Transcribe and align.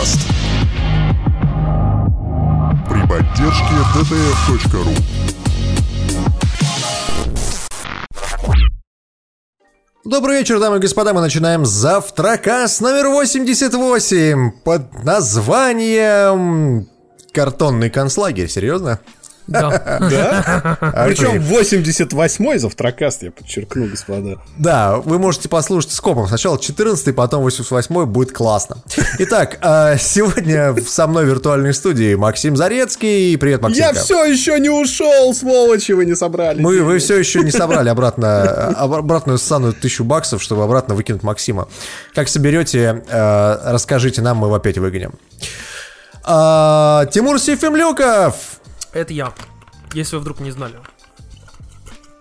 подкаст. 0.00 0.20
При 2.88 3.06
поддержке 3.06 3.74
dtf.ru 3.94 4.94
Добрый 10.04 10.38
вечер, 10.38 10.58
дамы 10.58 10.78
и 10.78 10.80
господа. 10.80 11.12
Мы 11.12 11.20
начинаем 11.20 11.66
завтракас 11.66 12.80
номер 12.80 13.08
88 13.08 14.50
под 14.64 15.04
названием 15.04 16.88
«Картонный 17.32 17.90
концлагерь». 17.90 18.48
Серьезно? 18.48 19.00
Да. 19.50 20.78
Причем 21.06 21.42
88-й 21.42 22.58
завтракаст, 22.58 23.22
я 23.22 23.30
подчеркну, 23.30 23.86
господа. 23.86 24.36
Да, 24.56 24.96
вы 24.96 25.18
можете 25.18 25.48
послушать 25.48 25.92
скопом. 25.92 26.26
Сначала 26.28 26.58
14 26.58 27.14
потом 27.14 27.42
88 27.42 28.04
будет 28.06 28.32
классно. 28.32 28.78
Итак, 29.18 29.58
а, 29.60 29.96
сегодня 29.98 30.74
со 30.86 31.06
мной 31.06 31.26
в 31.26 31.28
виртуальной 31.28 31.74
студии 31.74 32.14
Максим 32.14 32.56
Зарецкий. 32.56 33.36
Привет, 33.36 33.60
Максим. 33.62 33.82
Я 33.82 33.92
все 33.92 34.24
еще 34.24 34.58
не 34.60 34.70
ушел, 34.70 35.34
сволочи, 35.34 35.92
вы 35.92 36.06
не 36.06 36.14
собрали. 36.14 36.60
Мы, 36.60 36.82
вы 36.82 36.98
все 36.98 37.18
еще 37.18 37.40
не 37.40 37.50
собрали 37.50 37.88
обратно, 37.88 38.68
об- 38.68 38.94
обратную 38.94 39.38
ссаную 39.38 39.72
тысячу 39.72 40.04
баксов, 40.04 40.42
чтобы 40.42 40.62
обратно 40.62 40.94
выкинуть 40.94 41.22
Максима. 41.22 41.68
Как 42.14 42.28
соберете, 42.28 43.02
э, 43.08 43.58
расскажите 43.72 44.22
нам, 44.22 44.38
мы 44.38 44.46
его 44.46 44.54
опять 44.54 44.78
выгоним. 44.78 45.14
А, 46.22 47.06
Тимур 47.06 47.40
Сефимлюков! 47.40 48.59
Это 48.92 49.12
я, 49.12 49.32
если 49.92 50.16
вы 50.16 50.22
вдруг 50.22 50.40
не 50.40 50.50
знали. 50.50 50.76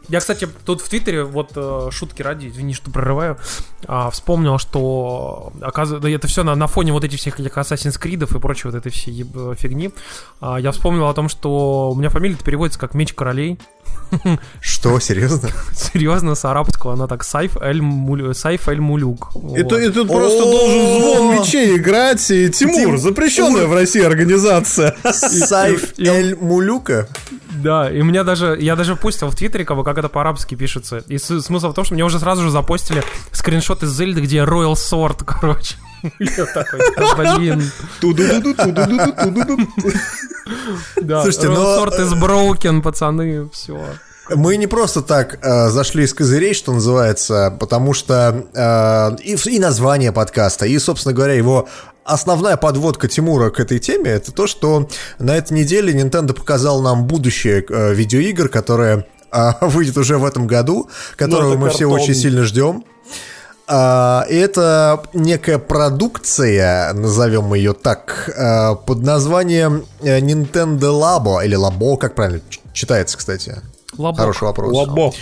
Я, 0.10 0.20
кстати, 0.20 0.48
тут 0.66 0.82
в 0.82 0.90
Твиттере, 0.90 1.24
вот 1.24 1.52
э, 1.55 1.90
шутки 1.91 2.24
ради, 2.24 2.48
извини, 2.48 2.74
что 2.74 2.90
прорываю, 2.90 3.38
а, 3.85 4.10
вспомнил, 4.10 4.57
что 4.57 5.54
оказывается, 5.62 6.10
это 6.10 6.27
все 6.27 6.43
на, 6.43 6.55
на 6.55 6.66
фоне 6.66 6.93
вот 6.93 7.04
этих 7.04 7.20
всех 7.20 7.40
Assassin's 7.40 8.02
Creed 8.02 8.24
и 8.24 8.40
прочей 8.40 8.70
вот 8.70 8.76
этой 8.76 8.91
всей 8.91 9.13
еб- 9.13 9.55
фигни. 9.55 9.91
А, 10.41 10.60
я 10.60 10.71
вспомнил 10.71 11.08
о 11.08 11.13
том, 11.13 11.30
что 11.30 11.91
у 11.91 11.96
меня 11.96 12.10
фамилия 12.10 12.35
переводится 12.38 12.80
как 12.80 12.96
Меч 12.96 13.13
Королей. 13.13 13.60
Что, 14.62 14.99
серьезно? 14.99 15.49
Серьезно, 15.76 16.35
с 16.35 16.43
арабского 16.45 16.93
она 16.93 17.07
так 17.07 17.23
Сайф 17.23 17.57
Эль, 17.62 17.82
Мулюк. 17.82 19.31
И, 19.55 19.63
тут- 19.63 20.07
просто 20.07 20.43
должен 20.43 21.01
звон 21.01 21.35
мечей 21.40 21.77
играть, 21.77 22.29
и 22.31 22.49
Тимур, 22.49 22.76
Тим- 22.76 22.98
запрещенная 22.98 23.68
в 23.68 23.73
России 23.73 24.01
организация. 24.01 24.96
Сайф 25.13 25.93
Эль 25.99 26.35
Мулюка? 26.35 27.07
Да, 27.51 27.91
и 27.91 28.01
меня 28.01 28.23
даже, 28.23 28.57
я 28.59 28.76
даже 28.76 28.96
постил 28.96 29.29
в 29.29 29.35
Твиттере, 29.35 29.65
как, 29.65 29.77
бы, 29.77 29.84
как 29.84 29.98
это 29.98 30.07
по-арабски 30.07 30.55
пишется. 30.55 31.03
И 31.07 31.18
смысл 31.18 31.70
в 31.70 31.74
том, 31.74 31.84
что 31.85 31.93
мне 31.93 32.05
уже 32.05 32.20
сразу 32.20 32.41
же 32.43 32.51
запостили 32.51 33.03
скриншот 33.31 33.84
из 33.84 33.91
Зельды, 33.96 34.21
где 34.21 34.37
Royal 34.40 34.74
Sword, 34.74 35.24
короче. 35.26 35.76
Я 36.20 36.46
такой, 36.46 36.80
да, 36.98 37.16
блин. 37.38 37.72
Слушайте, 41.22 41.50
но- 41.50 41.78
Sword 41.86 42.00
is 42.00 42.20
broken, 42.20 42.82
пацаны, 42.82 43.50
все. 43.52 43.80
Мы 44.30 44.58
не 44.58 44.68
просто 44.68 45.02
так 45.02 45.40
э, 45.42 45.70
зашли 45.70 46.04
из 46.04 46.14
козырей, 46.14 46.54
что 46.54 46.72
называется, 46.72 47.55
потому 47.60 47.94
что 47.94 48.46
э, 48.54 49.24
и, 49.24 49.36
и 49.55 49.60
название 49.60 50.12
подкаста, 50.12 50.68
и, 50.68 50.77
собственно 50.77 51.16
говоря, 51.16 51.34
его 51.34 51.68
основная 52.04 52.55
подводка 52.55 53.08
Тимура 53.08 53.50
к 53.50 53.60
этой 53.60 53.80
теме, 53.80 54.12
это 54.12 54.32
то, 54.32 54.46
что 54.46 54.88
на 55.18 55.36
этой 55.36 55.54
неделе 55.54 55.94
Nintendo 56.00 56.34
показал 56.34 56.82
нам 56.82 57.05
будущее 57.05 57.66
э, 57.68 57.94
видеоигр, 57.96 58.50
которое 58.50 59.08
э, 59.32 59.52
выйдет 59.62 59.98
уже 59.98 60.20
в 60.20 60.26
этом 60.26 60.46
году, 60.46 60.90
которого 61.16 61.54
это 61.54 61.60
мы 61.60 61.70
все 61.70 61.90
картон. 61.90 62.02
очень 62.02 62.14
сильно 62.16 62.44
ждем. 62.44 62.84
А, 63.71 64.25
это 64.28 65.03
некая 65.13 65.59
продукция, 65.59 66.91
назовем 66.94 67.53
ее 67.53 67.74
так, 67.74 68.28
э, 68.35 68.75
под 68.84 69.03
назваем 69.03 69.85
э, 70.02 70.19
Nintendo 70.22 70.90
Labo, 70.91 71.46
или 71.46 71.56
Labo, 71.56 71.96
как 71.97 72.16
правильно 72.16 72.41
читается, 72.74 73.16
кстати? 73.16 73.62
Лобок. 73.96 74.19
Хороший 74.19 74.46
вопрос. 74.46 74.74
Лабо. 74.74 75.13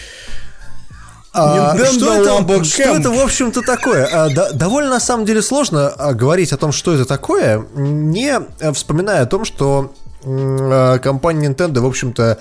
А, 1.33 1.75
Nintendo 1.75 1.85
что, 1.93 2.13
это, 2.13 2.29
Labo 2.29 2.63
что 2.63 2.83
это, 2.83 3.11
в 3.11 3.19
общем-то, 3.19 3.61
такое? 3.63 4.05
А, 4.05 4.29
да- 4.29 4.53
довольно, 4.53 4.91
на 4.91 4.99
самом 5.01 5.25
деле, 5.25 5.41
сложно 5.41 5.89
а, 5.89 6.13
говорить 6.13 6.53
о 6.53 6.57
том, 6.57 6.71
что 6.71 6.93
это 6.93 7.03
такое, 7.03 7.65
не 7.75 8.31
а, 8.31 8.71
вспоминая 8.71 9.23
о 9.23 9.25
том, 9.25 9.43
что 9.43 9.93
а, 10.23 10.99
компания 10.99 11.49
Nintendo, 11.49 11.81
в 11.81 11.85
общем-то, 11.85 12.39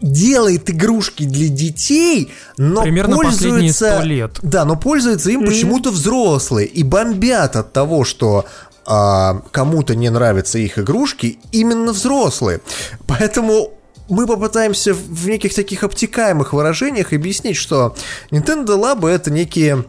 делает 0.00 0.70
игрушки 0.70 1.24
для 1.24 1.48
детей, 1.48 2.32
но 2.56 2.82
Примерно 2.82 3.16
последние 3.16 3.72
пользуется... 3.72 3.96
100 3.98 4.02
лет. 4.04 4.38
Да, 4.42 4.64
но 4.64 4.76
пользуются 4.76 5.30
им 5.30 5.44
почему-то 5.44 5.90
взрослые 5.90 6.66
и 6.66 6.82
бомбят 6.82 7.56
от 7.56 7.72
того, 7.72 8.04
что 8.04 8.46
а, 8.86 9.42
кому-то 9.50 9.94
не 9.94 10.08
нравятся 10.10 10.58
их 10.58 10.78
игрушки, 10.78 11.38
именно 11.52 11.92
взрослые. 11.92 12.60
Поэтому 13.06 13.74
мы 14.08 14.26
попытаемся 14.26 14.94
в 14.94 15.28
неких 15.28 15.54
таких 15.54 15.84
обтекаемых 15.84 16.52
выражениях 16.52 17.12
объяснить, 17.12 17.56
что 17.56 17.94
Nintendo 18.30 18.76
Labo 18.76 19.08
это 19.08 19.30
некие 19.30 19.84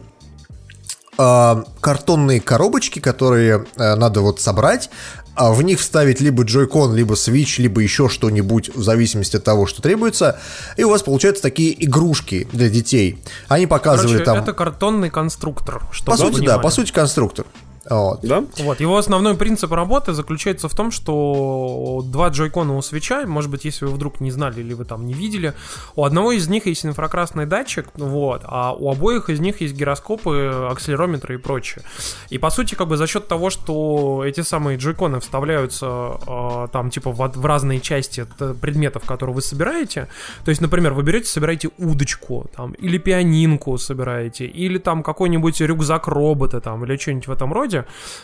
а, 1.18 1.64
картонные 1.80 2.40
коробочки, 2.40 2.98
которые 2.98 3.66
а, 3.76 3.96
надо 3.96 4.20
вот 4.20 4.40
собрать, 4.40 4.90
а 5.34 5.52
в 5.52 5.62
них 5.62 5.80
вставить 5.80 6.20
либо 6.20 6.44
Joy-Con, 6.44 6.94
либо 6.94 7.14
Switch, 7.14 7.60
либо 7.60 7.80
еще 7.80 8.08
что-нибудь 8.08 8.74
в 8.74 8.82
зависимости 8.82 9.36
от 9.36 9.44
того, 9.44 9.66
что 9.66 9.82
требуется, 9.82 10.38
и 10.76 10.84
у 10.84 10.90
вас 10.90 11.02
получаются 11.02 11.42
такие 11.42 11.84
игрушки 11.84 12.48
для 12.52 12.68
детей. 12.68 13.18
Они 13.48 13.66
показывают 13.66 14.24
Короче, 14.24 14.24
там... 14.24 14.42
это 14.42 14.52
картонный 14.52 15.10
конструктор. 15.10 15.82
По 16.04 16.16
сути, 16.16 16.32
да, 16.32 16.38
понимали. 16.38 16.62
по 16.62 16.70
сути 16.70 16.92
конструктор. 16.92 17.46
Вот. 17.88 18.20
Да? 18.22 18.44
Вот, 18.58 18.80
его 18.80 18.96
основной 18.96 19.36
принцип 19.36 19.72
работы 19.72 20.12
заключается 20.12 20.68
в 20.68 20.74
том, 20.74 20.90
что 20.90 22.02
два 22.04 22.28
джойкона 22.28 22.76
у 22.76 22.82
свеча, 22.82 23.26
может 23.26 23.50
быть, 23.50 23.64
если 23.64 23.86
вы 23.86 23.92
вдруг 23.92 24.20
не 24.20 24.30
знали 24.30 24.60
или 24.60 24.74
вы 24.74 24.84
там 24.84 25.06
не 25.06 25.14
видели, 25.14 25.54
у 25.96 26.04
одного 26.04 26.32
из 26.32 26.48
них 26.48 26.66
есть 26.66 26.86
инфракрасный 26.86 27.46
датчик, 27.46 27.88
вот, 27.94 28.42
а 28.44 28.72
у 28.72 28.90
обоих 28.90 29.30
из 29.30 29.40
них 29.40 29.60
есть 29.60 29.74
гироскопы, 29.74 30.68
акселерометры 30.70 31.34
и 31.34 31.38
прочее. 31.38 31.82
И 32.30 32.38
по 32.38 32.50
сути, 32.50 32.74
как 32.74 32.88
бы 32.88 32.96
за 32.96 33.06
счет 33.06 33.26
того, 33.28 33.50
что 33.50 34.22
эти 34.24 34.40
самые 34.40 34.78
джойконы 34.78 35.20
вставляются 35.20 36.18
э, 36.26 36.68
там 36.72 36.90
типа 36.90 37.10
в, 37.10 37.18
в 37.18 37.46
разные 37.46 37.80
части 37.80 38.26
предметов, 38.60 39.04
которые 39.04 39.34
вы 39.34 39.42
собираете, 39.42 40.08
то 40.44 40.50
есть, 40.50 40.60
например, 40.60 40.92
вы 40.92 41.02
берете, 41.02 41.26
собираете 41.26 41.70
удочку, 41.78 42.46
там, 42.54 42.72
или 42.72 42.98
пианинку 42.98 43.76
собираете, 43.78 44.46
или 44.46 44.78
там 44.78 45.02
какой-нибудь 45.02 45.60
рюкзак 45.60 46.06
робота, 46.06 46.60
там, 46.60 46.84
или 46.84 46.96
что-нибудь 46.96 47.26
в 47.26 47.32
этом 47.32 47.52
роде, 47.52 47.71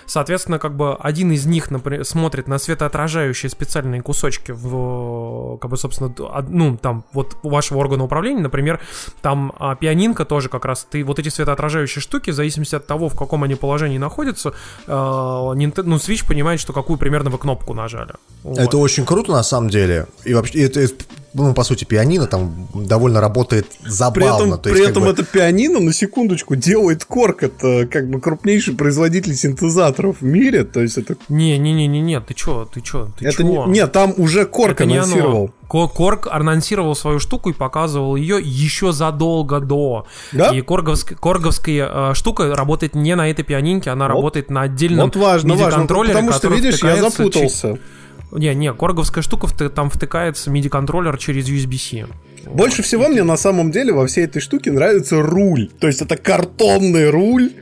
Соответственно, 0.06 0.58
как 0.58 0.76
бы 0.76 0.94
один 0.94 1.32
из 1.32 1.46
них, 1.46 1.70
например, 1.70 2.04
смотрит 2.04 2.48
на 2.48 2.58
светоотражающие 2.58 3.50
специальные 3.50 4.02
кусочки 4.02 4.52
в, 4.52 5.58
как 5.58 5.70
бы, 5.70 5.76
собственно, 5.76 6.14
ну, 6.48 6.76
там, 6.76 7.04
вот 7.12 7.36
у 7.42 7.50
вашего 7.50 7.78
органа 7.78 8.04
управления, 8.04 8.42
например, 8.42 8.80
там 9.22 9.52
а, 9.58 9.74
пианинка 9.74 10.24
тоже 10.24 10.48
как 10.48 10.64
раз, 10.64 10.86
ты 10.90 11.04
вот 11.04 11.18
эти 11.18 11.28
светоотражающие 11.28 12.00
штуки, 12.02 12.30
в 12.30 12.34
зависимости 12.34 12.74
от 12.74 12.86
того, 12.86 13.08
в 13.08 13.16
каком 13.16 13.42
они 13.44 13.54
положении 13.54 13.98
находятся, 13.98 14.52
э, 14.86 14.90
Nintendo- 14.90 15.84
ну, 15.84 15.96
Switch 15.96 16.26
понимает, 16.26 16.60
что 16.60 16.72
какую 16.72 16.98
примерно 16.98 17.30
вы 17.30 17.38
кнопку 17.38 17.74
нажали. 17.74 18.14
Вот. 18.42 18.58
Это 18.58 18.78
очень 18.78 19.04
круто 19.04 19.32
на 19.32 19.42
самом 19.42 19.70
деле. 19.70 20.06
И 20.24 20.34
вообще, 20.34 20.64
это, 20.64 20.80
это, 20.80 21.04
ну, 21.34 21.54
по 21.54 21.62
сути, 21.64 21.84
пианино 21.84 22.26
там 22.26 22.68
довольно 22.74 23.20
работает 23.20 23.66
При 23.82 23.90
забавно. 23.90 24.44
этом, 24.46 24.50
То 24.62 24.70
при 24.70 24.70
есть, 24.70 24.82
как 24.82 24.90
этом 24.90 25.02
бы- 25.04 25.10
это 25.10 25.24
пианино, 25.24 25.80
на 25.80 25.92
секундочку, 25.92 26.56
делает 26.56 27.04
Корк. 27.04 27.42
Это 27.42 27.86
как 27.86 28.08
бы 28.08 28.20
крупнейший 28.20 28.74
производитель 28.74 29.34
синтезаторов 29.34 30.20
в 30.20 30.24
мире. 30.24 30.64
То 30.64 30.80
есть 30.80 30.98
это... 30.98 31.16
Не-не-не-не-не, 31.28 32.20
ты 32.20 32.34
чё, 32.34 32.68
ты 32.72 32.80
чё, 32.80 33.10
ты 33.18 33.26
это 33.26 33.36
чё? 33.38 33.42
не, 33.42 33.72
нет, 33.78 33.92
там 33.92 34.14
уже 34.16 34.44
Корк 34.46 34.72
Это 34.72 34.86
не 34.86 34.96
анонсировал. 34.96 35.36
оно. 35.44 35.50
Ко- 35.68 35.88
Корг 35.88 36.28
анонсировал 36.30 36.94
свою 36.96 37.18
штуку 37.18 37.50
и 37.50 37.52
показывал 37.52 38.16
ее 38.16 38.38
еще 38.42 38.92
задолго 38.92 39.60
до. 39.60 40.06
Да? 40.32 40.48
И 40.54 40.60
корговск- 40.62 41.14
корговская 41.14 42.10
э, 42.10 42.14
штука 42.14 42.54
работает 42.56 42.94
не 42.94 43.14
на 43.14 43.28
этой 43.30 43.44
пианинке, 43.44 43.90
она 43.90 44.08
работает 44.08 44.50
на 44.50 44.62
отдельном 44.62 45.06
Вот 45.06 45.16
важно, 45.16 45.54
важно. 45.56 45.86
Потому 45.86 46.32
что, 46.32 46.48
видишь, 46.48 46.82
я 46.82 46.96
запутался. 46.96 47.68
через- 47.68 47.80
Не, 48.30 48.54
не, 48.54 48.72
корговская 48.72 49.22
штука, 49.22 49.48
там 49.68 49.90
втыкается 49.90 50.50
MIDI-контроллер 50.50 51.16
через 51.16 51.48
USB-C. 51.48 52.06
Больше 52.46 52.82
всего 52.82 53.08
мне 53.08 53.24
на 53.24 53.36
самом 53.36 53.70
деле 53.70 53.92
во 53.92 54.06
всей 54.06 54.24
этой 54.24 54.40
штуке 54.40 54.70
нравится 54.72 55.22
руль. 55.22 55.70
То 55.80 55.86
есть 55.86 56.02
это 56.02 56.16
картонный 56.16 57.10
руль. 57.10 57.52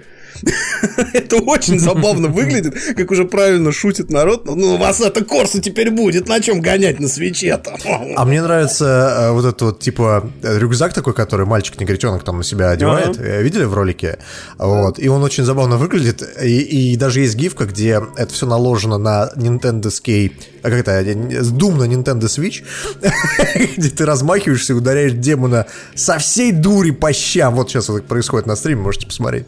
Это 1.13 1.37
очень 1.37 1.79
забавно 1.79 2.29
выглядит, 2.29 2.75
как 2.97 3.11
уже 3.11 3.25
правильно 3.25 3.73
шутит 3.73 4.11
народ. 4.11 4.45
Ну, 4.47 4.75
у 4.75 4.77
вас 4.77 5.01
это 5.01 5.25
Корса 5.25 5.61
теперь 5.61 5.91
будет, 5.91 6.29
на 6.29 6.41
чем 6.41 6.61
гонять 6.61 7.01
на 7.01 7.09
свече-то? 7.09 7.77
А 8.17 8.25
мне 8.25 8.43
нравится 8.43 8.85
э, 9.19 9.31
вот 9.33 9.45
этот 9.45 9.63
вот, 9.63 9.81
типа, 9.81 10.31
э, 10.43 10.59
рюкзак 10.59 10.93
такой, 10.93 11.15
который 11.15 11.47
мальчик-негритенок 11.47 12.25
там 12.25 12.39
на 12.39 12.45
себя 12.45 12.71
одевает. 12.71 13.19
Э, 13.19 13.43
Видели 13.43 13.65
в 13.65 13.75
ролике? 13.75 14.19
Вот. 14.59 14.99
И 14.99 15.09
он 15.09 15.23
очень 15.23 15.45
забавно 15.45 15.77
выглядит. 15.77 16.23
И, 16.43 16.93
и 16.93 16.97
даже 16.97 17.21
есть 17.21 17.35
гифка, 17.37 17.65
где 17.65 18.01
это 18.17 18.33
все 18.33 18.47
наложено 18.47 18.99
на 18.99 19.31
Nintendo 19.37 19.85
Skate, 19.85 20.35
а 20.63 20.71
как 20.71 20.81
это, 20.81 21.03
Doom 21.03 21.77
на 21.77 21.85
Nintendo 21.85 22.25
Switch, 22.25 22.65
где 23.77 23.89
ты 23.89 24.05
размахиваешься 24.05 24.73
и 24.73 24.77
ударяешь 24.77 25.13
демона 25.13 25.67
со 25.95 26.19
всей 26.19 26.53
дури 26.53 26.91
по 26.91 27.13
щам. 27.13 27.55
Вот 27.55 27.71
сейчас 27.71 27.89
это 27.89 28.03
происходит 28.03 28.47
на 28.47 28.57
стриме, 28.57 28.83
можете 28.83 29.07
посмотреть. 29.07 29.47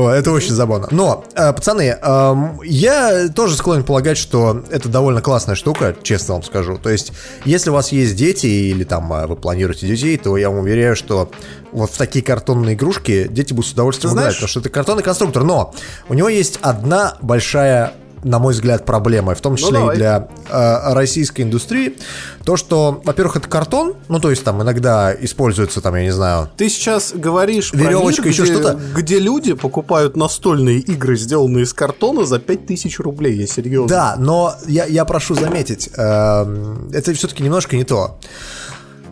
Это 0.00 0.32
очень 0.32 0.54
забавно. 0.54 0.88
Но, 0.90 1.24
э, 1.34 1.52
пацаны, 1.52 1.96
эм, 2.02 2.60
я 2.64 3.28
тоже 3.28 3.56
склонен 3.56 3.84
полагать, 3.84 4.18
что 4.18 4.64
это 4.70 4.88
довольно 4.88 5.20
классная 5.20 5.54
штука, 5.54 5.94
честно 6.02 6.34
вам 6.34 6.42
скажу. 6.42 6.78
То 6.78 6.90
есть, 6.90 7.12
если 7.44 7.70
у 7.70 7.74
вас 7.74 7.92
есть 7.92 8.16
дети 8.16 8.46
или 8.46 8.82
там 8.84 9.12
э, 9.12 9.26
вы 9.26 9.36
планируете 9.36 9.86
детей, 9.86 10.16
то 10.16 10.36
я 10.36 10.50
вам 10.50 10.60
уверяю, 10.60 10.96
что 10.96 11.30
вот 11.70 11.90
в 11.90 11.96
такие 11.96 12.24
картонные 12.24 12.74
игрушки 12.74 13.28
дети 13.30 13.52
будут 13.52 13.70
с 13.70 13.72
удовольствием 13.72 14.14
играть, 14.14 14.34
потому 14.34 14.48
что 14.48 14.60
это 14.60 14.68
картонный 14.68 15.02
конструктор. 15.02 15.44
Но 15.44 15.74
у 16.08 16.14
него 16.14 16.28
есть 16.28 16.58
одна 16.60 17.16
большая 17.20 17.94
на 18.24 18.38
мой 18.38 18.52
взгляд, 18.54 18.84
проблема, 18.84 19.34
в 19.34 19.40
том 19.40 19.56
числе 19.56 19.78
давай. 19.78 19.94
и 19.94 19.98
для 19.98 20.28
э, 20.48 20.94
российской 20.94 21.42
индустрии, 21.42 21.96
то, 22.44 22.56
что, 22.56 23.00
во-первых, 23.04 23.36
это 23.36 23.48
картон, 23.48 23.94
ну, 24.08 24.18
то 24.18 24.30
есть 24.30 24.42
там 24.44 24.62
иногда 24.62 25.14
используется, 25.14 25.80
там, 25.80 25.94
я 25.96 26.02
не 26.02 26.10
знаю, 26.12 26.48
Ты 26.56 26.68
сейчас 26.68 27.12
говоришь 27.14 27.70
про 27.70 27.78
Веревочка, 27.78 28.22
мир, 28.22 28.32
еще 28.32 28.42
где, 28.44 28.52
что-то? 28.54 28.80
где 28.94 29.18
люди 29.18 29.52
покупают 29.54 30.16
настольные 30.16 30.78
игры, 30.78 31.16
сделанные 31.16 31.64
из 31.64 31.72
картона, 31.72 32.24
за 32.24 32.38
5000 32.38 32.98
рублей, 33.00 33.36
я 33.36 33.46
серьезно. 33.46 33.88
Да, 33.88 34.16
но 34.18 34.54
я, 34.66 34.86
я 34.86 35.04
прошу 35.04 35.34
заметить, 35.34 35.90
эм, 35.96 36.90
это 36.92 37.12
все-таки 37.14 37.42
немножко 37.42 37.76
не 37.76 37.84
то. 37.84 38.18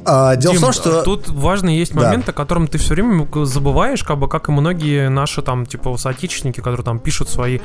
А, 0.04 0.34
дело 0.36 0.54
Дим, 0.54 0.62
в 0.62 0.64
том, 0.64 0.72
что... 0.72 1.02
тут 1.02 1.28
важный 1.28 1.76
есть 1.76 1.94
Да. 1.94 2.00
момент, 2.02 2.28
о 2.28 2.32
котором 2.32 2.66
ты 2.66 2.78
все 2.78 2.94
время 2.94 3.28
забываешь, 3.44 4.02
как 4.02 4.18
бы, 4.18 4.28
как 4.28 4.48
и 4.48 4.52
многие 4.52 5.08
наши 5.08 5.42
там, 5.42 5.64
типа, 5.66 5.96
соотечественники, 5.96 6.60
которые 6.60 6.84
там 6.84 6.98
пишут 6.98 7.28
свои 7.28 7.60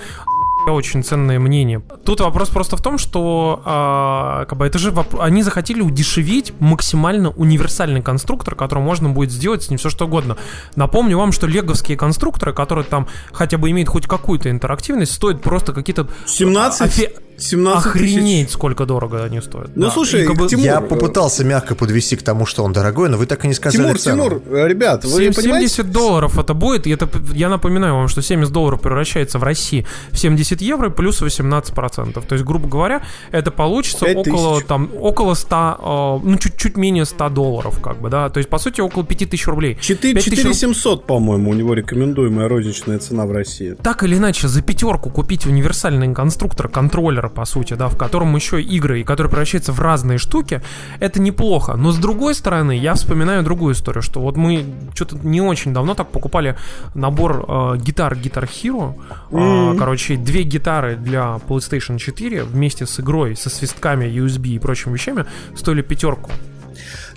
очень 0.73 1.03
ценные 1.03 1.39
мнения. 1.39 1.81
Тут 2.03 2.19
вопрос 2.21 2.49
просто 2.49 2.77
в 2.77 2.81
том, 2.81 2.97
что 2.97 3.61
а, 3.65 4.45
как 4.45 4.57
бы 4.57 4.65
это 4.65 4.77
же 4.79 4.91
воп- 4.91 5.19
они 5.21 5.43
захотели 5.43 5.81
удешевить 5.81 6.53
максимально 6.59 7.29
универсальный 7.31 8.01
конструктор, 8.01 8.55
который 8.55 8.83
можно 8.83 9.09
будет 9.09 9.31
сделать 9.31 9.63
с 9.63 9.69
ним 9.69 9.77
все 9.77 9.89
что 9.89 10.05
угодно. 10.05 10.37
Напомню 10.75 11.17
вам, 11.17 11.31
что 11.31 11.47
леговские 11.47 11.97
конструкторы, 11.97 12.53
которые 12.53 12.85
там 12.85 13.07
хотя 13.31 13.57
бы 13.57 13.69
имеют 13.71 13.89
хоть 13.89 14.07
какую-то 14.07 14.49
интерактивность, 14.49 15.13
стоят 15.13 15.41
просто 15.41 15.73
какие-то 15.73 16.07
17, 16.25 16.81
офи- 16.81 17.15
17 17.37 17.93
тысяч. 17.93 18.13
Охренеть, 18.15 18.51
сколько 18.51 18.85
дорого 18.85 19.23
они 19.23 19.41
стоят. 19.41 19.69
Ну, 19.75 19.85
Да. 19.85 19.91
слушай, 19.91 20.23
И 20.23 20.25
как 20.25 20.37
бы- 20.37 20.47
Тимур, 20.47 20.65
Я 20.65 20.77
э, 20.79 20.81
попытался 20.81 21.43
мягко 21.43 21.75
подвести 21.75 22.15
к 22.15 22.23
тому, 22.23 22.45
что 22.45 22.63
он 22.63 22.73
дорогой, 22.73 23.09
но 23.09 23.17
вы 23.17 23.25
так 23.27 23.45
и 23.45 23.47
не 23.47 23.53
сказали 23.53 23.83
Тимур, 23.83 23.99
цену. 23.99 24.23
Тимур, 24.29 24.41
э, 24.57 24.67
ребят, 24.67 25.05
вы 25.05 25.11
Семь- 25.25 25.33
понимаете? 25.33 25.67
70 25.69 25.91
долларов 25.91 26.39
это 26.39 26.53
будет, 26.53 26.87
и 26.87 26.89
это, 26.91 27.07
я 27.33 27.49
напоминаю 27.49 27.93
вам, 27.95 28.07
что 28.07 28.21
70 28.21 28.51
долларов 28.51 28.81
превращается 28.81 29.37
в 29.39 29.43
России 29.43 29.85
в 30.11 30.17
70 30.17 30.61
евро 30.61 30.89
плюс 30.89 31.21
18%. 31.21 32.25
То 32.27 32.33
есть, 32.33 32.43
грубо 32.45 32.67
говоря, 32.67 33.01
это 33.31 33.51
получится 33.51 34.05
около, 34.05 34.55
тысяч. 34.55 34.67
там, 34.67 34.89
около 34.99 35.35
100, 35.35 36.19
э, 36.23 36.27
ну, 36.27 36.37
чуть-чуть 36.37 36.75
менее 36.77 37.05
100 37.05 37.29
долларов, 37.29 37.79
как 37.81 38.01
бы, 38.01 38.09
да. 38.09 38.29
То 38.29 38.39
есть, 38.39 38.49
по 38.49 38.57
сути, 38.57 38.81
около 38.81 39.03
5000 39.05 39.47
рублей. 39.47 39.77
4 39.79 40.13
5 40.15 40.23
тысяч 40.25 40.39
руб- 40.39 40.53
4700, 40.53 41.05
по-моему, 41.05 41.51
у 41.51 41.53
него 41.53 41.73
рекомендуемая 41.73 42.47
розничная 42.47 42.97
цена 42.99 43.25
в 43.25 43.31
России. 43.31 43.75
Так 43.83 44.03
или 44.03 44.15
иначе, 44.17 44.47
за 44.47 44.61
пятерку 44.61 45.09
купить 45.09 45.45
универсальный 45.45 46.13
конструктор 46.13 46.67
контроллера, 46.67 47.26
по 47.29 47.45
сути, 47.45 47.73
да, 47.73 47.87
в 47.87 47.97
котором 47.97 48.35
еще 48.35 48.61
игры, 48.61 49.01
и 49.01 49.03
который 49.03 49.27
превращается 49.27 49.71
в 49.71 49.79
разные 49.79 50.17
штуки, 50.17 50.61
это 50.99 51.21
неплохо. 51.21 51.75
Но 51.75 51.91
с 51.91 51.97
другой 51.97 52.35
стороны, 52.35 52.77
я 52.77 52.93
вспоминаю 52.93 53.43
другую 53.43 53.73
историю, 53.73 54.01
что 54.01 54.19
вот 54.19 54.37
мы 54.37 54.65
что-то 54.93 55.17
не 55.17 55.41
очень 55.41 55.73
давно 55.73 55.93
так 55.93 56.11
покупали 56.11 56.57
набор 56.93 57.45
э, 57.47 57.77
гитар 57.77 58.13
Guitar 58.13 58.49
Hero. 58.49 58.95
Э, 59.31 59.77
короче, 59.77 60.17
две 60.17 60.43
гитары 60.43 60.95
для 60.95 61.39
PlayStation 61.47 61.97
4 61.97 62.43
вместе 62.43 62.85
с 62.85 62.99
игрой, 62.99 63.35
со 63.35 63.49
свистками, 63.49 64.05
USB 64.05 64.55
и 64.55 64.59
прочими 64.59 64.93
вещами 64.93 65.25
стоили 65.55 65.81
пятерку. 65.81 66.31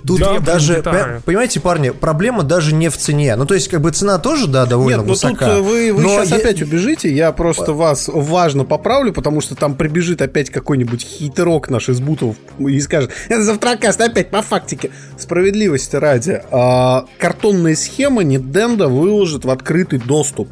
Тут 0.05 0.19
блин, 0.19 0.43
даже, 0.43 0.77
гитары. 0.77 1.21
понимаете, 1.25 1.59
парни, 1.59 1.91
проблема 1.91 2.43
даже 2.43 2.73
не 2.73 2.89
в 2.89 2.97
цене. 2.97 3.35
Ну, 3.35 3.45
то 3.45 3.53
есть, 3.53 3.67
как 3.67 3.81
бы 3.81 3.91
цена 3.91 4.17
тоже, 4.17 4.47
да, 4.47 4.65
довольно 4.65 4.97
Нет, 4.97 5.07
ну 5.07 5.13
тут 5.13 5.23
высока. 5.23 5.49
э, 5.49 5.59
вы, 5.61 5.93
вы 5.93 6.01
но 6.01 6.09
сейчас 6.09 6.31
я- 6.31 6.37
опять 6.37 6.61
убежите, 6.61 7.13
я 7.13 7.31
просто 7.31 7.73
вас 7.73 8.09
важно 8.11 8.63
поправлю, 8.65 9.13
потому 9.13 9.41
что 9.41 9.55
там 9.55 9.75
прибежит 9.75 10.21
опять 10.21 10.49
какой-нибудь 10.49 11.03
хитерок 11.03 11.69
наш 11.69 11.89
из 11.89 11.99
бутов 11.99 12.35
и 12.59 12.79
скажет, 12.79 13.11
это 13.29 13.43
завтракаст 13.43 14.01
опять 14.01 14.29
по 14.29 14.41
фактике. 14.41 14.91
Справедливости 15.17 15.95
ради, 15.95 16.41
а, 16.51 17.05
картонные 17.19 17.75
схемы 17.75 18.23
Nintendo 18.23 18.87
выложит 18.87 19.45
в 19.45 19.49
открытый 19.49 19.99
доступ. 19.99 20.49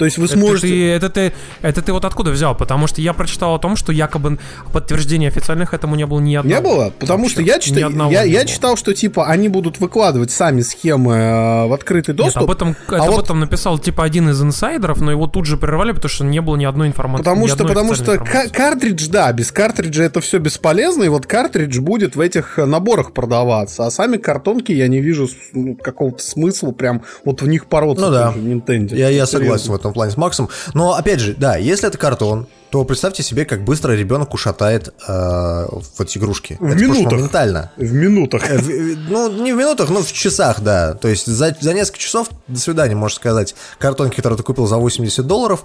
То 0.00 0.06
есть 0.06 0.16
вы 0.18 0.24
Это 0.24 0.32
сможете... 0.34 0.66
ты, 0.68 0.88
это, 0.92 1.08
ты, 1.10 1.32
это 1.60 1.82
ты 1.82 1.92
вот 1.92 2.04
откуда 2.06 2.30
взял? 2.30 2.56
Потому 2.56 2.86
что 2.86 3.02
я 3.02 3.12
прочитал 3.12 3.54
о 3.54 3.58
том, 3.58 3.76
что 3.76 3.92
якобы 3.92 4.38
подтверждения 4.72 5.28
официальных 5.28 5.74
этому 5.74 5.94
не 5.94 6.06
было 6.06 6.20
ни 6.20 6.34
одного. 6.34 6.56
Не 6.56 6.62
было, 6.66 6.90
потому 6.98 7.24
Вообще, 7.24 7.34
что 7.34 7.42
я, 7.42 7.58
читал, 7.58 8.10
я, 8.10 8.22
я 8.22 8.38
было. 8.38 8.46
читал, 8.48 8.76
что 8.78 8.94
типа 8.94 9.26
они 9.26 9.48
будут 9.48 9.78
выкладывать 9.78 10.30
сами 10.30 10.62
схемы 10.62 11.12
э, 11.14 11.66
в 11.66 11.72
открытый 11.74 12.14
Нет, 12.14 12.24
доступ. 12.24 12.44
об 12.44 12.50
этом, 12.50 12.76
а 12.88 12.94
это 12.94 13.02
вот- 13.10 13.18
об 13.18 13.24
этом 13.24 13.40
написал 13.40 13.78
типа 13.78 14.02
один 14.04 14.30
из 14.30 14.42
инсайдеров, 14.42 15.02
но 15.02 15.10
его 15.10 15.26
тут 15.26 15.44
же 15.44 15.56
прервали, 15.58 15.92
потому 15.92 16.08
что 16.08 16.24
не 16.24 16.40
было 16.40 16.56
ни 16.56 16.64
одной 16.64 16.88
информации. 16.88 17.22
Потому 17.22 17.46
что, 17.46 17.64
потому 17.66 17.94
что 17.94 18.14
информации. 18.14 18.48
картридж, 18.48 19.08
да, 19.10 19.30
без 19.34 19.52
картриджа 19.52 20.04
это 20.04 20.22
все 20.22 20.38
бесполезно, 20.38 21.02
и 21.04 21.08
вот 21.08 21.26
картридж 21.26 21.78
будет 21.80 22.16
в 22.16 22.20
этих 22.20 22.58
э, 22.58 22.64
наборах 22.64 23.12
продаваться, 23.12 23.84
а 23.86 23.90
сами 23.90 24.16
картонки 24.16 24.72
я 24.72 24.88
не 24.88 25.00
вижу 25.02 25.28
ну, 25.52 25.74
какого-то 25.76 26.22
смысла 26.24 26.72
прям 26.72 27.02
вот 27.26 27.42
в 27.42 27.48
них 27.48 27.68
бороться 27.68 28.06
Ну 28.06 28.10
да. 28.12 28.30
в 28.30 28.36
Nintendo. 28.38 28.96
Я, 28.96 29.10
я 29.10 29.26
согласен 29.26 29.72
в 29.72 29.74
этом 29.74 29.89
плане 29.94 30.12
с 30.12 30.16
Максом. 30.16 30.48
Но 30.74 30.94
опять 30.94 31.20
же, 31.20 31.34
да, 31.34 31.56
если 31.56 31.88
это 31.88 31.98
картон, 31.98 32.46
то 32.70 32.84
представьте 32.84 33.22
себе, 33.24 33.44
как 33.44 33.64
быстро 33.64 33.92
ребенок 33.92 34.32
ушатает 34.32 34.94
э, 35.08 35.12
в 35.12 36.00
эти 36.00 36.18
игрушки. 36.18 36.56
В 36.60 36.66
это 36.66 36.76
минутах. 36.80 37.12
моментально. 37.12 37.72
В 37.76 37.92
минутах. 37.92 38.48
Э, 38.48 38.58
в- 38.58 39.10
Ну, 39.10 39.42
не 39.42 39.52
в 39.52 39.56
минутах, 39.56 39.90
но 39.90 40.02
в 40.02 40.12
часах, 40.12 40.60
да. 40.60 40.94
То 40.94 41.08
есть 41.08 41.26
за, 41.26 41.56
за 41.60 41.74
несколько 41.74 41.98
часов, 41.98 42.28
до 42.46 42.60
свидания, 42.60 42.94
можно 42.94 43.16
сказать, 43.16 43.54
картонки, 43.78 44.16
которые 44.16 44.36
ты 44.36 44.42
купил 44.44 44.66
за 44.66 44.76
80 44.76 45.26
долларов, 45.26 45.64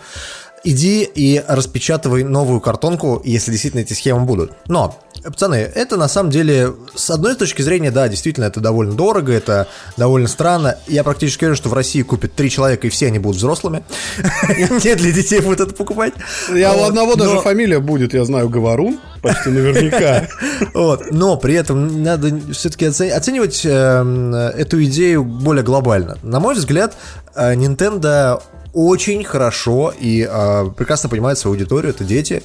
иди 0.65 1.03
и 1.03 1.41
распечатывай 1.47 2.23
новую 2.23 2.59
картонку, 2.59 3.21
если 3.23 3.51
действительно 3.51 3.81
эти 3.81 3.93
схемы 3.93 4.25
будут. 4.25 4.51
Но, 4.67 4.99
пацаны, 5.23 5.55
это 5.55 5.95
на 5.95 6.07
самом 6.07 6.31
деле, 6.31 6.73
с 6.95 7.09
одной 7.11 7.35
точки 7.35 7.61
зрения, 7.61 7.91
да, 7.91 8.09
действительно, 8.09 8.45
это 8.45 8.59
довольно 8.59 8.93
дорого, 8.93 9.31
это 9.31 9.67
довольно 9.95 10.27
странно. 10.27 10.77
Я 10.87 11.03
практически 11.03 11.45
уверен, 11.45 11.55
что 11.55 11.69
в 11.69 11.73
России 11.73 12.01
купят 12.01 12.33
три 12.33 12.49
человека, 12.49 12.87
и 12.87 12.89
все 12.89 13.07
они 13.07 13.19
будут 13.19 13.37
взрослыми. 13.37 13.83
Нет, 14.83 14.97
для 14.97 15.11
детей 15.11 15.39
будут 15.39 15.59
это 15.61 15.73
покупать. 15.75 16.13
Я 16.53 16.73
у 16.73 16.83
одного 16.83 17.15
даже 17.15 17.39
фамилия 17.41 17.79
будет, 17.79 18.13
я 18.15 18.25
знаю, 18.25 18.49
Говорун, 18.49 18.99
почти 19.21 19.49
наверняка. 19.49 20.27
Вот. 20.73 21.11
Но 21.11 21.37
при 21.37 21.53
этом 21.53 22.03
надо 22.03 22.39
все-таки 22.53 22.85
оценивать 22.85 23.61
эм, 23.65 24.33
эту 24.33 24.83
идею 24.85 25.23
более 25.23 25.63
глобально. 25.63 26.17
На 26.23 26.39
мой 26.39 26.55
взгляд, 26.55 26.95
э, 27.35 27.53
Nintendo 27.55 28.41
очень 28.75 29.23
хорошо 29.23 29.93
и 29.97 30.27
э, 30.29 30.65
прекрасно 30.77 31.09
понимает 31.09 31.37
свою 31.37 31.55
аудиторию, 31.55 31.91
это 31.91 32.03
дети. 32.03 32.43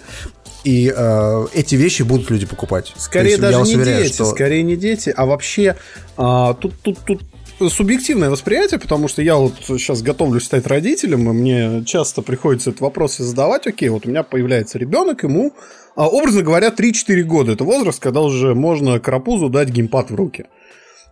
И 0.62 0.92
э, 0.94 1.46
эти 1.54 1.74
вещи 1.74 2.02
будут 2.02 2.30
люди 2.30 2.46
покупать. 2.46 2.92
Скорее 2.96 3.30
есть 3.30 3.40
даже 3.40 3.60
не 3.62 3.76
уверяю, 3.76 4.04
дети, 4.04 4.14
что- 4.14 4.26
скорее 4.26 4.62
не 4.62 4.76
дети, 4.76 5.12
а 5.14 5.26
вообще 5.26 5.76
а, 6.16 6.54
тут, 6.54 6.74
тут, 6.82 6.98
тут 7.04 7.22
субъективное 7.72 8.30
восприятие, 8.30 8.78
потому 8.78 9.08
что 9.08 9.22
я 9.22 9.36
вот 9.36 9.54
сейчас 9.66 10.02
готовлюсь 10.02 10.44
стать 10.44 10.66
родителем, 10.66 11.28
и 11.30 11.32
мне 11.32 11.84
часто 11.84 12.22
приходится 12.22 12.70
этот 12.70 12.80
вопрос 12.82 13.16
задавать. 13.16 13.66
Окей, 13.66 13.88
вот 13.88 14.06
у 14.06 14.08
меня 14.08 14.22
появляется 14.22 14.78
ребенок, 14.78 15.24
ему, 15.24 15.52
образно 15.96 16.42
говоря, 16.42 16.68
3-4 16.68 17.22
года. 17.22 17.52
Это 17.52 17.64
возраст, 17.64 17.98
когда 18.00 18.20
уже 18.20 18.54
можно 18.54 19.00
карапузу 19.00 19.48
дать 19.48 19.70
геймпад 19.70 20.10
в 20.10 20.14
руки. 20.14 20.46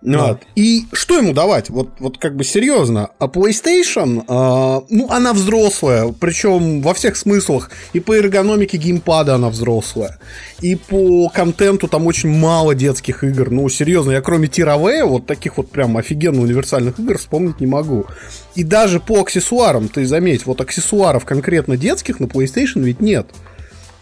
Вот. 0.00 0.42
И 0.54 0.86
что 0.92 1.16
ему 1.16 1.32
давать? 1.32 1.70
Вот, 1.70 1.90
вот 1.98 2.18
как 2.18 2.36
бы 2.36 2.44
серьезно. 2.44 3.10
А 3.18 3.26
PlayStation, 3.26 4.24
а, 4.28 4.82
ну, 4.88 5.10
она 5.10 5.32
взрослая, 5.32 6.14
причем 6.18 6.82
во 6.82 6.94
всех 6.94 7.16
смыслах. 7.16 7.70
И 7.92 8.00
по 8.00 8.16
эргономике 8.16 8.76
геймпада 8.78 9.34
она 9.34 9.48
взрослая. 9.50 10.18
И 10.60 10.76
по 10.76 11.28
контенту 11.28 11.88
там 11.88 12.06
очень 12.06 12.30
мало 12.30 12.74
детских 12.74 13.24
игр. 13.24 13.50
Ну, 13.50 13.68
серьезно, 13.68 14.12
я 14.12 14.20
кроме 14.20 14.48
Тировея, 14.48 15.04
вот 15.04 15.26
таких 15.26 15.56
вот 15.56 15.70
прям 15.70 15.96
офигенно 15.96 16.42
универсальных 16.42 16.98
игр 17.00 17.18
вспомнить 17.18 17.60
не 17.60 17.66
могу. 17.66 18.06
И 18.54 18.62
даже 18.62 19.00
по 19.00 19.20
аксессуарам, 19.20 19.88
ты 19.88 20.06
заметь, 20.06 20.46
вот 20.46 20.60
аксессуаров 20.60 21.24
конкретно 21.24 21.76
детских 21.76 22.20
на 22.20 22.26
PlayStation 22.26 22.82
ведь 22.82 23.00
нет. 23.00 23.28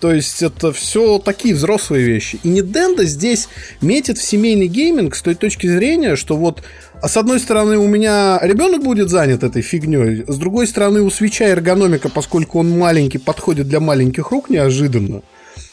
То 0.00 0.12
есть 0.12 0.43
это 0.43 0.73
все 0.73 1.19
такие 1.19 1.55
взрослые 1.55 2.05
вещи. 2.05 2.38
И 2.43 2.49
Nintendo 2.49 3.05
здесь 3.05 3.49
метит 3.81 4.19
в 4.19 4.23
семейный 4.23 4.67
гейминг 4.67 5.15
с 5.15 5.23
той 5.23 5.35
точки 5.35 5.67
зрения, 5.67 6.17
что 6.17 6.37
вот 6.37 6.62
а 7.03 7.09
с 7.09 7.17
одной 7.17 7.41
стороны 7.41 7.79
у 7.79 7.87
меня 7.87 8.38
ребенок 8.43 8.83
будет 8.83 9.11
занят 9.11 9.43
этой 9.43 9.62
фигней, 9.62 10.25
с 10.26 10.37
другой 10.38 10.67
стороны 10.67 11.03
у 11.03 11.11
свеча 11.11 11.45
эргономика, 11.45 12.09
поскольку 12.09 12.59
он 12.59 12.71
маленький, 12.71 13.19
подходит 13.19 13.69
для 13.69 13.81
маленьких 13.81 14.31
рук 14.31 14.49
неожиданно. 14.49 15.23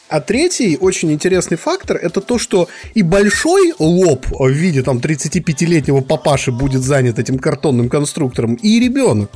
А 0.09 0.19
третий 0.21 0.77
очень 0.79 1.11
интересный 1.11 1.57
фактор 1.57 1.97
это 1.97 2.21
то, 2.21 2.37
что 2.37 2.67
и 2.93 3.01
большой 3.01 3.73
лоб 3.79 4.27
в 4.29 4.49
виде 4.49 4.83
там 4.83 4.97
35-летнего 4.97 6.01
папаши 6.01 6.51
будет 6.51 6.81
занят 6.83 7.19
этим 7.19 7.39
картонным 7.39 7.89
конструктором, 7.89 8.55
и 8.55 8.79
ребенок. 8.79 9.31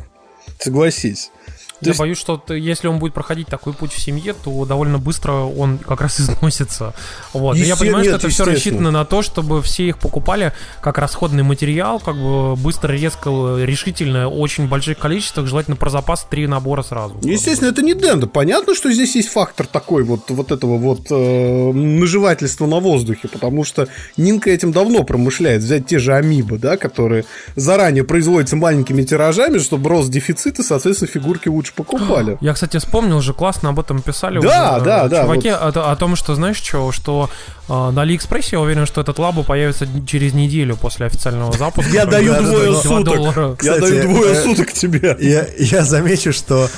Согласись. 0.59 1.31
Я 1.81 1.89
есть- 1.89 1.99
боюсь, 1.99 2.17
что 2.17 2.41
если 2.49 2.87
он 2.87 2.99
будет 2.99 3.13
проходить 3.13 3.47
такой 3.47 3.73
путь 3.73 3.91
в 3.93 3.99
семье, 3.99 4.33
то 4.33 4.65
довольно 4.65 4.97
быстро 4.97 5.33
он 5.33 5.77
как 5.77 6.01
раз 6.01 6.19
износится. 6.19 6.93
Вот. 7.33 7.57
Но 7.57 7.63
я 7.63 7.75
понимаю, 7.75 8.03
нет, 8.03 8.15
что 8.15 8.27
это 8.27 8.29
все 8.29 8.45
рассчитано 8.45 8.91
на 8.91 9.05
то, 9.05 9.21
чтобы 9.21 9.61
все 9.61 9.87
их 9.87 9.97
покупали 9.99 10.53
как 10.81 10.97
расходный 10.97 11.43
материал, 11.43 11.99
как 11.99 12.15
бы 12.15 12.55
быстро, 12.55 12.91
резко, 12.93 13.29
решительно, 13.59 14.27
очень 14.27 14.67
больших 14.67 14.97
количествах, 14.97 15.47
желательно 15.47 15.75
про 15.75 15.89
запас 15.89 16.25
три 16.29 16.47
набора 16.47 16.83
сразу. 16.83 17.17
Естественно, 17.21 17.69
это 17.69 17.81
не 17.81 17.93
Денда. 17.93 18.27
Понятно, 18.27 18.75
что 18.75 18.91
здесь 18.91 19.15
есть 19.15 19.29
фактор 19.29 19.65
такой 19.67 20.03
вот, 20.03 20.29
вот 20.29 20.51
этого 20.51 20.77
вот 20.77 21.01
э, 21.09 21.71
наживательства 21.73 22.65
на 22.65 22.79
воздухе, 22.79 23.27
потому 23.27 23.63
что 23.63 23.87
Нинка 24.17 24.49
этим 24.49 24.71
давно 24.71 25.03
промышляет. 25.03 25.61
Взять 25.61 25.87
те 25.87 25.99
же 25.99 26.13
Amiibo, 26.13 26.57
да, 26.57 26.77
которые 26.77 27.25
заранее 27.55 28.03
производятся 28.03 28.55
маленькими 28.55 29.03
тиражами, 29.03 29.57
чтобы 29.59 29.89
рос 29.89 30.09
дефицит, 30.09 30.59
и, 30.59 30.63
соответственно, 30.63 31.09
фигурки 31.11 31.49
лучше 31.49 31.66
покупали. 31.73 32.37
Я, 32.41 32.53
кстати, 32.53 32.77
вспомнил 32.77 33.17
уже, 33.17 33.33
классно 33.33 33.69
об 33.69 33.79
этом 33.79 34.01
писали 34.01 34.39
Да, 34.39 34.75
уже, 34.75 34.85
да, 34.85 35.05
э, 35.05 35.09
да, 35.09 35.23
чуваки, 35.23 35.49
о, 35.49 35.67
о 35.69 35.95
том, 35.95 36.15
что, 36.15 36.35
знаешь, 36.35 36.57
что, 36.57 36.91
что 36.91 37.29
э, 37.67 37.89
на 37.91 38.01
Алиэкспрессе 38.01 38.49
я 38.53 38.59
уверен, 38.61 38.85
что 38.85 39.01
этот 39.01 39.19
Labo 39.19 39.43
появится 39.43 39.87
через 40.05 40.33
неделю 40.33 40.75
после 40.75 41.05
официального 41.05 41.51
запуска. 41.57 41.91
Я 41.91 42.05
даю 42.05 42.33
да, 42.33 42.41
да, 42.41 42.47
двое 42.47 42.71
да, 42.71 42.77
суток. 42.77 43.63
Я 43.63 43.79
даю 43.79 44.01
двое 44.03 44.35
суток 44.35 44.71
тебе. 44.73 45.17
Я, 45.57 45.83
замечу, 45.83 46.33
что 46.33 46.69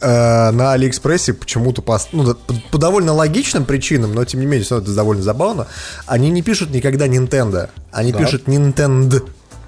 э, 0.00 0.50
на 0.50 0.72
Алиэкспрессе 0.72 1.34
почему-то 1.34 1.82
по, 1.82 1.98
ну, 2.12 2.24
да, 2.24 2.34
по, 2.34 2.54
по 2.72 2.78
довольно 2.78 3.12
логичным 3.12 3.64
причинам, 3.64 4.14
но 4.14 4.24
тем 4.24 4.40
не 4.40 4.46
менее, 4.46 4.66
равно 4.68 4.84
это 4.84 4.94
довольно 4.94 5.22
забавно, 5.22 5.66
они 6.06 6.30
не 6.30 6.42
пишут 6.42 6.70
никогда 6.70 7.06
Nintendo, 7.06 7.68
они 7.92 8.12
Да. 8.12 8.18
пишут 8.18 8.48
Nintendo 8.48 9.22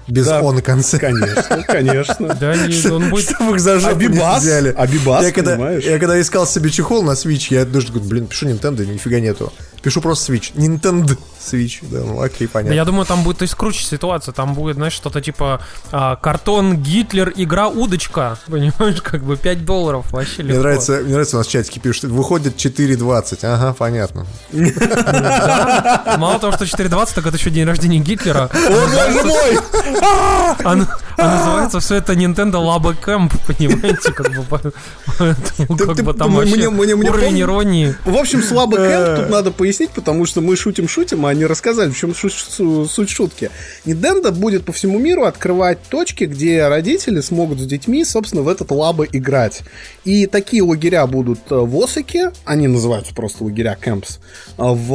без 0.09 0.25
Да. 0.25 0.41
«о» 0.41 0.51
на 0.51 0.61
конце. 0.61 0.97
Конечно, 0.99 1.63
конечно. 1.67 2.35
Да, 2.39 2.55
не- 2.55 2.91
он 2.91 3.09
будет... 3.09 3.29
Чтобы 3.29 3.55
их 3.55 3.59
за 3.61 3.77
Абибас, 3.87 4.41
взяли. 4.41 4.73
Абибас, 4.75 5.23
я 5.23 5.31
когда, 5.31 5.51
понимаешь? 5.55 5.83
я 5.83 5.99
когда 5.99 6.19
искал 6.19 6.45
себе 6.47 6.69
чехол 6.69 7.03
на 7.03 7.11
Switch, 7.11 7.47
я 7.53 7.65
даже 7.65 7.87
говорю, 7.87 8.05
блин, 8.09 8.27
пишу 8.27 8.47
Nintendo, 8.47 8.85
нифига 8.85 9.19
нету. 9.19 9.53
Пишу 9.81 10.01
просто 10.01 10.33
Switch. 10.33 10.53
Nintendo 10.55 11.17
Switch. 11.39 11.77
Да, 11.89 11.99
ну 11.99 12.21
окей, 12.21 12.47
понятно. 12.47 12.73
я 12.73 12.83
думаю, 12.85 13.05
там 13.05 13.23
будет 13.23 13.37
то 13.37 13.43
есть, 13.43 13.55
круче 13.55 13.83
ситуация. 13.85 14.33
Там 14.33 14.53
будет, 14.53 14.75
знаешь, 14.75 14.93
что-то 14.93 15.21
типа 15.21 15.61
а, 15.91 16.15
картон, 16.17 16.77
Гитлер, 16.77 17.31
игра 17.35 17.67
удочка. 17.69 18.37
Понимаешь, 18.47 19.01
как 19.01 19.23
бы 19.23 19.37
5 19.37 19.63
долларов 19.65 20.11
вообще 20.11 20.43
Мне 20.43 20.49
легко. 20.53 20.61
нравится, 20.63 20.91
мне 21.03 21.11
нравится, 21.11 21.37
у 21.37 21.39
нас 21.39 21.47
в 21.47 21.51
чатике 21.51 21.79
пишут, 21.79 22.05
выходит 22.05 22.57
4.20. 22.57 23.39
Ага, 23.43 23.73
понятно. 23.73 24.25
Да. 24.51 26.15
Мало 26.19 26.39
того, 26.39 26.53
что 26.53 26.65
4.20, 26.65 27.09
так 27.15 27.25
это 27.25 27.37
еще 27.37 27.49
день 27.49 27.65
рождения 27.65 27.99
Гитлера. 27.99 28.49
О, 28.53 28.87
боже 28.87 29.23
мой! 29.23 29.59
А, 30.01 30.73
н- 30.75 30.87
а 30.87 31.08
называется 31.27 31.79
все 31.79 31.95
это 31.95 32.13
Nintendo 32.13 32.53
Labo 32.53 32.95
Camp, 32.99 33.31
понимаете, 33.47 34.11
как 34.11 34.31
бы, 34.31 34.73
как 35.17 36.03
бы 36.03 36.13
там 36.13 36.35
вообще 36.35 36.67
уровень 36.67 37.41
иронии. 37.41 37.95
В 38.05 38.15
общем, 38.15 38.41
слабо 38.43 38.77
кэмп 38.77 39.21
тут 39.21 39.29
надо 39.29 39.51
пояснить, 39.51 39.91
потому 39.91 40.25
что 40.25 40.41
мы 40.41 40.55
шутим-шутим, 40.55 41.25
а 41.25 41.29
они 41.29 41.45
рассказали, 41.45 41.89
в 41.89 41.97
чем 41.97 42.13
суть 42.15 43.09
шутки. 43.09 43.51
Nintendo 43.85 44.31
будет 44.31 44.65
по 44.65 44.71
всему 44.71 44.99
миру 44.99 45.25
открывать 45.25 45.79
точки, 45.89 46.25
где 46.25 46.67
родители 46.67 47.21
смогут 47.21 47.59
с 47.59 47.65
детьми, 47.65 48.03
собственно, 48.05 48.41
в 48.41 48.47
этот 48.47 48.71
лабо 48.71 49.05
играть. 49.05 49.61
И 50.05 50.25
такие 50.25 50.63
лагеря 50.63 51.05
будут 51.07 51.39
э, 51.49 51.55
в 51.55 51.83
Осаке, 51.83 52.31
они 52.45 52.67
называются 52.67 53.13
просто 53.13 53.43
лагеря 53.43 53.77
camps, 53.79 54.19
а 54.57 54.73
в... 54.73 54.91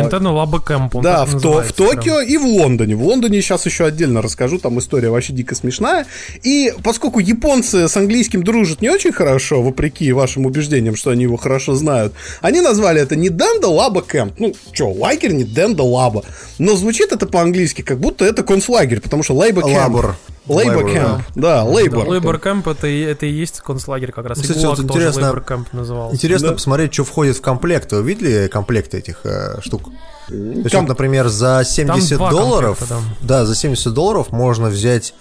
Nintendo 0.00 0.32
Labo 0.32 0.60
Camp. 0.64 1.00
Да, 1.02 1.24
в, 1.24 1.30
То- 1.30 1.34
в 1.34 1.34
называется 1.34 1.74
прям. 1.74 1.88
Токио 1.96 2.20
и 2.20 2.36
в 2.36 2.44
Лондоне. 2.44 2.96
В 2.96 3.02
Лондоне 3.04 3.40
сейчас 3.42 3.66
еще 3.66 3.84
отдельно 3.86 4.22
расскажу, 4.22 4.58
там 4.58 4.78
история 4.78 5.10
вообще 5.10 5.27
дико 5.32 5.54
смешная. 5.54 6.06
И 6.42 6.72
поскольку 6.82 7.18
японцы 7.20 7.88
с 7.88 7.96
английским 7.96 8.42
дружат 8.42 8.80
не 8.82 8.90
очень 8.90 9.12
хорошо, 9.12 9.62
вопреки 9.62 10.12
вашим 10.12 10.46
убеждениям, 10.46 10.96
что 10.96 11.10
они 11.10 11.24
его 11.24 11.36
хорошо 11.36 11.74
знают, 11.74 12.12
они 12.40 12.60
назвали 12.60 13.00
это 13.00 13.16
Nintendo 13.16 13.68
Labo 13.70 14.02
Camp. 14.02 14.34
Ну, 14.38 14.54
что, 14.72 14.90
лагерь 14.90 15.32
Nintendo 15.32 15.84
Labo. 15.84 16.24
Но 16.58 16.76
звучит 16.76 17.12
это 17.12 17.26
по-английски, 17.26 17.82
как 17.82 17.98
будто 17.98 18.24
это 18.24 18.42
концлагерь, 18.42 19.00
потому 19.00 19.22
что 19.22 19.34
Labor 19.34 19.62
Camp. 19.62 19.76
Labor. 19.76 20.16
Лейбор, 20.46 20.90
Кэмп. 20.90 21.22
Да, 21.34 21.62
Лейбор. 21.64 22.06
Да, 22.06 22.10
Labor 22.10 22.40
Camp 22.42 22.70
это, 22.70 22.86
и- 22.86 23.00
это 23.02 23.26
и 23.26 23.30
есть 23.30 23.60
концлагерь 23.60 24.12
как 24.12 24.24
раз. 24.24 24.38
Ну, 24.38 24.42
кстати, 24.44 24.64
вот 24.64 24.76
тоже 24.76 24.82
интересно- 24.88 25.26
Labor 25.26 25.44
Camp 25.46 25.64
назывался. 25.72 26.16
Интересно 26.16 26.48
Да. 26.48 26.54
посмотреть, 26.54 26.94
что 26.94 27.04
входит 27.04 27.36
в 27.36 27.42
комплект. 27.42 27.92
Вы 27.92 28.02
видели 28.02 28.48
комплекты 28.48 28.96
этих 28.96 29.20
э, 29.24 29.60
штук? 29.60 29.90
То 30.28 30.34
есть, 30.34 30.70
Ком- 30.70 30.82
вот, 30.82 30.88
например, 30.88 31.28
за 31.28 31.62
70 31.64 32.18
два 32.18 32.30
долларов, 32.30 32.82
да. 33.20 33.44
за 33.46 33.54
70 33.54 33.92
долларов 33.92 34.30
можно 34.30 34.68
взять 34.68 35.14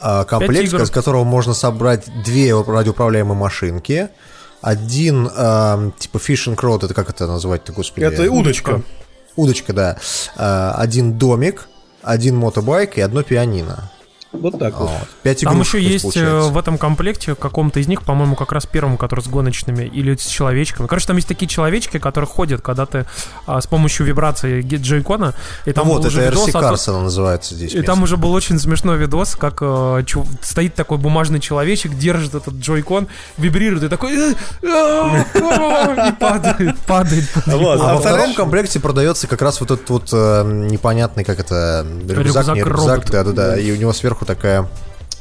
а, 0.00 0.24
комплект, 0.24 0.72
из 0.72 0.90
которого 0.90 1.24
можно 1.24 1.54
собрать 1.54 2.06
две 2.24 2.58
радиоуправляемые 2.60 3.36
машинки, 3.36 4.08
один 4.60 5.28
а, 5.34 5.90
типа 5.98 6.18
fishing 6.18 6.56
rod, 6.56 6.84
это 6.84 6.94
как 6.94 7.10
это 7.10 7.26
назвать-то, 7.26 7.72
господи? 7.72 8.04
Это 8.04 8.30
удочка. 8.30 8.82
Удочка, 9.36 9.72
да. 9.72 9.98
А, 10.36 10.74
один 10.76 11.18
домик, 11.18 11.68
один 12.02 12.36
мотобайк 12.36 12.98
и 12.98 13.00
одно 13.00 13.22
пианино. 13.22 13.90
Вот 14.32 14.58
так 14.60 14.78
вот. 14.78 14.88
Вот. 14.90 15.08
Пять 15.24 15.40
Там 15.40 15.58
еще 15.58 15.82
есть 15.82 16.04
э, 16.04 16.20
получается. 16.20 16.52
в 16.52 16.58
этом 16.58 16.78
комплекте 16.78 17.34
каком-то 17.34 17.80
из 17.80 17.88
них, 17.88 18.02
по-моему, 18.04 18.36
как 18.36 18.52
раз 18.52 18.64
первым, 18.64 18.96
который 18.96 19.20
с 19.22 19.26
гоночными 19.26 19.84
или 19.84 20.14
с 20.14 20.24
человечками. 20.24 20.86
Короче, 20.86 21.08
там 21.08 21.16
есть 21.16 21.26
такие 21.26 21.48
человечки, 21.48 21.98
которые 21.98 22.28
ходят, 22.28 22.60
когда 22.60 22.86
ты 22.86 23.06
а, 23.46 23.60
с 23.60 23.66
помощью 23.66 24.06
вибрации 24.06 24.60
джойкона. 24.62 25.34
И 25.64 25.72
там 25.72 25.88
Ну 25.88 25.94
вот, 25.94 26.04
это 26.04 26.14
видос 26.20 26.46
RC 26.46 26.50
о 26.50 26.52
том- 26.52 26.74
Cars 26.74 26.90
она 26.90 27.02
называется 27.02 27.56
здесь. 27.56 27.74
И 27.74 27.82
там 27.82 28.04
уже 28.04 28.16
был 28.16 28.32
очень 28.32 28.60
смешной 28.60 28.98
видос, 28.98 29.34
как 29.34 29.58
э, 29.62 30.04
чу- 30.06 30.26
стоит 30.42 30.76
такой 30.76 30.98
бумажный 30.98 31.40
человечек, 31.40 31.94
держит 31.98 32.36
этот 32.36 32.54
джойкон, 32.54 33.08
вибрирует 33.36 33.82
и 33.82 33.88
такой... 33.88 34.14
«Э, 34.16 34.34
а, 34.64 35.24
а», 35.34 36.08
И 36.08 36.12
падает, 36.12 36.78
падает. 36.86 37.28
А 37.46 37.52
А 37.52 37.94
во 37.94 38.00
втором 38.00 38.34
комплекте 38.34 38.78
продается 38.78 39.26
как 39.26 39.42
раз 39.42 39.60
вот 39.60 39.72
этот 39.72 39.90
вот 39.90 40.12
непонятный, 40.12 41.24
как 41.24 41.40
это, 41.40 41.84
рюкзак, 42.08 42.56
рюкзак, 42.56 43.10
да-да-да, 43.10 43.58
и 43.58 43.72
у 43.72 43.76
него 43.76 43.92
сверху 43.92 44.19
такая, 44.24 44.68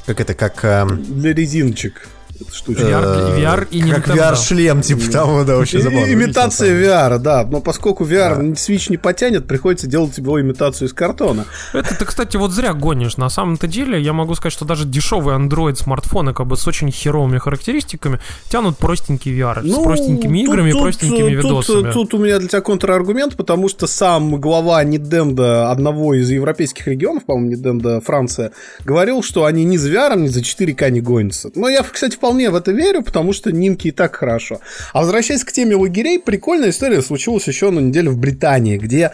как 0.06 0.20
это, 0.20 0.34
как... 0.34 0.64
э, 0.64 0.86
Для 0.90 1.34
резиночек. 1.34 2.08
Штучка. 2.52 2.84
VR, 2.84 3.38
VR 3.38 3.68
и 3.70 3.82
как 3.92 4.08
Nintendo. 4.08 4.32
VR-шлем, 4.34 4.82
типа 4.82 5.12
того, 5.12 5.44
да, 5.44 5.58
очень 5.58 5.82
забавно. 5.82 6.12
Имитация 6.12 6.72
VR, 6.74 7.18
да. 7.20 7.44
Но 7.50 7.60
поскольку 7.62 8.06
VR 8.06 8.40
Switch 8.54 8.90
не 8.90 8.98
потянет, 8.98 9.48
приходится 9.48 9.88
делать 9.88 10.18
его 10.18 10.40
имитацию 10.42 10.88
из 10.88 10.94
картона. 10.94 11.46
Это 11.74 11.96
ты, 11.96 12.06
кстати, 12.06 12.38
вот 12.38 12.52
зря 12.52 12.74
гонишь. 12.74 13.18
На 13.18 13.30
самом-то 13.30 13.68
деле, 13.68 14.02
я 14.02 14.14
могу 14.14 14.36
сказать, 14.36 14.54
что 14.54 14.66
даже 14.66 14.86
дешевые 14.86 15.38
Android 15.38 15.76
смартфоны, 15.76 16.34
как 16.34 16.48
бы 16.48 16.56
с 16.58 16.68
очень 16.68 16.92
херовыми 16.92 17.38
характеристиками, 17.40 18.20
тянут 18.50 18.78
простенький 18.78 19.38
VR. 19.38 19.62
с 19.68 19.84
простенькими 19.84 20.44
Ну, 20.44 20.52
играми 20.54 20.70
и 20.70 20.74
тут- 20.74 20.82
простенькими 20.84 21.36
тут- 21.36 21.44
видосами. 21.46 21.92
Тут, 21.92 22.14
у 22.14 22.18
меня 22.18 22.40
для 22.40 22.48
тебя 22.48 22.62
контраргумент, 22.62 23.36
потому 23.36 23.68
что 23.70 23.88
сам 23.88 24.40
глава 24.40 24.84
Nintendo 24.84 25.70
одного 25.72 26.14
из 26.14 26.30
европейских 26.30 26.88
регионов, 26.88 27.26
по-моему, 27.26 27.52
Nintendo 27.56 28.02
Франция, 28.02 28.52
говорил, 28.86 29.24
что 29.24 29.46
они 29.46 29.64
ни 29.66 29.78
за 29.78 29.90
VR, 29.90 30.18
ни 30.18 30.28
за 30.28 30.42
4К 30.42 30.90
не 30.90 31.02
гонятся. 31.02 31.50
Но 31.56 31.68
я, 31.70 31.84
кстати, 31.84 32.16
вполне 32.16 32.29
в 32.32 32.56
это 32.56 32.72
верю, 32.72 33.04
потому 33.04 33.34
что 33.34 33.52
Нинки 33.52 33.88
и 33.88 33.92
так 33.92 34.16
хорошо. 34.16 34.60
А 34.94 35.02
возвращаясь 35.02 35.44
к 35.44 35.52
теме 35.52 35.76
лагерей, 35.76 36.20
прикольная 36.20 36.70
история 36.70 37.02
случилась 37.02 37.48
еще 37.48 37.70
на 37.72 37.80
неделе 37.80 38.10
в 38.10 38.18
Британии, 38.18 38.78
где 38.78 39.12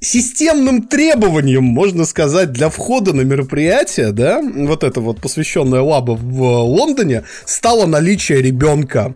системным 0.00 0.82
требованием, 0.82 1.64
можно 1.64 2.04
сказать, 2.04 2.52
для 2.52 2.68
входа 2.68 3.12
на 3.12 3.22
мероприятие, 3.22 4.12
да, 4.12 4.40
вот 4.42 4.84
это 4.84 5.00
вот 5.00 5.20
посвященное 5.20 5.80
лаба 5.80 6.12
в 6.12 6.42
Лондоне, 6.64 7.24
стало 7.44 7.86
наличие 7.86 8.42
ребенка. 8.42 9.14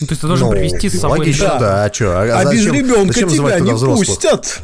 Ну, 0.00 0.06
то 0.06 0.12
есть 0.12 0.20
ты 0.20 0.26
должен 0.28 0.46
Ну, 0.48 0.52
привести 0.52 0.88
с 0.90 1.00
собой 1.00 1.18
логично, 1.20 1.44
ребенка. 1.44 1.60
да, 1.60 1.84
а 1.84 1.92
что? 1.92 2.04
А, 2.20 2.22
А, 2.40 2.44
зачем- 2.44 2.72
без 2.72 2.80
ребенка 2.80 3.12
зачем 3.14 3.28
тебя 3.30 3.58
не 3.60 3.72
взрослых? 3.72 4.06
пустят. 4.06 4.60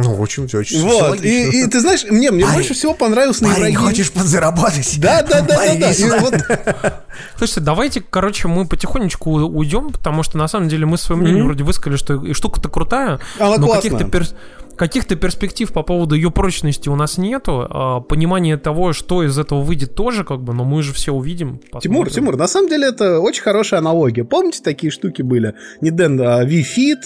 Ну, 0.00 0.14
очень, 0.16 0.44
очень 0.44 0.80
Вот. 0.82 1.20
И, 1.24 1.62
и 1.62 1.66
ты 1.66 1.80
знаешь, 1.80 2.04
мне, 2.08 2.30
мне 2.30 2.46
больше 2.46 2.72
всего 2.72 2.94
понравилось 2.94 3.40
на 3.40 3.48
Парень, 3.52 3.74
Еврогейме- 3.74 3.76
хочешь 3.76 4.12
подзаработать? 4.12 5.00
Да, 5.00 5.22
да, 5.22 5.40
да, 5.40 5.56
да, 5.58 5.74
да. 5.74 5.86
Повесело. 5.88 6.18
вот 6.20 6.34
Слушайте, 7.36 7.60
давайте, 7.60 8.00
короче, 8.08 8.46
мы 8.48 8.66
потихонечку 8.66 9.30
уйдем, 9.30 9.90
потому 9.90 10.22
что 10.22 10.38
на 10.38 10.46
самом 10.46 10.68
деле 10.68 10.86
мы 10.86 10.98
свое 10.98 11.20
мнение 11.20 11.42
вроде 11.42 11.64
высказали, 11.64 11.96
что 11.96 12.24
и 12.24 12.32
штука-то 12.32 12.68
крутая, 12.68 13.18
Она 13.40 13.56
но 13.56 13.66
классная. 13.66 13.90
каких-то 13.90 14.04
перс- 14.18 14.34
каких-то 14.76 15.16
перспектив 15.16 15.72
по 15.72 15.82
поводу 15.82 16.14
ее 16.14 16.30
прочности 16.30 16.88
у 16.88 16.94
нас 16.94 17.18
нету. 17.18 17.66
А, 17.68 17.98
понимание 18.00 18.56
того, 18.56 18.92
что 18.92 19.24
из 19.24 19.36
этого 19.36 19.62
выйдет, 19.62 19.96
тоже 19.96 20.22
как 20.22 20.40
бы, 20.42 20.54
но 20.54 20.64
мы 20.64 20.84
же 20.84 20.92
все 20.92 21.12
увидим. 21.12 21.58
Тимур, 21.58 22.04
посмотрим. 22.06 22.12
Тимур, 22.14 22.36
на 22.36 22.46
самом 22.46 22.68
деле 22.68 22.86
это 22.86 23.18
очень 23.18 23.42
хорошая 23.42 23.80
аналогия. 23.80 24.22
Помните, 24.22 24.60
такие 24.62 24.92
штуки 24.92 25.22
были? 25.22 25.54
Не 25.80 25.90
Дэн, 25.90 26.20
а 26.20 26.44
V-Fit, 26.44 26.98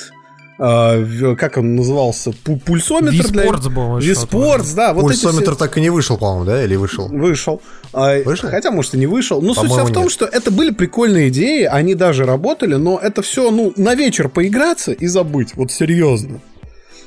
а, 0.65 1.35
как 1.37 1.57
он 1.57 1.75
назывался, 1.75 2.31
Пу- 2.31 2.61
пульсометр 2.61 3.11
для... 3.31 3.43
V-Sports 3.43 3.69
был 3.69 3.99
еще 3.99 4.15
V-Sports, 4.15 4.77
да. 4.77 4.93
Вот 4.95 5.11
эти 5.11 5.19
все- 5.19 5.29
Пульсометр 5.29 5.57
так 5.57 5.77
и 5.77 5.81
не 5.81 5.91
вышел, 5.91 6.17
по-моему, 6.17 6.45
да? 6.45 6.63
Или 6.65 6.77
вышел? 6.77 7.09
Вышел. 7.09 7.61
А, 7.93 8.23
Вышел? 8.23 8.49
Хотя, 8.49 8.71
может, 8.71 8.95
и 8.95 8.99
не 8.99 9.07
вышел. 9.07 9.43
Но 9.43 9.55
суть 9.55 9.65
По-моему, 9.69 9.85
вся 9.85 9.91
в 9.91 9.95
том, 9.95 10.03
нет. 10.05 10.13
что 10.13 10.25
это 10.25 10.51
были 10.53 10.71
прикольные 10.71 11.29
идеи, 11.31 11.65
они 11.65 11.95
даже 11.95 12.25
работали, 12.25 12.77
но 12.77 12.97
это 13.03 13.23
все, 13.23 13.51
ну, 13.51 13.73
на 13.77 13.95
вечер 13.97 14.29
поиграться 14.29 14.93
и 14.93 15.07
забыть. 15.09 15.57
Вот 15.57 15.73
серьезно. 15.73 16.41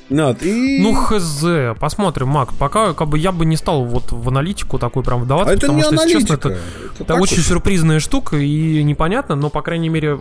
Вот, 0.08 0.42
и... 0.42 0.80
Ну, 0.82 0.94
хз, 0.94 1.44
посмотрим, 1.80 2.28
Мак. 2.28 2.54
Пока 2.54 2.94
как 2.94 3.08
бы 3.08 3.18
я 3.18 3.32
бы 3.32 3.44
не 3.44 3.56
стал 3.56 3.84
вот 3.84 4.12
в 4.12 4.28
аналитику 4.28 4.78
такой 4.78 5.02
прям 5.02 5.20
а 5.20 5.24
вдаваться, 5.24 5.54
это 5.54 5.60
потому 5.62 5.78
не 5.78 5.82
что, 5.82 5.94
если 5.94 6.12
честно, 6.12 6.34
это, 6.34 6.48
это 6.48 6.58
это 6.98 7.14
очень 7.14 7.38
вот. 7.38 7.46
сюрпризная 7.46 8.00
штука 8.00 8.36
и 8.36 8.82
непонятно, 8.82 9.34
но, 9.34 9.50
по 9.50 9.62
крайней 9.62 9.88
мере, 9.88 10.10
э, 10.10 10.14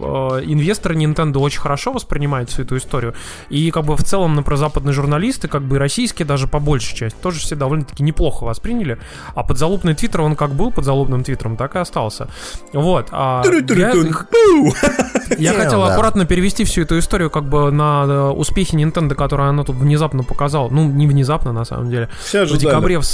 инвесторы 0.45 0.95
Nintendo 0.95 1.37
очень 1.37 1.59
хорошо 1.59 1.91
воспринимают 1.91 2.49
всю 2.49 2.63
эту 2.63 2.77
историю. 2.77 3.13
И 3.49 3.71
как 3.71 3.85
бы 3.85 3.95
в 3.95 4.03
целом, 4.03 4.35
например, 4.35 4.57
западные 4.57 4.93
журналисты, 4.93 5.47
как 5.47 5.63
бы 5.63 5.75
и 5.75 5.79
российские 5.79 6.25
даже 6.25 6.47
по 6.47 6.59
большей 6.59 6.95
части, 6.95 7.17
тоже 7.21 7.39
все 7.39 7.55
довольно-таки 7.55 8.03
неплохо 8.03 8.43
восприняли. 8.43 8.97
А 9.35 9.43
подзалупный 9.43 9.93
твиттер, 9.93 10.21
он 10.21 10.35
как 10.35 10.53
был 10.53 10.71
подзалупным 10.71 11.23
твиттером, 11.23 11.57
так 11.57 11.75
и 11.75 11.79
остался. 11.79 12.27
Вот. 12.73 13.07
А 13.11 13.43
я- 13.45 13.93
я 15.37 15.51
Не, 15.53 15.57
хотел 15.57 15.83
аккуратно 15.83 16.25
перевести 16.25 16.63
всю 16.63 16.81
эту 16.81 16.99
историю 16.99 17.29
как 17.29 17.45
бы 17.45 17.71
на 17.71 18.05
э, 18.07 18.29
успехи 18.29 18.75
Nintendo, 18.75 19.15
которые 19.15 19.49
она 19.49 19.63
тут 19.63 19.74
внезапно 19.79 20.23
показала. 20.23 20.69
Ну, 20.69 20.85
не 20.89 21.07
внезапно, 21.07 21.51
на 21.53 21.65
самом 21.65 21.89
деле. 21.89 22.09
Все 22.23 22.45
В 22.45 22.57
декабре 22.57 22.99
в, 22.99 23.05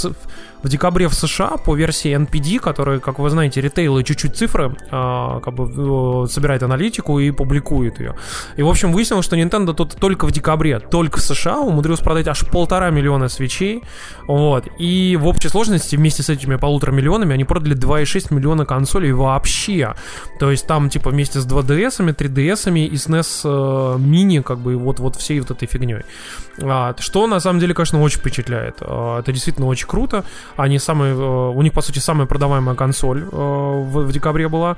в 0.64 0.70
декабре 0.70 1.08
в 1.08 1.14
США 1.14 1.58
по 1.58 1.76
версии 1.76 2.16
NPD, 2.16 2.60
который, 2.60 3.00
как 3.00 3.20
вы 3.20 3.30
знаете, 3.30 3.62
ритейл 3.62 3.98
и 3.98 4.04
чуть-чуть 4.04 4.36
цифры, 4.36 4.76
а, 4.92 5.40
как 5.40 5.54
бы 5.54 6.26
э, 6.26 6.28
собирает 6.28 6.64
аналитику 6.64 7.20
и 7.20 7.32
публикует 7.32 8.00
ее. 8.00 8.16
И, 8.58 8.64
в 8.64 8.70
общем, 8.70 8.92
выяснилось, 8.92 9.26
что 9.26 9.36
Nintendo 9.36 9.74
тут 9.74 9.96
только 9.96 10.26
в 10.28 10.32
декабре, 10.32 10.80
только 10.80 11.20
в 11.20 11.22
США 11.22 11.60
умудрилась 11.60 12.00
продать 12.00 12.28
аж 12.28 12.46
полтора 12.48 12.90
миллиона 12.90 13.30
свечей. 13.30 13.84
Вот. 14.28 14.66
И 14.78 15.18
в 15.20 15.28
общей 15.28 15.50
сложности 15.50 15.96
вместе 15.96 16.24
с 16.24 16.30
этими 16.30 16.56
полутора 16.56 16.92
миллионами 16.92 17.34
они 17.34 17.44
продали 17.44 17.76
2,6 17.76 18.34
миллиона 18.34 18.66
консолей 18.66 19.12
вообще. 19.12 19.96
То 20.40 20.52
есть 20.52 20.68
там, 20.68 20.90
типа, 20.90 21.10
вместе 21.10 21.40
с 21.40 21.48
2DS, 21.48 22.16
3DS 22.16 22.80
и 22.80 22.94
SNES 22.94 23.42
э, 23.44 24.00
мини, 24.00 24.40
как 24.40 24.60
бы, 24.60 24.78
вот, 24.78 25.00
вот 25.00 25.16
всей 25.16 25.40
вот 25.40 25.52
этой 25.52 25.68
фигней. 25.68 26.04
А, 26.62 26.96
что 27.00 27.28
на 27.28 27.40
самом 27.40 27.60
деле, 27.60 27.74
конечно, 27.74 28.02
очень 28.02 28.20
впечатляет. 28.20 28.78
А, 28.82 29.20
Это 29.20 29.32
действительно 29.32 29.68
очень 29.68 29.88
круто. 29.88 30.24
Они 30.58 30.80
самые, 30.80 31.14
э, 31.14 31.18
у 31.56 31.62
них, 31.62 31.74
по 31.74 31.82
сути, 31.82 32.00
самая 32.00 32.28
продаваемая 32.28 32.76
консоль 32.76 33.22
э, 33.22 33.26
в, 33.32 34.06
в 34.06 34.12
декабре 34.12 34.48
была. 34.50 34.78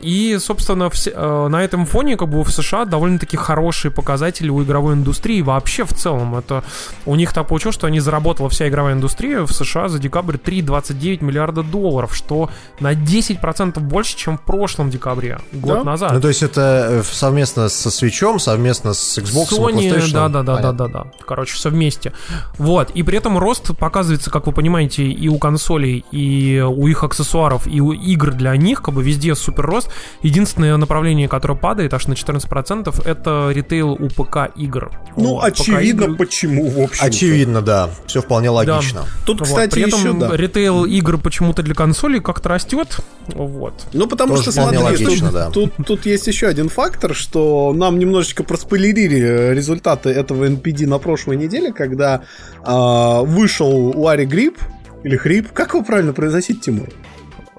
И, 0.00 0.36
собственно, 0.40 0.90
все- 0.90 1.12
э, 1.14 1.48
на 1.48 1.62
этом 1.62 1.86
фоне, 1.86 2.16
как 2.16 2.28
бы, 2.28 2.42
в 2.44 2.50
США 2.50 2.84
довольно-таки 2.84 3.36
хорошие 3.36 3.90
показатели 3.90 4.48
у 4.50 4.62
игровой 4.62 4.94
индустрии 4.94 5.40
вообще 5.42 5.84
в 5.84 5.92
целом. 5.94 6.34
Это 6.36 6.62
у 7.06 7.14
них 7.16 7.32
так 7.32 7.46
получилось, 7.48 7.74
что 7.74 7.86
они 7.86 8.00
заработала 8.00 8.48
вся 8.48 8.68
игровая 8.68 8.94
индустрия 8.94 9.42
в 9.44 9.52
США 9.52 9.88
за 9.88 9.98
декабрь 9.98 10.36
3,29 10.36 11.22
миллиарда 11.24 11.62
долларов, 11.62 12.14
что 12.14 12.50
на 12.80 12.92
10% 12.92 13.80
больше, 13.80 14.16
чем 14.16 14.38
в 14.38 14.42
прошлом 14.42 14.90
декабре, 14.90 15.38
год 15.52 15.78
Да. 15.78 15.84
назад. 15.84 16.12
Ну, 16.12 16.20
то 16.20 16.28
есть 16.28 16.42
это 16.42 17.02
совместно 17.10 17.68
со 17.68 17.90
свечом, 17.90 18.38
совместно 18.38 18.92
с 18.94 19.18
Xbox, 19.18 19.50
Sony, 19.58 19.90
PlayStation. 19.90 20.12
да, 20.12 20.28
да, 20.28 20.42
да, 20.42 20.42
да, 20.42 20.54
Понятно. 20.56 20.88
да, 20.88 20.88
да. 20.88 21.04
Короче, 21.26 21.54
все 21.54 21.70
вместе. 21.70 22.12
Вот. 22.58 22.90
И 22.90 23.02
при 23.02 23.18
этом 23.18 23.38
рост 23.38 23.76
показывается, 23.76 24.30
как 24.30 24.46
вы 24.46 24.52
понимаете, 24.52 25.04
и 25.14 25.28
у 25.28 25.38
консолей, 25.38 26.04
и 26.12 26.60
у 26.66 26.86
их 26.86 27.04
аксессуаров, 27.04 27.66
и 27.66 27.80
у 27.80 27.92
игр 27.92 28.32
для 28.32 28.56
них, 28.56 28.82
как 28.82 28.94
бы 28.94 29.02
везде 29.02 29.34
супер 29.34 29.66
рост. 29.66 29.88
Единственное 30.22 30.76
направление, 30.76 31.28
которое 31.28 31.54
падает 31.58 31.94
аж 31.94 32.06
на 32.06 32.14
14%, 32.14 33.02
это 33.06 33.50
ритейл 33.52 33.92
у 33.92 34.08
ПК 34.08 34.50
игр. 34.56 34.90
Ну, 35.16 35.34
Вот, 35.34 35.44
очевидно, 35.44 36.06
ПК-игры- 36.06 36.16
почему, 36.16 36.68
в 36.68 36.80
общем 36.80 37.04
Очевидно, 37.04 37.62
да. 37.62 37.90
Все 38.06 38.20
вполне 38.20 38.50
логично. 38.50 39.04
Тут, 39.24 39.40
Вот, 39.40 39.48
кстати, 39.48 39.70
при 39.70 39.82
этом 39.86 40.00
еще, 40.00 40.12
да. 40.12 40.36
ритейл 40.36 40.84
игр 40.84 41.18
почему-то 41.18 41.62
для 41.62 41.74
консолей 41.74 42.20
как-то 42.20 42.48
растет. 42.48 42.98
Вот. 43.28 43.74
Ну, 43.92 44.06
потому 44.06 44.32
Тоже 44.36 44.42
что, 44.42 44.52
смотри, 44.52 44.78
логично, 44.78 45.26
тут, 45.28 45.32
да. 45.34 45.50
тут, 45.50 45.72
тут 45.86 46.06
есть 46.06 46.26
еще 46.26 46.46
один 46.46 46.68
фактор, 46.68 47.14
что 47.14 47.72
нам 47.74 47.98
немножечко 47.98 48.42
проспойлерили 48.44 49.52
результаты 49.54 50.10
этого 50.10 50.44
NPD 50.48 50.86
на 50.86 50.98
прошлой 50.98 51.36
неделе, 51.36 51.72
когда 51.72 52.22
а, 52.62 53.22
вышел 53.22 53.92
Ларри 53.98 54.26
Гриб, 54.26 54.58
или 55.04 55.16
Хрип, 55.16 55.52
как 55.52 55.74
его 55.74 55.84
правильно 55.84 56.12
произносить, 56.12 56.62
Тимур? 56.62 56.88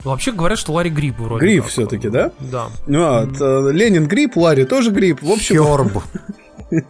Вообще 0.03 0.31
говорят, 0.31 0.59
что 0.59 0.73
Ларри 0.73 0.89
Гриб 0.89 1.17
вроде 1.19 1.45
Гриб 1.45 1.63
как. 1.63 1.71
все-таки, 1.71 2.09
да? 2.09 2.31
Да. 2.39 2.67
Вот, 2.85 3.41
э, 3.41 3.71
Ленин 3.71 4.07
Гриб, 4.07 4.35
Ларри 4.35 4.65
тоже 4.65 4.91
Гриб. 4.91 5.21
В 5.21 5.31
общем, 5.31 5.63
Херб. 5.63 6.03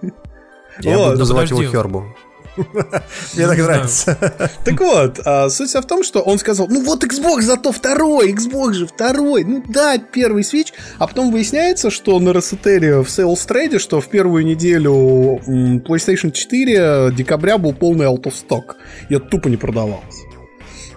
Я 0.81 0.97
буду 0.97 1.19
называть 1.19 1.49
его. 1.49 1.63
Хербом. 1.63 2.15
Мне 3.35 3.47
так 3.47 3.57
нравится. 3.57 4.17
Так 4.65 4.79
вот, 4.79 5.19
а, 5.25 5.49
суть 5.49 5.69
вся 5.69 5.81
в 5.81 5.85
том, 5.85 6.03
что 6.03 6.21
он 6.21 6.39
сказал, 6.39 6.67
ну 6.69 6.83
вот 6.83 7.03
Xbox 7.03 7.41
зато 7.41 7.71
второй, 7.71 8.31
Xbox 8.31 8.73
же 8.73 8.87
второй, 8.87 9.43
ну 9.43 9.63
да, 9.67 9.97
первый 9.97 10.43
Switch, 10.43 10.71
а 10.97 11.07
потом 11.07 11.31
выясняется, 11.31 11.91
что 11.91 12.19
на 12.19 12.33
Росетере 12.33 13.01
в 13.01 13.07
Sales 13.07 13.47
Trade, 13.47 13.79
что 13.79 14.01
в 14.01 14.07
первую 14.07 14.45
неделю 14.45 15.41
PlayStation 15.85 16.31
4 16.31 17.11
декабря 17.15 17.57
был 17.57 17.73
полный 17.73 18.05
out 18.05 18.23
of 18.23 18.33
stock, 18.33 18.75
это 19.09 19.19
тупо 19.19 19.49
не 19.49 19.57
продавалось. 19.57 20.24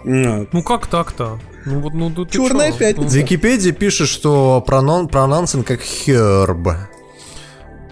Вот. 0.05 0.53
Ну 0.53 0.63
как 0.63 0.87
так-то? 0.87 1.39
Ну 1.65 1.81
вот, 1.81 1.93
ну, 1.93 2.11
ты 2.11 2.25
Чёрная 2.31 2.73
чё? 2.73 2.79
пятница. 2.79 3.17
Википедия 3.17 3.73
пишет, 3.73 4.09
что 4.09 4.63
пронон, 4.67 5.09
прононсен 5.09 5.65
как 5.65 5.81
Херб. 5.81 6.69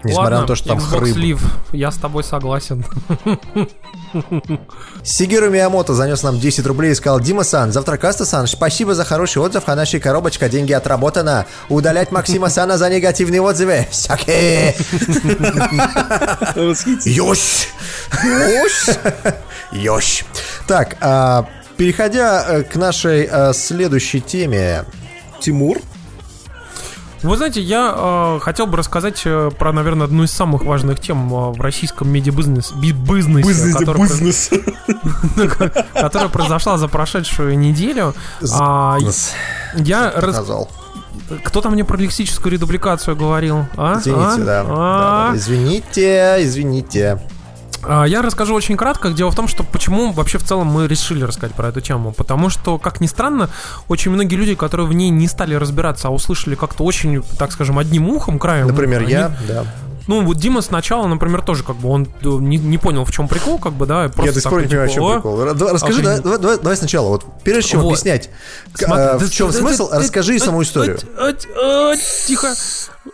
Несмотря 0.03 0.35
Ладно, 0.37 0.41
на 0.41 0.47
то, 0.47 0.55
что 0.55 0.69
там 0.69 0.79
хрыб. 0.79 1.17
Live, 1.17 1.41
я 1.73 1.91
с 1.91 1.97
тобой 1.97 2.23
согласен. 2.23 2.85
Сигеру 5.03 5.49
Миямото 5.49 5.93
занес 5.93 6.23
нам 6.23 6.39
10 6.39 6.65
рублей 6.65 6.91
и 6.91 6.95
сказал, 6.95 7.19
Дима 7.19 7.43
Сан, 7.43 7.71
завтра 7.71 7.97
Каста 7.97 8.25
Сан, 8.25 8.47
спасибо 8.47 8.95
за 8.95 9.03
хороший 9.03 9.41
отзыв, 9.41 9.63
а 9.65 9.75
нашей 9.75 9.99
коробочка, 9.99 10.49
деньги 10.49 10.71
отработано. 10.71 11.45
Удалять 11.67 12.11
Максима 12.11 12.49
Сана 12.49 12.77
за 12.77 12.89
негативные 12.89 13.41
отзывы. 13.41 13.87
Сяке! 13.91 14.75
Восхитительно. 16.55 17.13
Ёщ! 17.13 17.67
Ёщ! 19.71 20.23
Так, 20.67 20.97
а, 21.01 21.45
переходя 21.77 22.43
э, 22.47 22.63
к 22.63 22.75
нашей 22.75 23.27
э, 23.29 23.53
следующей 23.53 24.19
теме. 24.21 24.85
Тимур, 25.39 25.77
Вы 27.21 27.37
знаете, 27.37 27.61
я 27.61 27.93
э, 27.95 28.39
хотел 28.41 28.65
бы 28.67 28.77
рассказать 28.77 29.21
э, 29.25 29.51
про, 29.57 29.71
наверное, 29.71 30.05
одну 30.05 30.23
из 30.23 30.31
самых 30.31 30.63
важных 30.65 30.99
тем 30.99 31.31
э, 31.33 31.51
в 31.51 31.61
российском 31.61 32.09
медиабизнесе, 32.09 32.73
би- 32.75 32.91
бизнесе, 32.91 33.73
которая, 33.73 34.03
бизнес. 34.03 34.49
которая 35.93 36.29
произошла 36.29 36.77
за 36.77 36.87
прошедшую 36.87 37.57
неделю. 37.57 38.13
А, 38.53 38.97
я 39.75 40.11
рас- 40.15 40.35
Сказал. 40.35 40.69
Кто-то 41.43 41.69
мне 41.69 41.83
про 41.83 41.97
лексическую 41.97 42.53
редубликацию 42.53 43.15
говорил? 43.15 43.65
А? 43.75 43.97
Извините, 43.99 44.41
А? 44.41 44.45
да. 44.45 44.61
А? 44.61 44.63
Да, 44.65 45.31
да. 45.31 45.37
Извините, 45.37 46.35
извините. 46.39 47.19
А, 47.87 48.03
Я 48.05 48.21
расскажу 48.21 48.53
очень 48.53 48.75
кратко. 48.77 49.09
Дело 49.11 49.31
в 49.31 49.35
том, 49.35 49.47
что 49.47 49.63
почему 49.63 50.11
вообще 50.11 50.37
в 50.37 50.43
целом 50.43 50.67
мы 50.67 50.87
решили 50.87 51.23
рассказать 51.23 51.55
про 51.55 51.69
эту 51.69 51.81
тему. 51.81 52.11
Потому 52.11 52.49
что, 52.49 52.77
как 52.77 53.01
ни 53.01 53.07
странно, 53.07 53.49
очень 53.87 54.11
многие 54.11 54.35
люди, 54.35 54.55
которые 54.55 54.87
в 54.87 54.93
ней 54.93 55.09
не 55.09 55.27
стали 55.27 55.55
разбираться, 55.55 56.07
а 56.09 56.11
услышали 56.11 56.55
как-то 56.55 56.83
очень, 56.83 57.23
так 57.37 57.51
скажем, 57.51 57.79
одним 57.79 58.09
ухом, 58.09 58.39
краем. 58.39 58.67
Например, 58.67 59.01
они- 59.01 59.11
я, 59.11 59.31
да. 59.47 59.63
Ну, 60.07 60.23
вот 60.25 60.37
Дима 60.37 60.61
сначала, 60.61 61.05
например, 61.07 61.41
тоже 61.41 61.63
как 61.63 61.75
бы 61.75 61.89
он 61.89 62.03
э, 62.05 62.27
не, 62.27 62.57
не 62.57 62.77
понял, 62.77 63.03
в 63.05 63.11
чем 63.11 63.27
прикол, 63.27 63.59
как 63.59 63.73
бы, 63.73 63.85
да, 63.85 64.03
просто 64.09 64.25
Я 64.25 64.31
до 64.33 64.41
сих 64.41 64.49
пор 64.49 64.61
не 64.61 64.67
понимаю, 64.67 64.89
в 64.89 64.93
чем 64.93 65.03
типа, 65.03 65.11
«О, 65.11 65.15
прикол. 65.15 65.43
Расскажи, 65.73 66.01
давай, 66.01 66.21
давай- 66.21 66.57
давай- 66.57 66.77
сначала, 66.77 67.09
вот 67.09 67.25
прежде 67.43 67.71
чем 67.71 67.81
Вот. 67.81 67.89
объяснять, 67.89 68.29
Смотри, 68.73 69.03
э, 69.03 69.17
в 69.17 69.29
чем 69.31 69.51
смысл, 69.51 69.89
расскажи 69.91 70.39
да- 70.39 70.45
саму 70.45 70.63
историю. 70.63 70.97
Тихо. 72.25 72.53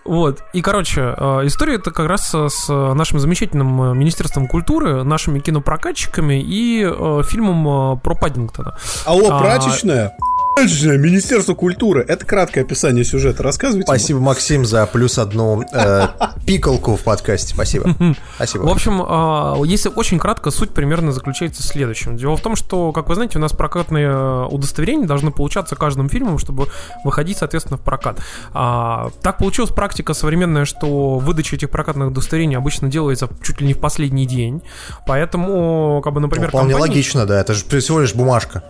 Вот. 0.06 0.40
И, 0.54 0.62
короче, 0.62 1.02
э, 1.16 1.42
история 1.46 1.76
это 1.76 1.92
как 1.92 2.08
раз 2.08 2.34
э, 2.34 2.48
с 2.50 2.68
нашим 2.68 3.20
замечательным 3.20 3.98
Министерством 3.98 4.48
культуры, 4.48 5.04
нашими 5.04 5.40
кинопрокатчиками 5.40 6.42
и 6.42 6.84
фильмом 7.24 8.00
про 8.00 8.16
Паддингтона. 8.16 8.78
Алло, 9.06 9.30
А, 9.32 9.40
прачечная. 9.40 10.14
Же, 10.62 10.98
Министерство 10.98 11.54
культуры. 11.56 12.06
Это 12.08 12.26
краткое 12.26 12.62
описание 12.62 13.04
сюжета. 13.04 13.44
Рассказывайте. 13.44 13.88
Спасибо, 13.88 14.20
Максим, 14.20 14.66
за 14.66 14.86
плюс 14.86 15.18
одну 15.18 15.62
э, 15.62 16.08
пикалку 16.46 16.96
в 16.96 17.02
подкасте. 17.02 17.54
Спасибо. 17.54 17.96
Спасибо. 18.36 18.64
В 18.64 18.70
общем, 18.70 19.04
а, 19.06 19.62
если 19.66 19.90
очень 19.90 20.20
кратко, 20.20 20.52
суть 20.52 20.72
примерно 20.72 21.12
заключается 21.12 21.62
в 21.62 21.66
следующем. 21.66 22.18
Дело 22.18 22.38
в 22.38 22.42
том, 22.42 22.56
что, 22.56 22.92
как 22.92 23.10
вы 23.10 23.16
знаете, 23.16 23.38
у 23.38 23.42
нас 23.42 23.52
прокатные 23.52 24.08
э, 24.08 24.46
удостоверения 24.46 25.08
должны 25.08 25.32
получаться 25.32 25.76
каждым 25.76 26.10
фильмом, 26.10 26.38
чтобы 26.38 26.68
выходить, 27.04 27.38
соответственно, 27.38 27.78
в 27.78 27.82
прокат. 27.82 28.20
А, 28.54 29.10
так 29.22 29.40
получилась 29.40 29.72
практика 29.72 30.14
современная, 30.14 30.66
что 30.66 31.18
выдача 31.18 31.56
этих 31.56 31.70
прокатных 31.70 32.10
удостоверений 32.10 32.58
обычно 32.58 32.90
делается 32.90 33.28
чуть 33.42 33.60
ли 33.60 33.68
не 33.68 33.74
в 33.74 33.80
последний 33.80 34.26
день. 34.26 34.62
Поэтому, 35.08 36.02
как 36.04 36.14
бы, 36.14 36.20
например, 36.22 36.50
Вполне 36.50 36.74
компании- 36.74 36.94
логично, 36.94 37.26
да. 37.26 37.42
Это 37.42 37.54
же 37.54 37.64
всего 37.80 38.00
лишь 38.00 38.14
бумажка. 38.14 38.64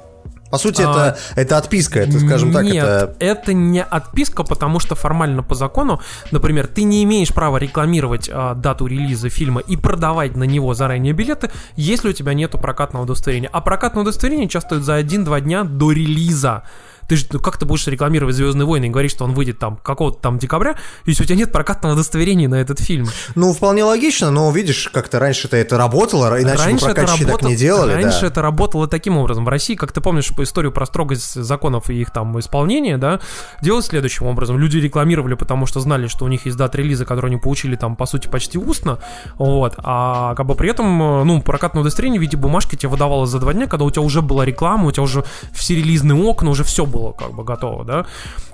По 0.53 0.59
сути, 0.59 0.83
А, 0.83 0.91
это, 0.91 1.17
это 1.35 1.57
отписка, 1.57 2.01
это, 2.01 2.19
скажем 2.19 2.53
так, 2.53 2.63
Нет, 2.63 3.15
это... 3.17 3.53
не 3.53 3.81
отписка, 3.81 4.43
потому 4.43 4.79
что 4.79 4.93
формально 4.93 5.41
по 5.41 5.55
закону, 5.55 5.99
например, 6.29 6.67
ты 6.67 6.83
не 6.83 7.03
имеешь 7.05 7.29
права 7.29 7.57
рекламировать 7.57 8.29
а, 8.31 8.53
дату 8.53 8.85
релиза 8.85 9.29
фильма 9.29 9.61
и 9.61 9.75
продавать 9.77 10.35
на 10.35 10.43
него 10.43 10.75
заранее 10.75 11.13
билеты, 11.13 11.49
если 11.75 12.09
у 12.09 12.13
тебя 12.13 12.35
нету 12.35 12.59
прокатного 12.59 13.01
удостоверения. 13.01 13.49
А 13.51 13.61
прокатное 13.61 14.03
удостоверение 14.03 14.47
часто 14.47 14.79
за 14.79 14.99
1-2 14.99 15.41
дня 15.41 15.63
до 15.63 15.91
релиза. 15.91 16.61
Ты 17.07 17.15
же, 17.15 17.25
ну, 17.31 17.39
как 17.39 17.57
ты 17.57 17.65
будешь 17.65 17.85
рекламировать 17.87 18.35
Звездные 18.35 18.65
войны 18.65 18.85
и 18.85 18.89
говорить, 18.89 19.11
что 19.11 19.25
он 19.25 19.33
выйдет 19.33 19.59
там 19.59 19.77
какого-то 19.77 20.19
там 20.19 20.37
декабря, 20.37 20.75
если 21.05 21.23
у 21.23 21.25
тебя 21.25 21.37
нет 21.37 21.51
прокатного 21.51 21.93
удостоверения 21.93 22.47
на 22.47 22.55
этот 22.55 22.79
фильм? 22.79 23.07
Ну, 23.35 23.53
вполне 23.53 23.83
логично, 23.83 24.31
но 24.31 24.51
видишь, 24.51 24.89
как-то 24.93 25.19
раньше-то 25.19 25.57
это 25.57 25.77
работало, 25.77 26.41
иначе 26.41 26.63
раньше 26.63 26.85
бы 26.85 26.93
прокатчики 26.93 27.25
так 27.25 27.41
не 27.43 27.55
делали. 27.55 27.93
Раньше 27.93 28.21
да. 28.21 28.27
это 28.27 28.41
работало 28.41 28.87
таким 28.87 29.17
образом. 29.17 29.45
В 29.45 29.49
России, 29.49 29.75
как 29.75 29.91
ты 29.91 30.01
помнишь 30.01 30.29
по 30.35 30.43
историю 30.43 30.71
про 30.71 30.85
строгость 30.85 31.33
законов 31.33 31.89
и 31.89 32.01
их 32.01 32.11
там 32.11 32.39
исполнения, 32.39 32.97
да, 32.97 33.19
делалось 33.61 33.87
следующим 33.87 34.25
образом. 34.27 34.57
Люди 34.57 34.77
рекламировали, 34.77 35.35
потому 35.35 35.65
что 35.65 35.79
знали, 35.79 36.07
что 36.07 36.25
у 36.25 36.27
них 36.27 36.45
есть 36.45 36.57
дата 36.57 36.77
релиза, 36.77 37.05
которую 37.05 37.29
они 37.29 37.39
получили 37.39 37.75
там, 37.75 37.95
по 37.95 38.05
сути, 38.05 38.27
почти 38.27 38.57
устно, 38.57 38.99
вот, 39.37 39.75
а 39.77 40.35
как 40.35 40.45
бы 40.45 40.55
при 40.55 40.69
этом, 40.69 41.27
ну, 41.27 41.41
прокатное 41.41 41.81
удостоверение 41.81 42.19
в 42.19 42.21
виде 42.21 42.37
бумажки 42.37 42.75
тебе 42.75 42.89
выдавалось 42.89 43.29
за 43.29 43.39
два 43.39 43.53
дня, 43.53 43.67
когда 43.67 43.85
у 43.85 43.91
тебя 43.91 44.01
уже 44.01 44.21
была 44.21 44.45
реклама, 44.45 44.87
у 44.87 44.91
тебя 44.91 45.03
уже 45.03 45.23
все 45.53 45.75
релизные 45.75 46.17
окна, 46.17 46.49
уже 46.49 46.63
все 46.63 46.85
было 46.85 47.02
как 47.11 47.33
бы 47.33 47.43
готово, 47.43 47.83
да. 47.83 48.05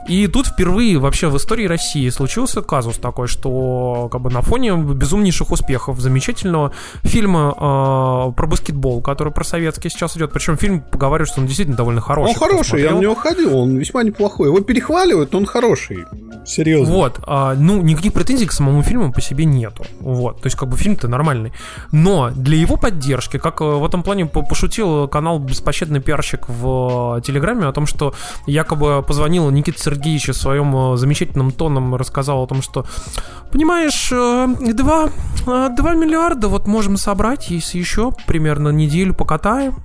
И 0.07 0.27
тут 0.27 0.47
впервые 0.47 0.97
вообще 0.97 1.27
в 1.27 1.37
истории 1.37 1.67
России 1.67 2.09
случился 2.09 2.61
казус 2.61 2.97
такой, 2.97 3.27
что 3.27 4.09
как 4.11 4.21
бы 4.21 4.31
на 4.31 4.41
фоне 4.41 4.75
безумнейших 4.75 5.51
успехов 5.51 5.99
замечательного 5.99 6.71
фильма 7.03 7.53
э, 7.55 8.33
про 8.35 8.47
баскетбол, 8.47 9.01
который 9.01 9.31
про 9.31 9.43
советский 9.43 9.89
сейчас 9.89 10.17
идет, 10.17 10.31
причем 10.31 10.57
фильм 10.57 10.81
поговаривают, 10.81 11.29
что 11.29 11.41
он 11.41 11.47
действительно 11.47 11.77
довольно 11.77 12.01
хороший. 12.01 12.29
Он 12.31 12.35
хороший, 12.35 12.81
я 12.81 12.91
на 12.91 12.99
него 12.99 13.15
ходил, 13.15 13.57
он 13.57 13.77
весьма 13.77 14.03
неплохой. 14.03 14.47
Его 14.47 14.59
перехваливают, 14.61 15.35
он 15.35 15.45
хороший. 15.45 16.05
Серьезно. 16.45 16.93
Вот, 16.93 17.19
а, 17.27 17.53
ну, 17.55 17.81
никаких 17.81 18.13
претензий 18.13 18.47
к 18.47 18.51
самому 18.51 18.81
фильму 18.81 19.11
по 19.11 19.21
себе 19.21 19.45
нету. 19.45 19.85
Вот, 19.99 20.41
то 20.41 20.47
есть, 20.47 20.57
как 20.57 20.69
бы 20.69 20.77
фильм-то 20.77 21.07
нормальный. 21.07 21.51
Но 21.91 22.31
для 22.31 22.57
его 22.57 22.77
поддержки, 22.77 23.37
как 23.37 23.61
э, 23.61 23.65
в 23.65 23.85
этом 23.85 24.03
плане 24.03 24.25
по- 24.25 24.41
пошутил 24.41 25.07
канал 25.07 25.39
«Беспощадный 25.39 25.99
пиарщик» 25.99 26.47
в 26.47 27.17
э, 27.17 27.21
Телеграме 27.21 27.67
о 27.67 27.71
том, 27.73 27.85
что 27.85 28.13
якобы 28.45 29.03
позвонил 29.03 29.49
Никита 29.49 29.79
Сергеевич 29.79 30.29
в 30.29 30.33
своем 30.33 30.93
э, 30.93 30.97
замечательном 30.97 31.51
тоном 31.51 31.95
рассказал 31.95 32.43
о 32.43 32.47
том, 32.47 32.61
что, 32.61 32.85
понимаешь, 33.51 34.09
э, 34.11 34.73
два, 34.73 35.09
э, 35.45 35.69
два 35.75 35.93
миллиарда 35.93 36.47
вот 36.47 36.67
можем 36.67 36.97
собрать, 36.97 37.49
если 37.49 37.77
еще 37.77 38.11
примерно 38.27 38.69
неделю 38.69 39.13
покатаем. 39.13 39.75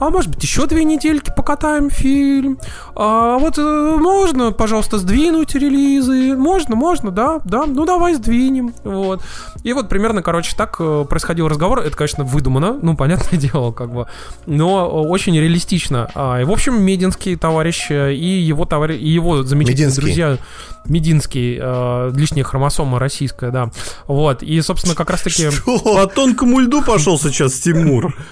А 0.00 0.10
может 0.10 0.30
быть, 0.30 0.42
еще 0.42 0.66
две 0.66 0.84
недельки 0.84 1.32
покатаем 1.34 1.88
фильм. 1.88 2.58
А 2.96 3.38
вот 3.38 3.58
можно, 3.58 4.50
пожалуйста, 4.50 4.98
сдвинуть 4.98 5.54
релизы. 5.54 6.36
Можно, 6.36 6.74
можно, 6.74 7.12
да, 7.12 7.40
да. 7.44 7.64
Ну 7.66 7.86
давай 7.86 8.14
сдвинем. 8.14 8.74
Вот. 8.82 9.22
И 9.62 9.72
вот 9.72 9.88
примерно, 9.88 10.20
короче, 10.20 10.56
так 10.56 10.78
происходил 11.08 11.46
разговор. 11.46 11.78
Это, 11.78 11.96
конечно, 11.96 12.24
выдумано, 12.24 12.76
ну, 12.82 12.96
понятное 12.96 13.38
дело, 13.38 13.70
как 13.70 13.92
бы. 13.92 14.06
Но 14.46 14.88
очень 15.02 15.38
реалистично. 15.38 16.10
А, 16.14 16.40
и, 16.40 16.44
в 16.44 16.50
общем, 16.50 16.82
Мединский 16.82 17.36
товарищ 17.74 17.86
э, 17.90 18.14
и 18.14 18.40
его 18.40 18.64
товарищ, 18.64 19.00
и 19.00 19.08
его 19.08 19.42
замечательные 19.42 19.86
Мединский. 19.86 20.02
друзья. 20.02 20.38
Мединский, 20.86 21.58
э, 21.60 22.12
лишняя 22.14 22.44
хромосома 22.44 22.98
российская, 22.98 23.50
да. 23.50 23.70
Вот. 24.06 24.42
И, 24.42 24.60
собственно, 24.60 24.94
как 24.94 25.10
раз-таки... 25.10 25.48
По 25.84 26.06
тонкому 26.06 26.60
льду 26.60 26.82
пошел 26.82 27.18
сейчас 27.18 27.54
Тимур. 27.54 28.14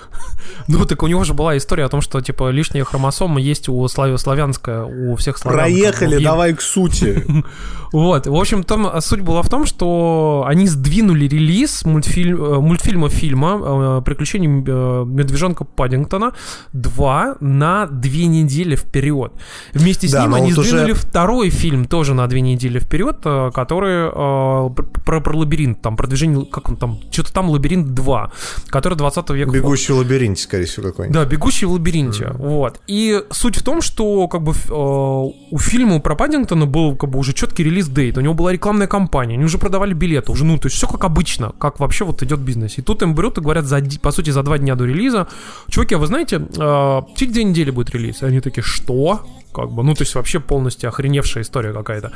Ну, 0.69 0.85
так 0.85 1.03
у 1.03 1.07
него 1.07 1.25
же 1.25 1.35
была 1.35 1.57
история 1.57 1.85
о 1.85 1.89
том, 1.89 2.01
что, 2.01 2.21
типа, 2.21 2.51
лишняя 2.51 2.85
хромосома 2.85 3.41
есть 3.41 3.69
у 3.69 3.85
славя- 3.87 4.17
славянская, 4.19 4.85
у 4.85 5.17
всех 5.17 5.39
славян. 5.39 5.61
Проехали, 5.61 6.23
давай 6.23 6.55
к 6.55 6.61
сути. 6.61 7.25
Вот, 7.93 8.27
в 8.27 8.35
общем, 8.35 8.65
там 8.65 8.91
суть 9.03 9.21
была 9.21 9.43
в 9.43 9.51
том, 9.51 9.67
что 9.67 10.45
они 10.47 10.67
сдвинули 10.67 11.29
релиз 11.29 11.85
мультфильм, 11.85 12.43
э, 12.43 12.59
мультфильма 12.59 13.11
фильма 13.11 13.99
э, 13.99 14.03
«Приключения 14.03 14.49
медвежонка 14.49 15.65
Паддингтона» 15.65 16.33
2 16.73 17.37
на 17.41 17.87
две 17.87 18.29
недели 18.29 18.77
вперед. 18.77 19.32
Вместе 19.73 20.09
с 20.09 20.13
Да, 20.13 20.23
ним 20.23 20.35
они 20.35 20.51
вот 20.53 20.59
уже- 20.59 20.69
сдвинули 20.71 20.93
второй 20.93 21.51
фильм 21.51 21.85
тоже 21.85 22.15
на 22.15 22.27
две 22.27 22.41
недели 22.41 22.79
вперед, 22.79 23.19
э, 23.25 23.51
который 23.55 24.09
э, 24.09 24.71
про, 25.05 25.21
про 25.21 25.37
лабиринт, 25.37 25.81
там, 25.83 25.97
продвижение, 25.97 26.47
как 26.47 26.69
он 26.69 26.77
там, 26.77 27.01
что-то 27.11 27.33
там 27.33 27.51
лабиринт 27.51 27.95
2, 27.95 28.33
который 28.69 28.95
20 28.97 29.31
века. 29.31 29.51
Бегущий 29.51 29.93
в 29.93 29.97
лабиринте, 29.99 30.43
скорее 30.43 30.67
всего, 30.67 30.89
какой-нибудь. 30.89 31.15
Да, 31.15 31.25
бегущий 31.25 31.67
в 31.67 31.73
лабиринте. 31.73 32.31
Вот. 32.39 32.81
И 32.87 33.23
суть 33.31 33.57
в 33.57 33.63
том, 33.63 33.83
что 33.83 34.29
как 34.29 34.43
бы 34.43 34.53
э, 34.53 34.73
у 34.73 35.59
фильма 35.59 36.01
про 36.01 36.15
Паддингтона 36.15 36.67
был 36.67 36.97
как 36.97 37.11
бы 37.11 37.19
уже 37.19 37.33
четкий 37.33 37.65
релиз 37.65 37.89
дейт. 37.89 38.19
У 38.19 38.21
него 38.21 38.35
была 38.35 38.53
рекламная 38.53 38.87
кампания, 38.87 39.35
они 39.35 39.45
уже 39.45 39.59
продавали 39.59 39.95
билеты, 39.95 40.33
уже, 40.33 40.45
ну, 40.45 40.59
то 40.59 40.67
есть 40.67 40.77
все 40.77 40.87
как 40.87 41.05
обычно, 41.05 41.53
как 41.59 41.81
вообще 41.81 42.05
вот 42.05 42.23
идет 42.23 42.41
бизнес. 42.41 42.79
И 42.79 42.83
тут 42.83 43.03
им 43.03 43.15
берут 43.15 43.39
и 43.39 43.41
говорят, 43.41 43.65
за, 43.65 43.81
по 44.01 44.11
сути, 44.13 44.31
за 44.31 44.43
два 44.43 44.59
дня 44.59 44.75
до 44.75 44.85
релиза, 44.85 45.29
чуваки, 45.69 45.95
а 45.95 45.99
вы 45.99 46.07
знаете, 46.07 46.37
э, 46.37 47.01
через 47.17 47.33
две 47.33 47.45
недели 47.45 47.71
будет 47.71 47.91
релиз. 47.91 48.23
И 48.23 48.27
они 48.27 48.41
такие, 48.41 48.63
что? 48.63 49.22
Как 49.53 49.71
бы, 49.71 49.83
ну, 49.83 49.95
то 49.95 50.03
есть 50.03 50.15
вообще 50.15 50.41
полностью 50.41 50.89
охреневшая 50.89 51.45
история 51.45 51.73
какая-то. 51.73 52.13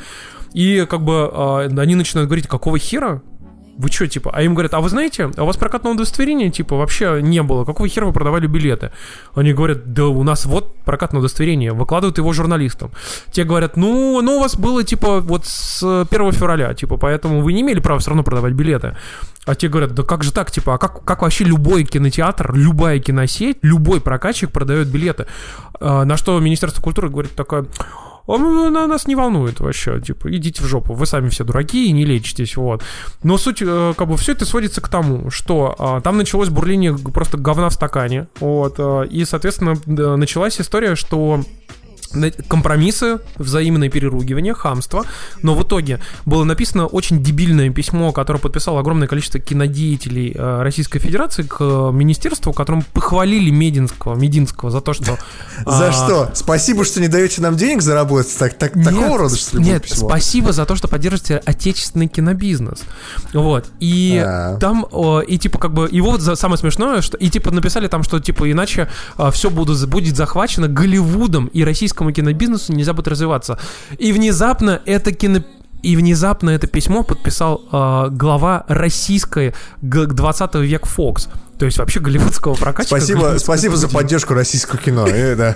И 0.53 0.85
как 0.89 1.03
бы 1.03 1.29
э, 1.31 1.79
они 1.79 1.95
начинают 1.95 2.27
говорить, 2.27 2.47
какого 2.47 2.79
хера? 2.79 3.21
Вы 3.77 3.89
что, 3.89 4.07
типа? 4.07 4.31
А 4.33 4.41
им 4.41 4.55
говорят, 4.55 4.73
а 4.73 4.81
вы 4.81 4.89
знаете, 4.89 5.29
а 5.35 5.43
у 5.43 5.45
вас 5.45 5.55
прокатного 5.55 5.93
удостоверения, 5.93 6.49
типа, 6.49 6.75
вообще 6.75 7.19
не 7.21 7.43
было. 7.43 7.63
Какого 7.63 7.87
хера 7.87 8.07
вы 8.07 8.13
продавали 8.13 8.47
билеты? 8.47 8.91
Они 9.35 9.53
говорят, 9.53 9.93
да 9.93 10.07
у 10.07 10.23
нас 10.23 10.45
вот 10.45 10.75
прокатное 10.83 11.19
удостоверение. 11.19 11.73
Выкладывают 11.73 12.17
его 12.17 12.33
журналистам. 12.33 12.91
Те 13.31 13.43
говорят, 13.43 13.77
ну, 13.77 14.17
оно 14.17 14.37
у 14.37 14.39
вас 14.39 14.55
было, 14.55 14.83
типа, 14.83 15.19
вот 15.21 15.45
с 15.45 15.83
1 15.83 16.31
февраля, 16.31 16.73
типа, 16.73 16.97
поэтому 16.97 17.41
вы 17.41 17.53
не 17.53 17.61
имели 17.61 17.79
права 17.79 17.99
все 17.99 18.09
равно 18.09 18.23
продавать 18.23 18.53
билеты. 18.53 18.97
А 19.45 19.53
те 19.53 19.69
говорят, 19.69 19.93
да 19.93 20.03
как 20.03 20.23
же 20.23 20.33
так, 20.33 20.51
типа, 20.51 20.73
а 20.73 20.77
как, 20.77 21.05
как 21.05 21.21
вообще 21.21 21.43
любой 21.43 21.85
кинотеатр, 21.85 22.53
любая 22.55 22.99
киносеть, 22.99 23.59
любой 23.61 24.01
прокатчик 24.01 24.51
продает 24.51 24.87
билеты? 24.87 25.27
А, 25.79 26.03
на 26.03 26.17
что 26.17 26.39
Министерство 26.39 26.81
культуры 26.81 27.09
говорит 27.09 27.35
такое, 27.35 27.65
«А 28.27 28.37
мы- 28.37 28.69
на 28.69 28.87
нас 28.87 29.07
не 29.07 29.15
волнует 29.15 29.59
вообще, 29.59 30.01
типа, 30.01 30.35
идите 30.35 30.61
в 30.61 30.65
жопу, 30.67 30.93
вы 30.93 31.05
сами 31.05 31.29
все 31.29 31.43
дураки 31.43 31.87
и 31.87 31.91
не 31.91 32.05
лечитесь, 32.05 32.57
вот. 32.57 32.83
Но 33.23 33.37
суть, 33.37 33.61
э, 33.61 33.93
как 33.97 34.07
бы, 34.07 34.17
все 34.17 34.33
это 34.33 34.45
сводится 34.45 34.81
к 34.81 34.89
тому, 34.89 35.29
что 35.29 35.75
а, 35.79 36.01
там 36.01 36.17
началось 36.17 36.49
бурление 36.49 36.97
просто 36.97 37.37
говна 37.37 37.69
в 37.69 37.73
стакане, 37.73 38.27
вот, 38.39 38.75
а, 38.79 39.03
и, 39.03 39.23
соответственно, 39.25 39.75
началась 40.17 40.59
история, 40.59 40.95
что 40.95 41.41
компромиссы, 42.47 43.19
взаимное 43.37 43.89
переругивание, 43.89 44.53
хамство. 44.53 45.05
Но 45.41 45.55
в 45.55 45.63
итоге 45.63 45.99
было 46.25 46.43
написано 46.43 46.87
очень 46.87 47.23
дебильное 47.23 47.69
письмо, 47.69 48.11
которое 48.11 48.39
подписало 48.39 48.79
огромное 48.79 49.07
количество 49.07 49.39
кинодеятелей 49.39 50.33
э, 50.35 50.61
Российской 50.61 50.99
Федерации 50.99 51.43
к 51.43 51.57
э, 51.59 51.91
министерству, 51.93 52.51
в 52.51 52.55
котором 52.55 52.83
похвалили 52.93 53.49
Мединского, 53.49 54.15
Мединского 54.15 54.71
за 54.71 54.81
то, 54.81 54.93
что... 54.93 55.17
За 55.65 55.89
а, 55.89 55.91
что? 55.91 56.31
Спасибо, 56.33 56.85
что 56.85 57.01
не 57.01 57.07
даете 57.07 57.41
нам 57.41 57.55
денег 57.55 57.81
заработать. 57.81 58.35
Так, 58.37 58.53
так, 58.53 58.73
такого 58.73 59.17
рода, 59.17 59.35
что 59.35 59.57
ли, 59.57 59.63
Нет, 59.63 59.85
спасибо 59.87 60.53
за 60.53 60.65
то, 60.65 60.75
что 60.75 60.87
поддерживаете 60.87 61.37
отечественный 61.37 62.07
кинобизнес. 62.07 62.81
Вот. 63.33 63.65
И 63.79 64.21
А. 64.23 64.57
там, 64.57 64.85
и 65.27 65.37
типа, 65.37 65.57
как 65.59 65.73
бы, 65.73 65.87
его 65.91 66.11
вот 66.11 66.21
самое 66.21 66.57
смешное, 66.57 67.01
что, 67.01 67.17
и 67.17 67.29
типа 67.29 67.51
написали 67.51 67.87
там, 67.87 68.03
что 68.03 68.19
типа 68.19 68.51
иначе 68.51 68.89
все 69.31 69.49
буду, 69.49 69.75
будет 69.87 70.15
захвачено 70.15 70.67
Голливудом, 70.67 71.47
и 71.47 71.63
российскому 71.97 72.11
кинобизнесу 72.11 72.73
нельзя 72.73 72.93
будет 72.93 73.07
развиваться. 73.07 73.57
И 73.97 74.11
внезапно 74.11 74.81
это 74.85 75.11
кино 75.11 75.39
и 75.83 75.95
внезапно 75.95 76.49
это 76.49 76.65
письмо 76.67 77.03
подписал 77.03 77.61
э, 77.71 78.07
глава 78.11 78.65
российской 78.67 79.53
г- 79.81 80.07
20 80.07 80.55
век 80.55 80.83
Fox. 80.85 81.29
То 81.59 81.65
есть 81.65 81.77
вообще 81.77 81.99
голливудского 81.99 82.55
прокатчика. 82.55 82.97
Спасибо, 82.97 83.35
спасибо 83.37 83.77
за 83.77 83.87
поддержку 83.87 84.33
российского 84.33 84.77
кино. 84.79 85.07
э. 85.07 85.53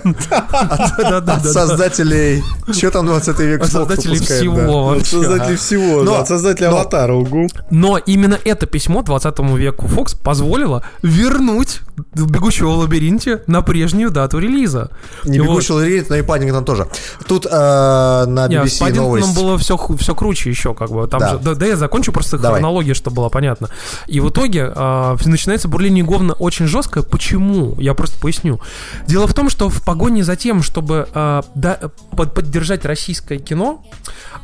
От 0.50 1.44
создателей... 1.44 2.42
Что 2.72 2.90
там 2.90 3.06
20 3.06 3.38
век 3.40 3.62
От 3.62 3.70
Фокс 3.70 3.88
создателей 3.88 4.18
всего. 4.18 4.92
От 4.92 5.06
создателей 5.06 5.56
всего, 5.56 6.14
от 6.14 6.28
создателя 6.28 6.70
но- 6.70 6.76
аватара, 6.76 7.14
угу. 7.14 7.48
Но 7.70 7.98
именно 7.98 8.38
это 8.44 8.66
письмо 8.66 9.02
20 9.02 9.38
веку 9.56 9.86
Fox 9.86 10.16
позволило 10.20 10.82
вернуть 11.02 11.80
«Бегущего 12.14 12.70
в 12.70 12.78
лабиринте» 12.78 13.42
на 13.46 13.60
прежнюю 13.62 14.10
дату 14.10 14.38
релиза. 14.38 14.90
Не 15.24 15.40
Вот. 15.40 15.48
бегущий 15.48 15.72
лабиринт, 15.72 16.08
но 16.10 16.16
и 16.16 16.22
Паддингтон 16.22 16.64
тоже. 16.64 16.88
Тут 17.28 17.46
э, 17.46 17.50
на 17.50 18.46
BBC 18.48 18.80
Паддингтоном 18.80 18.94
новость. 19.20 19.34
было 19.36 19.58
все, 19.58 19.76
все 19.98 20.14
круче 20.14 20.48
еще, 20.50 20.74
как 20.74 20.90
бы. 20.90 21.06
Там 21.06 21.20
Да. 21.20 21.30
же, 21.30 21.38
да, 21.38 21.54
да 21.54 21.66
я 21.66 21.76
закончу 21.76 22.12
просто 22.12 22.38
Давай. 22.38 22.60
хронологию, 22.60 22.94
чтобы 22.94 23.16
было 23.16 23.28
понятно. 23.28 23.68
И 24.06 24.20
в 24.20 24.30
итоге 24.30 24.72
а, 24.74 25.16
начинается 25.24 25.68
бурление 25.68 26.04
говна 26.04 26.32
очень 26.34 26.66
жесткое. 26.66 27.02
Почему? 27.04 27.74
Я 27.78 27.94
просто 27.94 28.18
поясню. 28.18 28.60
Дело 29.06 29.26
в 29.26 29.34
том, 29.34 29.50
что 29.50 29.68
в 29.68 29.82
погоне 29.84 30.24
за 30.24 30.36
тем, 30.36 30.62
чтобы 30.62 31.08
а, 31.14 31.44
да, 31.54 31.78
под- 32.16 32.34
поддержать 32.34 32.84
российское 32.86 33.38
кино, 33.38 33.84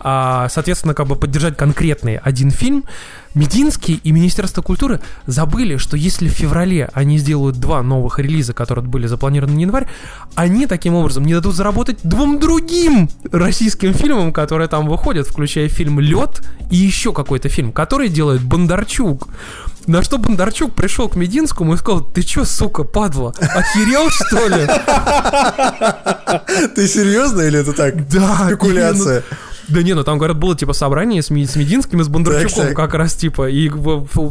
а, 0.00 0.48
соответственно, 0.50 0.94
как 0.94 1.06
бы 1.06 1.16
поддержать 1.16 1.56
конкретный 1.56 2.16
один 2.18 2.50
фильм, 2.50 2.84
Мединский 3.34 4.00
и 4.02 4.12
Министерство 4.12 4.62
культуры 4.62 5.00
забыли, 5.26 5.76
что 5.76 5.96
если 5.96 6.28
в 6.28 6.32
феврале 6.32 6.90
они 6.92 7.18
сделают 7.18 7.58
два 7.58 7.82
новых 7.82 8.18
релиза, 8.18 8.52
которые 8.52 8.84
были 8.84 9.06
запланированы 9.06 9.56
на 9.56 9.60
январь, 9.60 9.88
они 10.34 10.66
таким 10.66 10.94
образом 10.94 11.24
не 11.24 11.34
дадут 11.34 11.54
заработать 11.54 11.98
двум 12.02 12.38
другим 12.38 13.08
российским 13.30 13.94
фильмам, 13.94 14.32
которые 14.32 14.68
там 14.68 14.88
выходят, 14.88 15.26
включая 15.26 15.68
фильм 15.68 16.00
«Лед» 16.00 16.42
и 16.70 16.76
еще 16.76 17.12
какой-то 17.12 17.48
фильм, 17.48 17.72
который 17.72 18.08
делает 18.08 18.42
Бондарчук. 18.42 19.28
На 19.86 20.02
что 20.02 20.18
Бондарчук 20.18 20.74
пришел 20.74 21.08
к 21.08 21.16
Мединскому 21.16 21.72
и 21.72 21.76
сказал, 21.78 22.02
ты 22.02 22.22
чё, 22.22 22.44
сука, 22.44 22.84
падла, 22.84 23.32
охерел, 23.40 24.10
что 24.10 24.46
ли? 24.46 24.66
Ты 26.74 26.86
серьезно 26.86 27.40
или 27.40 27.60
это 27.60 27.72
так? 27.72 28.06
Да, 28.08 28.48
Спекуляция. 28.48 29.22
Да 29.68 29.82
не, 29.82 29.94
ну 29.94 30.02
там, 30.02 30.16
говорят, 30.18 30.38
было 30.38 30.56
типа 30.56 30.72
собрание 30.72 31.20
с, 31.22 31.26
с 31.26 31.30
Мединским 31.30 32.00
и 32.00 32.04
с 32.04 32.08
Бондарчуком 32.08 32.66
как 32.74 32.94
раз 32.94 33.14
типа, 33.14 33.48
и 33.50 33.70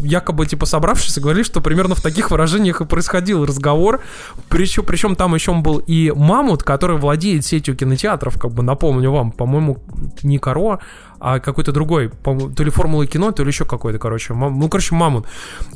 якобы 0.03 0.45
типа 0.47 0.65
собравшись 0.65 1.19
говорили, 1.19 1.43
что 1.43 1.61
примерно 1.61 1.93
в 1.95 2.01
таких 2.01 2.31
выражениях 2.31 2.81
и 2.81 2.85
происходил 2.85 3.45
разговор, 3.45 4.01
причем, 4.49 4.83
причем 4.83 5.15
там 5.15 5.35
еще 5.35 5.53
был 5.53 5.77
и 5.77 6.11
Мамут, 6.15 6.63
который 6.63 6.97
владеет 6.97 7.45
сетью 7.45 7.75
кинотеатров, 7.75 8.39
как 8.39 8.51
бы 8.51 8.63
напомню 8.63 9.11
вам, 9.11 9.31
по-моему, 9.31 9.77
не 10.23 10.39
Коро, 10.39 10.79
а 11.19 11.39
какой-то 11.39 11.71
другой, 11.71 12.09
то 12.55 12.63
ли 12.63 12.69
Формула 12.69 13.05
кино, 13.07 13.31
то 13.31 13.43
ли 13.43 13.49
еще 13.49 13.65
какой-то, 13.65 13.97
короче, 13.99 14.33
мам- 14.33 14.59
ну, 14.59 14.69
короче, 14.69 14.93
Мамут. 14.95 15.25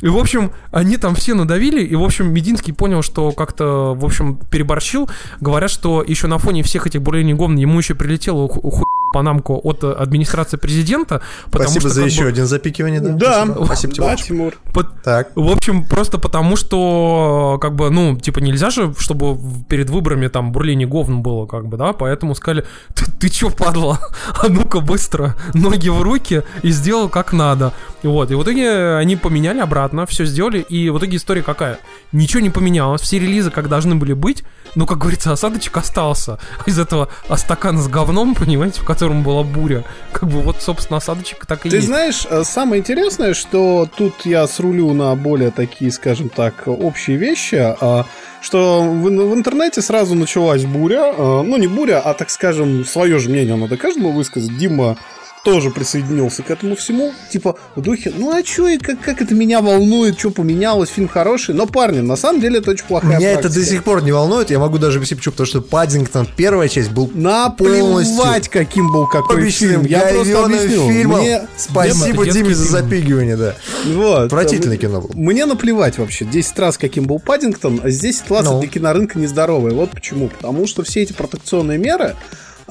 И, 0.02 0.08
в 0.08 0.18
общем, 0.18 0.52
они 0.72 0.98
там 0.98 1.16
все 1.16 1.34
надавили, 1.34 1.84
и, 1.84 1.96
в 1.96 2.04
общем, 2.04 2.32
Мединский 2.32 2.74
понял, 2.74 3.02
что 3.02 3.32
как-то, 3.32 3.96
в 3.96 4.06
общем, 4.06 4.38
переборщил. 4.52 5.10
Говорят, 5.40 5.72
что 5.72 6.04
еще 6.04 6.28
на 6.28 6.38
фоне 6.38 6.62
всех 6.64 6.86
этих 6.88 7.02
бурлений 7.02 7.34
говн 7.34 7.56
ему 7.56 7.80
еще 7.80 7.96
прилетело 7.96 8.48
ху- 8.48 8.70
ху- 8.70 8.86
панамку 9.12 9.60
от 9.64 9.84
э, 9.84 9.92
администрации 9.92 10.58
президента. 10.58 11.22
потому 11.52 11.70
Спасибо 11.70 11.82
что, 11.82 11.90
за 11.90 12.02
еще 12.06 12.24
бы, 12.24 12.30
один 12.30 12.46
запикивание, 12.46 13.00
да? 13.02 13.12
Да, 13.14 13.46
Спасибо, 13.46 13.66
Спасибо, 13.66 13.94
да, 13.96 14.16
Тимур. 14.16 14.52
Тимур. 14.54 14.54
под- 14.74 15.02
Так. 15.04 15.32
в 15.36 15.52
общем, 15.52 15.86
просто 15.86 16.18
потому, 16.18 16.56
что, 16.56 17.58
как 17.62 17.76
бы, 17.76 17.90
ну, 17.90 18.18
типа, 18.18 18.40
нельзя 18.40 18.70
же, 18.70 18.94
чтобы 18.98 19.38
перед 19.70 19.90
выборами 19.90 20.28
там 20.28 20.52
бурление 20.52 20.88
говн 20.88 21.22
было, 21.22 21.46
как 21.46 21.68
бы, 21.68 21.78
да, 21.78 21.94
поэтому 21.94 22.36
сказали, 22.36 22.66
ты, 22.94 23.06
ты 23.20 23.30
чё, 23.30 23.50
падла, 23.50 24.00
а 24.42 24.48
ну-ка 24.50 24.80
быстро, 24.80 25.36
ноги 25.54 25.90
в 25.90 26.02
руки 26.02 26.44
и 26.64 26.72
сделал 26.72 27.10
как 27.10 27.34
надо. 27.34 27.74
Вот, 28.04 28.32
и 28.32 28.36
в 28.36 28.44
итоге 28.44 28.96
они 28.96 29.16
поменяли 29.16 29.60
обратно, 29.60 30.06
все 30.06 30.26
сделали, 30.26 30.60
и 30.60 30.90
в 30.90 30.98
итоге 30.98 31.18
история 31.18 31.44
какая? 31.44 31.80
Ничего 32.12 32.42
не 32.42 32.50
поменялось, 32.50 33.02
все 33.02 33.20
релизы 33.20 33.52
как 33.52 33.70
должны 33.70 33.96
были 33.96 34.14
быть, 34.14 34.44
но, 34.76 34.86
как 34.86 34.98
говорится, 34.98 35.32
осадочек 35.32 35.76
остался 35.78 36.40
из 36.66 36.80
этого 36.80 37.10
а 37.28 37.38
стакана 37.38 37.82
с 37.82 37.88
говном, 37.88 38.36
понимаете, 38.36 38.82
в 38.82 38.86
котором 38.86 39.24
была 39.24 39.44
буря. 39.44 39.84
Как 40.12 40.28
бы 40.30 40.42
вот, 40.42 40.62
собственно, 40.62 40.98
осадочек 40.98 41.46
так 41.46 41.66
и 41.66 41.70
Ты 41.70 41.78
есть. 41.78 41.88
знаешь, 41.88 42.26
э, 42.30 42.44
самое 42.44 42.80
интересное, 42.80 43.34
что 43.34 43.88
тут 43.96 44.26
я 44.26 44.48
срулю 44.48 44.94
на 44.94 45.16
более 45.16 45.52
такие, 45.52 45.92
скажем 45.92 46.30
так, 46.30 46.64
общие 46.68 47.18
вещи, 47.18 47.56
а, 47.56 48.06
что 48.42 48.82
в, 48.84 49.04
в 49.04 49.34
интернете 49.34 49.82
сразу 49.82 50.16
началась 50.16 50.66
буря, 50.66 51.14
а, 51.18 51.44
ну 51.44 51.58
не 51.58 51.68
буря, 51.68 52.00
а 52.00 52.14
так 52.14 52.30
скажем, 52.30 52.86
свое 52.86 53.20
же 53.20 53.30
мнение 53.30 53.56
надо 53.56 53.78
каждому 53.78 54.12
высказать. 54.12 54.58
Дима 54.58 54.98
тоже 55.44 55.72
присоединился 55.72 56.44
к 56.44 56.52
этому 56.52 56.76
всему, 56.76 57.14
типа 57.32 57.56
в 57.76 57.82
духе, 57.82 58.14
ну 58.16 58.32
а 58.32 58.44
чё, 58.44 58.68
и 58.68 58.78
как, 58.78 59.02
как 59.02 59.22
это 59.22 59.34
меня 59.34 59.62
волнует, 59.62 60.20
что 60.20 60.30
поменялось, 60.30 60.90
фильм 60.90 61.08
хороший, 61.08 61.56
но, 61.56 61.66
парни, 61.66 62.00
на 62.02 62.16
самом 62.16 62.42
деле 62.42 62.60
это 62.60 62.72
очень 62.72 62.86
плохая 62.86 63.18
Меня 63.18 63.32
это 63.32 63.44
до 63.44 63.54
практика. 63.56 63.66
сих 63.72 63.84
пор 63.84 64.04
не 64.04 64.12
волнует, 64.12 64.52
я 64.52 64.60
могу 64.60 64.78
даже 64.78 64.98
объяснить 65.00 65.18
почему, 65.20 65.32
потому 65.32 65.48
что 65.48 65.62
Паддингтон, 65.62 66.28
первая 66.38 66.68
часть, 66.70 66.92
был 66.92 67.08
полностью 67.08 68.16
Наплевать, 68.18 68.50
каким 68.50 68.92
был 68.92 69.08
какой 69.08 69.50
фильм. 69.50 69.84
Я 69.84 70.02
просто 70.02 70.46
объясню. 70.46 70.88
фильмом. 70.88 71.20
Мне- 71.22 71.42
Спасибо 71.58 72.26
Диме 72.30 72.54
за 72.54 72.66
запигивание, 72.66 73.36
да. 73.38 73.56
Вот. 73.86 74.26
Отвратительное 74.26 74.78
кино 74.78 75.02
было. 75.02 75.12
Мне 75.14 75.46
наплевать 75.46 75.98
вообще. 75.98 76.26
10 76.26 76.58
раз, 76.60 76.78
каким 76.78 77.06
был 77.06 77.20
Паддингтон, 77.20 77.82
а 77.84 77.90
здесь 77.90 78.20
ситуация 78.20 78.54
Ну. 78.54 78.60
для 78.62 78.70
кинорынка 78.70 79.18
нездоровая. 79.18 79.74
Вот 79.74 79.90
почему. 79.92 80.30
Потому 80.30 80.68
что 80.68 80.84
все 80.84 81.02
эти 81.02 81.14
протекционные 81.14 81.78
меры, 81.78 82.16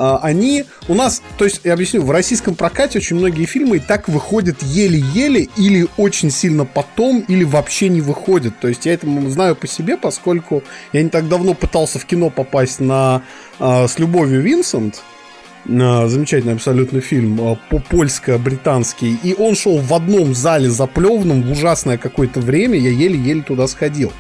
они 0.01 0.65
у 0.89 0.95
нас, 0.95 1.23
то 1.37 1.45
есть, 1.45 1.61
я 1.65 1.75
объясню, 1.75 2.03
в 2.03 2.11
российском 2.11 2.55
прокате 2.55 2.99
очень 2.99 3.17
многие 3.17 3.45
фильмы 3.45 3.77
и 3.77 3.81
так 3.81 4.09
выходят 4.09 4.63
еле-еле 4.63 5.49
или 5.57 5.87
очень 5.97 6.31
сильно 6.31 6.65
потом, 6.65 7.21
или 7.29 7.45
вообще 7.45 7.89
не 7.89 8.01
выходят. 8.01 8.59
То 8.61 8.69
есть 8.69 8.87
я 8.87 8.95
это 8.95 9.07
знаю 9.31 9.57
по 9.57 9.67
себе, 9.67 9.97
поскольку 9.97 10.63
я 10.93 11.03
не 11.03 11.11
так 11.11 11.29
давно 11.29 11.55
пытался 11.55 11.99
в 11.99 12.07
кино 12.07 12.31
попасть 12.31 12.81
на 12.81 13.23
а, 13.59 13.87
«С 13.87 13.99
любовью, 13.99 14.41
Винсент», 14.41 15.03
а, 15.69 16.09
замечательный 16.09 16.55
абсолютно 16.55 17.01
фильм, 17.01 17.39
а, 17.41 17.59
по 17.69 17.79
польско-британский, 17.79 19.19
и 19.23 19.35
он 19.35 19.55
шел 19.55 19.79
в 19.79 19.93
одном 19.93 20.35
зале 20.35 20.71
заплеванном 20.71 21.43
в 21.43 21.53
ужасное 21.53 21.99
какое-то 21.99 22.41
время, 22.41 22.79
я 22.79 22.91
еле-еле 22.91 23.43
туда 23.43 23.67
сходил. 23.67 24.13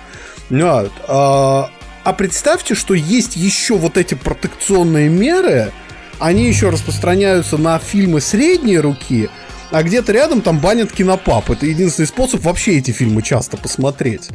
Вот, 0.51 0.91
а, 2.05 2.13
представьте, 2.13 2.75
что 2.75 2.95
есть 2.95 3.37
еще 3.37 3.77
вот 3.77 3.97
эти 3.97 4.15
протекционные 4.15 5.09
меры, 5.09 5.73
они 6.19 6.47
еще 6.47 6.71
распространяются 6.71 7.57
на 7.57 7.79
фильмы 7.79 8.21
средней 8.21 8.79
руки, 8.79 9.31
а 9.71 9.83
где-то 9.83 10.13
рядом 10.13 10.43
там 10.43 10.59
банят 10.59 10.93
кинопап. 10.93 11.51
Это 11.51 11.67
единственный 11.67 12.07
способ 12.07 12.43
вообще 12.45 12.79
эти 12.79 12.91
фильмы 12.91 13.23
часто 13.23 13.57
посмотреть. 13.57 14.29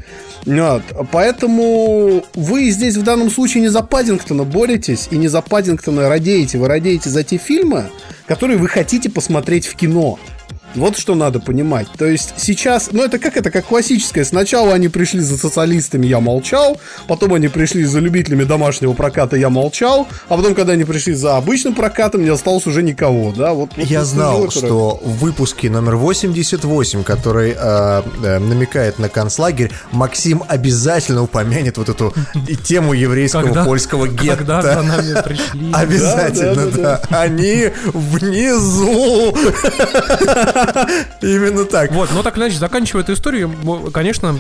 Вот. 0.45 0.83
Поэтому 1.11 2.23
вы 2.33 2.69
здесь 2.69 2.95
в 2.95 3.03
данном 3.03 3.29
случае 3.29 3.61
не 3.61 3.69
за 3.69 3.81
Паддингтона 3.81 4.43
боретесь 4.43 5.07
и 5.11 5.17
не 5.17 5.27
за 5.27 5.41
Паддингтона 5.41 6.07
радеете. 6.07 6.57
Вы 6.57 6.67
радеете 6.67 7.09
за 7.09 7.23
те 7.23 7.37
фильмы, 7.37 7.89
которые 8.27 8.57
вы 8.57 8.67
хотите 8.67 9.09
посмотреть 9.09 9.67
в 9.67 9.75
кино. 9.75 10.17
Вот 10.75 10.97
что 10.97 11.15
надо 11.15 11.39
понимать. 11.39 11.87
То 11.97 12.05
есть 12.05 12.33
сейчас, 12.37 12.89
ну 12.91 13.03
это 13.03 13.17
как 13.19 13.37
это, 13.37 13.49
как 13.51 13.65
классическое. 13.65 14.23
Сначала 14.25 14.73
они 14.73 14.89
пришли 14.89 15.21
за 15.21 15.37
социалистами, 15.37 16.05
я 16.07 16.19
молчал. 16.19 16.79
Потом 17.07 17.33
они 17.33 17.47
пришли 17.47 17.83
за 17.85 17.99
любителями 17.99 18.43
домашнего 18.43 18.93
проката, 18.93 19.35
я 19.37 19.49
молчал. 19.49 20.07
А 20.29 20.35
потом, 20.37 20.53
когда 20.55 20.73
они 20.73 20.83
пришли 20.83 21.13
за 21.13 21.37
обычным 21.37 21.73
прокатом, 21.75 22.23
не 22.23 22.29
осталось 22.29 22.67
уже 22.67 22.83
никого, 22.83 23.31
да? 23.31 23.53
Вот, 23.53 23.71
вот 23.75 23.85
Я 23.85 24.03
знал, 24.05 24.49
что 24.51 24.99
в 25.03 25.17
выпуске 25.19 25.69
номер 25.69 25.95
88, 25.95 27.03
который 27.03 27.55
э, 27.57 28.01
э, 28.23 28.39
намекает 28.39 28.99
на 28.99 29.09
концлагерь, 29.09 29.71
Максим 29.91 30.43
обязательно 30.47 31.23
упомянет 31.23 31.77
вот 31.77 31.89
эту 31.89 32.13
тему 32.63 32.93
еврейского 32.93 33.43
Когда- 33.43 33.65
польского 33.65 34.07
гетто. 34.07 34.35
Когда 34.37 34.61
за 34.61 34.81
нами 34.81 35.21
пришли. 35.23 35.71
Обязательно, 35.73 36.65
да. 36.71 37.01
Они 37.09 37.69
внизу. 37.93 39.35
Именно 41.21 41.65
так. 41.65 41.91
Вот, 41.91 42.09
но 42.13 42.23
так 42.23 42.37
иначе, 42.37 42.57
заканчивая 42.57 43.03
эту 43.03 43.13
историю, 43.13 43.51
конечно, 43.93 44.39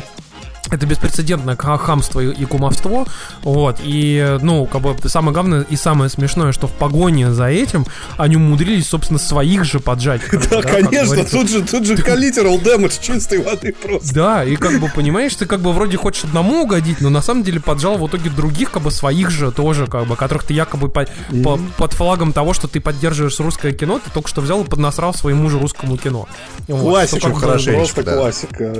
это 0.75 0.85
беспрецедентное 0.85 1.55
ха- 1.55 1.77
хамство 1.77 2.19
и, 2.19 2.45
кумовство, 2.45 3.05
вот, 3.43 3.77
и, 3.83 4.37
ну, 4.41 4.65
как 4.65 4.81
бы, 4.81 4.95
самое 5.09 5.33
главное 5.33 5.61
и 5.69 5.75
самое 5.75 6.09
смешное, 6.09 6.51
что 6.51 6.67
в 6.67 6.71
погоне 6.73 7.31
за 7.33 7.45
этим 7.47 7.85
они 8.17 8.35
умудрились, 8.37 8.87
собственно, 8.87 9.19
своих 9.19 9.63
же 9.63 9.79
поджать. 9.79 10.21
Да, 10.49 10.61
конечно, 10.61 11.23
тут 11.25 11.49
же, 11.49 11.63
тут 11.63 11.85
же 11.85 11.95
collateral 11.95 12.61
damage 12.61 13.01
чистой 13.01 13.41
воды 13.43 13.73
просто. 13.73 14.13
Да, 14.13 14.43
и 14.43 14.55
как 14.55 14.79
бы, 14.79 14.89
понимаешь, 14.93 15.33
ты 15.35 15.45
как 15.45 15.61
бы 15.61 15.73
вроде 15.73 15.97
хочешь 15.97 16.23
одному 16.23 16.63
угодить, 16.63 17.01
но 17.01 17.09
на 17.09 17.21
самом 17.21 17.43
деле 17.43 17.59
поджал 17.59 17.97
в 17.97 18.07
итоге 18.07 18.29
других, 18.29 18.71
как 18.71 18.83
бы, 18.83 18.91
своих 18.91 19.29
же 19.31 19.51
тоже, 19.51 19.87
как 19.87 20.05
бы, 20.07 20.15
которых 20.15 20.43
ты 20.43 20.53
якобы 20.53 20.89
по- 20.89 21.07
по- 21.43 21.59
под 21.77 21.93
флагом 21.93 22.31
того, 22.33 22.53
что 22.53 22.67
ты 22.67 22.79
поддерживаешь 22.79 23.39
русское 23.39 23.71
кино, 23.73 23.99
ты 24.03 24.11
только 24.11 24.29
что 24.29 24.41
взял 24.41 24.61
и 24.63 24.67
поднасрал 24.67 25.13
своему 25.13 25.49
же 25.49 25.59
русскому 25.59 25.97
кино. 25.97 26.27
Вот, 26.67 26.81
Классика, 26.81 27.29
бы- 27.29 27.39
хорошенечко, 27.39 27.95
просто 27.95 28.03
да. 28.03 28.17
классика. 28.17 28.73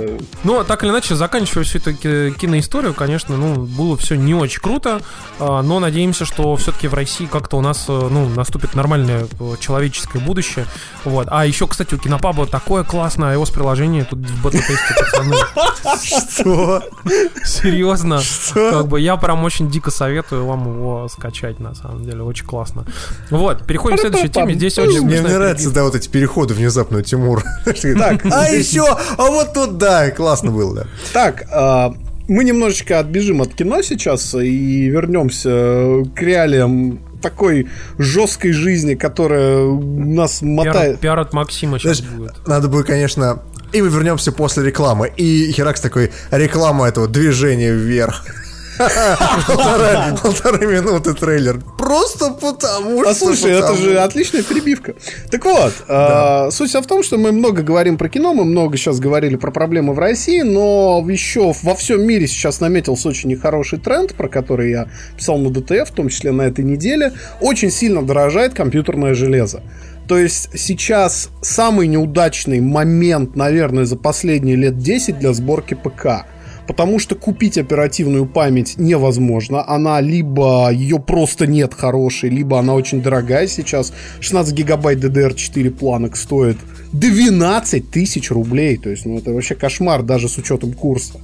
Ну, 0.44 0.64
так 0.64 0.82
или 0.84 0.90
иначе, 0.90 1.14
заканчивая 1.16 1.64
всю 1.64 1.78
эту 1.86 1.96
ки- 1.96 2.38
киноисторию, 2.38 2.94
конечно, 2.94 3.36
ну, 3.36 3.54
было 3.54 3.96
все 3.96 4.16
не 4.16 4.34
очень 4.34 4.60
круто, 4.60 5.00
а, 5.38 5.62
но 5.62 5.78
надеемся, 5.80 6.24
что 6.24 6.56
все-таки 6.56 6.88
в 6.88 6.94
России 6.94 7.26
как-то 7.26 7.56
у 7.56 7.60
нас, 7.60 7.84
э, 7.88 8.08
ну, 8.10 8.28
наступит 8.28 8.74
нормальное 8.74 9.26
э, 9.38 9.54
человеческое 9.60 10.18
будущее. 10.18 10.66
Вот. 11.04 11.28
А 11.30 11.46
еще, 11.46 11.66
кстати, 11.66 11.94
у 11.94 11.98
Кинопаба 11.98 12.46
такое 12.46 12.84
классное 12.84 13.36
iOS 13.36 13.52
приложение 13.52 14.04
тут 14.04 14.18
в 14.20 14.42
бета-тесте, 14.42 14.94
пацаны. 14.98 15.36
Что? 16.30 16.82
Серьезно. 17.44 18.20
Как 18.54 18.86
бы 18.86 19.00
я 19.00 19.16
прям 19.16 19.44
очень 19.44 19.70
дико 19.70 19.90
советую 19.90 20.46
вам 20.46 20.74
его 20.74 21.08
скачать, 21.08 21.60
на 21.60 21.74
самом 21.74 22.04
деле. 22.04 22.22
Очень 22.22 22.46
классно. 22.46 22.84
Вот, 23.30 23.66
переходим 23.66 23.96
к 23.96 24.00
следующей 24.00 24.28
теме. 24.28 24.54
Здесь 24.54 24.78
очень 24.78 25.02
Мне, 25.02 25.20
нравятся, 25.20 25.70
да, 25.70 25.84
вот 25.84 25.94
эти 25.94 26.08
переходы 26.08 26.54
внезапно, 26.54 27.02
Тимур. 27.02 27.42
Так, 27.96 28.24
а 28.26 28.48
еще, 28.48 28.84
а 29.16 29.30
вот 29.30 29.52
тут, 29.54 29.78
да, 29.78 30.10
классно 30.10 30.50
было, 30.50 30.74
да. 30.74 30.86
Так, 31.12 31.44
а, 31.50 31.65
мы 32.28 32.44
немножечко 32.44 32.98
отбежим 32.98 33.42
от 33.42 33.54
кино 33.54 33.82
сейчас 33.82 34.34
и 34.34 34.88
вернемся 34.88 36.04
к 36.14 36.20
реалиям 36.22 37.00
такой 37.22 37.68
жесткой 37.98 38.52
жизни, 38.52 38.94
которая 38.94 39.64
нас 39.64 40.40
Пиар, 40.40 40.52
мотает. 40.52 41.00
пиар 41.00 41.18
от 41.18 41.32
Максима 41.32 41.78
сейчас 41.78 41.98
Знаешь, 41.98 42.14
будет. 42.14 42.46
надо 42.46 42.68
бы, 42.68 42.84
конечно... 42.84 43.42
И 43.72 43.82
мы 43.82 43.88
вернемся 43.88 44.30
после 44.32 44.64
рекламы. 44.64 45.12
И 45.16 45.50
Херакс 45.52 45.80
такой, 45.80 46.12
реклама 46.30 46.86
этого 46.86 47.08
движения 47.08 47.72
вверх. 47.72 48.24
Полторы 50.22 50.66
минуты 50.66 51.14
трейлер. 51.14 51.60
Просто 51.78 52.30
потому 52.30 53.00
что... 53.02 53.10
А 53.10 53.14
слушай, 53.14 53.50
это 53.52 53.74
же 53.74 53.98
отличная 53.98 54.42
перебивка. 54.42 54.94
Так 55.30 55.44
вот, 55.44 55.72
а, 55.88 56.50
суть 56.50 56.74
в 56.74 56.86
том, 56.86 57.02
что 57.02 57.16
мы 57.16 57.32
много 57.32 57.62
говорим 57.62 57.96
про 57.98 58.08
кино, 58.08 58.34
мы 58.34 58.44
много 58.44 58.76
сейчас 58.76 59.00
говорили 59.00 59.36
про 59.36 59.50
проблемы 59.50 59.94
в 59.94 59.98
России, 59.98 60.42
но 60.42 61.04
еще 61.08 61.52
во 61.62 61.74
всем 61.74 62.02
мире 62.02 62.26
сейчас 62.26 62.60
наметился 62.60 63.08
очень 63.08 63.30
нехороший 63.30 63.78
тренд, 63.78 64.14
про 64.14 64.28
который 64.28 64.70
я 64.70 64.88
писал 65.16 65.38
на 65.38 65.50
ДТФ, 65.50 65.88
в 65.88 65.92
том 65.92 66.08
числе 66.08 66.32
на 66.32 66.42
этой 66.42 66.64
неделе. 66.64 67.12
Очень 67.40 67.70
сильно 67.70 68.02
дорожает 68.02 68.54
компьютерное 68.54 69.14
железо. 69.14 69.62
То 70.08 70.18
есть 70.18 70.50
сейчас 70.54 71.30
самый 71.42 71.88
неудачный 71.88 72.60
момент, 72.60 73.34
наверное, 73.34 73.84
за 73.84 73.96
последние 73.96 74.56
лет 74.56 74.78
10 74.78 75.18
для 75.18 75.32
сборки 75.32 75.74
ПК. 75.74 76.26
Потому 76.66 76.98
что 76.98 77.14
купить 77.14 77.58
оперативную 77.58 78.26
память 78.26 78.74
невозможно. 78.76 79.66
Она 79.68 80.00
либо 80.00 80.70
ее 80.72 80.98
просто 80.98 81.46
нет 81.46 81.74
хорошей, 81.74 82.30
либо 82.30 82.58
она 82.58 82.74
очень 82.74 83.02
дорогая 83.02 83.46
сейчас. 83.46 83.92
16 84.20 84.54
гигабайт 84.54 84.98
DDR4 84.98 85.70
планок 85.70 86.16
стоит 86.16 86.56
12 86.92 87.90
тысяч 87.90 88.30
рублей. 88.30 88.76
То 88.76 88.90
есть, 88.90 89.06
ну, 89.06 89.18
это 89.18 89.32
вообще 89.32 89.54
кошмар, 89.54 90.02
даже 90.02 90.28
с 90.28 90.38
учетом 90.38 90.72
курса. 90.72 91.20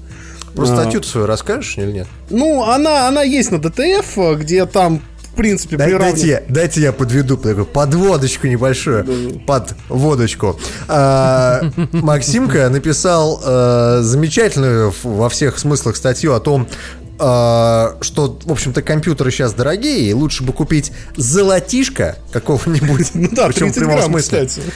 Про 0.55 0.67
статью 0.67 1.03
свою 1.03 1.27
расскажешь 1.27 1.79
или 1.79 1.93
нет? 1.93 2.07
Ну, 2.29 2.65
она, 2.65 3.09
она 3.09 3.23
есть 3.23 3.51
на 3.51 3.57
DTF, 3.57 4.37
где 4.37 4.67
там 4.67 5.01
в 5.33 5.35
принципе, 5.35 5.79
Дай- 5.79 5.99
дайте, 5.99 6.29
я, 6.29 6.43
дайте 6.49 6.83
я 6.83 6.93
подведу 6.93 7.39
такую 7.39 7.65
подводочку 7.65 8.47
небольшую. 8.47 9.41
Под 9.47 9.75
водочку. 9.89 10.61
А, 10.89 11.63
Максимка 11.93 12.69
написал 12.69 13.41
э, 13.43 14.01
замечательную 14.03 14.93
во 15.03 15.31
всех 15.31 15.59
смыслах 15.59 15.97
статью 15.97 16.35
о 16.35 16.41
том, 16.41 16.69
а, 17.19 17.97
что, 18.03 18.39
в 18.45 18.53
общем-то, 18.53 18.83
компьютеры 18.83 19.31
сейчас 19.31 19.55
дорогие, 19.55 20.11
и 20.11 20.13
лучше 20.13 20.43
бы 20.43 20.53
купить 20.53 20.93
золотишко 21.17 22.17
какого-нибудь. 22.31 23.11
Ну 23.15 23.29
да, 23.33 23.47
причем 23.47 23.71
в 23.71 23.75
30 23.75 23.77
прямом 23.77 24.03
смысле. 24.03 24.47
кстати. 24.47 24.69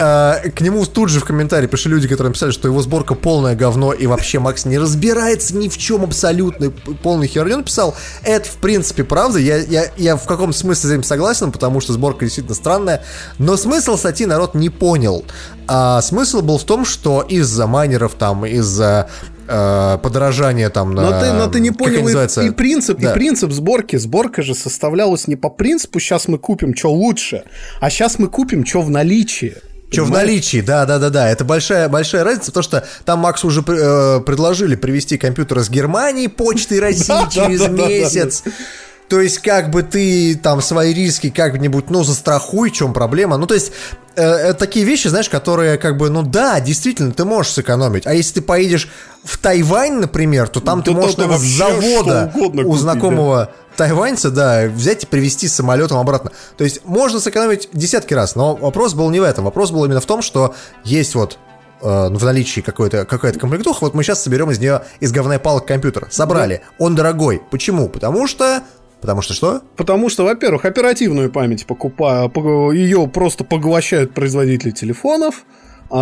А, 0.00 0.38
К 0.54 0.60
нему 0.60 0.86
тут 0.86 1.08
же 1.08 1.18
в 1.20 1.24
комментарии 1.24 1.66
пришли 1.66 1.90
люди, 1.90 2.06
которые 2.06 2.28
написали, 2.30 2.52
что 2.52 2.68
его 2.68 2.80
сборка 2.82 3.14
полное 3.14 3.56
говно, 3.56 3.92
и 3.92 4.06
вообще 4.06 4.38
Макс 4.38 4.64
не 4.64 4.78
разбирается 4.78 5.56
ни 5.56 5.68
в 5.68 5.76
чем 5.76 6.04
абсолютно, 6.04 6.70
полный 7.02 7.26
херню 7.26 7.56
написал. 7.58 7.96
Это, 8.22 8.48
в 8.48 8.56
принципе, 8.58 9.02
правда. 9.02 9.38
Я, 9.40 9.56
я, 9.56 9.86
я 9.96 10.16
в 10.16 10.24
каком 10.26 10.52
смысле 10.52 10.88
с 10.88 10.92
этим 10.92 11.02
согласен, 11.02 11.50
потому 11.50 11.80
что 11.80 11.92
сборка 11.92 12.24
действительно 12.24 12.54
странная. 12.54 13.02
Но 13.38 13.56
смысл 13.56 13.96
статьи 13.96 14.24
народ 14.24 14.54
не 14.54 14.70
понял. 14.70 15.24
А 15.66 16.00
смысл 16.00 16.42
был 16.42 16.58
в 16.58 16.64
том, 16.64 16.84
что 16.84 17.22
из-за 17.22 17.66
майнеров, 17.66 18.14
там, 18.14 18.46
из-за 18.46 19.08
э, 19.48 19.98
подорожания 20.02 20.70
там 20.70 20.94
на... 20.94 21.02
Но 21.10 21.20
ты, 21.20 21.32
но 21.32 21.46
ты 21.48 21.60
не 21.60 21.70
понял 21.70 22.06
и- 22.06 22.46
и, 22.46 22.50
принцип, 22.50 22.98
Да. 23.00 23.10
и 23.10 23.14
принцип 23.14 23.50
сборки. 23.50 23.96
Сборка 23.96 24.42
же 24.42 24.54
составлялась 24.54 25.26
не 25.26 25.36
по 25.36 25.48
принципу 25.48 25.98
«сейчас 26.00 26.28
мы 26.28 26.38
купим, 26.38 26.76
что 26.76 26.92
лучше», 26.92 27.44
а 27.80 27.88
«сейчас 27.90 28.18
мы 28.18 28.28
купим, 28.28 28.64
что 28.66 28.82
в 28.82 28.90
наличии». 28.90 29.56
Что 29.90 30.04
в 30.04 30.10
наличии, 30.10 30.60
да, 30.60 30.84
да, 30.84 30.98
да, 30.98 31.08
да. 31.08 31.30
Это 31.30 31.44
большая, 31.44 31.88
большая 31.88 32.22
разница, 32.22 32.46
потому 32.46 32.62
что 32.62 32.86
там 33.04 33.20
Максу 33.20 33.46
уже 33.46 33.64
э, 33.66 34.20
предложили 34.20 34.76
привезти 34.76 35.16
компьютер 35.16 35.60
из 35.60 35.70
Германии 35.70 36.26
почтой 36.26 36.80
России 36.80 37.08
Да, 37.08 37.24
да, 37.24 37.30
через 37.30 37.60
да, 37.60 37.68
да, 37.68 37.76
да. 37.76 37.88
месяц. 37.88 38.42
То 39.08 39.20
есть, 39.20 39.38
как 39.38 39.70
бы 39.70 39.82
ты 39.82 40.36
там 40.36 40.60
свои 40.60 40.92
риски 40.92 41.30
как-нибудь, 41.30 41.88
ну, 41.88 42.04
застрахуй, 42.04 42.68
в 42.68 42.74
чем 42.74 42.92
проблема. 42.92 43.38
Ну, 43.38 43.46
то 43.46 43.54
есть, 43.54 43.72
э, 44.16 44.52
такие 44.52 44.84
вещи, 44.84 45.08
знаешь, 45.08 45.30
которые, 45.30 45.78
как 45.78 45.96
бы, 45.96 46.10
ну 46.10 46.22
да, 46.22 46.60
действительно, 46.60 47.12
ты 47.12 47.24
можешь 47.24 47.52
сэкономить. 47.52 48.06
А 48.06 48.12
если 48.12 48.34
ты 48.34 48.42
поедешь 48.42 48.90
в 49.24 49.38
Тайвань, 49.38 49.94
например, 49.94 50.48
то 50.48 50.60
там 50.60 50.80
Да 50.80 50.84
ты 50.84 50.90
можешь, 50.92 51.16
с 51.16 51.42
завода 51.56 52.30
у 52.36 52.76
знакомого 52.76 53.50
тайваньца, 53.78 54.30
да, 54.30 54.66
взять 54.66 55.04
и 55.04 55.06
привезти 55.06 55.46
самолетом 55.48 55.98
обратно. 55.98 56.32
То 56.56 56.64
есть 56.64 56.84
можно 56.84 57.20
сэкономить 57.20 57.68
десятки 57.72 58.12
раз, 58.12 58.34
но 58.34 58.56
вопрос 58.56 58.92
был 58.92 59.08
не 59.08 59.20
в 59.20 59.22
этом. 59.22 59.44
Вопрос 59.44 59.70
был 59.70 59.84
именно 59.84 60.00
в 60.00 60.06
том, 60.06 60.20
что 60.20 60.54
есть 60.82 61.14
вот 61.14 61.38
э, 61.80 62.08
в 62.10 62.24
наличии 62.24 62.60
какой-то, 62.60 63.04
какая-то 63.06 63.38
комплектуха, 63.38 63.84
вот 63.84 63.94
мы 63.94 64.02
сейчас 64.02 64.22
соберем 64.22 64.50
из 64.50 64.58
нее 64.58 64.82
из 64.98 65.12
говна 65.12 65.38
палок 65.38 65.64
компьютер. 65.64 66.08
Собрали. 66.10 66.62
Он 66.78 66.94
дорогой. 66.94 67.40
Почему? 67.50 67.88
Потому 67.88 68.26
что... 68.26 68.62
Потому 69.00 69.22
что 69.22 69.32
что? 69.32 69.62
Потому 69.76 70.08
что, 70.08 70.24
во-первых, 70.24 70.64
оперативную 70.64 71.30
память 71.30 71.64
покупая, 71.64 72.28
ее 72.72 73.06
просто 73.06 73.44
поглощают 73.44 74.12
производители 74.12 74.72
телефонов, 74.72 75.44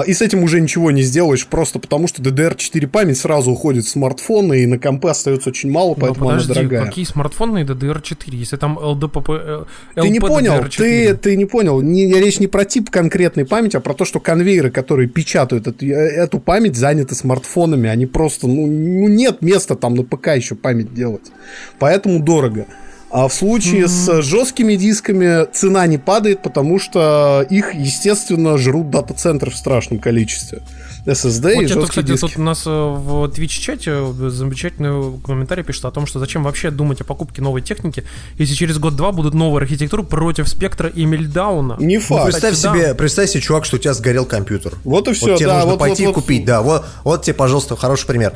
и 0.02 0.12
с 0.14 0.20
этим 0.20 0.42
уже 0.42 0.60
ничего 0.60 0.90
не 0.90 1.02
сделаешь, 1.02 1.46
просто 1.46 1.78
потому 1.78 2.08
что 2.08 2.20
DDR4 2.20 2.88
память 2.88 3.18
сразу 3.18 3.52
уходит 3.52 3.84
в 3.84 3.88
смартфоны, 3.88 4.62
и 4.62 4.66
на 4.66 4.78
компы 4.80 5.08
остается 5.10 5.50
очень 5.50 5.70
мало, 5.70 5.90
Но 5.90 5.94
поэтому 5.94 6.28
она 6.28 6.38
Ну, 6.38 6.42
подожди, 6.42 6.54
дорогая. 6.68 6.86
какие 6.86 7.04
смартфоны 7.04 7.62
DDR4, 7.62 8.34
если 8.34 8.56
там 8.56 8.78
LDPP... 8.78 9.24
э, 9.28 9.64
Ты 9.94 10.08
не 10.08 10.18
LP 10.18 10.26
понял, 10.26 10.52
DDR4? 10.54 10.76
ты, 10.76 11.14
ты 11.14 11.36
не 11.36 11.44
понял. 11.44 11.80
Не, 11.82 12.12
речь 12.14 12.40
не 12.40 12.48
про 12.48 12.64
тип 12.64 12.90
конкретной 12.90 13.44
памяти, 13.46 13.76
а 13.76 13.80
про 13.80 13.94
то, 13.94 14.04
что 14.04 14.18
конвейеры, 14.18 14.70
которые 14.70 15.08
печатают 15.08 15.68
эту, 15.68 15.86
эту 15.86 16.40
память, 16.40 16.74
заняты 16.76 17.14
смартфонами. 17.14 17.88
Они 17.88 18.06
просто, 18.06 18.48
ну, 18.48 18.66
ну, 18.66 19.06
нет 19.08 19.40
места 19.40 19.76
там 19.76 19.94
на 19.94 20.02
ПК 20.02 20.28
еще 20.34 20.56
память 20.56 20.92
делать. 20.94 21.22
Поэтому 21.78 22.18
дорого. 22.20 22.66
А 23.18 23.28
в 23.28 23.32
случае 23.32 23.88
с 23.88 24.20
жесткими 24.20 24.74
дисками 24.76 25.46
цена 25.50 25.86
не 25.86 25.96
падает, 25.96 26.42
потому 26.42 26.78
что 26.78 27.46
их, 27.48 27.74
естественно, 27.74 28.58
жрут 28.58 28.90
дата-центры 28.90 29.50
в 29.50 29.56
страшном 29.56 30.00
количестве. 30.00 30.60
SSD 31.06 31.54
Вот 31.54 31.62
и 31.62 31.66
жесткие 31.66 31.86
кстати, 31.88 32.06
диски. 32.08 32.20
тут 32.20 32.36
у 32.36 32.42
нас 32.42 32.66
э, 32.66 32.68
в 32.70 33.24
Twitch-чате 33.28 34.12
замечательный 34.28 35.18
комментарий 35.24 35.64
пишет 35.64 35.86
о 35.86 35.90
том, 35.92 36.06
что 36.06 36.18
зачем 36.18 36.42
вообще 36.42 36.70
думать 36.70 37.00
о 37.00 37.04
покупке 37.04 37.40
новой 37.40 37.62
техники, 37.62 38.04
если 38.36 38.52
через 38.54 38.76
год-два 38.78 39.12
будут 39.12 39.32
новые 39.32 39.62
архитектуры 39.62 40.02
против 40.02 40.46
спектра 40.46 40.90
и 40.90 41.06
мельдауна. 41.06 41.76
Не 41.78 41.96
Ну, 41.96 42.02
факт. 42.02 42.24
представь 42.24 42.52
кстати, 42.54 42.76
себе, 42.80 42.94
представь 42.94 43.30
себе, 43.30 43.40
чувак, 43.40 43.64
что 43.64 43.76
у 43.76 43.78
тебя 43.78 43.94
сгорел 43.94 44.26
компьютер. 44.26 44.74
Вот 44.84 45.08
и 45.08 45.14
всё, 45.14 45.28
Вот 45.28 45.36
тебе 45.38 45.46
да, 45.46 45.54
нужно 45.54 45.70
вот- 45.70 45.78
пойти 45.78 46.02
вот- 46.02 46.10
и 46.10 46.14
вот- 46.14 46.14
купить, 46.22 46.44
да. 46.44 46.60
Вот, 46.60 46.84
вот 47.02 47.22
тебе, 47.22 47.32
пожалуйста, 47.32 47.76
хороший 47.76 48.06
пример. 48.06 48.34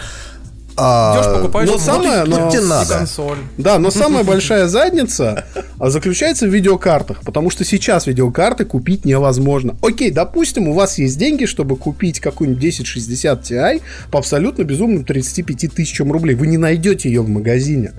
А, 0.76 1.16
Идешь, 1.20 1.35
покупаешь 1.35 1.68
но 1.68 1.78
самое- 1.78 2.24
но- 2.24 2.40
вот 2.44 2.52
тебе 2.52 2.62
надо. 2.62 2.94
консоль. 2.94 3.38
Да, 3.59 3.78
но 3.78 3.90
самая 3.90 4.24
большая 4.24 4.66
задница 4.66 5.44
а, 5.78 5.90
заключается 5.90 6.46
в 6.46 6.50
видеокартах, 6.54 7.20
потому 7.22 7.50
что 7.50 7.64
сейчас 7.64 8.06
видеокарты 8.06 8.64
купить 8.64 9.04
невозможно. 9.04 9.76
Окей, 9.83 10.11
допустим, 10.11 10.68
у 10.68 10.72
вас 10.74 10.98
есть 10.98 11.18
деньги, 11.18 11.44
чтобы 11.44 11.76
купить 11.76 12.20
какую-нибудь 12.20 12.61
1060 12.61 13.42
Ti 13.42 13.83
по 14.11 14.18
абсолютно 14.20 14.62
безумным 14.62 15.04
35 15.04 15.68
тысячам 15.74 16.12
рублей. 16.12 16.35
Вы 16.35 16.46
не 16.46 16.56
найдете 16.59 17.09
ее 17.11 17.22
в 17.22 17.28
магазине. 17.28 17.92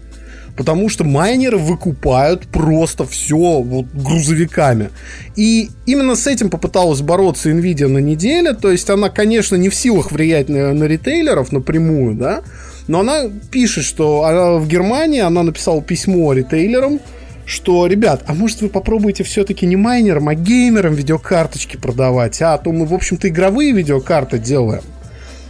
Потому 0.55 0.89
что 0.89 1.03
майнеры 1.03 1.57
выкупают 1.57 2.47
просто 2.47 3.05
все 3.05 3.61
вот 3.61 3.85
грузовиками. 3.93 4.89
И 5.35 5.69
именно 5.85 6.15
с 6.15 6.27
этим 6.27 6.49
попыталась 6.49 7.01
бороться 7.01 7.49
Nvidia 7.49 7.87
на 7.87 7.99
неделе. 7.99 8.53
То 8.53 8.71
есть 8.71 8.89
она, 8.89 9.09
конечно, 9.09 9.55
не 9.55 9.69
в 9.69 9.75
силах 9.75 10.11
влиять 10.11 10.49
на, 10.49 10.73
на 10.73 10.83
ритейлеров 10.85 11.51
напрямую, 11.51 12.15
да. 12.15 12.41
Но 12.87 12.99
она 13.01 13.23
пишет, 13.51 13.85
что 13.85 14.25
она 14.25 14.53
в 14.55 14.67
Германии, 14.67 15.21
она 15.21 15.43
написала 15.43 15.81
письмо 15.81 16.33
ритейлерам, 16.33 16.99
что, 17.45 17.87
ребят, 17.87 18.23
а 18.27 18.33
может 18.33 18.61
вы 18.61 18.69
попробуете 18.69 19.23
все-таки 19.23 19.65
не 19.65 19.75
майнерам, 19.75 20.29
а 20.29 20.35
геймерам 20.35 20.93
видеокарточки 20.93 21.77
продавать, 21.77 22.41
а, 22.41 22.53
а 22.53 22.57
то 22.57 22.71
мы, 22.71 22.85
в 22.85 22.93
общем-то, 22.93 23.27
игровые 23.27 23.71
видеокарты 23.71 24.39
делаем. 24.39 24.83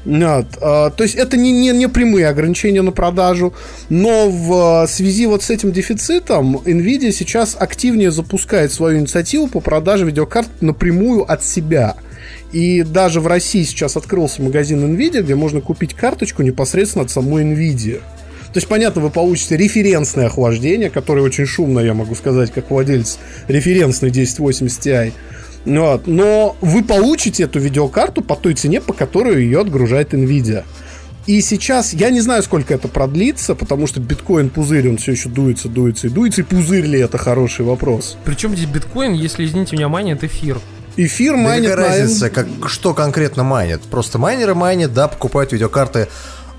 Вот, 0.03 0.47
а, 0.61 0.89
то 0.89 1.03
есть 1.03 1.15
это 1.15 1.37
не, 1.37 1.51
не, 1.51 1.69
не 1.69 1.87
прямые 1.87 2.27
ограничения 2.27 2.81
на 2.81 2.91
продажу, 2.91 3.53
но 3.89 4.29
в 4.29 4.81
а, 4.81 4.87
связи 4.87 5.27
вот 5.27 5.43
с 5.43 5.49
этим 5.49 5.71
дефицитом 5.71 6.57
Nvidia 6.57 7.11
сейчас 7.11 7.55
активнее 7.59 8.11
запускает 8.11 8.73
свою 8.73 8.99
инициативу 8.99 9.47
по 9.47 9.59
продаже 9.59 10.05
видеокарт 10.05 10.49
напрямую 10.61 11.31
от 11.31 11.43
себя. 11.43 11.95
И 12.51 12.83
даже 12.83 13.21
в 13.21 13.27
России 13.27 13.63
сейчас 13.63 13.95
открылся 13.95 14.41
магазин 14.41 14.83
Nvidia, 14.83 15.21
где 15.21 15.35
можно 15.35 15.61
купить 15.61 15.93
карточку 15.93 16.41
непосредственно 16.41 17.05
от 17.05 17.11
самой 17.11 17.43
Nvidia. 17.43 18.01
То 18.53 18.57
есть, 18.57 18.67
понятно, 18.67 19.01
вы 19.01 19.09
получите 19.09 19.55
референсное 19.55 20.25
охлаждение, 20.25 20.89
которое 20.89 21.21
очень 21.21 21.45
шумно, 21.45 21.79
я 21.79 21.93
могу 21.93 22.15
сказать, 22.15 22.51
как 22.51 22.69
владелец 22.69 23.17
референсной 23.47 24.09
1080 24.09 24.85
Ti. 24.85 25.13
Вот. 25.65 26.07
Но 26.07 26.55
вы 26.61 26.83
получите 26.83 27.43
эту 27.43 27.59
видеокарту 27.59 28.21
по 28.21 28.35
той 28.35 28.53
цене, 28.53 28.81
по 28.81 28.93
которой 28.93 29.43
ее 29.43 29.61
отгружает 29.61 30.13
Nvidia. 30.13 30.63
И 31.27 31.39
сейчас, 31.41 31.93
я 31.93 32.09
не 32.09 32.19
знаю, 32.19 32.41
сколько 32.41 32.73
это 32.73 32.87
продлится, 32.87 33.53
потому 33.53 33.85
что 33.85 33.99
биткоин 33.99 34.49
пузырь, 34.49 34.89
он 34.89 34.97
все 34.97 35.11
еще 35.11 35.29
дуется, 35.29 35.69
дуется 35.69 36.07
и 36.07 36.09
дуется. 36.09 36.41
И 36.41 36.43
пузырь 36.43 36.85
ли 36.85 36.99
это 36.99 37.17
хороший 37.19 37.63
вопрос? 37.63 38.17
Причем 38.25 38.55
здесь 38.55 38.67
биткоин, 38.67 39.13
если, 39.13 39.45
извините 39.45 39.75
меня, 39.75 39.87
майнит 39.87 40.23
эфир. 40.23 40.59
Эфир 40.97 41.33
Да 41.33 41.39
майнит 41.39 41.69
какая 41.69 41.89
на 41.89 41.97
разница, 41.99 42.29
как, 42.29 42.47
что 42.67 42.93
конкретно 42.93 43.43
майнят? 43.43 43.81
Просто 43.83 44.17
майнеры 44.17 44.55
майнят, 44.55 44.93
да, 44.93 45.07
покупают 45.07 45.53
видеокарты 45.53 46.07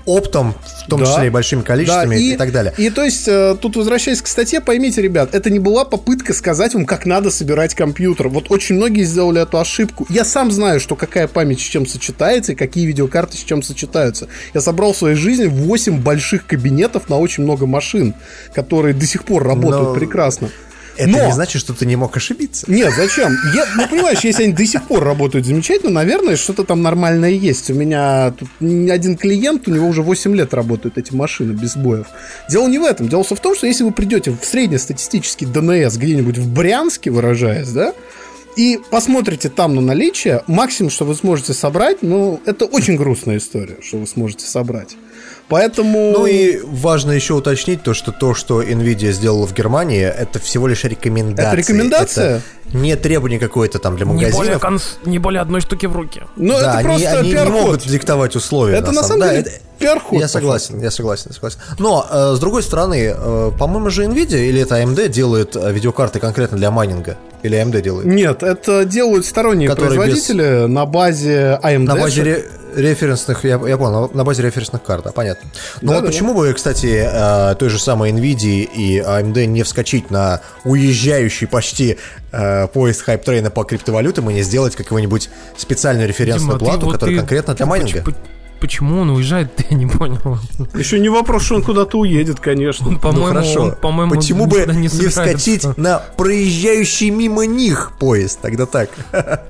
оптом, 0.05 0.53
в 0.85 0.89
том 0.89 0.99
Да. 0.99 1.05
числе 1.05 1.27
и 1.27 1.29
большими 1.29 1.61
количествами 1.61 2.15
Да, 2.15 2.21
и, 2.21 2.35
так 2.37 2.51
далее. 2.51 2.73
И 2.77 2.89
то 2.89 3.03
есть, 3.03 3.27
э, 3.27 3.55
тут 3.61 3.75
возвращаясь 3.75 4.21
к 4.21 4.27
статье, 4.27 4.59
поймите, 4.61 5.01
ребят, 5.01 5.33
это 5.33 5.49
не 5.49 5.59
была 5.59 5.85
попытка 5.85 6.33
сказать 6.33 6.73
вам, 6.73 6.85
как 6.85 7.05
надо 7.05 7.31
собирать 7.31 7.73
компьютер. 7.75 8.27
Вот 8.29 8.51
очень 8.51 8.75
многие 8.75 9.03
сделали 9.03 9.41
эту 9.41 9.59
ошибку. 9.59 10.05
Я 10.09 10.25
сам 10.25 10.51
знаю, 10.51 10.79
что 10.79 10.95
какая 10.95 11.27
память 11.27 11.59
с 11.59 11.63
чем 11.63 11.85
сочетается 11.87 12.51
и 12.51 12.55
какие 12.55 12.85
видеокарты 12.85 13.37
с 13.37 13.41
чем 13.41 13.63
сочетаются. 13.63 14.27
Я 14.53 14.61
собрал 14.61 14.93
в 14.93 14.97
своей 14.97 15.15
жизни 15.15 15.45
8 15.45 15.99
больших 16.01 16.45
кабинетов 16.45 17.09
на 17.09 17.17
очень 17.17 17.43
много 17.43 17.65
машин, 17.65 18.13
которые 18.53 18.93
до 18.93 19.05
сих 19.05 19.23
пор 19.23 19.43
работают 19.43 19.89
Но- 19.89 19.93
прекрасно. 19.93 20.49
Это 20.97 21.09
Но- 21.09 21.25
не 21.25 21.31
значит, 21.33 21.59
что 21.59 21.73
ты 21.73 21.85
не 21.85 21.95
мог 21.95 22.15
ошибиться. 22.15 22.65
Нет, 22.69 22.93
зачем? 22.95 23.35
Я, 23.55 23.65
ну, 23.75 23.87
понимаешь, 23.87 24.19
если 24.23 24.43
они 24.43 24.53
до 24.53 24.65
сих 24.65 24.83
пор 24.83 25.03
работают 25.03 25.45
замечательно, 25.45 25.91
наверное, 25.91 26.35
что-то 26.35 26.63
там 26.63 26.81
нормальное 26.81 27.31
есть. 27.31 27.71
У 27.71 27.73
меня 27.73 28.31
тут 28.37 28.49
один 28.61 29.17
клиент, 29.17 29.67
у 29.67 29.71
него 29.71 29.87
уже 29.87 30.01
8 30.03 30.35
лет 30.35 30.53
работают 30.53 30.97
эти 30.97 31.13
машины 31.13 31.53
без 31.53 31.73
сбоев. 31.73 32.07
Дело 32.49 32.67
не 32.67 32.77
в 32.77 32.83
этом. 32.85 33.09
Дело 33.09 33.23
в 33.23 33.39
том, 33.39 33.55
что 33.55 33.65
если 33.65 33.83
вы 33.83 33.91
придете 33.91 34.31
в 34.31 34.45
среднестатистический 34.45 35.45
ДНС 35.45 35.97
где-нибудь 35.97 36.37
в 36.37 36.47
Брянске, 36.53 37.09
выражаясь, 37.09 37.69
да, 37.69 37.93
и 38.55 38.79
посмотрите 38.91 39.49
там 39.49 39.73
на 39.73 39.81
наличие, 39.81 40.43
максимум, 40.45 40.91
что 40.91 41.05
вы 41.05 41.15
сможете 41.15 41.53
собрать, 41.53 42.03
ну, 42.03 42.39
это 42.45 42.65
очень 42.65 42.97
грустная 42.97 43.37
история, 43.37 43.77
что 43.81 43.97
вы 43.97 44.05
сможете 44.05 44.45
собрать. 44.45 44.95
Поэтому... 45.53 46.11
Ну 46.11 46.25
и 46.25 46.59
важно 46.63 47.11
еще 47.11 47.33
уточнить 47.35 47.83
то, 47.83 47.93
что 47.93 48.11
то, 48.11 48.33
что 48.33 48.61
Nvidia 48.63 49.11
сделала 49.11 49.45
в 49.45 49.53
Германии, 49.53 50.01
это 50.03 50.39
всего 50.39 50.67
лишь 50.67 50.83
рекомендация. 50.83 51.47
Это 51.47 51.55
рекомендация? 51.57 52.41
Это 52.67 52.77
не 52.77 52.95
требование 52.95 53.39
какое-то 53.39 53.77
там 53.77 53.95
для 53.95 54.05
Не 54.07 54.13
более, 54.31 54.31
магазинов. 54.57 54.63
конс- 54.63 54.97
не 55.05 55.19
более 55.19 55.41
одной 55.41 55.61
штуки 55.61 55.85
в 55.85 55.95
руки. 55.95 56.23
Ну, 56.35 56.53
да, 56.53 56.59
это 56.59 56.77
они, 56.79 56.87
просто 56.87 57.19
они 57.19 57.27
не 57.29 57.33
пиар-ход. 57.35 57.61
могут 57.61 57.87
диктовать 57.87 58.35
условия. 58.35 58.77
Это 58.77 58.91
на 58.91 59.03
самом 59.03 59.19
Да, 59.19 59.29
деле 59.29 59.41
это- 59.41 59.51
пиар-ход, 59.83 60.19
Я 60.19 60.27
согласен, 60.27 60.79
я 60.81 60.91
согласен, 60.91 61.25
я 61.29 61.33
согласен. 61.33 61.59
Но, 61.79 62.05
э, 62.09 62.33
с 62.35 62.39
другой 62.39 62.63
стороны, 62.63 63.13
э, 63.15 63.51
по-моему, 63.57 63.89
же 63.89 64.03
Nvidia 64.05 64.39
или 64.49 64.61
это 64.61 64.75
AMD 64.81 65.07
делает 65.09 65.55
э, 65.55 65.71
видеокарты 65.71 66.19
конкретно 66.19 66.57
для 66.57 66.71
майнинга? 66.71 67.17
Или 67.43 67.57
AMD 67.57 67.81
делает? 67.81 68.05
Нет, 68.07 68.41
это 68.43 68.85
делают 68.85 69.25
сторонние 69.25 69.69
Которые 69.69 69.95
производители 69.99 70.65
на 70.67 70.85
базе 70.85 71.59
AMD. 71.61 71.79
На 71.83 71.95
базе 71.95 72.23
ре- 72.23 72.45
референсных, 72.75 73.43
я, 73.43 73.59
я 73.67 73.77
понял, 73.77 74.09
на 74.13 74.23
базе 74.23 74.41
референсных 74.41 74.81
карт, 74.81 75.03
да, 75.03 75.11
понятно. 75.11 75.49
Но 75.81 75.89
Да, 75.91 75.95
вот 75.97 76.05
да, 76.05 76.07
почему 76.11 76.33
бы, 76.33 76.51
кстати, 76.53 77.05
э, 77.05 77.55
той 77.55 77.69
же 77.69 77.77
самой 77.79 78.11
NVIDIA 78.11 78.63
и 78.63 78.99
AMD 78.99 79.45
не 79.45 79.63
вскочить 79.63 80.09
на 80.09 80.39
уезжающий 80.63 81.45
почти 81.47 81.97
э, 82.31 82.67
поезд 82.69 83.01
hype 83.01 83.21
train 83.21 83.46
а 83.46 83.51
по 83.51 83.63
криптовалютам 83.63 84.29
и 84.29 84.33
не 84.33 84.41
сделать 84.41 84.75
какую-нибудь 84.75 85.29
специальную 85.57 86.07
референсную 86.07 86.57
Дима, 86.57 86.71
плату, 86.71 86.85
вот 86.87 86.93
которая 86.93 87.15
ты- 87.15 87.19
конкретно 87.19 87.53
для 87.53 87.65
майнинга? 87.65 88.01
поч- 88.01 88.15
Почему 88.63 89.01
он 89.01 89.09
уезжает, 89.09 89.51
я 89.69 89.75
не 89.75 89.87
понял. 89.87 90.39
Еще 90.73 90.97
не 90.97 91.09
вопрос, 91.09 91.43
что 91.43 91.55
он 91.55 91.63
куда-то 91.63 91.99
уедет, 91.99 92.39
конечно. 92.39 92.87
Он, 92.87 92.97
по-моему, 92.97 93.27
ну 93.27 93.33
хорошо. 93.33 93.61
он, 93.63 93.71
по-моему, 93.75 94.15
Почему 94.15 94.45
бы 94.45 94.65
не, 94.73 94.87
собирается. 94.87 95.21
вскочить 95.21 95.77
на 95.77 95.99
проезжающий 96.15 97.09
мимо 97.09 97.45
них 97.45 97.91
поезд? 97.99 98.39
Тогда 98.41 98.65
так. 98.65 98.89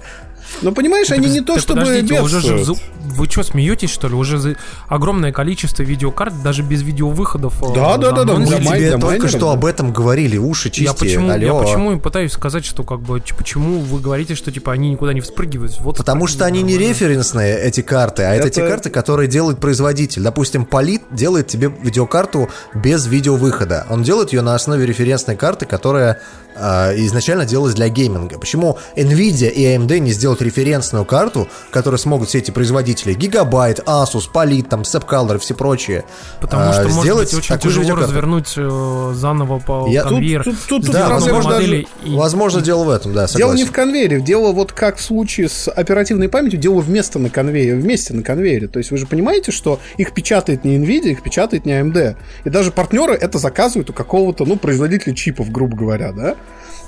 Но 0.62 0.72
понимаешь, 0.72 1.12
они 1.12 1.30
не 1.30 1.42
то 1.42 1.60
чтобы 1.60 1.82
подождите, 1.82 2.22
уже 2.22 2.42
же 2.42 2.64
Вы 3.06 3.26
что, 3.30 3.44
смеетесь, 3.44 3.90
что 3.90 4.08
ли? 4.08 4.16
Уже 4.16 4.38
за- 4.38 4.56
огромное 4.88 5.32
количество 5.32 5.84
видеокарт, 5.84 6.42
даже 6.42 6.64
без 6.64 6.82
видеовыходов. 6.84 7.62
э, 7.62 7.74
Да, 7.76 7.98
да, 7.98 8.12
да, 8.12 8.24
да, 8.24 8.36
Мы 8.36 8.46
тебе 8.48 8.98
только 8.98 9.28
что 9.28 9.52
об 9.52 9.66
этом 9.66 9.92
говорили, 9.92 10.38
уши 10.38 10.70
чистые. 10.70 10.86
Я 10.86 10.94
почему, 10.94 11.28
я 11.28 11.52
алло. 11.52 11.64
почему 11.64 11.92
и 11.94 12.00
пытаюсь 12.00 12.32
сказать, 12.32 12.66
что 12.66 12.84
как 12.84 13.02
бы 13.02 13.22
почему 13.38 13.80
вы 13.82 14.00
говорите, 14.00 14.36
что 14.36 14.52
типа 14.52 14.72
они 14.72 14.90
никуда 14.92 15.14
не 15.14 15.22
вспрыгивают? 15.22 15.80
Вот 15.80 15.98
Потому 15.98 16.28
что 16.28 16.46
они 16.46 16.62
не 16.62 16.78
референсные, 16.78 17.60
эти 17.60 17.82
карты, 17.82 18.24
а 18.24 18.34
это, 18.34 18.48
Это- 18.48 18.56
те 18.62 18.68
карты, 18.68 18.90
которые 18.90 19.28
делает 19.28 19.60
производитель. 19.60 20.22
Допустим, 20.22 20.66
Полит 20.66 21.02
делает 21.12 21.48
тебе 21.48 21.72
видеокарту 21.82 22.50
без 22.74 23.06
видеовыхода. 23.06 23.86
Он 23.90 24.04
делает 24.04 24.34
ее 24.34 24.42
на 24.42 24.56
основе 24.56 24.86
референсной 24.86 25.36
карты, 25.36 25.66
которая 25.66 26.20
а, 26.56 26.94
изначально 26.96 27.46
делалась 27.48 27.74
для 27.74 27.90
гейминга. 27.90 28.38
Почему 28.38 28.78
Nvidia 28.96 29.50
и 29.50 29.66
AMD 29.66 29.98
не 30.00 30.12
сделают 30.12 30.40
референсную 30.44 31.06
карту, 31.06 31.48
которую 31.72 31.98
смогут 32.00 32.30
все 32.30 32.40
эти 32.40 32.52
производители? 32.52 33.14
Гигабайт, 33.14 33.80
Asus, 33.80 34.24
Polit, 34.34 34.68
там, 34.70 34.82
Sepcolor 34.82 35.36
и 35.36 35.40
все 35.40 35.54
прочие. 35.56 36.04
Потому 36.42 36.70
а, 36.70 36.74
что, 36.74 36.84
может 36.84 37.02
сделать 37.02 37.30
быть, 37.34 37.40
очень 37.40 37.58
тяжело 37.60 37.82
видеокарту. 37.84 38.08
развернуть 38.10 38.54
э, 38.58 39.12
заново 39.16 39.60
по 39.60 39.88
Я- 39.90 40.04
конвейер. 40.04 40.44
тут- 40.44 40.56
тут- 40.68 40.84
тут 40.86 40.92
Да, 40.94 41.08
проблема 41.08 41.44
даже- 41.44 41.82
и- 41.82 41.88
Возможно, 42.06 42.62
дело 42.62 42.84
в 42.84 42.90
этом, 42.90 43.14
да, 43.14 43.22
Дело 43.28 43.28
согласен. 43.28 43.56
не 43.56 43.66
в 43.66 43.72
конвейере, 43.72 44.22
дело 44.22 44.52
вот 44.52 44.72
как 44.74 44.98
в 44.98 45.02
случае 45.02 45.50
с 45.50 45.70
оперативной 45.70 46.30
памятью, 46.30 46.60
дело 46.60 46.80
вместо 46.82 47.20
на 47.20 47.30
конвейере, 47.30 47.76
вместе 47.76 48.14
на 48.14 48.24
конвейере. 48.24 48.68
То 48.68 48.80
есть 48.80 48.92
вы 48.92 48.98
же 48.98 49.06
понимаете, 49.08 49.52
что 49.52 49.80
их 49.98 50.14
печатает 50.14 50.64
не 50.66 50.78
Nvidia, 50.78 51.12
их 51.12 51.24
печатает 51.24 51.66
не 51.66 51.74
AMD. 51.74 52.16
И 52.44 52.50
даже 52.50 52.72
партнеры 52.72 53.14
это 53.14 53.38
заказывают 53.40 53.90
у 53.90 53.94
какого-то, 53.94 54.46
ну, 54.46 54.56
производителя 54.58 55.14
чипов, 55.14 55.52
грубо 55.52 55.76
говоря, 55.78 56.12
да? 56.12 56.36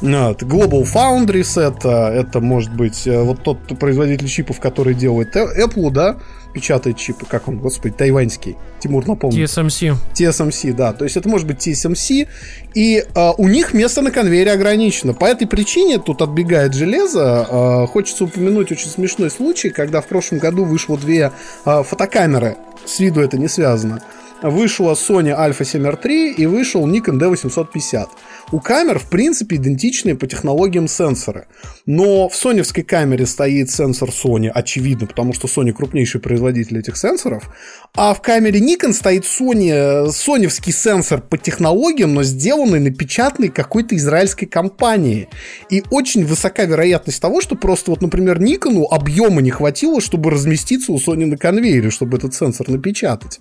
Вот. 0.02 0.44
Global 0.44 0.84
Foundries 0.84 1.60
это, 1.62 2.12
это 2.14 2.40
может 2.40 2.74
быть 2.74 3.08
э, 3.08 3.22
вот 3.22 3.44
тот 3.44 3.60
производитель 3.80 4.28
чипов, 4.28 4.60
который 4.60 4.94
делает 4.94 5.36
э, 5.36 5.66
Apple, 5.66 5.90
да, 5.92 6.18
печатает 6.56 6.98
чипы, 6.98 7.26
как 7.26 7.50
он, 7.50 7.60
господи, 7.60 7.96
тайваньский. 7.98 8.56
Тимур, 8.80 9.06
напомни. 9.06 9.44
TSMC. 9.44 9.96
TSMC, 10.14 10.74
да. 10.74 10.94
То 10.94 11.04
есть 11.04 11.18
это 11.18 11.28
может 11.28 11.48
быть 11.48 11.58
TSMC, 11.58 12.28
и 12.74 13.04
э, 13.14 13.32
у 13.38 13.48
них 13.48 13.74
место 13.74 14.02
на 14.02 14.10
конвейере 14.12 14.54
ограничено. 14.54 15.14
По 15.14 15.26
этой 15.26 15.48
причине 15.48 16.00
тут 16.00 16.22
отбегает 16.22 16.74
железо. 16.74 17.48
Э, 17.50 17.88
хочется 17.88 18.24
упомянуть 18.24 18.72
очень 18.72 18.90
смешной 18.90 19.30
случай, 19.30 19.70
когда 19.70 20.02
в 20.02 20.08
прошлом 20.08 20.40
году 20.40 20.64
вышло 20.64 20.98
две 20.98 21.32
э, 21.66 21.84
фотокамеры. 21.84 22.56
С 22.86 23.00
виду 23.00 23.20
это 23.20 23.38
не 23.38 23.50
связано. 23.50 24.02
Вышла 24.42 24.94
Sony 24.94 25.36
Alpha 25.36 25.62
7R3 25.62 26.34
и 26.34 26.46
вышел 26.46 26.88
Nikon 26.88 27.20
D850. 27.20 28.08
У 28.52 28.60
камер, 28.60 29.00
в 29.00 29.10
принципе, 29.10 29.56
идентичные 29.56 30.16
по 30.16 30.28
технологиям 30.28 30.88
сенсоры. 30.88 31.48
Но 31.88 32.30
в 32.30 32.36
соневской 32.36 32.84
камере 32.84 33.26
стоит 33.26 33.72
сенсор 33.72 34.10
Sony, 34.10 34.50
очевидно, 34.50 35.08
потому 35.08 35.34
что 35.34 35.48
Sony 35.48 35.72
крупнейший 35.72 36.22
производитель 36.22 36.80
этих 36.80 36.96
сенсоров. 36.96 37.50
А 37.96 38.14
в 38.14 38.22
камере 38.22 38.60
Nikon 38.60 38.94
стоит 38.94 39.24
Sony, 39.24 39.72
э, 39.72 40.12
соневский 40.12 40.74
сенсор 40.74 41.22
по 41.22 41.38
технологиям, 41.38 42.14
но 42.14 42.24
сделанный, 42.24 42.80
напечатанный 42.80 43.50
какой-то 43.50 43.96
израильской 43.96 44.48
компанией. 44.48 45.28
И 45.72 45.84
очень 45.90 46.24
высока 46.24 46.66
вероятность 46.66 47.22
того, 47.22 47.42
что 47.42 47.56
просто 47.56 47.92
вот, 47.92 48.02
например, 48.02 48.40
Никону 48.40 48.86
объема 48.86 49.42
не 49.42 49.50
хватило, 49.50 50.02
чтобы 50.02 50.30
разместиться 50.30 50.92
у 50.92 50.98
Sony 50.98 51.26
на 51.26 51.38
конвейере, 51.38 51.90
чтобы 51.90 52.18
этот 52.18 52.36
сенсор 52.36 52.70
напечатать. 52.70 53.40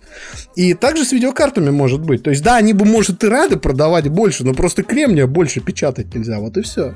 И 0.57 0.73
также 0.73 1.05
с 1.05 1.13
видеокартами 1.13 1.71
может 1.71 2.01
быть. 2.01 2.23
То 2.23 2.31
есть, 2.31 2.43
да, 2.43 2.57
они 2.57 2.73
бы, 2.73 2.87
может, 2.87 3.23
и 3.23 3.27
рады 3.27 3.57
продавать 3.57 4.09
больше, 4.09 4.45
но 4.45 4.55
просто 4.55 4.83
кремния 4.95 5.27
больше 5.27 5.61
печатать 5.61 6.15
нельзя. 6.15 6.39
Вот 6.39 6.57
и 6.57 6.63
все. 6.63 6.95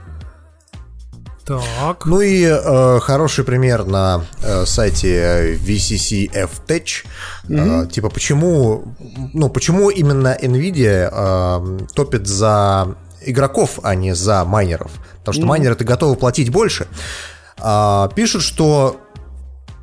Так. 1.44 2.04
Ну 2.04 2.20
и 2.20 2.44
э, 2.44 3.00
хороший 3.00 3.42
пример 3.42 3.86
на 3.86 4.24
э, 4.42 4.66
сайте 4.66 5.14
э, 5.14 5.54
VCC 5.54 6.30
F-Tech. 6.32 7.06
Э, 7.48 7.86
типа, 7.90 8.10
почему, 8.10 8.94
ну, 9.32 9.48
почему 9.48 9.90
именно 9.90 10.36
Nvidia 10.40 11.08
э, 11.10 11.86
топит 11.94 12.26
за 12.26 12.96
игроков, 13.24 13.80
а 13.82 13.94
не 13.94 14.14
за 14.14 14.44
майнеров? 14.44 14.92
Потому 15.20 15.32
что 15.32 15.46
майнеры-то 15.46 15.84
готовы 15.84 16.16
платить 16.16 16.50
больше. 16.50 16.86
А, 17.60 18.08
пишут, 18.14 18.42
что 18.42 19.00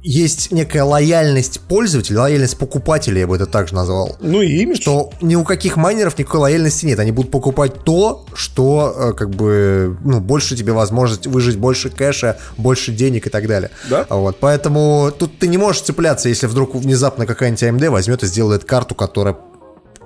есть 0.05 0.51
некая 0.51 0.83
лояльность 0.83 1.61
пользователя, 1.61 2.21
лояльность 2.21 2.59
покупателя, 2.59 3.21
я 3.21 3.27
бы 3.27 3.35
это 3.37 3.47
также 3.47 3.73
назвал. 3.73 4.15
Ну 4.19 4.39
и 4.41 4.61
имидж. 4.61 4.81
Что 4.81 5.09
ни 5.19 5.35
у 5.35 5.43
каких 5.43 5.77
майнеров 5.77 6.17
никакой 6.19 6.41
лояльности 6.41 6.85
нет. 6.85 6.99
Они 6.99 7.11
будут 7.11 7.31
покупать 7.31 7.83
то, 7.83 8.23
что 8.35 8.93
э, 8.95 9.13
как 9.13 9.31
бы 9.31 9.97
ну, 10.03 10.19
больше 10.19 10.55
тебе 10.55 10.73
возможность 10.73 11.25
выжить 11.25 11.57
больше 11.57 11.89
кэша, 11.89 12.37
больше 12.55 12.91
денег 12.91 13.25
и 13.25 13.29
так 13.31 13.47
далее. 13.47 13.71
Да. 13.89 14.05
Вот. 14.09 14.37
Поэтому 14.39 15.11
тут 15.17 15.39
ты 15.39 15.47
не 15.47 15.57
можешь 15.57 15.81
цепляться, 15.81 16.29
если 16.29 16.45
вдруг 16.45 16.75
внезапно 16.75 17.25
какая-нибудь 17.25 17.63
AMD 17.63 17.89
возьмет 17.89 18.21
и 18.21 18.27
сделает 18.27 18.63
карту, 18.63 18.93
которая 18.93 19.35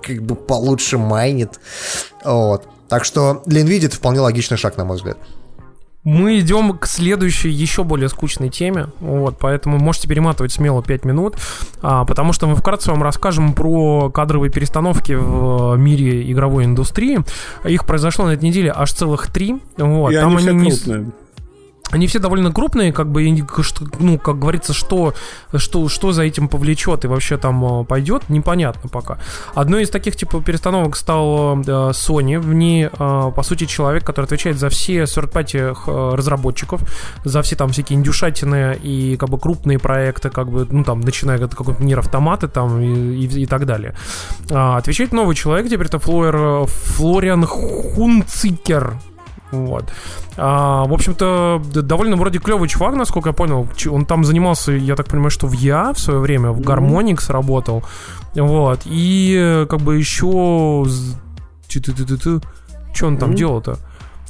как 0.02 0.24
бы 0.24 0.36
получше 0.36 0.98
майнит. 0.98 1.60
Вот. 2.24 2.68
Так 2.88 3.04
что 3.04 3.44
для 3.46 3.62
NVIDIA 3.64 3.88
это 3.88 3.98
вполне 3.98 4.22
логичный 4.22 4.58
шаг, 4.58 4.78
на 4.78 4.86
мой 4.86 4.96
взгляд. 4.96 5.18
Мы 6.04 6.40
идем 6.40 6.78
к 6.78 6.86
следующей, 6.88 7.50
еще 7.50 7.84
более 7.84 8.08
скучной 8.08 8.50
теме, 8.50 8.88
вот, 9.00 9.38
поэтому 9.38 9.78
можете 9.78 10.08
перематывать 10.08 10.54
смело 10.54 10.82
5 10.82 11.04
минут, 11.04 11.36
а, 11.82 12.06
потому 12.06 12.32
что 12.32 12.48
мы 12.48 12.56
вкратце 12.56 12.92
вам 12.92 13.04
расскажем 13.04 13.54
про 13.54 14.10
кадровые 14.10 14.50
перестановки 14.50 15.12
в 15.12 15.76
мире 15.76 16.32
игровой 16.32 16.64
индустрии. 16.66 17.20
Их 17.66 17.86
произошло 17.86 18.26
на 18.26 18.32
этой 18.32 18.46
неделе 18.46 18.72
аж 18.74 18.94
целых 18.94 19.32
три. 19.32 19.58
Вот, 19.78 20.12
И 20.12 20.16
там 20.16 20.38
они 20.38 20.40
все 20.40 20.52
не, 20.54 20.70
крупные. 20.72 21.12
Они 21.92 22.08
все 22.08 22.20
довольно 22.20 22.52
крупные, 22.52 22.92
как 22.94 23.12
бы, 23.12 23.24
ну, 24.00 24.18
как 24.18 24.40
говорится, 24.40 24.74
что, 24.74 25.14
что, 25.56 25.88
что 25.90 26.12
за 26.12 26.24
этим 26.24 26.48
повлечет 26.48 27.06
и 27.06 27.08
вообще 27.08 27.38
там 27.38 27.82
э, 27.82 27.86
пойдет, 27.86 28.30
непонятно 28.30 28.90
пока. 28.90 29.18
Одной 29.56 29.84
из 29.84 29.90
таких, 29.90 30.16
типа, 30.16 30.42
перестановок 30.42 30.96
стал 30.96 31.60
э, 31.60 31.62
Sony. 31.92 32.40
В 32.40 32.54
ней, 32.54 32.86
э, 32.88 33.32
по 33.36 33.44
сути, 33.44 33.66
человек, 33.66 34.04
который 34.04 34.26
отвечает 34.26 34.60
за 34.60 34.70
все 34.70 35.06
э, 35.88 36.16
разработчиков, 36.16 36.82
за 37.26 37.42
все 37.42 37.56
там 37.56 37.70
всякие 37.70 37.98
индюшатины 37.98 38.78
и, 38.82 39.18
как 39.18 39.30
бы, 39.30 39.40
крупные 39.40 39.80
проекты, 39.80 40.30
как 40.30 40.50
бы, 40.50 40.68
ну, 40.70 40.84
там, 40.84 41.02
начиная 41.02 41.44
от 41.44 41.56
какой-то 41.56 41.82
мир 41.84 42.00
автоматы 42.00 42.48
там 42.48 42.80
и, 42.82 43.26
и- 43.26 43.42
и 43.42 43.46
так 43.46 43.66
далее. 43.66 43.96
А, 44.52 44.78
отвечает 44.78 45.12
новый 45.14 45.36
человек, 45.36 45.70
теперь 45.70 45.88
это 45.88 46.00
Флориан 46.00 47.46
Хунцикер. 47.46 48.96
Вот. 49.52 49.86
А, 50.38 50.86
в 50.86 50.94
общем-то, 50.94 51.62
довольно 51.74 52.16
вроде 52.16 52.40
клевый 52.40 52.70
чувак, 52.70 52.96
насколько 52.96 53.30
я 53.30 53.34
понял. 53.34 53.68
Он 53.90 54.06
там 54.06 54.24
занимался, 54.24 54.72
я 54.72 54.96
так 54.96 55.08
понимаю, 55.08 55.32
что 55.32 55.48
в 55.48 55.54
Я 55.54 55.92
в 55.94 56.00
свое 56.00 56.20
время, 56.20 56.52
в 56.52 56.62
Гармоникс 56.62 57.30
работал. 57.30 57.84
Вот. 58.36 58.82
И 58.86 59.66
как 59.70 59.82
бы 59.82 59.98
еще... 59.98 60.86
Что 62.94 63.08
он 63.08 63.18
там 63.18 63.30
Мгм. 63.30 63.38
делал-то? 63.38 63.78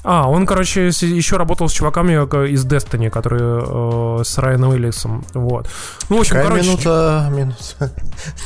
А, 0.04 0.30
он, 0.30 0.45
короче, 0.45 0.88
еще 0.88 1.36
работал 1.38 1.68
с 1.68 1.74
чуваками 1.74 2.14
э, 2.14 2.47
из 2.50 2.66
Destiny, 2.66 3.10
которые 3.10 4.20
э, 4.22 4.24
с 4.24 4.38
Райаном 4.38 4.72
Эллисом. 4.72 5.26
Вот. 5.34 5.68
Ну, 6.10 6.18
в 6.18 6.20
общем, 6.22 6.36
Какая 6.36 6.47
короче... 6.50 6.70
минута? 6.70 7.30
Минута. 7.32 7.91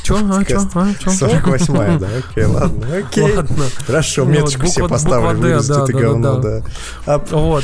Чё? 0.03 0.17
А, 0.31 0.43
чё? 0.45 0.61
А, 0.73 0.93
чё? 0.99 1.09
48 1.11 1.99
да, 1.99 2.07
окей, 2.17 2.45
ладно, 2.45 2.87
окей. 2.97 3.35
Ладно. 3.35 3.65
Хорошо, 3.85 4.25
Ну, 4.25 4.31
меточку 4.31 4.65
себе 4.65 4.87
поставлю, 4.87 5.61
да, 5.61 5.83
это 5.83 5.93
говно, 5.93 6.37
да. 6.39 6.61
А 7.05 7.17
Вот. 7.31 7.63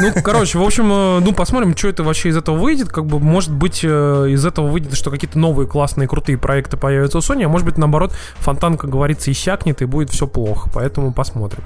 Ну, 0.00 0.12
короче, 0.22 0.58
в 0.58 0.62
общем, 0.62 0.90
э, 0.92 1.20
ну, 1.20 1.32
посмотрим, 1.32 1.76
что 1.76 1.88
это 1.88 2.02
вообще 2.02 2.30
из 2.30 2.36
этого 2.36 2.56
выйдет. 2.56 2.88
Как 2.88 3.06
бы, 3.06 3.20
может 3.20 3.52
быть, 3.52 3.80
э, 3.84 4.26
из 4.30 4.44
этого 4.44 4.66
выйдет, 4.66 4.96
что 4.96 5.10
какие-то 5.10 5.38
новые 5.38 5.68
классные, 5.68 6.08
крутые 6.08 6.38
проекты 6.38 6.76
появятся 6.76 7.18
у 7.18 7.20
Sony, 7.20 7.44
а 7.44 7.48
может 7.48 7.64
быть, 7.66 7.78
наоборот, 7.78 8.12
фонтан, 8.38 8.76
как 8.76 8.90
говорится, 8.90 9.30
иссякнет 9.30 9.80
и 9.80 9.84
будет 9.84 10.10
все 10.10 10.26
плохо. 10.26 10.68
Поэтому 10.74 11.12
посмотрим. 11.12 11.62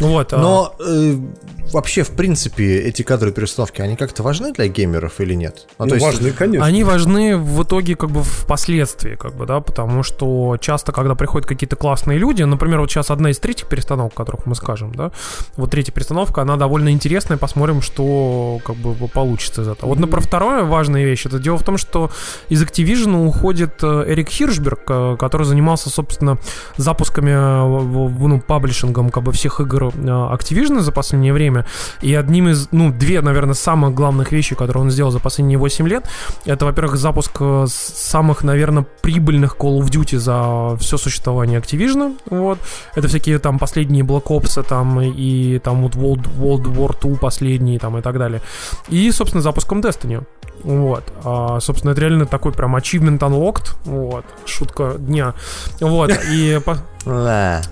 Вот. 0.00 0.32
а- 0.34 0.38
Но 0.38 0.74
вообще, 1.72 2.02
в 2.02 2.10
принципе, 2.10 2.78
эти 2.80 3.02
кадровые 3.02 3.34
перестановки, 3.34 3.80
они 3.80 3.96
как-то 3.96 4.22
важны 4.22 4.52
для 4.52 4.68
геймеров 4.68 5.20
или 5.20 5.34
нет? 5.34 5.66
Ну, 5.78 5.84
Ну, 5.84 5.88
то 5.90 5.94
есть- 5.96 6.06
важны, 6.06 6.30
конечно. 6.32 6.66
Они 6.66 6.84
важны 6.84 7.36
в 7.36 7.62
итоге 7.62 7.96
как 7.96 8.10
бы 8.10 8.22
впоследствии, 8.22 9.14
как 9.16 9.34
бы, 9.34 9.46
да, 9.46 9.60
потому 9.60 10.02
что 10.02 10.56
часто, 10.60 10.92
когда 10.92 11.14
приходят 11.14 11.46
какие-то 11.48 11.76
классные 11.76 12.18
люди, 12.18 12.42
например, 12.42 12.80
вот 12.80 12.90
сейчас 12.90 13.10
одна 13.10 13.30
из 13.30 13.38
третьих 13.38 13.68
перестановок, 13.68 14.12
о 14.14 14.16
которых 14.16 14.46
мы 14.46 14.54
скажем, 14.54 14.94
да, 14.94 15.10
вот 15.56 15.70
третья 15.70 15.92
перестановка, 15.92 16.42
она 16.42 16.56
довольно 16.56 16.90
интересная, 16.90 17.38
посмотрим, 17.38 17.82
что 17.82 18.58
как 18.64 18.76
бы 18.76 18.94
получится 19.08 19.62
из 19.62 19.68
этого. 19.68 19.90
Вот, 19.90 19.98
например, 19.98 20.22
вторая 20.22 20.64
важная 20.64 21.04
вещь, 21.04 21.26
это 21.26 21.38
дело 21.38 21.56
в 21.58 21.64
том, 21.64 21.78
что 21.78 22.10
из 22.48 22.62
Activision 22.62 23.26
уходит 23.26 23.82
э, 23.82 24.04
Эрик 24.08 24.28
Хиршберг, 24.28 24.80
э, 24.88 25.16
который 25.18 25.44
занимался, 25.44 25.90
собственно, 25.90 26.38
запусками, 26.76 27.30
э, 27.30 28.28
ну, 28.28 28.40
паблишингом 28.40 29.10
как 29.10 29.22
бы 29.22 29.32
всех 29.32 29.60
игр 29.60 29.84
Activision 29.88 30.80
за 30.80 30.92
последнее 31.04 31.32
время, 31.32 31.66
и 32.00 32.14
одним 32.14 32.48
из, 32.48 32.68
ну, 32.72 32.90
две, 32.90 33.20
наверное, 33.20 33.54
самых 33.54 33.94
главных 33.94 34.32
вещей, 34.32 34.56
которые 34.56 34.82
он 34.82 34.90
сделал 34.90 35.10
за 35.10 35.20
последние 35.20 35.58
8 35.58 35.86
лет, 35.88 36.08
это, 36.46 36.64
во-первых, 36.64 36.96
запуск 36.96 37.36
э, 37.40 37.66
самых, 37.68 38.42
наверное, 38.44 38.86
прибыльных 39.02 39.56
Call 39.56 39.80
of 39.80 39.90
Duty 39.90 40.18
за 40.18 40.76
все 40.78 40.96
существование 40.96 41.60
Activision. 41.60 42.16
Вот. 42.30 42.58
Это 42.94 43.08
всякие 43.08 43.38
там 43.38 43.58
последние 43.58 44.04
Black 44.04 44.24
Ops, 44.24 44.62
там 44.62 45.00
и 45.00 45.58
там 45.58 45.82
вот 45.82 45.94
World, 45.94 46.26
World 46.38 46.74
War 46.74 46.96
2 47.00 47.18
последние 47.18 47.78
там 47.78 47.98
и 47.98 48.02
так 48.02 48.18
далее. 48.18 48.40
И, 48.88 49.12
собственно, 49.12 49.42
запуском 49.42 49.80
Destiny. 49.80 50.24
Вот. 50.62 51.04
А, 51.24 51.60
собственно, 51.60 51.92
это 51.92 52.00
реально 52.00 52.26
такой 52.26 52.52
прям 52.52 52.76
achievement 52.76 53.18
unlocked. 53.18 53.74
Вот. 53.84 54.24
Шутка 54.46 54.94
дня. 54.98 55.34
Вот. 55.80 56.10
И 56.32 56.60
Да. 57.04 57.62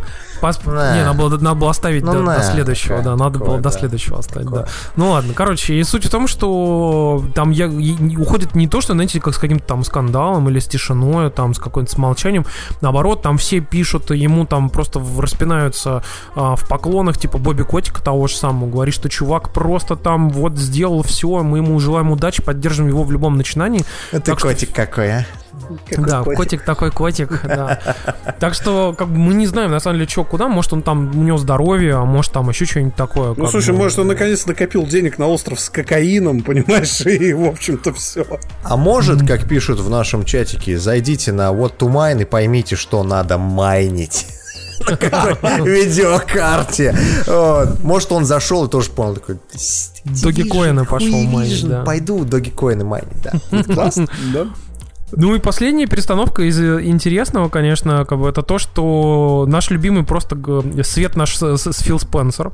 Пас- 0.40 0.60
На. 0.66 0.96
Не, 0.96 1.04
надо 1.04 1.16
было, 1.18 1.28
надо 1.38 1.54
было 1.54 1.70
оставить 1.70 2.02
Ну, 2.02 2.14
до, 2.14 2.18
на. 2.22 2.36
до 2.38 2.42
следующего, 2.42 2.96
Какое- 2.96 3.04
да, 3.04 3.16
надо 3.16 3.34
какое, 3.38 3.46
было 3.48 3.56
до 3.58 3.70
да. 3.70 3.78
следующего 3.78 4.18
оставить, 4.18 4.46
Какое. 4.48 4.62
да. 4.64 4.68
Ну 4.96 5.10
ладно, 5.10 5.34
короче, 5.34 5.74
и 5.74 5.84
суть 5.84 6.04
в 6.04 6.10
том, 6.10 6.26
что 6.26 7.24
там 7.32 7.52
я, 7.52 7.66
и- 7.66 8.16
уходит 8.16 8.56
не 8.56 8.66
то, 8.66 8.80
что, 8.80 8.94
знаете, 8.94 9.20
как 9.20 9.34
с 9.34 9.38
каким-то 9.38 9.64
там 9.64 9.84
скандалом 9.84 10.48
или 10.48 10.58
с 10.58 10.66
тишиной, 10.66 11.30
там, 11.30 11.54
с 11.54 11.60
каким-то 11.60 11.92
с 11.92 11.96
молчанием, 11.96 12.44
наоборот, 12.80 13.22
там 13.22 13.38
все 13.38 13.60
пишут, 13.60 14.10
ему 14.10 14.44
там 14.44 14.68
просто 14.68 15.00
распинаются 15.16 16.02
а, 16.34 16.56
в 16.56 16.68
поклонах, 16.68 17.18
типа 17.18 17.38
Бобби 17.38 17.62
Котика 17.62 18.02
того 18.02 18.26
же 18.26 18.34
самого, 18.36 18.68
говорит, 18.68 18.94
что 18.94 19.08
чувак 19.08 19.50
просто 19.52 19.94
там 19.94 20.28
вот 20.28 20.58
сделал 20.58 21.04
все, 21.04 21.28
мы 21.44 21.58
ему 21.58 21.78
желаем 21.78 22.10
удачи, 22.10 22.42
поддержим 22.42 22.88
его 22.88 23.04
в 23.04 23.12
любом 23.12 23.36
начинании. 23.36 23.84
Это 24.10 24.22
Так 24.32 24.40
что- 24.40 24.48
котик 24.48 24.74
какой, 24.74 25.12
а? 25.18 25.26
Да, 25.96 26.22
котик. 26.22 26.64
такой 26.64 26.90
котик, 26.90 27.42
да. 27.44 27.80
Так 28.40 28.54
что, 28.54 28.94
как 28.96 29.08
бы, 29.08 29.18
мы 29.18 29.34
не 29.34 29.46
знаем, 29.46 29.70
на 29.70 29.80
самом 29.80 29.98
деле, 29.98 30.08
что, 30.08 30.24
куда. 30.24 30.48
Может, 30.48 30.72
он 30.72 30.82
там, 30.82 31.10
у 31.18 31.22
него 31.22 31.38
здоровье, 31.38 31.96
а 31.96 32.04
может, 32.04 32.32
там 32.32 32.48
еще 32.48 32.64
что-нибудь 32.64 32.96
такое. 32.96 33.34
Ну, 33.36 33.46
слушай, 33.46 33.72
бы. 33.72 33.78
может, 33.78 33.98
он 33.98 34.08
наконец 34.08 34.46
накопил 34.46 34.86
денег 34.86 35.18
на 35.18 35.28
остров 35.28 35.60
с 35.60 35.70
кокаином, 35.70 36.42
понимаешь, 36.42 37.00
и, 37.06 37.32
в 37.32 37.44
общем-то, 37.44 37.92
все. 37.94 38.26
А 38.64 38.76
может, 38.76 39.26
как 39.26 39.48
пишут 39.48 39.80
в 39.80 39.90
нашем 39.90 40.24
чатике, 40.24 40.78
зайдите 40.78 41.32
на 41.32 41.52
What 41.52 41.78
to 41.78 41.90
Mine 41.90 42.22
и 42.22 42.24
поймите, 42.24 42.76
что 42.76 43.02
надо 43.02 43.38
майнить. 43.38 44.26
На 44.88 44.96
какой 44.96 45.60
видеокарте. 45.70 46.96
Вот. 47.26 47.82
Может, 47.84 48.12
он 48.12 48.24
зашел 48.24 48.66
и 48.66 48.70
тоже 48.70 48.90
понял 48.90 49.14
такой... 49.14 49.38
Dogecoin 50.04 50.84
пошел 50.86 51.08
Activision, 51.08 51.28
майнить, 51.28 51.68
да. 51.68 51.84
Пойду 51.84 52.24
Dogecoin 52.24 52.82
майнить, 52.82 53.22
да. 53.22 53.62
Классно, 53.62 54.08
да? 54.32 54.46
Ну 55.14 55.34
и 55.34 55.38
последняя 55.38 55.86
перестановка 55.86 56.42
из 56.42 56.58
э, 56.60 56.82
интересного, 56.84 57.48
конечно, 57.48 58.04
как 58.04 58.18
бы 58.18 58.28
это 58.28 58.42
то, 58.42 58.58
что 58.58 59.44
наш 59.46 59.70
любимый 59.70 60.04
просто 60.04 60.36
свет 60.82 61.16
наш 61.16 61.36
с, 61.36 61.82
Фил 61.82 61.98
Спенсер 61.98 62.52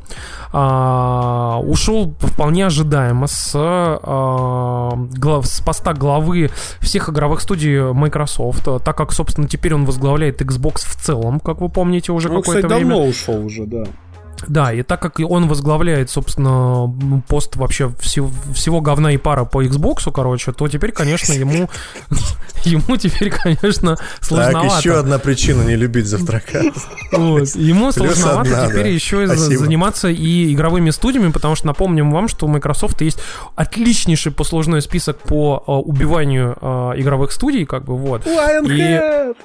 а, 0.52 1.58
ушел 1.62 2.14
вполне 2.20 2.66
ожидаемо 2.66 3.26
с, 3.26 3.52
а, 3.54 4.90
глав- 5.16 5.46
с 5.46 5.60
поста 5.60 5.94
главы 5.94 6.50
всех 6.80 7.08
игровых 7.08 7.40
студий 7.40 7.92
Microsoft, 7.92 8.64
так 8.84 8.96
как, 8.96 9.12
собственно, 9.12 9.46
теперь 9.46 9.74
он 9.74 9.84
возглавляет 9.84 10.40
Xbox 10.42 10.78
в 10.86 10.96
целом, 10.96 11.40
как 11.40 11.60
вы 11.60 11.68
помните, 11.68 12.12
уже 12.12 12.28
Ну, 12.28 12.40
какое-то 12.40 12.66
кстати, 12.68 12.80
время. 12.80 12.90
давно 12.96 13.06
ушел 13.08 13.44
уже, 13.44 13.64
да. 13.66 13.84
Да, 14.46 14.72
и 14.72 14.82
так 14.82 15.00
как 15.02 15.18
он 15.20 15.48
возглавляет, 15.48 16.10
собственно, 16.10 16.92
пост 17.26 17.56
вообще 17.56 17.92
всего, 17.98 18.30
всего 18.54 18.80
говна 18.80 19.12
и 19.12 19.16
пара 19.16 19.44
по 19.44 19.64
Xbox, 19.64 20.10
короче, 20.12 20.52
то 20.52 20.68
теперь, 20.68 20.92
конечно, 20.92 21.32
ему, 21.34 21.68
ему 22.64 22.96
теперь, 22.96 23.30
конечно, 23.30 23.96
Так, 23.96 24.04
сложновато. 24.20 24.76
еще 24.78 24.98
одна 24.98 25.18
причина 25.18 25.62
не 25.62 25.76
любить 25.76 26.06
завтрака. 26.06 26.62
Вот. 27.12 27.48
Ему 27.56 27.90
Плюс 27.92 28.24
одна, 28.24 28.40
одна, 28.42 28.66
теперь 28.68 28.82
да. 28.84 28.88
еще 28.88 29.24
и 29.24 29.26
Спасибо. 29.26 29.58
заниматься 29.64 30.08
и 30.08 30.52
игровыми 30.54 30.90
студиями, 30.90 31.30
потому 31.32 31.54
что 31.56 31.66
напомним 31.66 32.10
вам, 32.12 32.28
что 32.28 32.46
у 32.46 32.48
Microsoft 32.48 33.00
есть 33.00 33.18
отличнейший 33.56 34.32
послужной 34.32 34.82
список 34.82 35.18
по 35.18 35.62
э, 35.66 35.70
убиванию 35.72 36.56
э, 36.60 36.66
игровых 36.96 37.32
студий, 37.32 37.64
как 37.64 37.84
бы 37.84 37.96
вот. 37.96 38.26
Lionhead! 38.26 39.36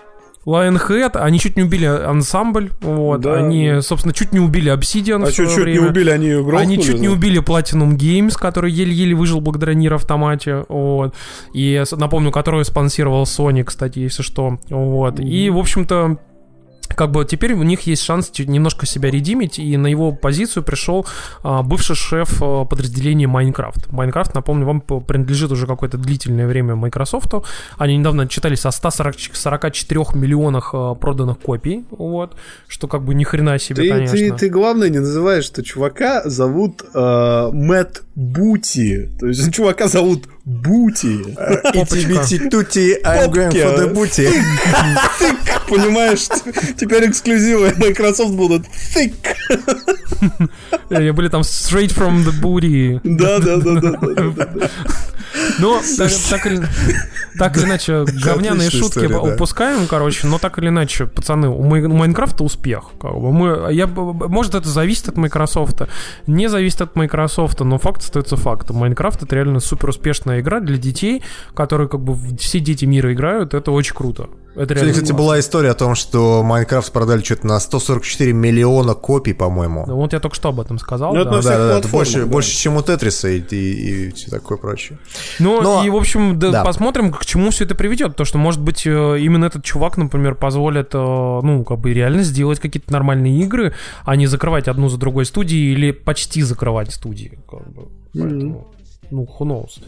Lionhead, 0.46 1.18
они 1.18 1.40
чуть 1.40 1.56
не 1.56 1.64
убили 1.64 1.86
ансамбль, 1.86 2.72
вот, 2.82 3.22
Да. 3.22 3.36
они, 3.36 3.82
собственно, 3.82 4.14
чуть 4.14 4.34
не 4.34 4.40
убили 4.40 4.72
Obsidian 4.74 5.24
А 5.28 5.32
что, 5.32 5.46
чуть 5.46 5.68
не 5.68 5.80
убили, 5.80 6.10
они 6.10 6.28
ее 6.28 6.44
грохнули? 6.44 6.62
Они 6.62 6.82
чуть 6.84 7.00
не 7.00 7.08
убили 7.10 7.42
Platinum 7.42 7.96
Games, 7.98 8.34
который 8.38 8.72
еле-еле 8.72 9.16
выжил 9.16 9.40
благодаря 9.42 9.74
Нир 9.74 9.94
Автомате, 9.94 10.66
вот. 10.68 11.16
И 11.54 11.82
напомню, 11.92 12.32
который 12.32 12.66
спонсировал 12.66 13.24
Sony, 13.24 13.64
кстати, 13.64 14.00
если 14.00 14.24
что, 14.24 14.60
вот. 14.70 15.20
И, 15.20 15.50
в 15.50 15.58
общем-то, 15.58 16.18
как 16.96 17.12
бы 17.12 17.26
теперь 17.26 17.54
у 17.54 17.64
них 17.64 17.82
есть 17.82 18.04
шанс 18.04 18.32
немножко 18.40 18.86
себя 18.86 19.10
редимить, 19.10 19.60
и 19.60 19.78
на 19.78 19.88
его 19.88 20.12
позицию 20.12 20.64
пришел 20.64 21.06
а, 21.44 21.64
бывший 21.64 21.96
шеф 21.96 22.42
а, 22.42 22.66
подразделения 22.66 23.26
Minecraft. 23.26 23.90
Minecraft, 23.90 24.32
напомню, 24.34 24.66
вам 24.66 24.82
принадлежит 24.82 25.52
уже 25.52 25.68
какое-то 25.68 25.98
длительное 25.98 26.48
время 26.48 26.76
Microsoft. 26.76 27.34
Они 27.78 27.98
недавно 27.98 28.28
читались 28.28 28.66
о 28.66 28.72
144 28.72 30.02
миллионах 30.14 30.72
а, 30.74 30.96
проданных 30.96 31.40
копий, 31.40 31.86
вот, 31.92 32.36
что 32.68 32.88
как 32.88 33.04
бы 33.04 33.14
ни 33.14 33.24
хрена 33.24 33.60
себе, 33.60 33.84
Ты, 33.84 33.90
конечно. 33.90 34.18
ты, 34.18 34.32
ты, 34.32 34.50
главное, 34.50 34.90
не 34.90 35.00
называешь, 35.00 35.46
что 35.46 35.64
чувака 35.64 36.24
зовут 36.30 36.84
э, 36.94 37.50
Мэтт 37.54 38.04
Бути. 38.16 39.10
То 39.20 39.28
есть 39.28 39.54
чувака 39.54 39.88
зовут 39.88 40.28
Бути. 40.46 41.20
Ити 42.10 42.50
тути, 42.50 43.02
I'm 43.06 43.30
going 43.32 43.52
for 43.52 43.78
the 43.78 43.94
booty. 43.94 44.30
Понимаешь, 45.70 46.28
теперь 46.78 47.10
эксклюзивы 47.10 47.70
Microsoft 47.78 48.36
будут 48.36 48.66
thick. 48.96 49.14
Э, 50.90 51.12
Были 51.14 51.30
там 51.30 51.42
straight 51.42 51.94
from 51.98 52.26
the 52.26 52.34
booty. 52.42 53.00
Да, 53.04 53.40
да, 53.40 53.58
да, 53.58 53.80
да, 53.80 53.98
да, 54.02 54.46
да. 54.46 54.70
Но 55.60 55.82
так, 55.98 56.12
так 56.30 56.46
или, 56.46 56.62
так 57.40 57.58
или 57.58 57.66
иначе, 57.66 58.06
говняные 58.24 58.70
шутки 58.70 59.00
история, 59.00 59.10
да. 59.10 59.20
упускаем, 59.20 59.88
короче, 59.88 60.28
но 60.28 60.38
так 60.38 60.60
или 60.60 60.68
иначе, 60.68 61.06
пацаны, 61.08 61.50
у 61.50 61.64
Май- 61.64 61.84
у 61.84 61.94
Майнкрафта 61.94 62.44
успех. 62.44 62.92
Как 63.02 63.14
бы. 63.14 63.32
Мы, 63.32 63.74
я, 63.74 63.88
может, 63.88 64.54
это 64.56 64.70
зависит 64.70 65.10
от 65.10 65.16
Microsoft, 65.18 65.88
не 66.28 66.48
зависит 66.50 66.82
от 66.82 66.96
Microsoft, 66.96 67.64
но 67.64 67.78
факт 67.80 68.02
остается 68.02 68.38
фактом. 68.38 68.78
Майнкрафт 68.78 69.24
это 69.24 69.36
реально 69.36 69.60
супер 69.60 69.90
успешная 69.90 70.33
игра 70.40 70.60
для 70.60 70.78
детей, 70.78 71.24
которые 71.54 71.88
как 71.90 72.02
бы 72.02 72.16
все 72.38 72.60
дети 72.60 72.86
мира 72.86 73.14
играют, 73.14 73.54
это 73.54 73.72
очень 73.72 73.96
круто. 73.96 74.30
Это 74.56 74.76
Сегодня, 74.76 74.92
кстати, 74.94 75.10
классно. 75.10 75.18
была 75.18 75.40
история 75.40 75.72
о 75.72 75.74
том, 75.74 75.96
что 75.96 76.44
Майнкрафт 76.44 76.92
продали 76.94 77.24
что-то 77.24 77.48
на 77.48 77.60
144 77.60 78.34
миллиона 78.34 78.94
копий, 78.94 79.34
по-моему. 79.34 79.86
Ну, 79.88 79.96
Вот 79.96 80.14
я 80.14 80.20
только 80.20 80.36
что 80.36 80.50
об 80.50 80.60
этом 80.60 80.78
сказал. 80.78 81.16
Ну, 81.16 81.24
да. 81.26 81.42
Да, 81.42 81.42
да, 81.42 81.80
да, 81.82 81.88
больше, 81.88 82.20
да. 82.20 82.26
больше, 82.28 82.52
чем 82.52 82.78
у 82.78 82.84
Тетриса 82.84 83.30
и, 83.30 83.40
и, 83.40 83.56
и 83.56 84.12
все 84.12 84.30
такое 84.30 84.60
прочее. 84.60 85.00
Ну, 85.40 85.60
Но- 85.62 85.84
и, 85.84 85.90
в 85.90 85.96
общем, 85.96 86.38
да, 86.38 86.52
да. 86.52 86.64
посмотрим, 86.64 87.12
к 87.12 87.26
чему 87.26 87.50
все 87.50 87.64
это 87.66 87.74
приведет. 87.74 88.16
То, 88.16 88.26
что, 88.26 88.38
может 88.38 88.62
быть, 88.62 88.86
э, 88.86 89.20
именно 89.20 89.46
этот 89.46 89.64
чувак, 89.64 89.98
например, 89.98 90.36
позволит, 90.36 90.94
э, 90.94 90.98
ну, 91.00 91.64
как 91.64 91.80
бы 91.80 91.92
реально 91.92 92.22
сделать 92.22 92.60
какие-то 92.60 92.94
нормальные 92.94 93.42
игры, 93.42 93.74
а 94.06 94.16
не 94.16 94.28
закрывать 94.28 94.68
одну 94.68 94.88
за 94.88 94.98
другой 94.98 95.26
студией 95.26 95.74
или 95.74 95.90
почти 95.90 96.44
закрывать 96.44 96.92
студии. 96.92 97.40
Как 97.50 97.68
бы. 97.74 97.88
Поэтому, 98.14 98.68
ну, 99.14 99.28
who 99.40 99.46
knows. 99.46 99.82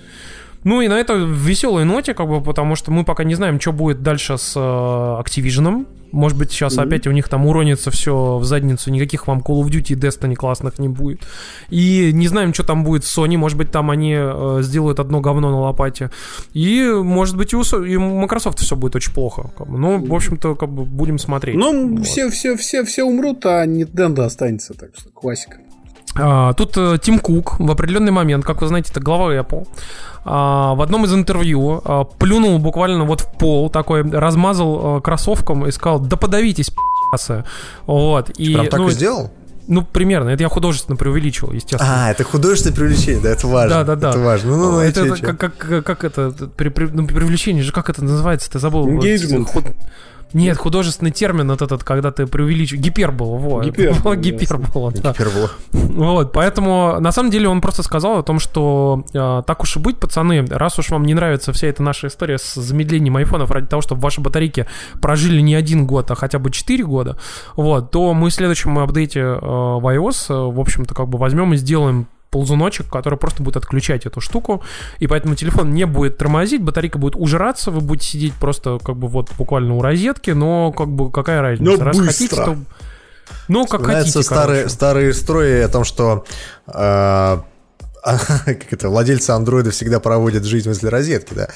Ну 0.65 0.82
и 0.82 0.88
на 0.88 0.99
этой 0.99 1.26
веселой 1.26 1.86
ноте, 1.86 2.15
как 2.15 2.28
бы, 2.28 2.41
потому 2.41 2.76
что 2.76 2.91
мы 2.91 3.05
пока 3.05 3.23
не 3.23 3.36
знаем, 3.36 3.61
что 3.61 3.71
будет 3.71 4.01
дальше 4.01 4.36
с 4.38 4.53
э, 4.55 4.59
Activision. 4.59 5.86
Может 6.11 6.38
быть, 6.39 6.51
сейчас 6.51 6.78
mm-hmm. 6.78 6.84
опять 6.84 7.07
у 7.07 7.11
них 7.11 7.30
там 7.30 7.45
уронится 7.45 7.91
все 7.91 8.38
в 8.39 8.45
задницу, 8.45 8.89
никаких 8.89 9.28
вам 9.28 9.41
Call 9.41 9.61
of 9.61 9.67
Duty 9.67 9.93
и 9.93 9.95
Destiny 9.95 10.34
классных 10.34 10.80
не 10.80 10.88
будет. 10.88 11.21
И 11.69 12.09
не 12.13 12.28
знаем, 12.28 12.51
что 12.51 12.63
там 12.63 12.84
будет 12.84 13.03
с 13.03 13.15
Sony, 13.15 13.38
может 13.38 13.59
быть, 13.59 13.69
там 13.69 13.91
они 13.91 14.15
э, 14.17 14.59
сделают 14.61 14.99
одно 14.99 15.21
говно 15.21 15.51
на 15.51 15.59
лопате. 15.59 16.09
И, 16.53 16.84
может 16.84 17.38
быть, 17.38 17.53
и 17.53 17.55
у, 17.55 17.61
и 17.61 17.97
Microsoft 17.97 18.57
все 18.57 18.76
будет 18.76 18.95
очень 18.95 19.13
плохо. 19.13 19.51
Как 19.55 19.67
бы. 19.67 19.78
Ну, 19.78 20.03
в 20.03 20.15
общем-то, 20.15 20.55
как 20.55 20.69
бы 20.69 20.84
будем 20.84 21.19
смотреть. 21.19 21.57
Ну, 21.57 21.97
вот. 21.97 22.07
все, 22.07 22.32
все, 22.32 22.55
все, 22.57 22.84
все 22.86 23.03
умрут, 23.03 23.45
а 23.45 23.67
Nintendo 23.67 24.21
останется, 24.21 24.73
так 24.73 24.89
что 24.97 25.11
классика. 25.11 25.59
А, 26.18 26.53
тут 26.53 26.78
э, 26.78 26.97
Тим 27.01 27.20
Кук 27.20 27.59
в 27.59 27.70
определенный 27.70 28.11
момент, 28.11 28.45
как 28.45 28.61
вы 28.61 28.68
знаете, 28.68 28.89
это 28.91 29.01
глава 29.01 29.34
Apple, 29.36 29.68
а, 30.24 30.74
в 30.74 30.82
одном 30.82 31.05
из 31.05 31.13
интервью 31.13 31.82
а, 31.84 32.03
плюнул 32.05 32.57
буквально 32.59 33.03
вот 33.03 33.22
в 33.22 33.38
пол, 33.38 33.70
такой 33.70 34.01
размазал 34.09 34.97
а, 34.97 35.01
кроссовком 35.01 35.68
и 35.68 35.72
сказал, 35.72 35.99
да 35.99 36.16
подавитесь, 36.16 36.70
пи***сы. 36.70 37.43
Вот. 37.86 38.30
И, 38.32 38.53
Прям 38.53 38.68
так 38.68 38.80
ну, 38.80 38.88
и 38.88 38.91
сделал? 38.91 39.32
Ну, 39.68 39.84
примерно. 39.84 40.30
Это 40.30 40.43
я 40.43 40.49
художественно 40.49 40.95
преувеличивал, 40.95 41.51
естественно. 41.51 42.05
А, 42.05 42.11
это 42.11 42.24
художественное 42.24 42.76
привлечение, 42.76 43.22
да, 43.22 43.30
это 43.32 43.47
важно. 43.47 43.70
Да, 43.70 43.84
да, 43.84 43.95
да. 43.95 44.09
Это 44.11 44.20
важно. 44.20 44.57
Ну, 44.57 44.72
ну, 44.72 44.80
это, 44.80 45.05
это 45.05 45.36
как, 45.36 45.57
как, 45.57 45.86
как 45.86 46.03
это, 46.03 46.32
при, 46.55 46.70
при, 46.70 46.86
ну, 46.86 47.07
привлечение 47.07 47.63
же, 47.63 47.72
как 47.72 47.89
это 47.89 48.03
называется, 48.03 48.49
ты 48.49 48.59
забыл? 48.59 48.88
Engagement. 48.88 49.49
Вот, 49.53 49.66
нет, 50.36 50.58
художественный 50.58 51.12
термин 51.12 51.50
вот 51.50 51.62
этот, 51.62 51.86
когда 51.86 52.12
ты 52.12 52.28
преувеличиваешь. 52.28 52.84
Гипербола, 52.84 53.38
вот. 53.38 53.66
Гипербола. 53.66 54.16
Гипербола, 54.18 54.92
да. 54.92 55.12
Гипербола. 55.14 55.52
Вот, 55.72 56.34
поэтому, 56.34 56.98
на 57.00 57.14
самом 57.14 57.32
деле, 57.32 57.48
он 57.48 57.62
просто 57.62 57.84
сказал 57.84 58.20
о 58.20 58.24
том, 58.24 58.40
что 58.40 59.06
э, 59.14 59.44
так 59.48 59.64
уж 59.64 59.78
и 59.78 59.80
быть, 59.80 59.98
пацаны, 59.98 60.46
раз 60.50 60.78
уж 60.78 60.90
вам 60.90 61.06
не 61.06 61.14
нравится 61.14 61.54
вся 61.54 61.68
эта 61.68 61.82
наша 61.82 62.08
история 62.08 62.38
с 62.38 62.56
замедлением 62.56 63.16
айфонов 63.16 63.50
ради 63.50 63.68
того, 63.68 63.82
чтобы 63.82 64.02
ваши 64.02 64.20
батарейки 64.20 64.68
прожили 65.02 65.40
не 65.40 65.56
один 65.56 65.88
год, 65.88 66.12
а 66.12 66.16
хотя 66.16 66.38
бы 66.38 66.52
4 66.52 66.84
года, 66.84 67.18
вот, 67.56 67.92
то 67.92 68.14
мы 68.14 68.30
в 68.30 68.34
следующем 68.34 68.78
апдейте 68.78 69.22
э, 69.22 69.40
в 69.40 69.96
iOS, 69.96 70.26
э, 70.28 70.52
в 70.52 70.60
общем-то, 70.60 70.94
как 70.94 71.08
бы 71.08 71.18
возьмем 71.18 71.54
и 71.54 71.58
сделаем 71.58 72.08
ползуночек, 72.30 72.88
который 72.88 73.17
просто 73.17 73.43
будет 73.43 73.57
отключать 73.57 74.05
эту 74.05 74.21
штуку, 74.21 74.63
и 74.99 75.07
поэтому 75.07 75.36
телефон 75.36 75.73
не 75.73 75.86
будет 75.86 76.17
тормозить, 76.17 76.61
батарейка 76.61 76.97
будет 76.97 77.15
ужираться, 77.15 77.71
вы 77.71 77.82
будете 77.82 78.07
сидеть 78.07 78.34
просто 78.34 78.78
как 78.84 78.97
бы 78.97 79.07
вот 79.07 79.32
буквально 79.38 79.76
у 79.76 79.82
розетки, 79.82 80.32
но 80.32 80.71
как 80.71 80.89
бы 80.89 81.11
какая 81.11 81.41
разница? 81.41 81.78
Но 81.78 81.84
Раз 81.84 81.97
быстро. 81.97 82.11
хотите, 82.11 82.36
то... 82.36 82.57
Ну, 83.47 83.65
как 83.65 83.86
хотите, 83.86 84.21
старые, 84.21 84.69
старые 84.69 85.13
строи 85.13 85.61
о 85.61 85.69
том, 85.69 85.84
что 85.84 86.26
э, 86.67 87.38
как 88.45 88.72
это, 88.72 88.89
владельцы 88.89 89.32
андроида 89.32 89.72
всегда 89.72 89.99
проводят 89.99 90.45
жизнь 90.45 90.68
возле 90.68 90.89
розетки, 90.89 91.34
да. 91.34 91.47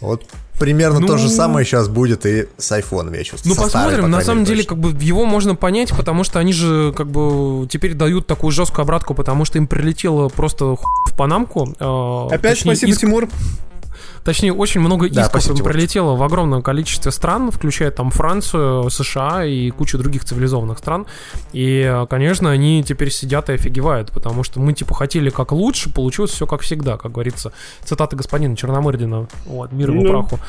Вот 0.00 0.24
примерно 0.58 1.00
ну, 1.00 1.06
то 1.06 1.18
же 1.18 1.28
ну. 1.28 1.30
самое 1.30 1.66
сейчас 1.66 1.88
будет 1.88 2.26
и 2.26 2.48
с 2.56 2.72
айфоном, 2.72 3.14
я 3.14 3.24
чувствую. 3.24 3.54
Ну, 3.54 3.62
посмотрим. 3.62 3.98
Старой, 3.98 4.10
на 4.10 4.20
самом 4.22 4.44
деле, 4.44 4.64
как 4.64 4.78
бы 4.78 4.90
его 5.04 5.24
можно 5.24 5.54
понять, 5.54 5.90
потому 5.90 6.24
что 6.24 6.38
они 6.38 6.52
же 6.52 6.92
как 6.96 7.08
бы 7.10 7.66
теперь 7.68 7.94
дают 7.94 8.26
такую 8.26 8.50
жесткую 8.52 8.82
обратку, 8.82 9.14
потому 9.14 9.44
что 9.44 9.58
им 9.58 9.66
прилетело 9.66 10.28
просто 10.28 10.76
в 10.76 11.14
панамку. 11.16 11.74
Э, 11.78 12.34
Опять 12.34 12.58
точнее, 12.58 12.74
спасибо, 12.74 12.92
иск... 12.92 13.00
Тимур. 13.00 13.28
Точнее, 14.24 14.52
очень 14.52 14.80
много 14.80 15.06
исков 15.06 15.46
да, 15.46 15.64
прилетело 15.64 16.16
в 16.16 16.22
огромном 16.22 16.62
количестве 16.62 17.12
стран, 17.12 17.50
включая 17.50 17.90
там 17.90 18.10
Францию, 18.10 18.90
США 18.90 19.44
и 19.44 19.70
кучу 19.70 19.98
других 19.98 20.24
цивилизованных 20.24 20.78
стран. 20.78 21.06
И, 21.52 22.04
конечно, 22.10 22.50
они 22.50 22.84
теперь 22.84 23.10
сидят 23.10 23.48
и 23.50 23.54
офигевают, 23.54 24.12
потому 24.12 24.42
что 24.44 24.60
мы, 24.60 24.72
типа, 24.72 24.94
хотели 24.94 25.30
как 25.30 25.52
лучше, 25.52 25.90
получилось 25.90 26.32
все 26.32 26.46
как 26.46 26.60
всегда, 26.60 26.96
как 26.96 27.12
говорится. 27.12 27.52
Цитата 27.84 28.16
господина 28.16 28.56
Черномырдина. 28.56 29.28
Вот, 29.46 29.72
мир 29.72 29.90
его 29.90 30.02
ну, 30.02 30.08
праху. 30.08 30.40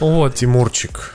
Вот. 0.00 0.34
Тимурчик, 0.34 1.14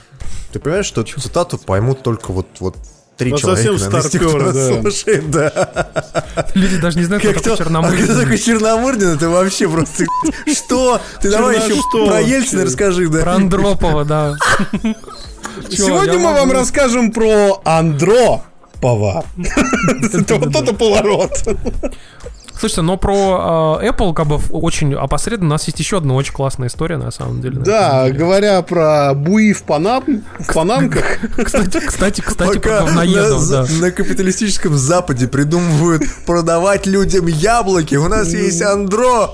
ты 0.51 0.59
понимаешь, 0.59 0.85
что 0.85 1.01
эту 1.01 1.19
цитату 1.19 1.57
поймут 1.57 2.01
только 2.01 2.31
вот, 2.31 2.47
вот 2.59 2.75
три 3.19 3.31
ну, 3.31 3.37
человека. 3.37 3.77
Совсем 3.77 4.01
старпер, 4.01 4.53
да. 4.53 4.81
Слушает, 4.81 5.29
да. 5.29 5.89
Люди 6.55 6.77
даже 6.77 6.97
не 6.97 7.03
знают, 7.03 7.23
как 7.23 7.33
кто 7.35 7.41
такой 7.51 7.57
Черномырдин. 7.57 8.01
А 8.01 8.03
кто 8.05 8.19
такой 8.21 8.37
Черномырдин? 8.37 9.07
Это 9.09 9.29
вообще 9.29 9.69
просто... 9.69 10.05
Что? 10.47 11.01
Ты 11.21 11.29
давай 11.29 11.57
еще 11.57 11.81
про 11.91 12.21
Ельцина 12.21 12.63
расскажи, 12.63 13.09
да. 13.09 13.19
Про 13.19 13.33
Андропова, 13.33 14.05
да. 14.05 14.35
Сегодня 15.69 16.17
мы 16.17 16.33
вам 16.33 16.51
расскажем 16.51 17.11
про 17.11 17.61
Андро. 17.65 18.41
Пова. 18.81 19.25
Это 20.13 20.35
вот 20.35 20.55
это 20.55 20.73
поворот. 20.73 21.43
Слушайте, 22.59 22.81
но 22.81 22.97
про 22.97 23.79
э, 23.81 23.87
Apple 23.87 24.13
как 24.13 24.27
бы 24.27 24.37
очень 24.51 24.93
опосредованно 24.93 25.51
у 25.51 25.53
нас 25.53 25.65
есть 25.67 25.79
еще 25.79 25.97
одна 25.97 26.13
очень 26.15 26.33
классная 26.33 26.67
история, 26.67 26.97
на 26.97 27.09
самом 27.09 27.41
деле. 27.41 27.59
Да, 27.59 28.05
деле. 28.05 28.19
говоря 28.19 28.61
про 28.63 29.13
буи 29.13 29.53
в, 29.53 29.63
панам, 29.63 30.25
в 30.39 30.53
панамках. 30.53 31.19
Кстати, 31.43 31.79
кстати, 31.79 32.19
кстати, 32.19 32.57
Пока 32.57 32.81
про 32.81 32.85
говноедов, 32.85 33.49
на, 33.49 33.63
да. 33.63 33.67
на 33.79 33.91
капиталистическом 33.91 34.75
Западе 34.77 35.29
придумывают 35.29 36.03
продавать 36.25 36.85
людям 36.85 37.27
яблоки, 37.27 37.95
у 37.95 38.09
нас 38.09 38.33
есть 38.33 38.61
Андро. 38.61 39.29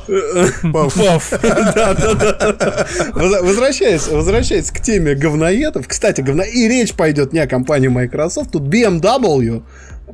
Паф. 0.72 1.34
Да, 1.76 1.94
да, 1.94 2.54
да. 2.54 2.88
Возвращаясь, 3.16 4.08
возвращаясь 4.08 4.70
к 4.70 4.80
теме 4.80 5.16
говноедов. 5.16 5.88
Кстати, 5.88 6.22
говно... 6.22 6.44
и 6.44 6.68
речь 6.68 6.94
пойдет 6.94 7.34
не 7.34 7.40
о 7.40 7.48
компании 7.48 7.88
Microsoft, 7.88 8.52
тут 8.52 8.64
BMW 8.64 9.64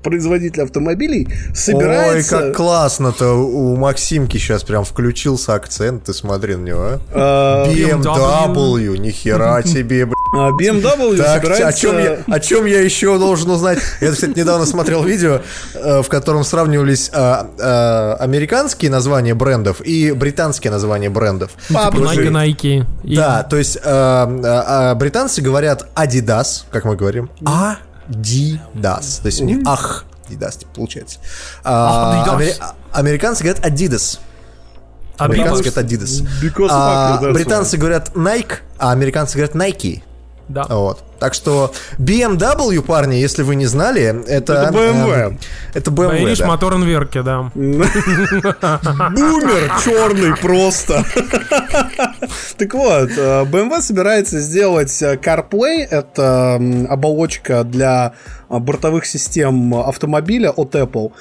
производитель 0.02 0.64
автомобилей 0.64 1.28
собирается... 1.54 2.38
Ой, 2.38 2.44
как 2.44 2.56
классно-то 2.56 3.34
у 3.34 3.76
Максимки 3.76 4.38
сейчас 4.38 4.64
прям 4.64 4.84
включился 4.84 5.54
акцент, 5.54 6.04
ты 6.06 6.14
смотри 6.14 6.56
на 6.56 6.64
него, 6.64 7.00
а? 7.14 7.66
BMW, 7.68 8.98
нихера 8.98 9.62
тебе, 9.64 10.06
блядь. 10.06 10.16
А, 10.34 10.52
BMW 10.52 11.18
так, 11.18 11.44
собирается... 11.44 11.68
о, 11.68 11.74
чем 11.74 11.98
я, 11.98 12.20
о 12.26 12.40
чем 12.40 12.66
я 12.66 12.82
еще 12.82 13.20
должен 13.20 13.50
узнать? 13.50 13.80
Я, 14.00 14.12
кстати, 14.12 14.38
недавно 14.38 14.66
смотрел 14.66 15.04
видео, 15.04 15.42
э, 15.74 16.02
в 16.02 16.08
котором 16.08 16.46
сравнивались 16.46 17.12
а, 17.14 17.50
а, 17.60 18.16
американские 18.18 18.92
названия 18.92 19.34
брендов 19.34 19.82
и 19.82 20.14
британские 20.14 20.72
названия 20.72 21.10
брендов. 21.10 21.52
Типа 21.68 21.92
Nike, 21.94 22.30
Nike. 22.32 22.86
Да, 23.04 23.44
то 23.44 23.58
есть 23.58 23.78
а, 23.84 24.32
а, 24.44 24.96
британцы 24.96 25.42
говорят 25.42 25.88
Adidas, 25.96 26.64
как 26.72 26.86
мы 26.86 26.96
говорим, 26.96 27.30
а 27.44 27.78
Adidas. 28.12 29.22
То 29.22 29.28
есть 29.28 29.42
у 29.42 29.46
них 29.46 29.60
ах, 29.66 30.06
Adidas, 30.28 30.66
получается. 30.74 31.20
А, 31.64 32.36
амери... 32.36 32.54
Американцы 32.92 33.44
говорят 33.44 33.66
Adidas. 33.66 34.20
Американцы 35.18 35.64
говорят 35.64 35.78
Adidas. 35.78 36.28
А, 36.70 37.20
британцы 37.32 37.78
говорят 37.78 38.12
Nike, 38.16 38.60
а 38.78 38.92
американцы 38.92 39.38
говорят 39.38 39.56
Nike. 39.56 40.04
Да. 40.48 40.66
Вот. 40.68 41.04
Так 41.20 41.34
что 41.34 41.72
BMW, 41.98 42.82
парни, 42.82 43.16
если 43.16 43.44
вы 43.44 43.56
не 43.56 43.68
знали, 43.68 44.24
это... 44.28 44.54
Это 44.54 44.74
BMW. 44.74 45.34
Э, 45.34 45.38
это 45.74 45.92
BMW, 45.92 46.24
Боишь 46.24 46.40
да. 46.40 46.48
мотор 46.48 46.74
инверки, 46.76 47.22
да. 47.22 47.52
Бумер 47.54 47.92
черный 49.84 50.36
просто. 50.36 51.06
Так 52.58 52.74
вот, 52.74 53.12
э, 53.18 53.44
BMW 53.44 53.82
собирается 53.82 54.40
сделать 54.40 55.02
э, 55.02 55.16
CarPlay. 55.16 55.86
Это 55.90 56.60
оболочка 56.90 57.64
для 57.64 58.14
бортовых 58.50 59.06
систем 59.06 59.76
автомобиля 59.76 60.52
от 60.52 60.76
Apple. 60.76 61.12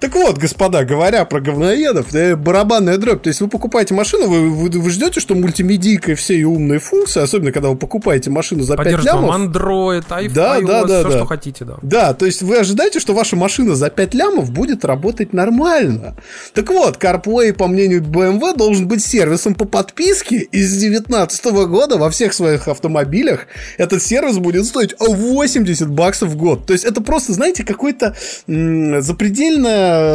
Так 0.00 0.14
вот, 0.14 0.38
господа, 0.38 0.84
говоря 0.84 1.26
про 1.26 1.40
говноедов, 1.40 2.14
э, 2.14 2.34
барабанная 2.34 2.96
дробь. 2.96 3.22
То 3.22 3.28
есть 3.28 3.42
вы 3.42 3.48
покупаете 3.48 3.92
машину, 3.92 4.28
вы, 4.28 4.48
вы, 4.48 4.70
вы 4.70 4.90
ждете, 4.90 5.20
что 5.20 5.34
мультимедийка 5.34 6.12
и 6.12 6.14
все 6.14 6.34
ее 6.34 6.48
умные 6.48 6.78
функции, 6.78 7.20
особенно 7.20 7.52
когда 7.52 7.68
вы 7.68 7.76
покупаете 7.76 8.30
машину 8.30 8.62
за 8.62 8.78
5 8.78 9.04
лямов. 9.04 9.36
Android, 9.36 10.04
iPhone, 10.08 10.32
да, 10.32 10.58
iOS, 10.58 10.66
да, 10.66 10.84
да, 10.84 11.00
все, 11.00 11.10
да. 11.10 11.16
что 11.18 11.26
хотите, 11.26 11.64
да. 11.66 11.74
Да, 11.82 12.14
то 12.14 12.24
есть 12.24 12.40
вы 12.40 12.56
ожидаете, 12.56 12.98
что 12.98 13.12
ваша 13.12 13.36
машина 13.36 13.74
за 13.74 13.90
5 13.90 14.14
лямов 14.14 14.50
будет 14.50 14.86
работать 14.86 15.34
нормально. 15.34 16.16
Так 16.54 16.70
вот, 16.70 16.96
CarPlay, 16.96 17.52
по 17.52 17.66
мнению 17.66 18.02
BMW, 18.02 18.56
должен 18.56 18.88
быть 18.88 19.04
сервисом 19.04 19.54
по 19.54 19.66
подписке. 19.66 20.38
И 20.38 20.62
с 20.62 20.78
2019 20.78 21.44
года 21.68 21.98
во 21.98 22.08
всех 22.08 22.32
своих 22.32 22.68
автомобилях 22.68 23.46
этот 23.76 24.02
сервис 24.02 24.38
будет 24.38 24.64
стоить 24.64 24.94
80 24.98 25.90
баксов 25.90 26.30
в 26.30 26.36
год. 26.36 26.64
То 26.66 26.72
есть 26.72 26.86
это 26.86 27.02
просто, 27.02 27.34
знаете, 27.34 27.64
какой-то 27.64 28.16
м- 28.48 29.02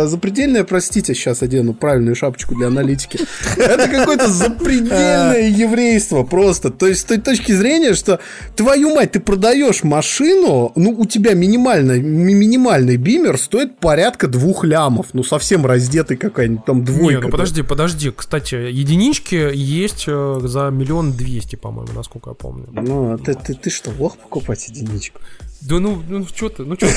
запредельное 0.07 0.36
запредельное, 0.36 0.63
простите, 0.63 1.13
сейчас 1.13 1.41
одену 1.41 1.73
правильную 1.73 2.15
шапочку 2.15 2.55
для 2.55 2.67
аналитики. 2.67 3.19
Это 3.57 3.88
какое-то 3.88 4.28
запредельное 4.28 5.49
еврейство 5.49 6.23
просто. 6.23 6.71
То 6.71 6.88
есть 6.88 7.01
с 7.01 7.03
той 7.05 7.17
точки 7.19 7.51
зрения, 7.53 7.93
что 7.93 8.19
твою 8.55 8.93
мать, 8.93 9.11
ты 9.13 9.19
продаешь 9.19 9.84
машину, 9.84 10.71
ну, 10.76 10.91
у 10.97 11.05
тебя 11.05 11.34
минимальный, 11.34 12.01
минимальный 12.01 12.97
бимер 12.97 13.38
стоит 13.38 13.78
порядка 13.78 14.28
двух 14.28 14.63
лямов. 14.65 15.07
Ну, 15.13 15.23
совсем 15.23 15.65
раздетый 15.65 16.17
какая-нибудь 16.17 16.65
там 16.65 16.84
двойка. 16.84 17.21
Не, 17.21 17.26
ну 17.26 17.30
подожди, 17.30 17.61
подожди. 17.61 18.11
Кстати, 18.11 18.55
единички 18.55 19.51
есть 19.53 20.05
э, 20.07 20.39
за 20.43 20.69
миллион 20.69 21.13
двести, 21.13 21.55
по-моему, 21.55 21.93
насколько 21.93 22.32
я 22.32 22.34
помню. 22.34 22.67
Ну, 22.71 23.13
а 23.13 23.17
ты, 23.17 23.34
ты, 23.34 23.53
ты 23.53 23.69
что, 23.69 23.91
лох 23.97 24.17
покупать 24.17 24.67
единичку? 24.67 25.19
Да 25.68 25.80
ну, 25.80 26.03
ну 26.07 26.26
что 26.28 26.49
ты, 26.49 26.63
ну 26.63 26.76
что 26.80 26.88
ты? 26.88 26.93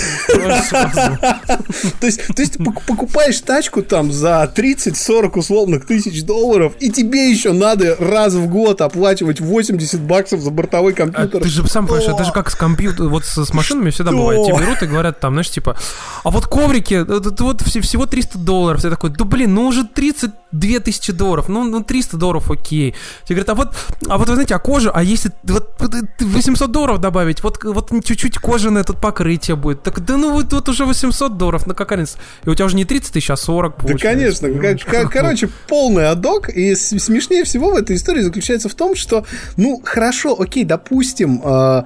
То 2.01 2.07
есть, 2.07 2.27
то 2.27 2.43
есть 2.43 2.55
ты 2.55 2.63
пок- 2.63 2.83
покупаешь 2.87 3.41
тачку 3.41 3.83
там 3.83 4.13
за 4.13 4.51
30-40 4.55 5.39
условных 5.39 5.87
тысяч 5.87 6.23
долларов, 6.25 6.75
и 6.81 6.91
тебе 6.91 7.31
еще 7.31 7.53
надо 7.53 7.97
раз 7.99 8.35
в 8.35 8.47
год 8.49 8.81
оплачивать 8.81 9.41
80 9.41 10.01
баксов 10.01 10.41
за 10.41 10.51
бортовой 10.51 10.93
А 10.93 10.97
компьютер. 10.97 11.43
ты 11.43 11.49
же 11.49 11.67
сам 11.69 11.87
понимаешь, 11.87 12.09
это 12.11 12.25
же 12.25 12.33
как 12.33 12.51
с 12.51 12.55
компьютером, 12.55 13.11
вот 13.11 13.25
с, 13.25 13.53
машинами 13.55 13.91
всегда 13.91 14.13
бывает. 14.13 14.47
Тебе 14.47 14.59
берут 14.59 14.83
и 14.83 14.87
говорят 14.87 15.21
там, 15.21 15.35
знаешь, 15.35 15.51
типа, 15.51 15.77
а 16.25 16.31
вот 16.31 16.47
коврики, 16.47 16.95
это 16.95 17.45
вот 17.45 17.63
все- 17.63 17.81
всего 17.81 18.07
300 18.07 18.39
долларов. 18.39 18.83
Ты 18.83 18.91
такой, 18.91 19.11
да 19.11 19.25
блин, 19.25 19.55
ну 19.55 19.67
уже 19.67 19.85
32 19.85 20.81
тысячи 20.81 21.13
долларов, 21.13 21.49
ну, 21.49 21.65
ну 21.65 21.83
300 21.83 22.17
долларов 22.17 22.51
окей. 22.51 22.95
Тебе 23.25 23.43
говорят, 23.43 23.51
а 23.51 23.55
вот, 23.55 23.75
а 24.09 24.19
вот 24.19 24.29
вы 24.29 24.35
знаете, 24.35 24.55
а 24.55 24.59
кожа, 24.59 24.91
а 24.91 25.03
если 25.03 25.33
вот, 25.45 25.71
вот, 25.79 25.95
э, 25.95 26.01
800 26.21 26.71
долларов 26.71 27.01
добавить, 27.01 27.43
вот, 27.43 27.63
вот 27.65 27.91
чуть-чуть 28.05 28.39
кожаное 28.59 28.83
тут 28.83 29.01
покрытие 29.01 29.55
будет. 29.57 29.83
Так, 29.85 30.05
да 30.05 30.17
ну 30.17 30.33
вот, 30.33 30.53
вот 30.53 30.69
уже 30.69 30.85
800 30.85 31.37
долларов, 31.37 31.67
ну 31.67 31.75
какая 31.75 31.99
разница? 32.01 32.19
И 32.45 32.51
у 32.51 32.55
тебя 32.55 32.65
уже 32.65 32.75
не 32.77 32.85
30 32.85 33.13
тысяч, 33.13 33.31
а 33.31 33.37
40 33.37 33.77
Да, 33.77 33.83
получается, 33.87 34.43
конечно. 34.43 34.49
понимаешь? 34.49 34.85
Ко- 34.85 35.03
ко- 35.05 35.09
Короче, 35.09 35.49
полный 35.69 36.09
адок. 36.11 36.49
И 36.49 36.75
смешнее 36.75 37.45
всего 37.45 37.71
в 37.71 37.77
этой 37.77 37.95
истории 37.97 38.23
заключается 38.23 38.69
в 38.69 38.75
том, 38.75 38.97
что, 38.97 39.25
ну, 39.57 39.81
хорошо, 39.85 40.37
окей, 40.41 40.65
допустим, 40.65 41.41
э, 41.45 41.83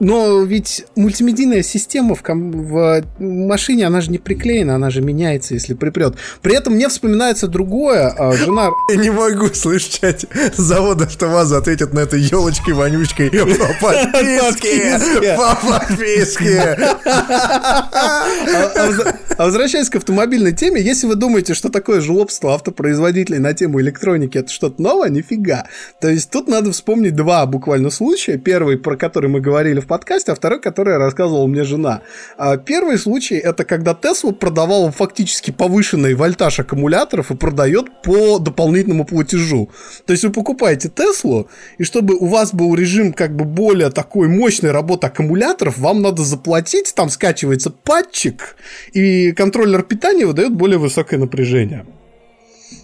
но 0.00 0.42
ведь 0.42 0.84
мультимедийная 0.96 1.62
система 1.62 2.14
в, 2.14 2.22
ком- 2.22 2.50
в 2.52 3.02
машине, 3.18 3.86
она 3.86 4.00
же 4.00 4.10
не 4.10 4.18
приклеена, 4.18 4.76
она 4.76 4.90
же 4.90 5.00
меняется, 5.02 5.54
если 5.54 5.74
припрет. 5.74 6.14
При 6.42 6.54
этом 6.54 6.74
мне 6.74 6.88
вспоминается 6.88 7.48
другое. 7.48 8.14
э, 8.16 8.32
Жена 8.36 8.70
Я 8.90 8.96
не 8.96 9.10
могу 9.10 9.48
слышать, 9.54 10.00
чате. 10.00 10.28
завод 10.56 11.02
АвтоВАЗа 11.02 11.58
ответит 11.58 11.92
на 11.92 12.00
это 12.00 12.16
елочкой 12.16 12.74
вонючкой 12.74 13.30
по 13.30 13.74
подписке. 13.80 15.36
По 15.36 15.56
подписке. 15.56 16.76
А, 17.04 18.26
а 18.74 19.14
а 19.38 19.44
возвращаясь 19.44 19.88
к 19.88 19.94
автомобильной 19.96 20.52
теме, 20.52 20.80
если 20.82 21.06
вы 21.06 21.14
думаете, 21.14 21.54
что 21.54 21.68
такое 21.68 22.00
жлобство 22.00 22.54
автопроизводителей 22.54 23.38
на 23.38 23.54
тему 23.54 23.80
электроники 23.80 24.36
это 24.38 24.50
что-то 24.50 24.82
новое, 24.82 25.10
нифига. 25.10 25.66
То 26.00 26.08
есть 26.08 26.30
тут 26.30 26.48
надо 26.48 26.72
вспомнить 26.72 27.14
два 27.14 27.46
буквально 27.46 27.90
случая. 27.90 28.36
Первый, 28.36 28.78
про 28.78 28.96
который 28.96 29.30
мы 29.30 29.40
говорили 29.40 29.78
в 29.80 29.86
подкасте, 29.88 30.32
а 30.32 30.34
второй, 30.34 30.60
который 30.60 30.96
рассказывала 30.98 31.46
мне 31.46 31.64
жена. 31.64 32.02
А 32.36 32.56
Первый 32.56 32.98
случай 32.98 33.36
это 33.36 33.64
когда 33.64 33.92
Tesla 33.92 34.32
продавала 34.32 34.92
фактически 34.92 35.50
повышенный 35.50 36.14
вольтаж 36.14 36.60
аккумуляторов 36.60 37.30
и 37.30 37.36
продает 37.36 38.02
по 38.02 38.38
дополнительному 38.38 39.04
платежу. 39.04 39.70
То 40.06 40.12
есть 40.12 40.22
вы 40.24 40.30
покупаете 40.30 40.88
Теслу, 40.88 41.48
и 41.78 41.84
чтобы 41.84 42.14
у 42.14 42.26
вас 42.26 42.52
был 42.52 42.74
режим 42.74 43.12
как 43.12 43.34
бы 43.34 43.44
более 43.44 43.90
такой 43.90 44.28
мощной 44.28 44.70
работы 44.70 45.06
аккумуляторов, 45.06 45.78
вам 45.78 46.02
надо 46.02 46.22
заплатить, 46.22 46.94
там 46.94 47.08
скачивается 47.08 47.70
патчик, 47.70 48.56
и 48.92 49.32
контроллер 49.32 49.82
питания 49.82 50.26
выдает 50.26 50.54
более 50.54 50.78
высокое 50.78 51.18
напряжение. 51.18 51.86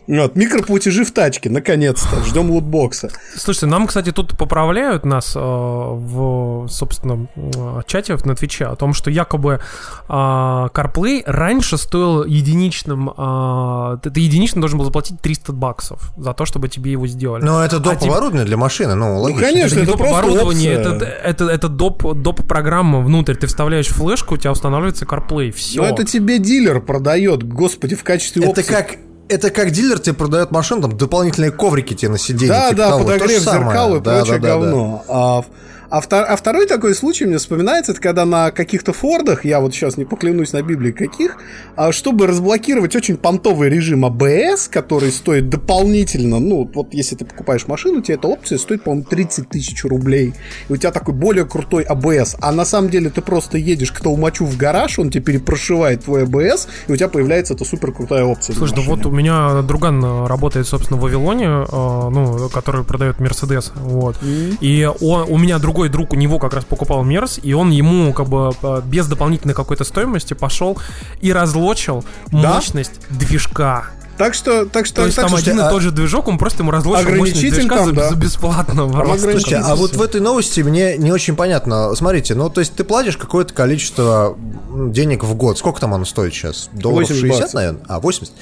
Вот, 0.06 0.36
микроплатежи 0.36 1.04
в 1.04 1.12
тачке, 1.12 1.48
наконец-то. 1.50 2.22
Ждем 2.24 2.50
лутбокса. 2.50 3.10
Слушайте, 3.36 3.66
нам, 3.66 3.86
кстати, 3.86 4.12
тут 4.12 4.36
поправляют 4.36 5.04
нас 5.04 5.34
э, 5.34 5.38
в, 5.40 6.66
собственно, 6.68 7.26
э, 7.36 7.80
чате 7.86 8.16
на 8.24 8.34
Твиче 8.34 8.66
о 8.66 8.76
том, 8.76 8.92
что 8.92 9.10
якобы 9.10 9.60
э, 10.08 10.12
CarPlay 10.12 11.22
раньше 11.26 11.78
стоил 11.78 12.24
единичным... 12.24 13.10
э, 13.16 13.98
ты, 14.02 14.10
ты 14.10 14.20
единично 14.20 14.60
должен 14.60 14.78
был 14.78 14.84
заплатить 14.84 15.20
300 15.20 15.52
баксов 15.52 16.12
за 16.16 16.34
то, 16.34 16.44
чтобы 16.44 16.68
тебе 16.68 16.92
его 16.92 17.06
сделали. 17.06 17.42
Но 17.42 17.64
это 17.64 17.78
доп. 17.78 17.94
А 17.94 17.96
тебе- 17.96 18.10
оборудование 18.10 18.44
для 18.44 18.56
машины, 18.56 18.94
ну, 18.94 19.18
логично. 19.20 19.46
конечно. 19.46 19.74
это 19.76 19.82
это 19.82 19.90
доп. 19.92 19.98
просто 19.98 20.18
оборудование, 20.18 20.72
это, 20.72 21.04
это, 21.04 21.44
это 21.48 21.68
доп, 21.68 22.14
доп. 22.14 22.46
программа 22.46 23.00
внутрь. 23.00 23.34
Ты 23.34 23.46
вставляешь 23.46 23.88
флешку, 23.88 24.34
у 24.34 24.36
тебя 24.36 24.52
устанавливается 24.52 25.04
CarPlay. 25.06 25.50
Все. 25.52 25.82
Но 25.82 25.88
это 25.88 26.04
тебе 26.04 26.38
дилер 26.38 26.80
продает, 26.80 27.42
господи, 27.42 27.94
в 27.94 28.04
качестве 28.04 28.42
Это 28.42 28.60
опции. 28.60 28.72
как... 28.72 28.96
Это 29.28 29.50
как 29.50 29.70
дилер 29.70 29.98
тебе 29.98 30.14
продает 30.14 30.50
машину, 30.50 30.82
там 30.82 30.96
дополнительные 30.98 31.50
коврики 31.50 31.94
тебе 31.94 32.10
на 32.10 32.18
сиденье. 32.18 32.48
Да, 32.48 32.68
типа 32.70 32.76
да, 32.76 32.88
того. 32.90 32.98
То 33.04 33.12
подогрев 33.12 33.42
зеркал 33.42 33.96
и 33.96 34.00
Да, 34.00 34.16
прочее 34.18 34.38
да, 34.38 34.48
да, 34.48 34.54
да. 34.54 34.60
говно. 34.66 35.04
А, 35.08 35.42
в- 35.42 35.46
а 35.90 36.00
втор- 36.00 36.24
а 36.24 36.36
второй 36.36 36.66
такой 36.66 36.94
случай 36.94 37.24
мне 37.26 37.38
вспоминается, 37.38 37.92
это 37.92 38.00
когда 38.00 38.24
на 38.24 38.50
каких-то 38.50 38.92
фордах, 38.92 39.44
я 39.44 39.60
вот 39.60 39.74
сейчас 39.74 39.96
не 39.96 40.04
поклянусь 40.04 40.52
на 40.52 40.62
Библии 40.62 40.92
каких, 40.92 41.36
а, 41.76 41.92
чтобы 41.92 42.26
разблокировать 42.26 42.96
очень 42.96 43.16
понтовый 43.16 43.68
режим 43.68 44.04
АБС, 44.04 44.68
который 44.68 45.10
стоит 45.12 45.48
дополнительно, 45.48 46.38
ну, 46.40 46.70
вот 46.74 46.92
если 46.94 47.16
ты 47.16 47.24
покупаешь 47.24 47.66
машину, 47.66 48.00
тебе 48.00 48.14
эта 48.16 48.28
опция 48.28 48.58
стоит, 48.58 48.82
по-моему, 48.84 49.06
30 49.08 49.48
тысяч 49.48 49.84
рублей. 49.84 50.34
И 50.68 50.72
у 50.72 50.76
тебя 50.76 50.90
такой 50.90 51.14
более 51.14 51.44
крутой 51.44 51.84
АБС. 51.84 52.36
А 52.40 52.52
на 52.52 52.64
самом 52.64 52.90
деле 52.90 53.10
ты 53.10 53.20
просто 53.20 53.58
едешь 53.58 53.92
к 53.92 54.00
толмачу 54.00 54.44
в 54.46 54.56
гараж, 54.56 54.98
он 54.98 55.10
тебе 55.10 55.22
перепрошивает 55.24 56.04
твой 56.04 56.24
АБС, 56.24 56.68
и 56.88 56.92
у 56.92 56.96
тебя 56.96 57.08
появляется 57.08 57.54
эта 57.54 57.64
супер 57.64 57.92
крутая 57.92 58.24
опция. 58.24 58.54
Слушай, 58.56 58.76
да 58.76 58.82
вот 58.82 59.06
у 59.06 59.10
меня 59.10 59.62
друган 59.62 60.04
э, 60.04 60.26
работает, 60.26 60.66
собственно, 60.66 60.98
в 60.98 61.02
Вавилоне, 61.02 61.46
э, 61.46 61.66
ну, 61.70 62.48
который 62.52 62.84
продает 62.84 63.20
Мерседес, 63.20 63.72
вот. 63.76 64.16
И 64.60 64.88
он- 65.00 65.26
у 65.28 65.38
меня 65.38 65.58
другой 65.58 65.83
друг, 65.88 66.12
у 66.12 66.16
него 66.16 66.38
как 66.38 66.54
раз 66.54 66.64
покупал 66.64 67.02
Мерс, 67.04 67.38
и 67.42 67.52
он 67.52 67.70
ему 67.70 68.12
как 68.12 68.28
бы 68.28 68.52
э, 68.62 68.82
без 68.84 69.06
дополнительной 69.06 69.54
какой-то 69.54 69.84
стоимости 69.84 70.34
пошел 70.34 70.78
и 71.20 71.32
разлочил 71.32 72.04
Да? 72.30 72.54
мощность 72.54 73.00
движка. 73.10 73.86
Так 74.16 74.34
что, 74.34 74.66
так 74.66 74.86
что, 74.86 74.96
То 74.96 75.04
есть 75.06 75.16
так 75.16 75.26
там 75.26 75.34
один 75.34 75.60
а- 75.60 75.66
и 75.66 75.70
тот 75.70 75.82
же 75.82 75.90
движок, 75.90 76.28
он 76.28 76.38
просто 76.38 76.62
ему 76.62 76.70
разлочил 76.70 77.14
мощность 77.16 77.40
движка 77.40 77.76
там, 77.76 77.86
за, 77.86 77.92
да. 77.92 78.08
за 78.10 78.16
бесплатно. 78.16 79.18
Слушайте, 79.18 79.56
а 79.56 79.74
вот 79.74 79.96
в 79.96 80.02
этой 80.02 80.20
новости 80.20 80.60
мне 80.60 80.96
не 80.96 81.12
очень 81.12 81.36
понятно. 81.36 81.94
Смотрите, 81.94 82.34
ну 82.34 82.48
то 82.50 82.60
есть 82.60 82.74
ты 82.74 82.84
платишь 82.84 83.16
какое-то 83.16 83.52
количество 83.54 84.36
денег 84.74 85.24
в 85.24 85.34
год. 85.34 85.58
Сколько 85.58 85.80
там 85.80 85.94
оно 85.94 86.04
стоит 86.04 86.32
сейчас? 86.32 86.68
Долларов 86.72 87.08
80 87.08 87.20
60, 87.20 87.40
баксов. 87.40 87.54
наверное? 87.54 87.80
А, 87.88 88.00
80. 88.00 88.32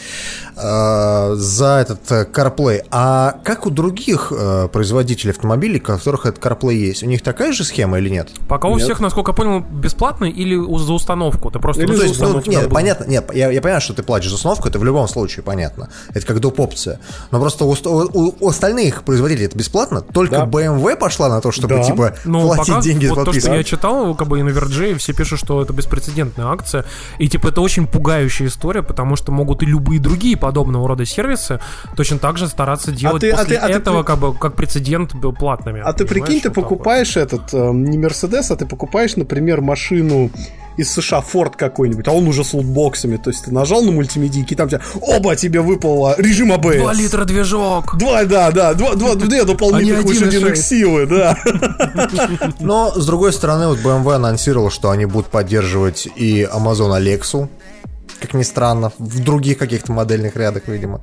А, 0.56 1.34
за 1.36 1.78
этот 1.80 2.10
э, 2.12 2.26
CarPlay. 2.30 2.84
А 2.90 3.36
как 3.44 3.66
у 3.66 3.70
других 3.70 4.32
э, 4.36 4.68
производителей 4.72 5.32
автомобилей, 5.32 5.78
у 5.78 5.82
которых 5.82 6.26
этот 6.26 6.42
CarPlay 6.42 6.74
есть? 6.74 7.02
У 7.02 7.06
них 7.06 7.22
такая 7.22 7.52
же 7.52 7.64
схема 7.64 7.98
или 7.98 8.08
нет? 8.08 8.30
Пока 8.48 8.68
у 8.68 8.74
Нет. 8.74 8.82
всех, 8.82 9.00
насколько 9.00 9.30
я 9.32 9.34
понял, 9.34 9.60
бесплатно 9.60 10.24
или 10.26 10.54
у- 10.54 10.78
за 10.78 10.92
установку? 10.92 11.50
Ты 11.50 11.58
просто 11.58 11.82
Или 11.82 11.92
Ну, 11.92 11.98
то 11.98 12.04
есть, 12.04 12.20
ну, 12.20 12.42
нет, 12.46 12.70
понятно, 12.70 13.04
нет, 13.04 13.30
я, 13.34 13.50
я 13.50 13.60
понимаю, 13.60 13.80
что 13.80 13.94
ты 13.94 14.02
платишь 14.02 14.30
за 14.30 14.36
установку, 14.36 14.68
это 14.68 14.78
в 14.78 14.84
любом 14.84 15.08
случае 15.08 15.42
понятно. 15.42 15.61
Это 16.14 16.26
как 16.26 16.40
доп. 16.40 16.60
опция. 16.60 17.00
Но 17.30 17.40
просто 17.40 17.64
у, 17.64 17.72
у- 17.72 18.34
у 18.40 18.48
остальных 18.48 19.02
производителей 19.04 19.46
это 19.46 19.58
бесплатно, 19.58 20.00
только 20.00 20.36
Да. 20.36 20.44
BMW 20.46 20.96
пошла 20.96 21.28
на 21.28 21.40
то, 21.40 21.50
чтобы, 21.50 21.76
Да. 21.76 21.82
типа, 21.82 22.14
Ну, 22.24 22.42
платить 22.42 22.68
пока 22.68 22.80
деньги 22.82 23.06
за 23.06 23.14
вот 23.14 23.24
то, 23.24 23.32
что 23.32 23.40
подписку. 23.40 23.54
я 23.54 23.64
читал, 23.64 24.14
как 24.14 24.28
бы 24.28 24.38
и 24.38 24.42
на 24.42 24.50
Верджи, 24.50 24.94
все 24.96 25.12
пишут, 25.12 25.38
что 25.38 25.62
это 25.62 25.72
беспрецедентная 25.72 26.46
акция. 26.46 26.84
И 27.18 27.28
типа 27.28 27.48
это 27.48 27.60
очень 27.60 27.86
пугающая 27.86 28.46
история, 28.48 28.82
потому 28.82 29.16
что 29.16 29.32
могут 29.32 29.62
и 29.62 29.66
любые 29.66 30.00
другие 30.00 30.36
подобного 30.36 30.86
рода 30.88 31.04
сервисы 31.06 31.60
точно 31.96 32.18
так 32.18 32.38
же 32.38 32.48
стараться 32.48 32.92
делать 32.92 33.20
ты- 33.20 33.30
а 33.30 33.38
после 33.38 33.56
ты- 33.56 33.62
а 33.62 33.66
ты 33.68 33.72
этого 33.72 34.02
при- 34.02 34.06
как 34.06 34.18
бы 34.18 34.34
как 34.34 34.54
прецедент 34.54 35.14
был 35.14 35.32
платными. 35.32 35.80
А 35.84 35.92
ты 35.92 36.04
прикинь, 36.04 36.40
ты 36.40 36.48
вот 36.48 36.56
вот. 36.56 36.62
покупаешь 36.64 37.16
этот, 37.16 37.52
э, 37.54 37.70
не 37.72 37.98
Мерседес, 37.98 38.50
а 38.50 38.56
ты 38.56 38.66
покупаешь, 38.66 39.16
например, 39.16 39.60
машину 39.60 40.30
из 40.76 40.90
США, 40.92 41.20
Форд 41.20 41.56
какой-нибудь, 41.56 42.06
а 42.08 42.12
он 42.12 42.26
уже 42.28 42.44
с 42.44 42.52
лутбоксами. 42.52 43.16
То 43.16 43.30
есть 43.30 43.44
ты 43.44 43.52
нажал 43.52 43.82
на 43.82 43.92
мультимедийки, 43.92 44.54
и 44.54 44.56
там 44.56 44.68
тебе, 44.68 44.80
оба, 45.00 45.36
тебе 45.36 45.60
выпало 45.60 46.14
режим 46.18 46.52
АБС. 46.52 46.76
Два 46.76 46.92
литра 46.92 47.24
движок. 47.24 47.96
Два, 47.98 48.24
да, 48.24 48.50
да, 48.50 48.74
два, 48.74 48.94
два, 48.94 49.14
две 49.16 49.44
дополнительных 49.44 50.04
Они 50.04 50.08
лошадиных 50.08 50.54
1,6. 50.54 50.56
силы, 50.56 51.06
да. 51.06 51.38
Но, 52.60 52.92
с 52.94 53.06
другой 53.06 53.32
стороны, 53.32 53.68
вот 53.68 53.78
BMW 53.78 54.14
анонсировал, 54.14 54.70
что 54.70 54.90
они 54.90 55.06
будут 55.06 55.28
поддерживать 55.28 56.08
и 56.16 56.42
Amazon 56.42 56.98
Alexa, 56.98 57.48
как 58.22 58.34
ни 58.34 58.42
странно, 58.42 58.92
в 58.98 59.20
других 59.20 59.58
каких-то 59.58 59.92
модельных 59.92 60.36
рядах, 60.36 60.62
видимо. 60.66 61.00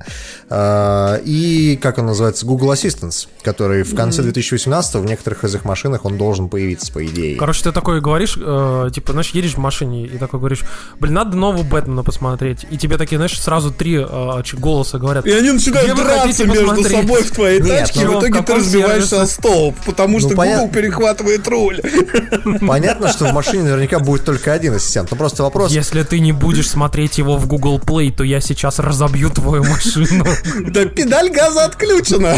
А, 0.48 1.20
И, 1.24 1.78
как 1.80 1.98
он 1.98 2.06
называется, 2.06 2.46
Google 2.46 2.72
Assistant, 2.72 3.28
который 3.42 3.82
в 3.82 3.94
конце 3.94 4.22
2018 4.22 4.94
в 4.94 5.04
некоторых 5.04 5.44
из 5.44 5.54
их 5.54 5.64
машинах 5.64 6.04
он 6.04 6.16
должен 6.16 6.48
появиться, 6.48 6.92
по 6.92 7.04
идее. 7.04 7.36
Короче, 7.36 7.62
ты 7.64 7.72
такой 7.72 8.00
говоришь, 8.00 8.38
э, 8.40 8.90
типа, 8.94 9.12
знаешь, 9.12 9.30
едешь 9.30 9.54
в 9.54 9.58
машине 9.58 10.06
и 10.06 10.18
такой 10.18 10.40
говоришь, 10.40 10.62
блин, 10.98 11.14
надо 11.14 11.36
нового 11.36 11.62
Бэтмена 11.62 12.02
посмотреть. 12.02 12.66
И 12.70 12.78
тебе 12.78 12.96
такие, 12.96 13.16
знаешь, 13.16 13.38
сразу 13.38 13.70
три 13.70 13.96
э, 13.96 14.42
голоса 14.54 14.98
говорят. 14.98 15.26
И 15.26 15.32
они 15.32 15.52
начинают 15.52 15.94
драться 15.96 16.44
между 16.44 16.66
посмотреть? 16.66 17.00
собой 17.00 17.22
в 17.22 17.30
твоей 17.30 17.60
Нет, 17.60 17.78
тачке, 17.80 18.00
ну, 18.06 18.12
в 18.12 18.16
в 18.16 18.20
итоге 18.20 18.42
ты 18.42 18.54
разбиваешься 18.54 19.22
о 19.22 19.26
столб, 19.26 19.76
потому 19.84 20.20
что 20.20 20.30
понятно. 20.30 20.66
Google 20.66 20.74
перехватывает 20.74 21.48
руль. 21.48 21.80
Понятно, 22.66 23.08
что 23.08 23.26
в 23.26 23.32
машине 23.32 23.64
наверняка 23.64 23.98
будет 23.98 24.24
только 24.24 24.52
один 24.52 24.74
ассистент. 24.74 25.10
Но 25.10 25.16
просто 25.16 25.42
вопрос... 25.42 25.70
Если 25.70 26.02
ты 26.02 26.20
не 26.20 26.32
будешь 26.32 26.68
смотреть 26.68 26.89
его 27.18 27.36
в 27.36 27.46
Google 27.46 27.78
Play, 27.78 28.12
то 28.12 28.24
я 28.24 28.40
сейчас 28.40 28.78
разобью 28.78 29.30
твою 29.30 29.64
машину. 29.64 30.24
Да 30.68 30.84
педаль 30.84 31.30
газа 31.30 31.64
отключена. 31.64 32.36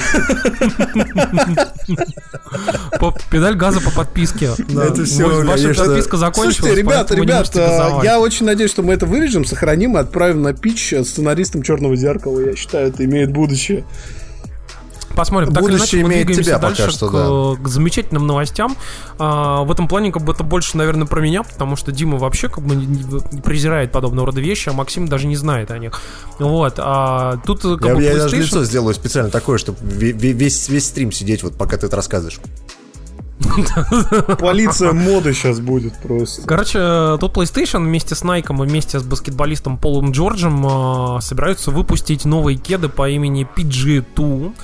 Педаль 3.30 3.56
газа 3.56 3.80
по 3.80 3.90
подписке. 3.90 4.46
Это 4.46 5.02
Вы- 5.02 5.44
Ваша 5.44 5.74
подписка 5.74 6.16
закончилась, 6.16 6.56
Слушайте, 6.56 6.80
ребята, 6.80 7.14
ребята, 7.14 8.00
я 8.04 8.20
очень 8.20 8.46
надеюсь, 8.46 8.70
что 8.70 8.82
мы 8.82 8.94
это 8.94 9.06
вырежем, 9.06 9.44
сохраним 9.44 9.96
и 9.96 10.00
отправим 10.00 10.42
на 10.42 10.52
пич 10.52 10.94
сценаристам 11.04 11.62
Черного 11.62 11.96
зеркала. 11.96 12.40
Я 12.40 12.56
считаю, 12.56 12.88
это 12.88 13.04
имеет 13.04 13.32
будущее. 13.32 13.84
Посмотрим. 15.14 15.52
Так 15.52 15.62
или 15.64 15.70
иначе, 15.70 15.82
Будущее 15.82 16.04
мы 16.04 16.10
имеет 16.10 16.26
двигаемся 16.26 16.50
тебя 16.50 16.58
дальше 16.58 16.82
пока 16.82 16.92
что, 16.92 17.08
к, 17.08 17.58
да. 17.58 17.62
к 17.64 17.68
замечательным 17.68 18.26
новостям. 18.26 18.76
А, 19.18 19.62
в 19.62 19.70
этом 19.70 19.88
плане 19.88 20.12
как 20.12 20.22
бы 20.22 20.32
это 20.32 20.42
больше, 20.42 20.76
наверное, 20.76 21.06
про 21.06 21.20
меня, 21.20 21.42
потому 21.42 21.76
что 21.76 21.92
Дима 21.92 22.18
вообще 22.18 22.48
как 22.48 22.64
бы 22.64 23.20
презирает 23.42 23.92
подобного 23.92 24.26
рода 24.26 24.40
вещи, 24.40 24.68
а 24.68 24.72
Максим 24.72 25.08
даже 25.08 25.26
не 25.26 25.36
знает 25.36 25.70
о 25.70 25.78
них. 25.78 26.00
Вот. 26.38 26.74
А 26.78 27.38
тут 27.46 27.62
как 27.62 27.84
Я, 27.84 27.94
бы 27.94 28.02
я 28.02 28.14
даже 28.14 28.36
PlayStation- 28.36 28.40
лицо 28.40 28.64
сделаю 28.64 28.94
специально 28.94 29.30
такое, 29.30 29.58
чтобы 29.58 29.78
весь, 29.82 30.68
весь 30.68 30.86
стрим 30.86 31.12
сидеть, 31.12 31.42
вот 31.42 31.56
пока 31.56 31.76
ты 31.76 31.86
это 31.86 31.96
рассказываешь. 31.96 32.40
Полиция 34.38 34.92
моды 34.92 35.32
сейчас 35.34 35.60
будет 35.60 35.94
просто. 36.02 36.42
Короче, 36.42 37.18
тут 37.18 37.36
PlayStation 37.36 37.84
вместе 37.84 38.14
с 38.14 38.22
Nike 38.22 38.52
и 38.52 38.68
вместе 38.68 38.98
с 38.98 39.02
баскетболистом 39.02 39.78
Полом 39.78 40.12
Джорджем 40.12 40.66
э, 41.16 41.20
собираются 41.20 41.70
выпустить 41.70 42.24
новые 42.24 42.56
кеды 42.56 42.88
по 42.88 43.08
имени 43.08 43.46
PG2. 43.56 44.54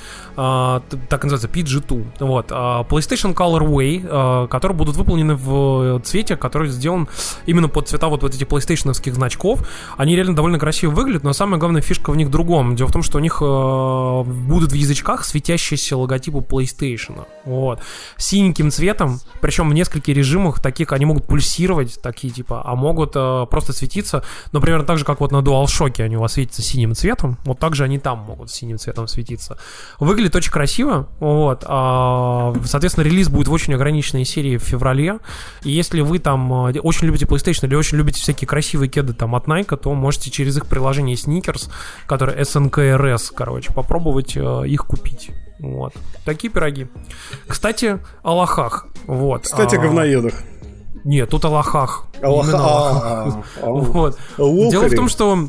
А, 0.40 0.82
так 1.08 1.24
называется, 1.24 1.48
PG2. 1.48 2.06
Вот. 2.20 2.52
а, 2.52 2.84
PlayStation 2.84 3.34
Colorway, 3.34 4.06
а, 4.08 4.46
которые 4.46 4.76
будут 4.78 4.96
выполнены 4.96 5.34
в 5.34 6.00
цвете, 6.04 6.36
который 6.36 6.68
сделан 6.68 7.08
именно 7.44 7.68
под 7.68 7.88
цвета 7.88 8.06
вот, 8.06 8.22
вот 8.22 8.32
этих 8.36 8.46
PlayStation 8.46 8.94
значков. 9.12 9.68
Они 9.96 10.14
реально 10.14 10.36
довольно 10.36 10.60
красиво 10.60 10.92
выглядят, 10.92 11.24
но 11.24 11.32
самая 11.32 11.58
главная 11.58 11.82
фишка 11.82 12.12
в 12.12 12.16
них 12.16 12.30
другом. 12.30 12.76
Дело 12.76 12.86
в 12.86 12.92
том, 12.92 13.02
что 13.02 13.18
у 13.18 13.20
них 13.20 13.40
будут 13.40 14.70
в 14.70 14.74
язычках 14.74 15.24
светящиеся 15.24 15.96
логотипы 15.96 16.38
PlayStation. 16.38 17.26
Вот. 17.44 17.80
Синеньким 18.16 18.70
цветом, 18.70 19.18
причем 19.40 19.68
в 19.68 19.74
нескольких 19.74 20.14
режимах 20.14 20.62
таких 20.62 20.92
они 20.92 21.04
могут 21.04 21.26
пульсировать, 21.26 22.00
такие 22.00 22.32
типа, 22.32 22.62
а 22.64 22.76
могут 22.76 23.14
просто 23.50 23.72
светиться, 23.72 24.22
но 24.52 24.60
примерно 24.60 24.86
так 24.86 24.98
же, 24.98 25.04
как 25.04 25.18
вот 25.18 25.32
на 25.32 25.38
DualShock 25.38 26.00
они 26.00 26.16
у 26.16 26.20
вас 26.20 26.34
светятся 26.34 26.62
синим 26.62 26.94
цветом, 26.94 27.38
вот 27.44 27.58
так 27.58 27.74
же 27.74 27.82
они 27.82 27.98
там 27.98 28.20
могут 28.20 28.52
синим 28.52 28.78
цветом 28.78 29.08
светиться. 29.08 29.58
Выглядит 29.98 30.27
очень 30.36 30.50
красиво, 30.50 31.08
вот. 31.20 31.64
а, 31.66 32.54
соответственно, 32.64 33.04
релиз 33.04 33.28
будет 33.28 33.48
в 33.48 33.52
очень 33.52 33.74
ограниченной 33.74 34.24
серии 34.24 34.56
в 34.56 34.62
феврале. 34.62 35.18
И 35.62 35.70
если 35.70 36.00
вы 36.00 36.18
там 36.18 36.66
э, 36.66 36.80
очень 36.80 37.06
любите 37.06 37.26
PlayStation 37.26 37.66
или 37.66 37.74
очень 37.74 37.98
любите 37.98 38.20
всякие 38.20 38.48
красивые 38.48 38.88
кеды 38.88 39.12
там 39.12 39.34
от 39.34 39.46
Nike, 39.46 39.76
то 39.76 39.92
можете 39.94 40.30
через 40.30 40.56
их 40.56 40.66
приложение 40.66 41.16
Sneakers, 41.16 41.70
которое 42.06 42.40
SNKRS, 42.40 43.32
короче, 43.34 43.72
попробовать 43.72 44.36
э, 44.36 44.62
их 44.66 44.86
купить. 44.86 45.30
Вот. 45.60 45.92
Такие 46.24 46.52
пироги. 46.52 46.86
Кстати, 47.46 47.98
о 48.22 48.34
лохах. 48.34 48.86
Вот. 49.06 49.42
Кстати, 49.42 49.76
о 49.76 49.80
А, 49.80 49.82
говноедах. 49.82 50.34
Нет, 51.04 51.30
тут 51.30 51.44
о 51.44 51.48
лохах. 51.48 52.06
О 52.22 52.30
лохах. 52.30 52.54
а, 52.54 52.60
а, 52.60 53.42
а. 53.62 53.70
Вот. 53.70 54.18
Дело 54.36 54.88
в 54.88 54.94
том, 54.94 55.08
что 55.08 55.48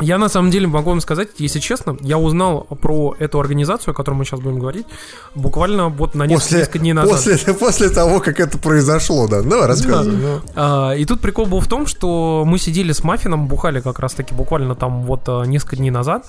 я 0.00 0.18
на 0.18 0.28
самом 0.28 0.50
деле 0.50 0.66
могу 0.66 0.90
вам 0.90 1.00
сказать, 1.00 1.28
если 1.38 1.58
честно, 1.60 1.96
я 2.00 2.18
узнал 2.18 2.62
про 2.80 3.14
эту 3.18 3.38
организацию, 3.40 3.92
о 3.92 3.94
которой 3.94 4.14
мы 4.16 4.24
сейчас 4.24 4.40
будем 4.40 4.58
говорить, 4.58 4.86
буквально 5.34 5.88
вот 5.88 6.14
на 6.14 6.24
несколько, 6.24 6.40
После, 6.44 6.58
несколько 6.58 6.78
дней 6.78 6.92
назад. 6.92 7.12
после, 7.12 7.54
после 7.54 7.88
того, 7.90 8.20
как 8.20 8.40
это 8.40 8.58
произошло, 8.58 9.28
да. 9.28 9.42
Давай, 9.42 9.66
рассказывай. 9.66 10.16
ну. 10.16 10.40
А, 10.54 10.92
и 10.92 11.04
тут 11.04 11.20
прикол 11.20 11.46
был 11.46 11.60
в 11.60 11.68
том, 11.68 11.86
что 11.86 12.44
мы 12.46 12.58
сидели 12.58 12.92
с 12.92 13.04
Маффином, 13.04 13.46
бухали 13.48 13.80
как 13.80 13.98
раз 13.98 14.14
таки 14.14 14.34
буквально 14.34 14.74
там 14.74 15.02
вот 15.04 15.22
а, 15.28 15.44
несколько 15.44 15.76
дней 15.76 15.90
назад, 15.90 16.26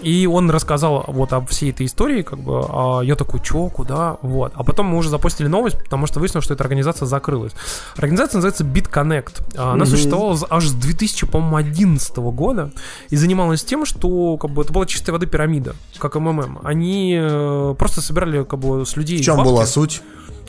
и 0.00 0.26
он 0.28 0.48
рассказал 0.50 1.04
вот 1.08 1.32
об 1.32 1.48
всей 1.48 1.70
этой 1.70 1.86
истории, 1.86 2.22
как 2.22 2.38
бы, 2.38 2.64
а 2.68 3.00
я 3.00 3.16
такой, 3.16 3.40
чё, 3.40 3.66
куда, 3.68 4.16
вот. 4.22 4.52
А 4.54 4.62
потом 4.62 4.86
мы 4.86 4.96
уже 4.98 5.10
запостили 5.10 5.48
новость, 5.48 5.76
потому 5.82 6.06
что 6.06 6.20
выяснилось, 6.20 6.44
что 6.44 6.54
эта 6.54 6.62
организация 6.62 7.06
закрылась. 7.06 7.52
Организация 7.96 8.36
называется 8.38 8.62
BitConnect. 8.64 9.32
А, 9.56 9.72
Она 9.72 9.86
существовала 9.86 10.36
з- 10.36 10.46
аж 10.48 10.66
с 10.68 10.72
2011 10.72 12.16
года 12.30 12.70
и 13.10 13.16
занималась 13.16 13.64
тем, 13.64 13.84
что 13.86 14.36
как 14.36 14.50
бы 14.50 14.62
это 14.62 14.72
была 14.72 14.86
чистой 14.86 15.10
воды 15.10 15.26
пирамида, 15.26 15.74
как 15.98 16.14
МММ. 16.16 16.60
Они 16.62 17.16
э, 17.18 17.74
просто 17.78 18.00
собирали 18.00 18.44
как 18.44 18.58
бы 18.58 18.84
с 18.84 18.96
людей 18.96 19.18
В 19.18 19.24
чем 19.24 19.36
бабки. 19.36 19.48
была 19.50 19.66
суть? 19.66 20.02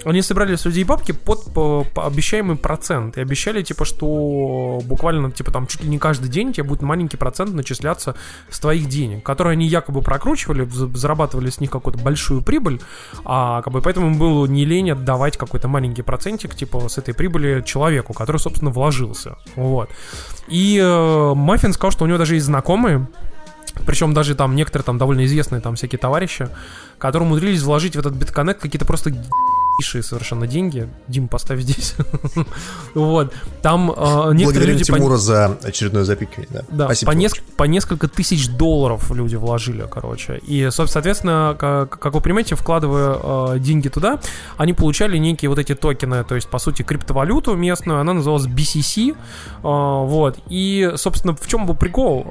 Они 0.06 0.22
собирали 0.22 0.56
с 0.56 0.66
людей 0.66 0.84
бабки 0.86 1.12
под 1.12 1.54
по- 1.54 1.84
по 1.84 2.08
обещаемый 2.08 2.56
процент. 2.56 3.18
И 3.18 3.22
обещали, 3.22 3.62
типа, 3.62 3.84
что 3.86 4.80
буквально, 4.86 5.32
типа, 5.32 5.52
там, 5.52 5.68
чуть 5.68 5.84
ли 5.84 5.90
не 5.90 6.00
каждый 6.00 6.30
день 6.30 6.54
тебе 6.54 6.64
будет 6.64 6.82
маленький 6.82 7.18
процент 7.18 7.54
начисляться 7.54 8.16
с 8.50 8.60
твоих 8.60 8.88
денег, 8.88 9.24
которые 9.24 9.54
они 9.54 9.68
якобы 9.68 10.02
прокручивали, 10.02 10.66
за- 10.66 10.88
зарабатывали 10.96 11.50
с 11.50 11.60
них 11.60 11.70
какую-то 11.70 12.00
большую 12.00 12.42
прибыль, 12.42 12.80
а 13.26 13.62
как 13.62 13.74
бы 13.74 13.82
поэтому 13.82 14.08
им 14.08 14.18
было 14.18 14.46
не 14.46 14.66
лень 14.66 14.92
отдавать 14.92 15.38
какой-то 15.38 15.68
маленький 15.68 16.02
процентик, 16.02 16.56
типа, 16.56 16.88
с 16.88 16.98
этой 16.98 17.14
прибыли 17.14 17.62
человеку, 17.66 18.14
который, 18.14 18.38
собственно, 18.38 18.72
вложился. 18.72 19.36
Вот. 19.56 19.90
И 20.48 20.80
э, 20.82 21.34
Маффин 21.36 21.74
сказал, 21.74 21.92
что 21.92 22.06
у 22.06 22.08
него 22.08 22.18
даже 22.18 22.36
есть 22.36 22.46
знакомые, 22.46 23.08
причем 23.86 24.14
даже 24.14 24.36
там 24.36 24.56
некоторые 24.56 24.86
там 24.86 24.98
довольно 24.98 25.26
известные 25.26 25.62
там 25.62 25.76
всякие 25.76 26.00
товарищи, 26.00 26.50
которые 26.98 27.28
умудрились 27.28 27.62
вложить 27.62 27.96
в 27.96 28.00
этот 28.00 28.14
битконнект 28.14 28.60
какие-то 28.62 28.86
просто 28.86 29.12
иши 29.80 30.04
совершенно 30.04 30.48
деньги. 30.48 30.90
Дим, 31.08 31.28
поставь 31.28 31.60
здесь. 31.62 31.96
Вот. 32.96 33.34
Там 33.62 33.92
э, 33.96 34.32
некоторые 34.34 34.72
люди... 34.72 34.84
Тимура 34.84 35.18
за 35.18 35.58
очередное 35.64 36.04
запикивание. 36.04 36.48
Да, 36.50 36.64
Да, 36.70 36.86
Спасибо. 36.86 37.12
по, 37.12 37.16
неск- 37.16 37.42
по 37.58 37.64
несколько 37.66 38.08
тысяч 38.08 38.50
долларов 38.50 39.12
люди 39.12 39.36
вложили, 39.36 39.86
короче. 39.90 40.38
И, 40.48 40.70
со- 40.72 40.88
соответственно, 40.88 41.56
как, 41.60 42.00
как 42.00 42.14
вы 42.14 42.22
понимаете, 42.22 42.56
вкладывая 42.56 43.18
э, 43.56 43.60
деньги 43.60 43.90
туда, 43.90 44.20
они 44.58 44.74
получали 44.74 45.18
некие 45.18 45.50
вот 45.50 45.60
эти 45.60 45.76
токены, 45.76 46.24
то 46.24 46.36
есть, 46.36 46.50
по 46.50 46.58
сути, 46.60 46.82
криптовалюту 46.82 47.56
местную, 47.56 48.00
она 48.00 48.14
называлась 48.14 48.48
BCC, 48.48 49.12
э, 49.12 49.16
вот. 49.62 50.40
И, 50.50 50.92
собственно, 50.96 51.36
в 51.36 51.46
чем 51.48 51.66
был 51.66 51.76
прикол? 51.76 52.26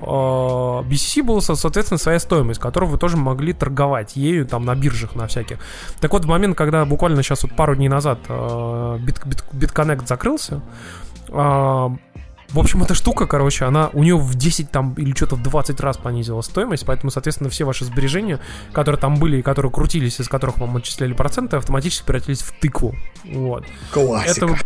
Э, 0.85 0.89
BCC 0.91 1.23
была, 1.23 1.41
со- 1.41 1.55
соответственно, 1.55 1.99
своя 1.99 2.19
стоимость, 2.19 2.61
которую 2.61 2.91
вы 2.91 2.99
тоже 2.99 3.17
могли 3.17 3.53
торговать 3.53 4.17
ею 4.17 4.47
там 4.47 4.65
на 4.65 4.75
биржах, 4.75 5.15
на 5.15 5.27
всяких. 5.29 5.59
Так 6.01 6.13
вот, 6.13 6.25
в 6.25 6.29
момент, 6.29 6.57
когда 6.57 6.85
буквально 6.85 7.23
сейчас 7.23 7.38
вот 7.43 7.57
пару 7.57 7.75
дней 7.75 7.89
назад 7.89 8.19
э, 8.29 8.99
Бит- 9.01 9.25
Бит- 9.25 9.45
BitConnect 9.53 10.07
закрылся, 10.07 10.61
э, 11.29 11.89
в 12.51 12.59
общем, 12.59 12.83
эта 12.83 12.95
штука, 12.95 13.27
короче, 13.27 13.67
она 13.67 13.91
у 13.93 14.03
нее 14.03 14.17
в 14.17 14.35
10 14.35 14.71
там 14.71 14.95
или 14.95 15.15
что-то 15.15 15.37
в 15.37 15.43
20 15.43 15.81
раз 15.81 15.99
понизила 15.99 16.41
стоимость, 16.41 16.87
поэтому, 16.87 17.11
соответственно, 17.11 17.51
все 17.51 17.65
ваши 17.65 17.85
сбережения, 17.85 18.41
которые 18.73 18.99
там 18.99 19.17
были 19.17 19.39
и 19.39 19.43
которые 19.43 19.71
крутились, 19.71 20.19
из 20.19 20.29
которых 20.29 20.57
вам 20.57 20.77
отчисляли 20.77 21.13
проценты, 21.13 21.59
автоматически 21.59 22.07
превратились 22.07 22.41
в 22.41 22.59
тыкву. 22.59 22.95
Вот. 23.25 23.67
Классика. 23.93 24.47
Это, 24.47 24.57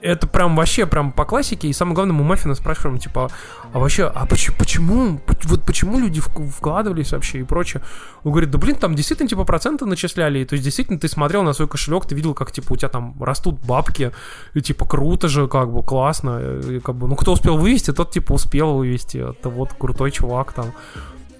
это 0.00 0.26
прям 0.26 0.56
вообще 0.56 0.86
прям 0.86 1.12
по 1.12 1.24
классике. 1.24 1.68
И 1.68 1.72
самое 1.72 1.94
главное, 1.94 2.14
мы 2.14 2.24
Маффина 2.24 2.54
спрашиваем, 2.54 2.98
типа, 2.98 3.30
а 3.72 3.78
вообще, 3.78 4.04
а 4.04 4.26
почему, 4.26 4.56
почему, 4.58 5.18
поч- 5.18 5.44
вот 5.46 5.64
почему 5.64 5.98
люди 5.98 6.20
вк- 6.20 6.48
вкладывались 6.48 7.12
вообще 7.12 7.40
и 7.40 7.42
прочее? 7.42 7.82
Он 8.24 8.32
говорит, 8.32 8.50
да 8.50 8.58
блин, 8.58 8.76
там 8.76 8.94
действительно 8.94 9.28
типа 9.28 9.44
проценты 9.44 9.86
начисляли. 9.86 10.44
То 10.44 10.54
есть 10.54 10.64
действительно 10.64 10.98
ты 10.98 11.08
смотрел 11.08 11.42
на 11.42 11.52
свой 11.52 11.68
кошелек, 11.68 12.06
ты 12.06 12.14
видел, 12.14 12.34
как 12.34 12.52
типа 12.52 12.72
у 12.72 12.76
тебя 12.76 12.88
там 12.88 13.22
растут 13.22 13.58
бабки, 13.60 14.12
и 14.54 14.60
типа 14.60 14.86
круто 14.86 15.28
же, 15.28 15.48
как 15.48 15.72
бы 15.72 15.82
классно. 15.82 16.60
И, 16.68 16.80
как 16.80 16.94
бы, 16.94 17.08
ну 17.08 17.16
кто 17.16 17.32
успел 17.32 17.56
вывести, 17.56 17.92
тот 17.92 18.10
типа 18.12 18.32
успел 18.32 18.74
вывести. 18.74 19.18
Это 19.30 19.48
вот 19.48 19.72
крутой 19.72 20.10
чувак 20.10 20.52
там. 20.52 20.72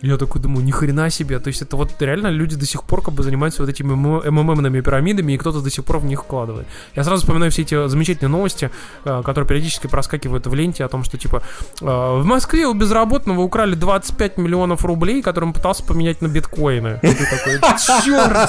Я 0.01 0.17
такой 0.17 0.41
думаю, 0.41 0.65
ни 0.65 0.71
хрена 0.71 1.11
себе. 1.11 1.39
То 1.41 1.49
есть 1.49 1.63
это 1.63 1.77
вот 1.77 1.91
реально 2.01 2.29
люди 2.29 2.57
до 2.57 2.67
сих 2.67 2.85
пор 2.85 3.03
как 3.03 3.15
бы 3.15 3.23
занимаются 3.23 3.63
вот 3.63 3.69
этими 3.69 3.95
МММными 3.95 4.81
пирамидами, 4.81 5.33
и 5.33 5.39
кто-то 5.39 5.61
до 5.61 5.71
сих 5.71 5.85
пор 5.85 5.99
в 5.99 6.05
них 6.05 6.23
вкладывает. 6.23 6.67
Я 6.95 7.03
сразу 7.05 7.23
вспоминаю 7.23 7.51
все 7.51 7.63
эти 7.63 7.89
замечательные 7.89 8.31
новости, 8.31 8.71
э, 9.05 9.23
которые 9.25 9.49
периодически 9.49 9.89
проскакивают 9.89 10.47
в 10.47 10.55
ленте 10.55 10.85
о 10.85 10.89
том, 10.89 11.03
что 11.03 11.19
типа 11.19 11.43
э, 11.81 11.85
в 11.85 12.25
Москве 12.25 12.67
у 12.67 12.75
безработного 12.75 13.41
украли 13.41 13.75
25 13.75 14.39
миллионов 14.39 14.85
рублей, 14.85 15.21
которые 15.21 15.49
он 15.49 15.55
пытался 15.55 15.83
поменять 15.85 16.23
на 16.23 16.29
биткоины. 16.29 17.01
И 17.03 17.09
Ты 17.09 17.27
такой, 17.27 17.61
черт! 18.05 18.49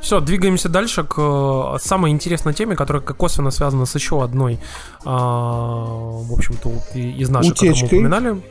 Все, 0.00 0.20
двигаемся 0.20 0.68
дальше 0.68 1.04
к 1.04 1.16
э, 1.18 1.78
самой 1.80 2.12
интересной 2.12 2.54
теме, 2.54 2.76
которая 2.76 3.02
косвенно 3.02 3.50
связана 3.50 3.84
с 3.84 3.94
еще 3.94 4.22
одной, 4.22 4.58
в 5.04 6.32
общем-то, 6.32 6.70
из 6.94 7.28
наших, 7.30 7.54
которые 7.54 7.70
мы 7.70 7.76
Утечкой. 7.76 7.98
упоминали. 7.98 8.42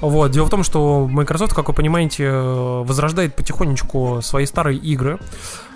Вот, 0.00 0.30
дело 0.30 0.46
в 0.46 0.50
том, 0.50 0.62
что 0.62 1.06
Microsoft, 1.06 1.54
как 1.54 1.68
вы 1.68 1.74
понимаете, 1.74 2.24
э, 2.24 2.82
возрождает 2.82 3.34
потихонечку 3.36 4.20
свои 4.22 4.46
старые 4.46 4.78
игры. 4.78 5.18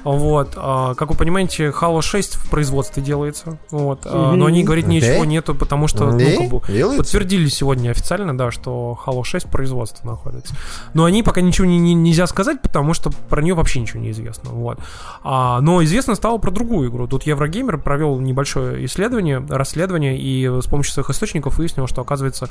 Вот, 0.05 0.53
а, 0.57 0.95
как 0.95 1.11
вы 1.11 1.17
понимаете, 1.17 1.69
Halo 1.69 2.03
6 2.03 2.35
в 2.37 2.51
производстве 2.51 3.03
делается. 3.03 3.59
Вот, 3.71 4.01
а, 4.05 4.33
но 4.37 4.47
они 4.47 4.63
говорить 4.63 4.87
ничего 4.87 5.25
нету, 5.25 5.55
потому 5.55 5.89
что 5.89 6.05
ну, 6.07 6.61
подтвердили 6.99 7.49
сегодня 7.49 7.91
официально, 7.91 8.37
да, 8.37 8.51
что 8.51 8.99
Halo 9.07 9.25
6 9.25 9.47
в 9.47 9.51
производстве 9.51 10.09
находится. 10.09 10.55
Но 10.93 11.05
они 11.05 11.23
пока 11.23 11.41
ничего 11.41 11.67
не, 11.67 11.79
не- 11.79 11.95
нельзя 11.95 12.27
сказать, 12.27 12.61
потому 12.63 12.93
что 12.95 13.11
про 13.11 13.43
нее 13.43 13.55
вообще 13.55 13.81
ничего 13.81 14.01
не 14.01 14.11
известно. 14.11 14.51
Вот. 14.51 14.79
А, 15.23 15.61
но 15.61 15.83
известно 15.85 16.15
стало 16.15 16.39
про 16.39 16.51
другую 16.51 16.91
игру. 16.91 17.07
Тут 17.07 17.25
Еврогеймер 17.25 17.79
провел 17.79 18.19
небольшое 18.21 18.85
исследование, 18.85 19.45
расследование, 19.49 20.19
и 20.19 20.47
с 20.47 20.67
помощью 20.67 20.93
своих 20.93 21.11
источников 21.11 21.59
выяснил, 21.59 21.87
что, 21.87 22.03
оказывается, 22.03 22.49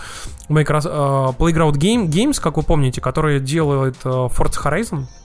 Microsoft, 0.49 0.93
э, 0.95 1.41
Playground 1.41 1.74
Game, 1.74 2.08
Games, 2.08 2.41
как 2.41 2.58
вы 2.58 2.64
помните, 2.64 2.99
которые 2.99 3.39
делают 3.39 3.97
Forza 4.04 4.62
Horizon, 4.64 5.04
А, 5.04 5.22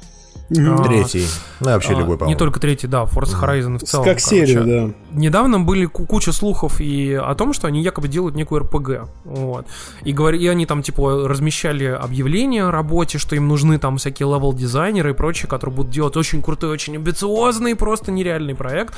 Третий. 0.49 1.26
Ну, 1.61 1.66
вообще 1.66 1.92
а, 1.94 1.99
любой, 1.99 2.12
Не 2.14 2.18
по-моему. 2.18 2.38
только 2.38 2.59
третий, 2.61 2.86
да, 2.86 3.05
Forza 3.05 3.38
Horizon 3.40 3.78
в 3.78 3.82
целом. 3.82 4.05
Как 4.07 4.18
короче. 4.18 4.46
серия, 4.46 4.61
да. 4.61 4.94
Недавно 5.12 5.61
были 5.61 5.84
ку- 5.84 6.07
куча 6.07 6.32
слухов 6.32 6.80
и 6.80 7.12
о 7.12 7.34
том, 7.34 7.53
что 7.53 7.66
они 7.66 7.82
якобы 7.82 8.09
делают 8.09 8.34
некую 8.34 8.62
РПГ. 8.62 9.09
Вот. 9.24 9.66
И, 10.05 10.12
говори, 10.12 10.38
и 10.42 10.46
они 10.46 10.64
там, 10.64 10.82
типа, 10.82 11.28
размещали 11.28 11.84
объявления 11.84 12.64
о 12.64 12.70
работе, 12.70 13.18
что 13.18 13.36
им 13.36 13.46
нужны 13.46 13.78
там 13.78 13.99
всякие 13.99 14.26
левел-дизайнеры 14.28 15.11
и 15.11 15.14
прочие, 15.14 15.49
которые 15.51 15.76
будут 15.76 15.92
делать 15.92 16.16
очень 16.16 16.42
крутой, 16.42 16.70
очень 16.70 16.96
амбициозный, 16.96 17.76
просто 17.76 18.11
нереальный 18.11 18.55
проект. 18.55 18.94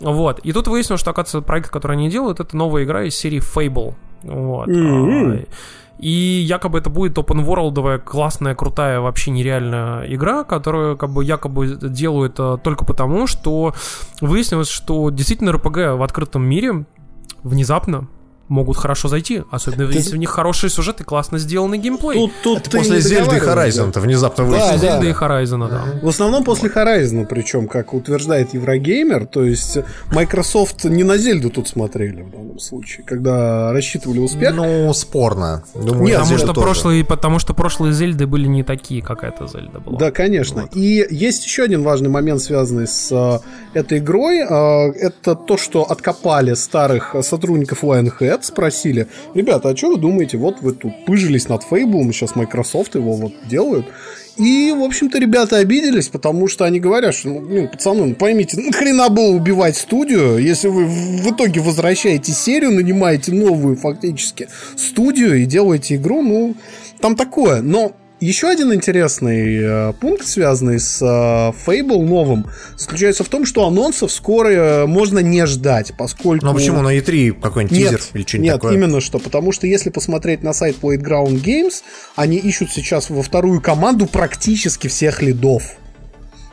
Вот. 0.00 0.40
И 0.40 0.52
тут 0.52 0.66
выяснилось, 0.66 1.00
что, 1.00 1.10
оказывается, 1.12 1.46
проект, 1.46 1.70
который 1.70 1.96
они 1.96 2.08
делают, 2.10 2.40
это 2.40 2.56
новая 2.56 2.84
игра 2.84 3.04
из 3.04 3.14
серии 3.14 3.40
Fable. 3.40 3.94
Вот. 4.24 4.66
Мгм. 4.66 5.46
И 5.98 6.10
якобы 6.10 6.78
это 6.78 6.90
будет 6.90 7.18
open 7.18 7.44
worldовая 7.44 7.98
классная, 7.98 8.54
крутая, 8.54 9.00
вообще 9.00 9.30
нереальная 9.30 10.02
игра, 10.12 10.44
которую 10.44 10.96
как 10.96 11.10
бы 11.10 11.24
якобы 11.24 11.76
делают 11.76 12.38
э, 12.38 12.58
только 12.62 12.84
потому, 12.84 13.26
что 13.26 13.74
выяснилось, 14.20 14.68
что 14.68 15.10
действительно 15.10 15.52
РПГ 15.52 15.98
в 15.98 16.02
открытом 16.02 16.44
мире 16.44 16.86
внезапно 17.42 18.08
могут 18.48 18.76
хорошо 18.76 19.08
зайти, 19.08 19.42
особенно 19.50 19.90
если 19.90 20.14
у 20.16 20.18
них 20.18 20.30
хороший 20.30 20.70
сюжет 20.70 21.00
и 21.00 21.04
классно 21.04 21.38
сделанный 21.38 21.78
геймплей. 21.78 22.14
Тут, 22.18 22.32
тут 22.42 22.58
Это 22.60 22.70
ты 22.70 22.78
после 22.78 23.00
Зельды 23.00 23.36
и 23.36 23.40
Horizon-то 23.40 24.00
внезапно 24.00 24.44
Да, 24.44 24.50
выяснилось. 24.50 24.80
да. 24.80 25.04
И 25.04 25.12
Horizon, 25.12 25.68
да. 25.68 25.84
В 26.02 26.08
основном 26.08 26.44
после 26.44 26.68
Horizon, 26.70 27.26
причем, 27.26 27.68
как 27.68 27.94
утверждает 27.94 28.54
Еврогеймер, 28.54 29.26
то 29.26 29.44
есть 29.44 29.78
Microsoft 30.12 30.84
не 30.84 31.04
на 31.04 31.16
Зельду 31.18 31.50
тут 31.50 31.68
смотрели 31.68 32.22
в 32.22 32.30
данном 32.30 32.58
случае, 32.58 33.04
когда 33.06 33.72
рассчитывали 33.72 34.18
успех. 34.20 34.54
Ну, 34.54 34.92
спорно. 34.94 35.62
Думаю, 35.74 36.04
Нет, 36.06 36.20
Потому 36.20 36.38
что, 36.38 36.46
тоже. 36.48 36.60
прошлые, 36.60 37.04
потому 37.04 37.38
что 37.38 37.54
прошлые 37.54 37.92
Зельды 37.92 38.26
были 38.26 38.46
не 38.46 38.62
такие, 38.62 39.02
как 39.02 39.24
эта 39.24 39.46
Зельда 39.46 39.80
была. 39.80 39.98
Да, 39.98 40.10
конечно. 40.10 40.68
И 40.74 41.06
есть 41.10 41.44
еще 41.44 41.62
один 41.64 41.82
важный 41.82 42.08
момент, 42.08 42.40
связанный 42.42 42.86
с 42.86 43.08
э, 43.12 43.78
этой 43.78 43.98
игрой. 43.98 44.38
Э, 44.40 44.90
это 44.92 45.34
то, 45.34 45.56
что 45.56 45.84
откопали 45.84 46.54
старых 46.54 47.14
сотрудников 47.22 47.84
Lionhead, 47.84 48.37
спросили, 48.44 49.08
ребята, 49.34 49.70
а 49.70 49.76
что 49.76 49.90
вы 49.90 49.96
думаете? 49.98 50.38
Вот 50.38 50.60
вы 50.60 50.72
тут 50.72 51.04
пыжились 51.04 51.48
над 51.48 51.62
Фейблом, 51.62 52.12
сейчас 52.12 52.36
Microsoft 52.36 52.94
его 52.94 53.14
вот 53.14 53.32
делают. 53.48 53.86
И, 54.36 54.72
в 54.72 54.82
общем-то, 54.82 55.18
ребята 55.18 55.56
обиделись, 55.56 56.08
потому 56.08 56.46
что 56.46 56.64
они 56.64 56.78
говорят, 56.78 57.12
что, 57.12 57.28
ну, 57.28 57.40
блин, 57.40 57.68
пацаны, 57.68 58.06
ну, 58.06 58.14
поймите, 58.14 58.56
ну, 58.60 58.70
хрена 58.70 59.08
было 59.08 59.34
убивать 59.34 59.76
студию, 59.76 60.38
если 60.38 60.68
вы 60.68 60.86
в 60.86 61.32
итоге 61.32 61.60
возвращаете 61.60 62.30
серию, 62.30 62.70
нанимаете 62.70 63.32
новую, 63.32 63.76
фактически, 63.76 64.48
студию 64.76 65.42
и 65.42 65.44
делаете 65.44 65.96
игру, 65.96 66.22
ну, 66.22 66.54
там 67.00 67.16
такое. 67.16 67.62
Но 67.62 67.92
еще 68.20 68.48
один 68.48 68.74
интересный 68.74 69.58
э, 69.60 69.92
пункт, 70.00 70.26
связанный 70.26 70.80
с 70.80 71.00
э, 71.00 71.06
Fable 71.06 72.04
новым, 72.04 72.46
заключается 72.76 73.24
в 73.24 73.28
том, 73.28 73.46
что 73.46 73.66
анонсов 73.66 74.10
скоро 74.10 74.48
э, 74.48 74.86
можно 74.86 75.20
не 75.20 75.46
ждать, 75.46 75.92
поскольку... 75.96 76.46
Ну, 76.46 76.54
почему 76.54 76.82
на 76.82 76.96
E3 76.96 77.40
какой-нибудь 77.40 77.76
тизер 77.76 77.92
Нет, 77.92 78.10
или 78.14 78.22
что-нибудь 78.22 78.44
нет, 78.46 78.54
такое? 78.54 78.74
именно 78.74 79.00
что, 79.00 79.18
потому 79.18 79.52
что 79.52 79.66
если 79.66 79.90
посмотреть 79.90 80.42
на 80.42 80.52
сайт 80.52 80.76
Playground 80.82 81.42
Games, 81.42 81.82
они 82.16 82.38
ищут 82.38 82.70
сейчас 82.70 83.10
во 83.10 83.22
вторую 83.22 83.60
команду 83.60 84.06
практически 84.06 84.88
всех 84.88 85.22
лидов. 85.22 85.76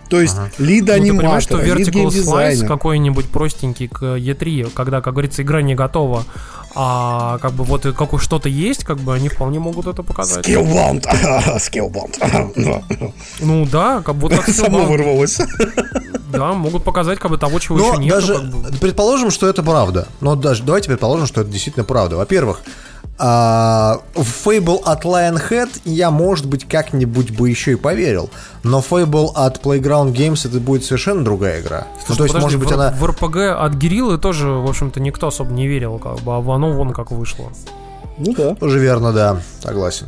То 0.09 0.21
есть 0.21 0.35
лида 0.59 0.97
Ну, 0.97 1.03
ты 1.03 1.13
понимаешь, 1.17 1.43
что 1.43 1.57
аниматора, 1.57 1.77
лид 1.77 1.87
Vertical 1.89 2.07
Slice 2.07 2.67
какой-нибудь 2.67 3.29
простенький 3.29 3.87
к 3.87 4.01
E3, 4.03 4.71
когда, 4.73 5.01
как 5.01 5.13
говорится, 5.13 5.41
игра 5.41 5.61
не 5.61 5.75
готова, 5.75 6.25
а 6.75 7.37
как 7.39 7.53
бы 7.53 7.63
вот 7.63 7.85
и 7.85 7.93
какое 7.93 8.19
что-то 8.19 8.49
есть, 8.49 8.83
как 8.83 8.99
бы 8.99 9.13
они 9.15 9.29
вполне 9.29 9.59
могут 9.59 9.87
это 9.87 10.03
показать. 10.03 10.47
Skillbound, 10.47 11.03
Skillbound. 11.57 13.13
Ну 13.39 13.65
да, 13.65 14.01
как 14.01 14.15
будто 14.15 14.37
как 14.37 14.49
Само 14.53 14.85
вырвалось. 14.85 15.39
Да, 16.31 16.53
могут 16.53 16.83
показать 16.83 17.17
как 17.19 17.31
бы 17.31 17.37
того, 17.37 17.59
чего 17.59 17.77
Но 17.77 17.91
еще 17.93 18.01
нет. 18.01 18.09
даже 18.09 18.51
предположим, 18.81 19.31
что 19.31 19.47
это 19.47 19.63
правда. 19.63 20.07
Но 20.21 20.35
даже 20.35 20.63
давайте 20.63 20.89
предположим, 20.89 21.27
что 21.27 21.41
это 21.41 21.49
действительно 21.49 21.85
правда. 21.85 22.17
Во-первых, 22.17 22.61
в 23.17 24.01
Fable 24.13 24.81
от 24.83 25.05
Lionhead 25.05 25.69
я, 25.85 26.11
может 26.11 26.47
быть, 26.47 26.67
как-нибудь 26.67 27.31
бы 27.31 27.49
еще 27.49 27.73
и 27.73 27.75
поверил. 27.75 28.29
Но 28.63 28.79
Fable 28.79 29.31
от 29.33 29.63
Playground 29.63 30.13
Games 30.13 30.47
это 30.47 30.59
будет 30.59 30.83
совершенно 30.83 31.23
другая 31.23 31.61
игра. 31.61 31.87
ну, 32.09 32.15
то 32.15 32.23
есть, 32.23 32.35
может 32.35 32.59
быть, 32.59 32.69
в, 32.69 32.73
она... 32.73 32.91
в 32.91 33.05
РПГ 33.05 33.37
от 33.57 33.73
Гериллы 33.75 34.17
тоже, 34.17 34.49
в 34.49 34.67
общем-то, 34.67 34.99
никто 34.99 35.27
особо 35.27 35.51
не 35.53 35.67
верил, 35.67 35.97
как 35.97 36.19
бы, 36.21 36.33
а 36.33 36.39
оно 36.39 36.71
вон 36.71 36.91
как 36.91 37.11
вышло. 37.11 37.51
Ну 38.17 38.33
да. 38.33 38.55
Тоже 38.55 38.79
верно, 38.79 39.11
да, 39.11 39.41
согласен. 39.59 40.07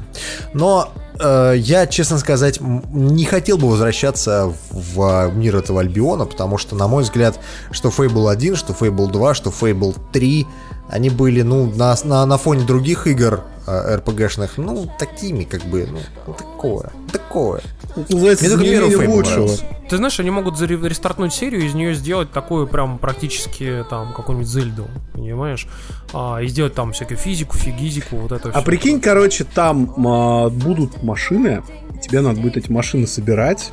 Но 0.54 0.90
э, 1.20 1.56
я, 1.58 1.88
честно 1.88 2.18
сказать, 2.18 2.60
не 2.62 3.26
хотел 3.26 3.58
бы 3.58 3.70
возвращаться 3.70 4.54
в 4.72 5.02
э, 5.02 5.32
мир 5.32 5.58
этого 5.58 5.82
Альбиона, 5.82 6.26
потому 6.26 6.58
что, 6.58 6.76
на 6.76 6.88
мой 6.88 7.04
взгляд, 7.04 7.40
что 7.72 7.90
Fable 7.90 8.32
1, 8.32 8.56
что 8.56 8.74
Fable 8.74 9.12
2, 9.12 9.34
что 9.34 9.50
Fable 9.50 9.96
3, 10.14 10.48
они 10.90 11.10
были, 11.10 11.42
ну, 11.42 11.72
на, 11.76 11.96
на, 12.04 12.26
на 12.26 12.38
фоне 12.38 12.66
других 12.66 13.08
игр 13.08 13.42
э, 13.66 13.98
RPG-шных, 13.98 14.52
ну, 14.58 14.90
такими, 14.98 15.44
как 15.44 15.64
бы, 15.66 15.88
ну, 15.92 16.00
ну, 16.26 16.34
такое, 16.34 16.92
такое. 17.12 17.62
Называется 17.96 18.46
Мне 18.46 18.56
только 18.56 18.70
первый 18.70 19.08
лучшего. 19.08 19.50
Ты 19.90 19.98
знаешь, 19.98 20.20
они 20.20 20.30
могут 20.30 20.60
рестартнуть 20.62 21.34
серию, 21.34 21.66
из 21.66 21.74
нее 21.74 21.94
сделать 21.94 22.32
такую 22.32 22.68
прям 22.68 23.00
практически 23.00 23.86
там 23.90 24.14
какую-нибудь 24.14 24.50
Зельду, 24.50 24.88
понимаешь? 25.14 25.68
А, 26.14 26.40
и 26.40 26.48
сделать 26.48 26.74
там 26.74 26.94
всякую 26.94 27.18
физику, 27.18 27.58
фигизику, 27.58 28.18
вот 28.18 28.32
это 28.32 28.50
А 28.50 28.52
всё. 28.54 28.62
прикинь, 28.62 29.02
короче, 29.02 29.44
там 29.44 29.94
а, 30.08 30.50
будут 30.50 31.04
машины, 31.04 31.64
и 31.96 32.00
тебе 32.00 32.22
надо 32.22 32.40
будет 32.40 32.58
эти 32.58 32.72
машины 32.72 33.08
собирать, 33.08 33.72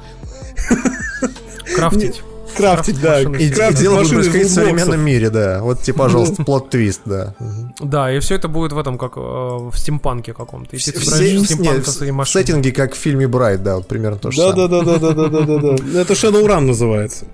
Крафтить. 1.77 2.23
Крафтить, 2.55 3.01
да. 3.01 3.21
И, 3.21 3.25
и 3.25 3.51
дело 3.75 3.99
будет 3.99 4.11
происходить 4.11 4.49
в 4.49 4.53
современном 4.55 5.01
мире, 5.01 5.31
да. 5.31 5.61
Вот 5.63 5.83
тебе, 5.83 5.95
пожалуйста, 5.99 6.43
плод-твист, 6.45 7.01
да. 7.05 7.35
Да, 7.81 8.13
и 8.13 8.19
все 8.21 8.37
это 8.37 8.49
будет 8.49 8.73
в 8.73 8.79
этом, 8.79 8.99
как 8.99 9.17
э, 9.17 9.21
в 9.21 9.73
стимпанке 9.77 10.33
каком-то. 10.33 10.77
И 10.77 10.79
ты 10.79 10.93
В, 10.99 11.05
собираешь 11.05 11.41
се- 11.41 11.45
стимпанк 11.47 11.77
нет, 11.77 11.87
со 11.87 11.93
своей 11.93 12.13
в 12.13 12.15
машиной. 12.15 12.45
сеттинге, 12.45 12.73
как 12.73 12.95
в 12.95 12.97
фильме 12.99 13.27
Брайт, 13.29 13.63
да, 13.63 13.77
вот 13.77 13.87
примерно 13.89 14.19
то 14.19 14.31
же 14.31 14.39
Да, 14.39 14.51
самое. 14.51 14.69
да, 14.69 14.83
да, 14.83 14.99
да, 14.99 15.13
да, 15.13 15.29
да, 15.29 15.41
да, 15.47 15.59
да, 15.59 15.77
да. 15.77 16.01
Это 16.01 16.13
Shadowrun 16.15 16.61
называется. 16.61 17.27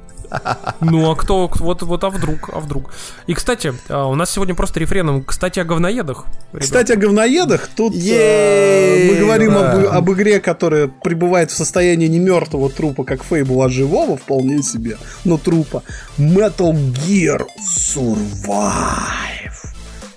Ну 0.81 1.11
а 1.11 1.17
кто, 1.17 1.51
вот, 1.59 1.83
вот, 1.83 2.05
а 2.05 2.11
вдруг, 2.11 2.51
а 2.53 2.61
вдруг. 2.61 2.93
И, 3.27 3.35
кстати, 3.35 3.75
а, 3.89 4.07
у 4.07 4.15
нас 4.15 4.31
сегодня 4.31 4.55
просто 4.55 4.81
рефреном, 4.81 5.23
кстати, 5.25 5.61
о 5.61 5.65
говноедах. 5.65 6.25
ребят. 6.53 6.65
Кстати, 6.65 6.93
о 6.93 6.97
говноедах. 6.97 7.69
Тут 7.77 7.95
э, 7.95 7.99
Ей, 7.99 9.11
мы 9.11 9.21
говорим 9.21 9.53
да. 9.53 9.73
об, 9.73 9.87
об 9.89 10.13
игре, 10.13 10.41
которая 10.41 10.89
пребывает 10.89 11.51
в 11.51 11.57
состоянии 11.57 12.07
не 12.07 12.19
мертвого 12.19 12.71
трупа, 12.71 13.05
как 13.05 13.23
Фейбл, 13.25 13.63
а 13.63 13.69
живого 13.69 14.17
вполне 14.17 14.63
себе, 14.63 14.97
но 15.25 15.39
трупа. 15.39 15.83
Metal 16.19 16.73
Gear 16.73 17.47
Survive. 17.59 19.31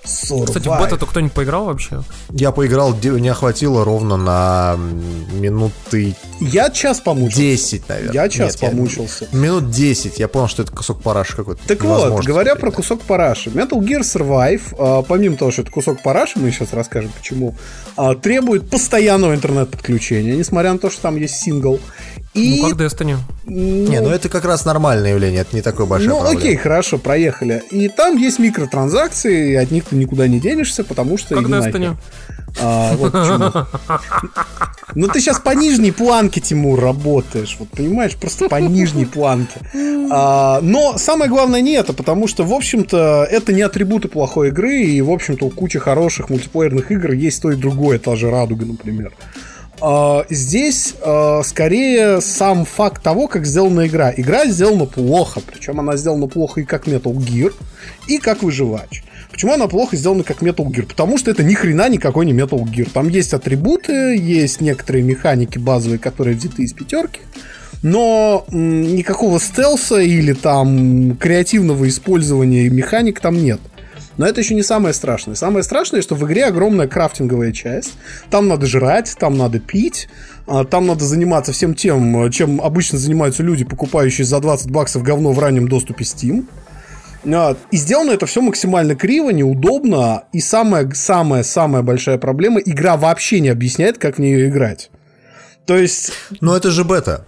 Survive. 0.04 0.46
Кстати, 0.46 0.68
в 0.68 0.78
бета-то 0.78 1.06
кто-нибудь 1.06 1.32
поиграл 1.32 1.66
вообще? 1.66 2.02
Я 2.30 2.52
поиграл, 2.52 2.94
не 2.94 3.28
охватило 3.28 3.84
ровно 3.84 4.16
на 4.16 4.76
минуты 5.32 6.14
Я 6.40 6.70
час 6.70 7.00
помучился. 7.00 7.40
10, 7.40 7.88
наверное. 7.88 8.14
Я 8.14 8.28
час 8.28 8.60
Нет, 8.60 8.70
помучился. 8.70 9.28
Минут 9.32 9.70
10, 9.70 10.18
я 10.18 10.28
понял, 10.28 10.48
что 10.48 10.62
это 10.62 10.72
кусок 10.72 11.00
параши 11.02 11.36
какой-то. 11.36 11.66
Так 11.66 11.82
вот, 11.84 12.24
говоря 12.24 12.54
про 12.54 12.70
кусок 12.70 13.00
параши, 13.02 13.50
Metal 13.50 13.78
Gear 13.80 14.00
Survive, 14.00 14.62
а, 14.78 15.02
помимо 15.02 15.36
того, 15.36 15.50
что 15.50 15.62
это 15.62 15.70
кусок 15.70 16.02
параши, 16.02 16.38
мы 16.38 16.50
сейчас 16.50 16.72
расскажем 16.72 17.10
почему, 17.16 17.56
а, 17.96 18.14
требует 18.14 18.68
постоянного 18.68 19.34
интернет-подключения, 19.34 20.36
несмотря 20.36 20.72
на 20.72 20.78
то, 20.78 20.90
что 20.90 21.02
там 21.02 21.16
есть 21.16 21.36
сингл. 21.36 21.80
И, 22.34 22.60
Ну 22.60 22.68
как 22.68 22.78
Destiny. 22.78 23.16
Не, 23.46 24.00
ну 24.00 24.08
это 24.08 24.28
как 24.28 24.44
раз 24.44 24.64
нормальное 24.64 25.10
явление, 25.10 25.42
это 25.42 25.54
не 25.54 25.62
такое 25.62 25.86
большое 25.86 26.10
ну 26.10 26.26
окей, 26.26 26.56
хорошо, 26.56 26.98
проехали. 26.98 27.62
И 27.70 27.88
там 27.88 28.16
есть 28.16 28.38
микротранзакции, 28.38 29.52
и 29.52 29.54
от 29.54 29.70
них 29.70 29.84
ты 29.94 29.98
никуда 29.98 30.26
не 30.28 30.40
денешься, 30.40 30.84
потому 30.84 31.16
что... 31.16 31.36
Как. 31.36 31.44
Destiny. 31.44 31.96
А, 32.60 32.94
вот. 32.96 33.14
Ну 34.94 35.08
ты 35.08 35.20
сейчас 35.20 35.40
по 35.40 35.50
нижней 35.50 35.90
планке, 35.90 36.40
Тимур, 36.40 36.80
работаешь. 36.80 37.56
Вот 37.58 37.68
понимаешь, 37.70 38.14
просто 38.16 38.48
по 38.48 38.60
нижней 38.60 39.06
планке. 39.06 39.60
А, 40.10 40.60
но 40.62 40.98
самое 40.98 41.30
главное 41.30 41.60
не 41.60 41.72
это, 41.72 41.92
потому 41.92 42.28
что, 42.28 42.44
в 42.44 42.52
общем-то, 42.52 43.26
это 43.28 43.52
не 43.52 43.62
атрибуты 43.62 44.08
плохой 44.08 44.48
игры, 44.48 44.82
и, 44.82 45.00
в 45.00 45.10
общем-то, 45.10 45.46
у 45.46 45.50
кучи 45.50 45.78
хороших 45.78 46.28
мультиплеерных 46.30 46.92
игр 46.92 47.12
есть 47.12 47.42
то 47.42 47.50
и 47.50 47.56
другое, 47.56 47.98
та 47.98 48.14
же 48.14 48.30
Радуга, 48.30 48.66
например. 48.66 49.12
А, 49.80 50.24
здесь 50.30 50.94
а, 51.02 51.42
скорее 51.42 52.20
сам 52.20 52.64
факт 52.64 53.02
того, 53.02 53.26
как 53.26 53.46
сделана 53.46 53.86
игра. 53.86 54.12
Игра 54.16 54.46
сделана 54.46 54.84
плохо, 54.84 55.40
причем 55.40 55.80
она 55.80 55.96
сделана 55.96 56.28
плохо 56.28 56.60
и 56.60 56.64
как 56.64 56.86
Metal 56.86 57.14
Gear, 57.14 57.52
и 58.06 58.18
как 58.18 58.42
выживач. 58.42 59.02
Почему 59.34 59.52
она 59.52 59.66
плохо 59.66 59.96
сделана 59.96 60.22
как 60.22 60.42
Metal 60.42 60.64
Gear? 60.64 60.86
Потому 60.86 61.18
что 61.18 61.28
это 61.28 61.42
ни 61.42 61.54
хрена 61.54 61.88
никакой 61.88 62.24
не 62.24 62.32
Metal 62.32 62.62
Gear. 62.62 62.88
Там 62.88 63.08
есть 63.08 63.34
атрибуты, 63.34 64.16
есть 64.16 64.60
некоторые 64.60 65.02
механики 65.02 65.58
базовые, 65.58 65.98
которые 65.98 66.36
взяты 66.36 66.62
из 66.62 66.72
пятерки. 66.72 67.18
Но 67.82 68.46
никакого 68.52 69.40
стелса 69.40 69.98
или 69.98 70.34
там 70.34 71.16
креативного 71.16 71.88
использования 71.88 72.68
механик 72.68 73.18
там 73.18 73.34
нет. 73.34 73.58
Но 74.18 74.24
это 74.24 74.40
еще 74.40 74.54
не 74.54 74.62
самое 74.62 74.94
страшное. 74.94 75.34
Самое 75.34 75.64
страшное, 75.64 76.00
что 76.00 76.14
в 76.14 76.24
игре 76.26 76.44
огромная 76.44 76.86
крафтинговая 76.86 77.50
часть. 77.50 77.94
Там 78.30 78.46
надо 78.46 78.66
жрать, 78.66 79.16
там 79.18 79.36
надо 79.36 79.58
пить, 79.58 80.08
а, 80.46 80.62
там 80.62 80.86
надо 80.86 81.04
заниматься 81.04 81.52
всем 81.52 81.74
тем, 81.74 82.30
чем 82.30 82.60
обычно 82.60 82.98
занимаются 82.98 83.42
люди, 83.42 83.64
покупающие 83.64 84.24
за 84.24 84.38
20 84.38 84.70
баксов 84.70 85.02
говно 85.02 85.32
в 85.32 85.40
раннем 85.40 85.66
доступе 85.66 86.04
Steam. 86.04 86.46
А, 87.32 87.56
И 87.70 87.76
сделано 87.76 88.10
это 88.10 88.26
все 88.26 88.40
максимально 88.40 88.94
криво, 88.94 89.30
неудобно. 89.30 90.24
И 90.32 90.40
самая-самая-самая 90.40 91.82
большая 91.82 92.18
проблема, 92.18 92.60
игра 92.60 92.96
вообще 92.96 93.40
не 93.40 93.48
объясняет, 93.48 93.98
как 93.98 94.16
в 94.16 94.20
нее 94.20 94.48
играть. 94.48 94.90
То 95.66 95.76
есть... 95.76 96.12
Но 96.40 96.56
это 96.56 96.70
же 96.70 96.84
бета. 96.84 97.26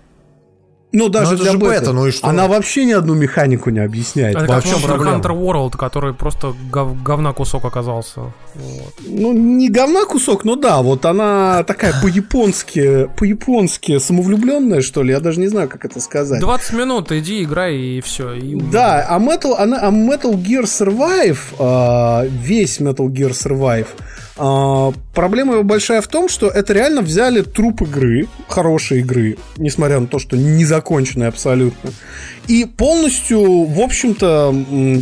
Ну, 0.93 1.09
даже 1.09 1.35
это 1.35 1.43
для 1.43 1.53
же 1.53 1.59
бета. 1.59 1.81
бета, 1.81 1.93
ну 1.93 2.07
и 2.07 2.11
что? 2.11 2.27
Она 2.27 2.47
вообще 2.47 2.85
ни 2.85 2.93
одну 2.93 3.15
механику 3.15 3.71
не 3.71 3.81
объясняет. 3.81 4.37
Это 4.37 4.47
Во 4.47 4.61
как 4.61 4.81
проблема? 4.83 5.17
Hunter 5.19 5.39
World, 5.39 5.77
который 5.77 6.15
просто 6.15 6.55
гов- 6.71 7.03
говна 7.03 7.33
кусок 7.33 7.65
оказался. 7.65 8.21
Вот. 8.55 8.95
Ну, 9.07 9.33
не 9.33 9.69
говна 9.69 10.05
кусок, 10.05 10.45
но 10.45 10.57
да, 10.57 10.81
вот 10.83 11.05
она 11.05 11.65
такая 11.65 11.93
по-японски, 12.03 13.11
по-японски 13.17 13.99
самовлюбленная, 13.99 14.81
что 14.81 15.03
ли, 15.03 15.13
я 15.13 15.21
даже 15.21 15.41
не 15.41 15.49
знаю, 15.49 15.69
как 15.69 15.85
это 15.85 16.01
сказать. 16.01 16.41
20 16.41 16.73
минут, 16.75 17.13
иди, 17.13 17.43
играй, 17.43 17.77
и 17.77 18.01
все. 18.01 18.35
Да, 18.73 19.05
а 19.09 19.19
Metal, 19.19 19.55
она, 19.59 19.79
а 19.81 19.91
Metal 19.91 20.33
Gear 20.35 20.63
Survive, 20.65 21.39
а, 21.59 22.25
весь 22.27 22.81
Metal 22.81 23.07
Gear 23.09 23.33
Survive, 23.33 23.87
а, 24.39 24.93
проблема 25.15 25.55
его 25.55 25.63
большая 25.63 26.03
в 26.03 26.09
том, 26.09 26.29
что 26.29 26.49
это 26.49 26.73
реально 26.73 27.01
взяли 27.03 27.43
труп 27.43 27.83
игры, 27.83 28.29
хорошей 28.49 29.01
игры, 29.01 29.39
несмотря 29.57 29.99
на 30.01 30.07
то, 30.07 30.19
что 30.19 30.37
незаконченной 30.37 31.29
абсолютно, 31.29 31.91
и 32.47 32.65
полностью, 32.65 33.65
в 33.65 33.81
общем-то, 33.81 34.55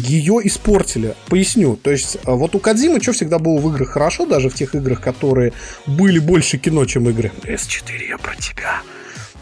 ее 0.07 0.41
испортили. 0.45 1.15
Поясню. 1.29 1.77
То 1.77 1.91
есть, 1.91 2.19
а, 2.25 2.33
вот 2.33 2.55
у 2.55 2.59
Кадзимы 2.59 3.01
что 3.03 3.13
всегда 3.13 3.39
было 3.39 3.59
в 3.59 3.69
играх 3.71 3.91
хорошо, 3.91 4.25
даже 4.27 4.49
в 4.49 4.55
тех 4.55 4.75
играх, 4.75 5.01
которые 5.01 5.53
были 5.87 6.19
больше 6.21 6.59
кино, 6.59 6.85
чем 6.85 7.09
игры. 7.09 7.33
S4, 7.43 8.09
я 8.09 8.19
про 8.19 8.37
тебя. 8.37 8.83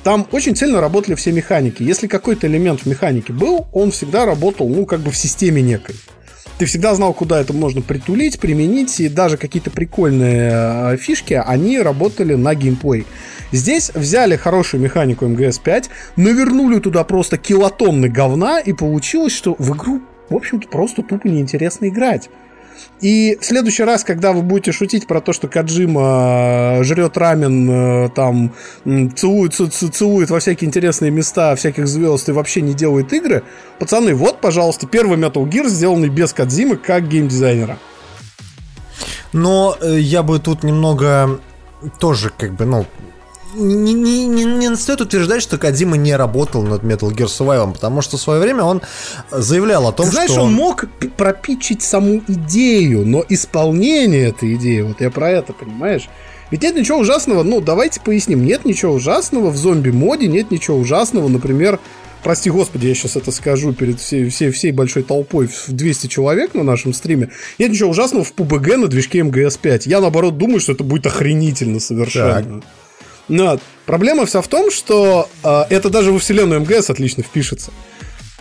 Там 0.05 0.27
очень 0.33 0.57
сильно 0.57 0.81
работали 0.81 1.15
все 1.15 1.31
механики. 1.33 1.83
Если 1.83 2.09
какой-то 2.09 2.49
элемент 2.49 2.81
в 2.81 2.87
механике 2.87 3.33
был, 3.33 3.69
он 3.73 3.93
всегда 3.93 4.25
работал, 4.25 4.69
ну, 4.69 4.85
как 4.85 5.01
бы 5.01 5.11
в 5.11 5.17
системе 5.17 5.63
некой. 5.63 5.95
Ты 6.63 6.67
всегда 6.67 6.95
знал, 6.95 7.13
куда 7.13 7.41
это 7.41 7.53
можно 7.53 7.83
притулить, 7.83 8.39
применить, 8.39 9.01
и 9.01 9.09
даже 9.09 9.37
какие-то 9.37 9.73
прикольные 9.73 10.93
э, 10.93 10.97
фишки, 10.97 11.35
они 11.35 11.81
работали 11.81 12.35
на 12.35 12.55
геймплей. 12.55 13.05
Здесь 13.51 13.91
взяли 13.93 14.37
хорошую 14.37 14.81
механику 14.81 15.25
МГС-5, 15.25 15.87
навернули 16.15 16.79
туда 16.79 17.03
просто 17.03 17.37
килотонны 17.37 18.09
говна, 18.09 18.61
и 18.61 18.73
получилось, 18.73 19.33
что 19.33 19.57
в 19.59 19.77
игру, 19.77 20.03
в 20.31 20.37
общем-то, 20.37 20.69
просто 20.69 21.03
тупо 21.03 21.27
неинтересно 21.27 21.89
играть. 21.89 22.31
И 23.03 23.37
в 23.41 23.45
следующий 23.45 23.83
раз, 23.83 24.05
когда 24.05 24.33
вы 24.33 24.43
будете 24.43 24.71
шутить 24.71 25.09
про 25.09 25.21
то, 25.21 25.33
что 25.33 25.49
Каджима 25.49 26.79
э, 26.79 26.85
жрет 26.85 27.19
рамен, 27.19 27.69
э, 27.69 28.09
там, 28.11 28.53
целует, 29.17 29.55
целует 29.55 30.31
во 30.31 30.39
всякие 30.39 30.69
интересные 30.69 31.11
места 31.11 31.57
всяких 31.57 31.89
звезд 31.89 32.29
и 32.29 32.33
вообще 32.33 32.61
не 32.61 32.75
делает 32.75 33.13
игры, 33.13 33.43
пацаны, 33.81 34.15
вот, 34.15 34.41
пожалуйста, 34.41 34.87
первый 34.87 35.19
Metal 35.19 35.45
Gear, 35.45 35.67
сделанный 35.67 36.11
без 36.11 36.33
Кадзимы, 36.33 36.77
как 36.77 37.09
геймдизайнера. 37.09 37.77
Но 39.33 39.77
э, 39.81 39.99
я 39.99 40.23
бы 40.23 40.39
тут 40.39 40.63
немного 40.63 41.41
тоже 41.99 42.31
как 42.31 42.55
бы, 42.55 42.67
ну, 42.67 42.87
не, 43.55 43.93
не, 43.93 44.27
не, 44.27 44.45
не 44.45 44.77
стоит 44.77 45.01
утверждать, 45.01 45.43
что 45.43 45.59
Кадима 45.59 45.97
не 45.97 46.15
работал 46.17 46.63
над 46.63 46.83
Metal 46.83 47.11
Gear 47.11 47.27
Survive, 47.27 47.73
потому 47.73 48.03
что 48.03 48.17
в 48.17 48.21
свое 48.21 48.41
время 48.41 48.65
он 48.65 48.83
заявлял 49.31 49.87
о 49.87 49.93
том, 49.93 50.07
Ты 50.07 50.13
знаешь, 50.13 50.31
что... 50.31 50.43
он 50.43 50.53
мог 50.53 50.87
пропичить 51.17 51.83
саму 51.83 52.23
идею, 52.27 53.07
но 53.07 53.25
исполнение 53.29 54.29
этой 54.29 54.55
идеи, 54.55 54.81
вот 54.81 55.01
я 55.01 55.11
про 55.11 55.31
это, 55.31 55.53
понимаешь? 55.53 56.09
Ведь 56.51 56.63
нет 56.63 56.77
ничего 56.77 56.99
ужасного, 56.99 57.43
ну, 57.43 57.61
давайте 57.61 58.01
поясним, 58.01 58.45
нет 58.45 58.65
ничего 58.65 58.93
ужасного 58.93 59.51
в 59.51 59.57
зомби-моде, 59.57 60.29
нет 60.29 60.51
ничего 60.51 60.77
ужасного, 60.77 61.29
например, 61.29 61.81
прости 62.23 62.51
господи, 62.51 62.87
я 62.87 62.95
сейчас 62.95 63.17
это 63.17 63.31
скажу 63.33 63.73
перед 63.73 64.01
всей, 64.01 64.29
всей, 64.29 64.51
всей 64.51 64.71
большой 64.71 65.03
толпой 65.03 65.47
в 65.47 65.69
200 65.69 66.09
человек 66.09 66.55
на 66.55 66.63
нашем 66.63 66.93
стриме, 66.93 67.31
нет 67.59 67.71
ничего 67.71 67.91
ужасного 67.91 68.25
в 68.25 68.35
PUBG 68.35 68.77
на 68.77 68.89
движке 68.89 69.21
МГС-5. 69.21 69.83
Я, 69.87 70.01
наоборот, 70.01 70.37
думаю, 70.37 70.61
что 70.61 70.73
это 70.73 70.85
будет 70.85 71.07
охренительно 71.07 71.81
совершенно. 71.81 72.63
Но 73.29 73.59
проблема 73.87 74.27
вся 74.27 74.43
в 74.43 74.49
том, 74.49 74.71
что 74.71 75.29
э, 75.43 75.63
это 75.71 75.91
даже 75.91 76.13
во 76.13 76.19
вселенную 76.19 76.61
МГС 76.61 76.91
отлично 76.91 77.23
впишется. 77.23 77.71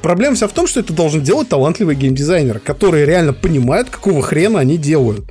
Проблема 0.02 0.36
вся 0.36 0.48
в 0.48 0.54
том, 0.54 0.68
что 0.68 0.80
это 0.80 0.94
должен 0.94 1.22
делать 1.22 1.50
талантливый 1.50 1.96
геймдизайнер, 1.96 2.60
которые 2.60 3.06
реально 3.06 3.34
понимают, 3.34 3.90
какого 3.90 4.22
хрена 4.22 4.60
они 4.60 4.78
делают. 4.78 5.26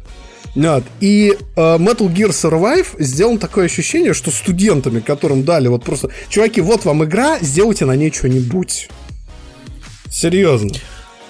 Вот. 0.55 0.84
И 1.01 1.36
э, 1.57 1.61
Metal 1.61 2.12
Gear 2.12 2.30
Survive 2.30 2.86
сделан 2.98 3.38
такое 3.38 3.66
ощущение, 3.66 4.14
что 4.14 4.30
студентами, 4.30 5.01
которым 5.01 5.44
дали 5.44 5.68
вот 5.68 5.84
просто, 5.84 6.11
чуваки, 6.28 6.61
вот 6.61 6.84
вам 6.84 7.05
игра, 7.05 7.38
сделайте 7.40 7.84
на 7.84 7.96
ней 7.96 8.12
что-нибудь. 8.12 8.88
Серьезно. 10.11 10.70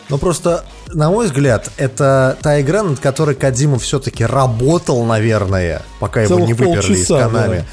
Ну 0.08 0.18
просто, 0.18 0.64
на 0.88 1.10
мой 1.10 1.26
взгляд, 1.26 1.70
это 1.76 2.36
та 2.42 2.60
игра, 2.60 2.82
над 2.82 2.98
которой 2.98 3.34
Кадима 3.34 3.78
все-таки 3.78 4.24
работал, 4.24 5.04
наверное, 5.04 5.82
пока 6.00 6.22
его 6.22 6.34
Целых 6.34 6.48
не 6.48 6.54
выперли 6.54 6.94
из 6.94 7.06
Канами. 7.06 7.64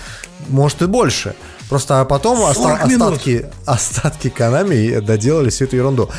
Может 0.48 0.82
и 0.82 0.86
больше. 0.86 1.36
Просто 1.70 2.00
а 2.02 2.06
потом 2.06 2.42
оста- 2.42 2.64
40 2.64 2.88
минут. 2.88 3.02
остатки, 3.14 3.46
остатки 3.66 4.30
Канами 4.30 5.00
доделали 5.00 5.50
всю 5.50 5.66
эту 5.66 5.76
ерунду. 5.76 6.10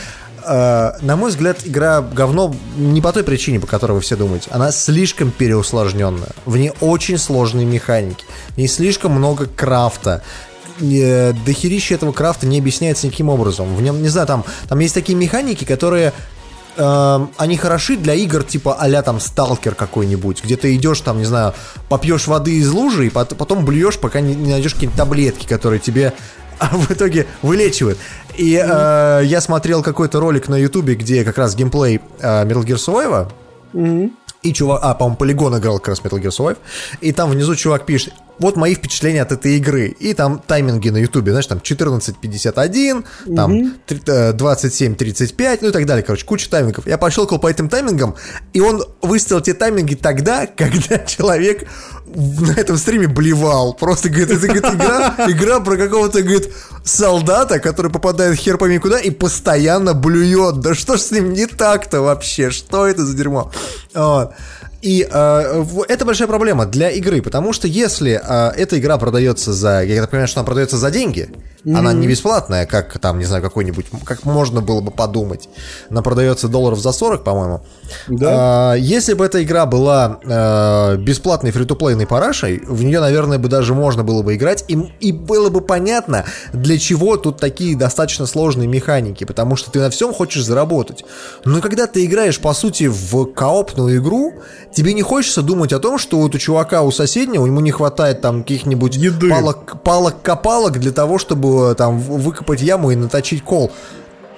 Э, 0.44 0.92
на 1.00 1.16
мой 1.16 1.30
взгляд, 1.30 1.58
игра 1.64 2.00
говно 2.00 2.54
не 2.76 3.00
по 3.00 3.12
той 3.12 3.24
причине, 3.24 3.60
по 3.60 3.66
которой 3.66 3.92
вы 3.92 4.00
все 4.00 4.16
думаете. 4.16 4.48
Она 4.50 4.72
слишком 4.72 5.30
переусложненная. 5.30 6.30
В 6.44 6.56
ней 6.56 6.72
очень 6.80 7.18
сложные 7.18 7.66
механики. 7.66 8.24
В 8.50 8.58
ней 8.58 8.68
слишком 8.68 9.12
много 9.12 9.46
крафта. 9.46 10.22
Э, 10.80 11.32
Дохерища 11.44 11.94
этого 11.94 12.12
крафта 12.12 12.46
не 12.46 12.58
объясняется 12.58 13.06
никаким 13.06 13.28
образом. 13.30 13.74
В 13.74 13.82
нем, 13.82 14.02
не 14.02 14.08
знаю, 14.08 14.26
там, 14.26 14.44
там 14.68 14.78
есть 14.78 14.94
такие 14.94 15.16
механики, 15.16 15.64
которые 15.64 16.12
эм, 16.78 17.30
они 17.36 17.56
хороши 17.56 17.96
для 17.96 18.14
игр 18.14 18.42
типа 18.42 18.76
а 18.78 19.02
там 19.02 19.20
Сталкер 19.20 19.74
какой-нибудь, 19.74 20.42
где 20.42 20.56
ты 20.56 20.74
идешь 20.76 21.00
там, 21.00 21.18
не 21.18 21.24
знаю, 21.24 21.54
попьешь 21.88 22.26
воды 22.26 22.58
из 22.58 22.70
лужи 22.70 23.06
и 23.06 23.10
пот- 23.10 23.36
потом 23.36 23.64
блюешь, 23.64 23.98
пока 23.98 24.20
не, 24.20 24.34
не 24.34 24.52
найдешь 24.52 24.74
какие-нибудь 24.74 24.96
таблетки, 24.98 25.46
которые 25.46 25.80
тебе 25.80 26.12
в 26.72 26.90
итоге 26.90 27.26
вылечивают. 27.42 27.98
И 28.36 28.54
э, 28.54 29.22
я 29.24 29.40
смотрел 29.40 29.82
какой-то 29.82 30.20
ролик 30.20 30.48
на 30.48 30.56
Ютубе, 30.56 30.94
где 30.94 31.24
как 31.24 31.38
раз 31.38 31.56
геймплей 31.56 32.00
э, 32.20 32.44
Metal 32.44 32.64
Gear 32.64 32.76
Survive. 32.76 33.28
И 34.42 34.52
чувак, 34.52 34.80
а, 34.82 34.94
по-моему, 34.94 35.16
Полигон 35.16 35.58
играл 35.58 35.78
как 35.78 35.88
раз 35.88 36.00
Metal 36.00 36.20
Gear 36.22 36.28
Survive. 36.30 36.58
И 37.00 37.12
там 37.12 37.30
внизу 37.30 37.56
чувак 37.56 37.86
пишет, 37.86 38.12
вот 38.38 38.56
мои 38.56 38.74
впечатления 38.76 39.22
от 39.22 39.32
этой 39.32 39.56
игры. 39.56 39.88
И 39.88 40.14
там 40.14 40.38
тайминги 40.46 40.90
на 40.90 40.98
Ютубе, 40.98 41.32
знаешь, 41.32 41.46
там 41.46 41.58
14.51, 41.58 43.04
там 43.34 43.74
три- 43.86 44.00
э, 44.06 44.32
27.35, 44.32 45.58
ну 45.62 45.68
и 45.68 45.72
так 45.72 45.86
далее. 45.86 46.04
Короче, 46.04 46.24
куча 46.24 46.48
таймингов. 46.48 46.86
Я 46.86 46.98
пощелкал 46.98 47.40
по 47.40 47.48
этим 47.48 47.68
таймингам, 47.68 48.14
и 48.52 48.60
он 48.60 48.84
выставил 49.02 49.40
те 49.40 49.54
тайминги 49.54 49.94
тогда, 49.96 50.46
когда 50.56 50.98
человек 50.98 51.66
на 52.14 52.52
этом 52.52 52.76
стриме 52.76 53.06
блевал. 53.06 53.74
Просто, 53.74 54.08
говорит, 54.08 54.30
это 54.30 54.46
говорит, 54.46 54.64
игра, 54.64 55.14
игра 55.28 55.60
про 55.60 55.76
какого-то, 55.76 56.22
говорит, 56.22 56.52
солдата, 56.84 57.58
который 57.60 57.90
попадает 57.90 58.36
хер 58.38 58.58
пойми 58.58 58.78
куда 58.78 58.98
и 58.98 59.10
постоянно 59.10 59.94
блюет. 59.94 60.60
Да 60.60 60.74
что 60.74 60.96
ж 60.96 61.00
с 61.00 61.10
ним 61.10 61.32
не 61.32 61.46
так-то 61.46 62.00
вообще? 62.00 62.50
Что 62.50 62.86
это 62.86 63.04
за 63.04 63.14
дерьмо? 63.14 63.50
Вот. 63.94 64.32
И 64.80 65.08
э, 65.10 65.64
это 65.88 66.04
большая 66.04 66.28
проблема 66.28 66.64
для 66.64 66.90
игры, 66.90 67.20
потому 67.20 67.52
что 67.52 67.66
если 67.66 68.20
э, 68.22 68.50
эта 68.56 68.78
игра 68.78 68.96
продается 68.96 69.52
за, 69.52 69.82
я 69.82 70.00
так 70.00 70.10
понимаю, 70.10 70.28
что 70.28 70.40
она 70.40 70.46
продается 70.46 70.76
за 70.76 70.90
деньги, 70.90 71.30
она 71.66 71.92
не 71.92 72.06
бесплатная, 72.06 72.66
как 72.66 72.98
там, 72.98 73.18
не 73.18 73.24
знаю, 73.24 73.42
какой-нибудь, 73.42 73.86
как 74.04 74.24
можно 74.24 74.60
было 74.60 74.80
бы 74.80 74.90
подумать, 74.90 75.48
она 75.90 76.02
продается 76.02 76.48
долларов 76.48 76.78
за 76.78 76.92
40, 76.92 77.24
по-моему. 77.24 77.60
Да. 78.06 78.72
А, 78.72 78.74
если 78.74 79.14
бы 79.14 79.24
эта 79.24 79.42
игра 79.42 79.66
была 79.66 80.20
э, 80.22 80.96
бесплатной 80.96 81.50
фри-то-плейной 81.50 82.06
парашей, 82.06 82.62
в 82.66 82.84
нее, 82.84 83.00
наверное, 83.00 83.38
бы 83.38 83.48
даже 83.48 83.74
можно 83.74 84.04
было 84.04 84.22
бы 84.22 84.36
играть, 84.36 84.64
и, 84.68 84.78
и 85.00 85.12
было 85.12 85.50
бы 85.50 85.60
понятно, 85.60 86.24
для 86.52 86.78
чего 86.78 87.16
тут 87.16 87.38
такие 87.38 87.76
достаточно 87.76 88.26
сложные 88.26 88.68
механики, 88.68 89.24
потому 89.24 89.56
что 89.56 89.70
ты 89.70 89.80
на 89.80 89.90
всем 89.90 90.14
хочешь 90.14 90.44
заработать. 90.44 91.04
Но 91.44 91.60
когда 91.60 91.86
ты 91.86 92.04
играешь, 92.04 92.38
по 92.38 92.54
сути, 92.54 92.86
в 92.86 93.26
коопную 93.32 93.98
игру, 93.98 94.34
тебе 94.72 94.92
не 94.94 95.02
хочется 95.02 95.42
думать 95.42 95.72
о 95.72 95.78
том, 95.78 95.98
что 95.98 96.18
вот 96.18 96.34
у 96.34 96.38
чувака 96.38 96.82
у 96.82 96.90
соседнего, 96.90 97.46
ему 97.46 97.60
не 97.60 97.70
хватает 97.70 98.20
там 98.20 98.42
каких-нибудь 98.42 98.96
Еды. 98.96 99.28
палок, 99.30 99.82
палок-копалок 99.82 100.78
для 100.78 100.92
того, 100.92 101.18
чтобы 101.18 101.74
там 101.76 101.98
в- 101.98 102.20
выкопать 102.22 102.60
яму 102.62 102.90
и 102.90 102.96
наточить 102.96 103.42
кол. 103.42 103.70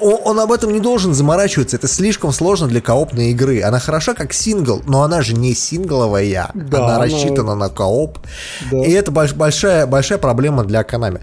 Он 0.03 0.41
об 0.41 0.51
этом 0.51 0.73
не 0.73 0.81
должен 0.81 1.13
заморачиваться, 1.13 1.77
это 1.77 1.87
слишком 1.87 2.33
сложно 2.33 2.67
для 2.69 2.81
коопной 2.81 3.33
игры. 3.33 3.61
Она 3.63 3.79
хороша 3.81 4.15
как 4.15 4.33
сингл, 4.33 4.81
но 4.87 5.03
она 5.03 5.21
же 5.21 5.35
не 5.35 5.53
сингловая, 5.55 6.51
Да, 6.55 6.79
она 6.79 6.95
она- 6.97 7.05
рассчитана 7.05 7.55
на 7.55 7.69
кооп. 7.69 8.19
Да. 8.71 8.79
И 8.79 8.91
это 8.93 9.11
больш- 9.13 9.35
большая, 9.35 9.87
большая 9.87 10.17
проблема 10.17 10.65
для 10.65 10.81
Konami. 10.85 11.21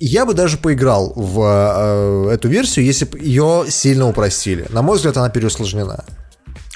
Я 0.00 0.24
бы 0.24 0.32
даже 0.32 0.56
поиграл 0.56 1.12
в 1.14 2.26
э, 2.28 2.30
эту 2.32 2.48
версию, 2.48 2.86
если 2.86 3.04
бы 3.04 3.18
ее 3.18 3.64
сильно 3.68 4.08
упростили. 4.08 4.64
На 4.70 4.80
мой 4.80 4.96
взгляд, 4.96 5.18
она 5.18 5.28
переусложнена. 5.28 6.04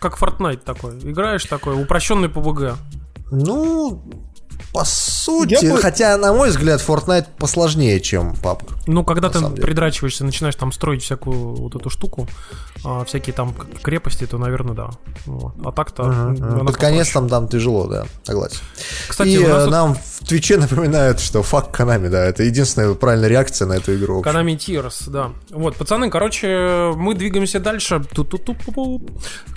Как 0.00 0.20
Fortnite 0.20 0.62
такой. 0.64 0.98
Играешь 0.98 1.44
такой, 1.44 1.80
упрощенный 1.80 2.28
PUBG. 2.28 2.76
Ну, 3.30 4.02
по 4.72 4.84
сути, 4.84 5.64
Я 5.64 5.76
хотя, 5.76 6.16
на 6.16 6.32
мой 6.32 6.50
взгляд, 6.50 6.80
Fortnite 6.86 7.26
посложнее, 7.38 8.00
чем 8.00 8.32
PUBG. 8.32 8.82
Ну, 8.86 9.04
когда 9.04 9.28
ты 9.30 9.40
придрачиваешься, 9.40 10.24
начинаешь 10.24 10.56
там 10.56 10.72
строить 10.72 11.02
всякую 11.02 11.54
вот 11.54 11.74
эту 11.74 11.90
штуку, 11.90 12.28
а, 12.84 13.04
всякие 13.04 13.34
там 13.34 13.54
крепости, 13.82 14.26
то, 14.26 14.38
наверное, 14.38 14.74
да. 14.74 14.90
Вот. 15.26 15.54
А 15.64 15.72
так-то... 15.72 16.04
она 16.04 16.64
Под 16.64 16.76
конец 16.76 17.10
там, 17.10 17.28
там 17.28 17.48
тяжело, 17.48 17.86
да, 17.86 18.06
согласен. 18.22 18.58
Кстати, 19.08 19.28
И 19.28 19.38
нас 19.46 19.62
э, 19.62 19.64
тут 19.64 19.70
нам 19.70 19.94
в 19.94 20.26
Твиче 20.26 20.56
напоминают, 20.58 21.20
что 21.20 21.42
фак 21.42 21.70
Канами, 21.70 22.08
да, 22.08 22.24
это 22.24 22.42
единственная 22.42 22.94
правильная 22.94 23.28
реакция 23.28 23.66
на 23.66 23.74
эту 23.74 23.94
игру. 23.96 24.22
Konami 24.22 24.56
Tears, 24.56 25.10
да. 25.10 25.30
Вот, 25.50 25.76
пацаны, 25.76 26.10
короче, 26.10 26.92
мы 26.96 27.14
двигаемся 27.14 27.60
дальше 27.60 28.02
Ту-ту-ту-пу-пу. 28.14 29.10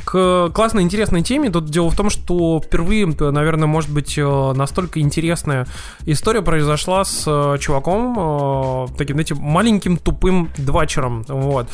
к 0.06 0.50
классной, 0.54 0.84
интересной 0.84 1.24
теме. 1.24 1.50
Тут 1.50 1.70
дело 1.70 1.90
в 1.90 1.96
том, 1.96 2.10
что 2.10 2.62
впервые, 2.62 3.06
наверное, 3.06 3.68
может 3.68 3.90
быть, 3.90 4.18
э, 4.18 4.54
настолько 4.92 5.00
интересная 5.00 5.68
история 6.06 6.42
произошла 6.42 7.04
с 7.04 7.24
э, 7.28 7.58
чуваком, 7.60 8.16
э, 8.18 8.88
таким, 8.98 9.16
знаете, 9.16 9.36
маленьким 9.36 9.98
тупым 9.98 10.50
двачером. 10.58 11.24
Вот. 11.28 11.68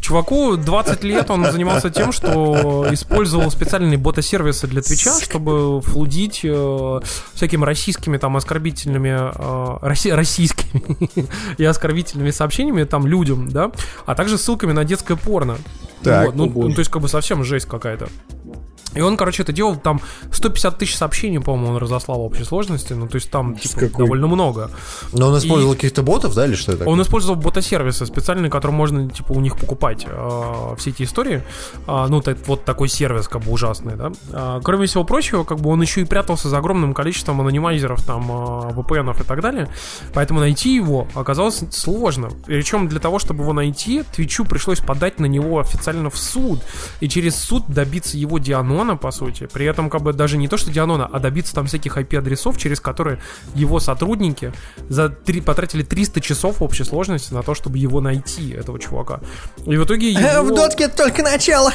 Чуваку 0.00 0.56
20 0.56 1.04
лет, 1.04 1.30
он 1.30 1.44
занимался 1.50 1.90
тем, 1.90 2.10
что 2.12 2.86
использовал 2.90 3.50
специальные 3.50 3.98
бота-сервисы 3.98 4.66
для 4.66 4.80
Твича, 4.82 5.18
чтобы 5.20 5.80
флудить 5.82 6.40
э, 6.42 7.00
всякими 7.34 7.64
российскими 7.64 8.16
там 8.16 8.36
оскорбительными, 8.36 9.08
э, 9.10 9.78
росси- 9.86 10.12
российскими 10.14 11.10
и 11.58 11.64
оскорбительными 11.64 12.30
сообщениями 12.30 12.84
там 12.84 13.06
людям, 13.06 13.48
да, 13.50 13.72
а 14.06 14.14
также 14.14 14.38
ссылками 14.38 14.72
на 14.72 14.84
детское 14.84 15.16
порно. 15.16 15.58
Так, 16.02 16.26
Вот, 16.26 16.34
ну, 16.36 16.46
боже. 16.48 16.68
ну, 16.68 16.74
то 16.74 16.78
есть 16.80 16.90
как 16.90 17.02
бы 17.02 17.08
совсем 17.08 17.44
жесть 17.44 17.66
какая-то. 17.66 18.08
И 18.92 19.00
он, 19.02 19.16
короче, 19.16 19.44
это 19.44 19.52
делал, 19.52 19.76
там 19.76 20.00
150 20.32 20.76
тысяч 20.78 20.96
сообщений, 20.96 21.38
по-моему, 21.40 21.74
он 21.74 21.76
разослал 21.76 22.18
в 22.22 22.24
общей 22.24 22.42
сложности, 22.42 22.92
ну, 22.92 23.06
то 23.06 23.16
есть 23.16 23.30
там, 23.30 23.54
типа, 23.56 23.74
какой? 23.82 24.04
довольно 24.04 24.26
много. 24.26 24.70
Но 25.12 25.28
он 25.28 25.38
использовал 25.38 25.74
И- 25.74 25.76
каких-то 25.76 26.02
ботов, 26.02 26.34
да, 26.34 26.44
или 26.46 26.54
что 26.56 26.72
это? 26.72 26.88
Он 26.88 27.00
использовал 27.00 27.36
бота-сервисы 27.36 28.04
специальные, 28.04 28.50
которые 28.50 28.76
можно, 28.76 29.08
типа, 29.08 29.30
у 29.30 29.40
них 29.40 29.56
покупать 29.56 29.89
э, 30.06 30.74
все 30.78 30.90
эти 30.90 31.02
истории. 31.02 31.42
А, 31.86 32.08
ну, 32.08 32.20
так- 32.20 32.38
вот 32.46 32.64
такой 32.64 32.88
сервис, 32.88 33.28
как 33.28 33.42
бы, 33.42 33.52
ужасный, 33.52 33.96
да. 33.96 34.12
А, 34.32 34.60
кроме 34.62 34.86
всего 34.86 35.04
прочего, 35.04 35.44
как 35.44 35.58
бы, 35.60 35.70
он 35.70 35.82
еще 35.82 36.00
и 36.00 36.04
прятался 36.04 36.48
за 36.48 36.58
огромным 36.58 36.94
количеством 36.94 37.40
анонимайзеров, 37.40 38.04
там, 38.04 38.22
э, 38.30 38.72
VPN 38.72 39.20
и 39.20 39.24
так 39.24 39.40
далее. 39.40 39.68
Поэтому 40.14 40.40
найти 40.40 40.74
его 40.74 41.06
оказалось 41.14 41.62
сложно. 41.70 42.30
Причем 42.46 42.88
для 42.88 43.00
того, 43.00 43.18
чтобы 43.18 43.42
его 43.42 43.52
найти, 43.52 44.02
Твичу 44.14 44.44
пришлось 44.44 44.80
подать 44.80 45.18
на 45.20 45.26
него 45.26 45.58
официально 45.60 46.10
в 46.10 46.16
суд. 46.16 46.60
И 47.00 47.08
через 47.08 47.36
суд 47.36 47.64
добиться 47.68 48.16
его 48.16 48.38
дианона, 48.38 48.96
по 48.96 49.10
сути. 49.10 49.48
При 49.52 49.66
этом, 49.66 49.90
как 49.90 50.02
бы, 50.02 50.12
даже 50.12 50.36
не 50.36 50.48
то, 50.48 50.56
что 50.56 50.70
дианона, 50.70 51.08
а 51.10 51.18
добиться 51.18 51.54
там 51.54 51.66
всяких 51.66 51.96
IP-адресов, 51.96 52.58
через 52.58 52.80
которые 52.80 53.20
его 53.54 53.80
сотрудники 53.80 54.52
за 54.88 55.08
три, 55.08 55.40
потратили 55.40 55.82
300 55.82 56.20
часов 56.20 56.62
общей 56.62 56.84
сложности 56.84 57.32
на 57.34 57.42
то, 57.42 57.54
чтобы 57.54 57.78
его 57.78 58.00
найти, 58.00 58.50
этого 58.52 58.78
чувака. 58.78 59.20
И 59.66 59.76
в 59.80 59.84
итоге 59.84 60.12
Э, 60.14 60.34
его... 60.34 60.42
В 60.44 60.54
дотке 60.54 60.88
только 60.88 61.22
начало. 61.22 61.72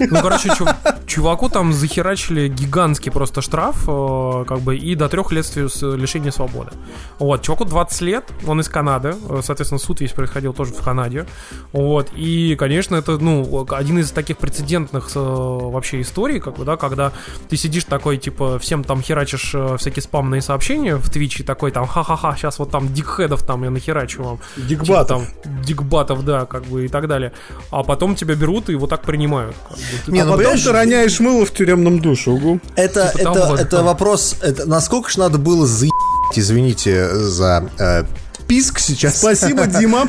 Ну, 0.00 0.20
короче, 0.22 0.50
чу- 0.56 0.66
чуваку 1.06 1.48
там 1.48 1.72
захерачили 1.72 2.46
гигантский 2.46 3.10
просто 3.10 3.42
штраф, 3.42 3.82
э, 3.88 4.44
как 4.46 4.60
бы, 4.60 4.76
и 4.76 4.94
до 4.94 5.08
трех 5.08 5.32
лет 5.32 5.44
с- 5.44 5.82
лишения 5.96 6.30
свободы. 6.30 6.70
Вот, 7.18 7.42
чуваку 7.42 7.64
20 7.64 8.00
лет, 8.02 8.24
он 8.46 8.60
из 8.60 8.68
Канады, 8.68 9.16
э, 9.28 9.40
соответственно, 9.42 9.80
суд 9.80 10.00
весь 10.00 10.12
происходил 10.12 10.52
тоже 10.52 10.72
в 10.72 10.80
Канаде. 10.84 11.26
Вот, 11.72 12.10
и, 12.14 12.54
конечно, 12.56 12.94
это, 12.94 13.18
ну, 13.18 13.66
один 13.72 13.98
из 13.98 14.12
таких 14.12 14.38
прецедентных 14.38 15.10
э, 15.16 15.18
вообще 15.18 16.00
историй, 16.00 16.38
как 16.38 16.54
бы, 16.58 16.64
да, 16.64 16.76
когда 16.76 17.10
ты 17.48 17.56
сидишь 17.56 17.82
такой, 17.84 18.18
типа, 18.18 18.60
всем 18.60 18.84
там 18.84 19.02
херачишь 19.02 19.50
э, 19.54 19.76
всякие 19.78 20.04
спамные 20.04 20.42
сообщения 20.42 20.94
в 20.94 21.10
Твиче, 21.10 21.42
такой 21.42 21.72
там, 21.72 21.88
ха-ха-ха, 21.88 22.36
сейчас 22.36 22.60
вот 22.60 22.70
там 22.70 22.92
дикхедов 22.94 23.42
там 23.42 23.64
я 23.64 23.70
нахерачу 23.70 24.22
вам. 24.22 24.38
Типа 24.54 24.68
Дикбатов. 24.84 25.22
там, 25.42 25.62
дикбатов, 25.62 26.24
да, 26.28 26.44
как 26.44 26.64
бы 26.66 26.84
и 26.84 26.88
так 26.88 27.08
далее. 27.08 27.32
А 27.70 27.82
потом 27.82 28.14
тебя 28.14 28.34
берут 28.34 28.68
и 28.68 28.74
вот 28.74 28.90
так 28.90 29.02
принимают. 29.02 29.56
как 29.68 29.78
бы. 29.78 29.84
Ты 30.04 30.12
Не, 30.12 30.20
ну, 30.20 30.32
потом 30.32 30.38
понимаешь, 30.38 30.62
ты 30.62 30.72
роняешь 30.72 31.20
мыло 31.20 31.46
в 31.46 31.52
тюремном 31.52 32.00
душе, 32.00 32.30
угу. 32.30 32.60
Это, 32.76 33.08
Типа 33.08 33.30
это, 33.30 33.40
того, 33.40 33.54
это 33.56 33.76
да. 33.78 33.82
вопрос, 33.82 34.36
это 34.42 34.66
насколько 34.66 35.10
ж 35.10 35.16
надо 35.16 35.38
было 35.38 35.66
заебать, 35.66 36.36
извините 36.36 37.08
за 37.14 37.68
э, 37.78 38.04
писк 38.46 38.78
сейчас. 38.78 39.18
Спасибо, 39.18 39.66
Дима. 39.78 40.08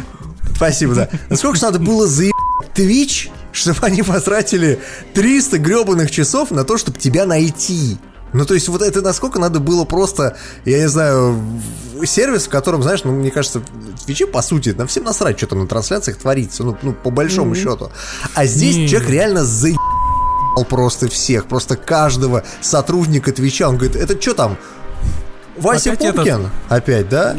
Спасибо, 0.55 0.93
да. 0.93 1.09
Насколько 1.29 1.57
ж 1.57 1.61
надо 1.61 1.79
было 1.79 2.05
заебать 2.05 2.35
Twitch, 2.75 3.29
чтобы 3.53 3.79
они 3.83 4.03
потратили 4.03 4.79
300 5.13 5.57
гребаных 5.59 6.11
часов 6.11 6.51
на 6.51 6.65
то, 6.65 6.77
чтобы 6.77 6.97
тебя 6.99 7.25
найти. 7.25 7.97
Ну, 8.33 8.45
то 8.45 8.53
есть, 8.53 8.67
вот 8.67 8.81
это 8.81 9.01
насколько 9.01 9.39
надо 9.39 9.59
было 9.59 9.85
просто, 9.85 10.37
я 10.65 10.79
не 10.79 10.89
знаю, 10.89 11.41
сервис, 12.05 12.45
в 12.45 12.49
котором, 12.49 12.83
знаешь, 12.83 13.03
ну, 13.03 13.11
мне 13.11 13.31
кажется, 13.31 13.59
в 13.59 14.05
Твиче, 14.05 14.27
по 14.27 14.41
сути, 14.41 14.69
нам 14.77 14.87
всем 14.87 15.03
насрать, 15.03 15.37
что 15.37 15.47
там 15.47 15.59
на 15.59 15.67
трансляциях 15.67 16.17
творится, 16.17 16.63
ну, 16.63 16.77
ну 16.81 16.93
по 16.93 17.09
большому 17.09 17.55
счету. 17.55 17.91
А 18.35 18.45
здесь 18.45 18.75
Не. 18.75 18.87
человек 18.87 19.09
реально 19.09 19.43
заебал 19.43 19.79
просто 20.69 21.07
всех, 21.07 21.47
просто 21.47 21.75
каждого 21.75 22.43
сотрудника 22.61 23.31
Твича. 23.31 23.69
Он 23.69 23.77
говорит, 23.77 23.95
это 23.95 24.19
что 24.21 24.33
там, 24.33 24.57
Вася 25.57 25.93
Опять 25.93 26.15
Пупкин? 26.15 26.49
Опять, 26.69 27.09
да? 27.09 27.35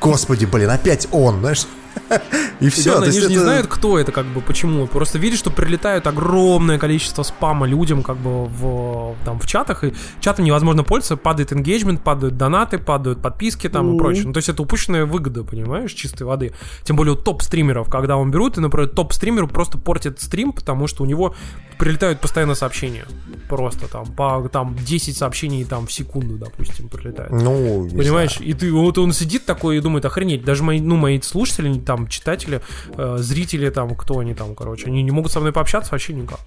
Господи, 0.00 0.44
блин, 0.44 0.70
опять 0.70 1.08
он, 1.10 1.40
знаешь? 1.40 1.66
И 2.60 2.68
все. 2.68 2.90
Ребята, 2.90 3.10
они 3.10 3.20
же 3.20 3.28
не 3.28 3.38
знают, 3.38 3.66
кто 3.66 3.98
это, 3.98 4.12
как 4.12 4.26
бы, 4.26 4.40
почему. 4.40 4.86
Просто 4.86 5.18
видишь, 5.18 5.38
что 5.38 5.50
прилетает 5.50 6.06
огромное 6.06 6.78
количество 6.78 7.22
спама 7.22 7.66
людям, 7.66 8.02
как 8.02 8.16
бы, 8.16 8.46
в, 8.46 9.14
там, 9.24 9.38
в 9.38 9.46
чатах, 9.46 9.84
и 9.84 9.94
чатом 10.20 10.44
невозможно 10.44 10.84
пользоваться, 10.84 11.16
падает 11.16 11.52
engagement, 11.52 12.00
падают 12.02 12.36
донаты, 12.36 12.78
падают 12.78 13.22
подписки 13.22 13.68
там 13.68 13.94
и 13.94 13.98
прочее. 13.98 14.24
Ну, 14.26 14.32
то 14.32 14.38
есть 14.38 14.48
это 14.48 14.62
упущенная 14.62 15.04
выгода, 15.04 15.44
понимаешь, 15.44 15.92
чистой 15.92 16.24
воды. 16.24 16.52
Тем 16.82 16.96
более 16.96 17.14
у 17.14 17.16
топ-стримеров, 17.16 17.88
когда 17.88 18.16
он 18.16 18.30
берут, 18.30 18.58
и, 18.58 18.60
например, 18.60 18.88
топ-стримеру 18.88 19.48
просто 19.48 19.78
портит 19.78 20.20
стрим, 20.20 20.52
потому 20.52 20.86
что 20.86 21.02
у 21.04 21.06
него 21.06 21.34
прилетают 21.78 22.20
постоянно 22.20 22.54
сообщения. 22.54 23.04
Просто 23.48 23.86
там, 23.88 24.06
по 24.06 24.48
там 24.52 24.76
10 24.76 25.16
сообщений 25.16 25.64
там 25.64 25.86
в 25.86 25.92
секунду, 25.92 26.36
допустим, 26.36 26.88
прилетает. 26.88 27.30
Ну, 27.30 27.88
Понимаешь, 27.90 28.38
и 28.40 28.52
ты 28.52 28.72
вот 28.72 28.98
он 28.98 29.12
сидит 29.12 29.44
такой 29.44 29.78
и 29.78 29.80
думает, 29.80 30.04
охренеть, 30.04 30.44
даже 30.44 30.62
мои, 30.62 30.80
ну, 30.80 30.96
мои 30.96 31.20
слушатели, 31.20 31.77
там, 31.84 32.08
читатели, 32.08 32.60
э, 32.96 33.16
зрители, 33.18 33.70
там, 33.70 33.94
кто 33.94 34.18
они 34.18 34.34
там, 34.34 34.54
короче, 34.54 34.86
они 34.86 35.02
не 35.02 35.10
могут 35.10 35.32
со 35.32 35.40
мной 35.40 35.52
пообщаться 35.52 35.92
вообще 35.92 36.12
никак. 36.12 36.40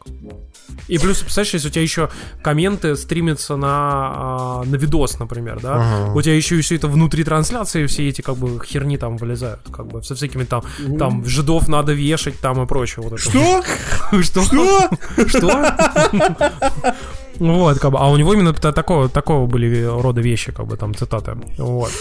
И 0.87 0.97
плюс, 0.97 1.19
представляешь, 1.19 1.53
если 1.53 1.67
у 1.67 1.71
тебя 1.71 1.81
еще 1.81 2.09
комменты 2.41 2.95
стримятся 2.95 3.55
на, 3.55 3.67
а, 3.71 4.63
на 4.65 4.75
видос, 4.75 5.19
например, 5.19 5.59
да, 5.61 6.11
у 6.15 6.21
тебя 6.21 6.35
еще 6.35 6.57
и 6.57 6.61
все 6.61 6.75
это 6.75 6.87
внутри 6.87 7.23
трансляции, 7.23 7.85
все 7.85 8.09
эти, 8.09 8.21
как 8.21 8.37
бы, 8.37 8.59
херни 8.65 8.97
там 8.97 9.17
вылезают, 9.17 9.61
как 9.71 9.87
бы, 9.87 10.03
со 10.03 10.15
всякими 10.15 10.43
там, 10.43 10.63
там, 10.97 11.25
жидов 11.25 11.67
надо 11.67 11.93
вешать, 11.93 12.39
там, 12.39 12.61
и 12.61 12.65
прочее. 12.65 13.03
Вот 13.03 13.13
это. 13.13 13.21
Что? 13.21 13.63
Что? 14.21 14.43
Что? 14.43 14.89
Что? 15.27 15.75
Вот, 17.41 17.79
как 17.79 17.91
бы, 17.91 17.97
а 17.97 18.07
у 18.11 18.17
него 18.17 18.33
именно 18.33 18.53
та- 18.53 18.71
такого, 18.71 19.09
такого 19.09 19.47
были 19.47 19.83
рода 19.83 20.21
вещи, 20.21 20.51
как 20.51 20.67
бы 20.67 20.77
там 20.77 20.93
цитаты. 20.93 21.35
Вот. 21.57 21.91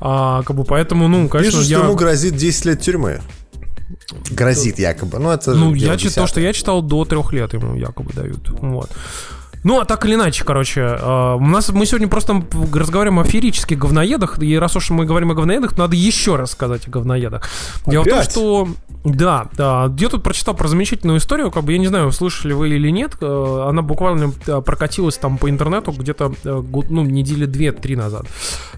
А, 0.00 0.42
как 0.42 0.56
бы 0.56 0.64
поэтому, 0.64 1.06
ну, 1.08 1.28
конечно, 1.28 1.58
Пишут, 1.60 1.70
я. 1.70 1.76
что 1.78 1.86
ему 1.86 1.96
грозит 1.96 2.36
10 2.36 2.64
лет 2.64 2.80
тюрьмы. 2.80 3.20
Грозит 4.30 4.78
якобы. 4.78 5.18
Ну, 5.18 5.30
это 5.30 5.54
Ну, 5.54 5.74
я 5.74 5.96
чит- 5.96 6.14
то, 6.14 6.26
что 6.26 6.40
я 6.40 6.52
читал, 6.52 6.82
до 6.82 7.04
трех 7.04 7.32
лет 7.32 7.52
ему 7.54 7.76
якобы 7.76 8.12
дают. 8.14 8.48
Вот. 8.60 8.90
Ну, 9.66 9.80
а 9.80 9.84
так 9.84 10.04
или 10.06 10.14
иначе, 10.14 10.44
короче, 10.44 10.80
э, 10.80 11.34
у 11.34 11.44
нас 11.44 11.70
мы 11.70 11.86
сегодня 11.86 12.06
просто 12.06 12.40
разговариваем 12.72 13.18
о 13.18 13.24
феерических 13.24 13.76
говноедах, 13.76 14.40
и 14.40 14.56
раз 14.56 14.76
уж 14.76 14.90
мы 14.90 15.06
говорим 15.06 15.32
о 15.32 15.34
говноедах, 15.34 15.72
то 15.72 15.80
надо 15.80 15.96
еще 15.96 16.36
раз 16.36 16.52
сказать 16.52 16.86
о 16.86 16.90
говноедах. 16.92 17.50
Дело 17.84 18.04
в 18.04 18.06
том, 18.06 18.18
Опять? 18.18 18.30
что 18.30 18.68
да, 19.04 19.48
да, 19.54 19.92
я 19.98 20.08
тут 20.08 20.22
прочитал 20.22 20.54
про 20.54 20.68
замечательную 20.68 21.18
историю, 21.18 21.50
как 21.50 21.64
бы, 21.64 21.72
я 21.72 21.78
не 21.78 21.88
знаю, 21.88 22.12
слышали 22.12 22.52
вы 22.52 22.68
или 22.68 22.90
нет, 22.90 23.14
э, 23.20 23.66
она 23.68 23.82
буквально 23.82 24.30
прокатилась 24.30 25.16
там 25.16 25.36
по 25.36 25.50
интернету 25.50 25.90
где-то, 25.90 26.32
э, 26.44 26.62
ну, 26.88 27.02
недели 27.02 27.44
две-три 27.46 27.96
назад. 27.96 28.26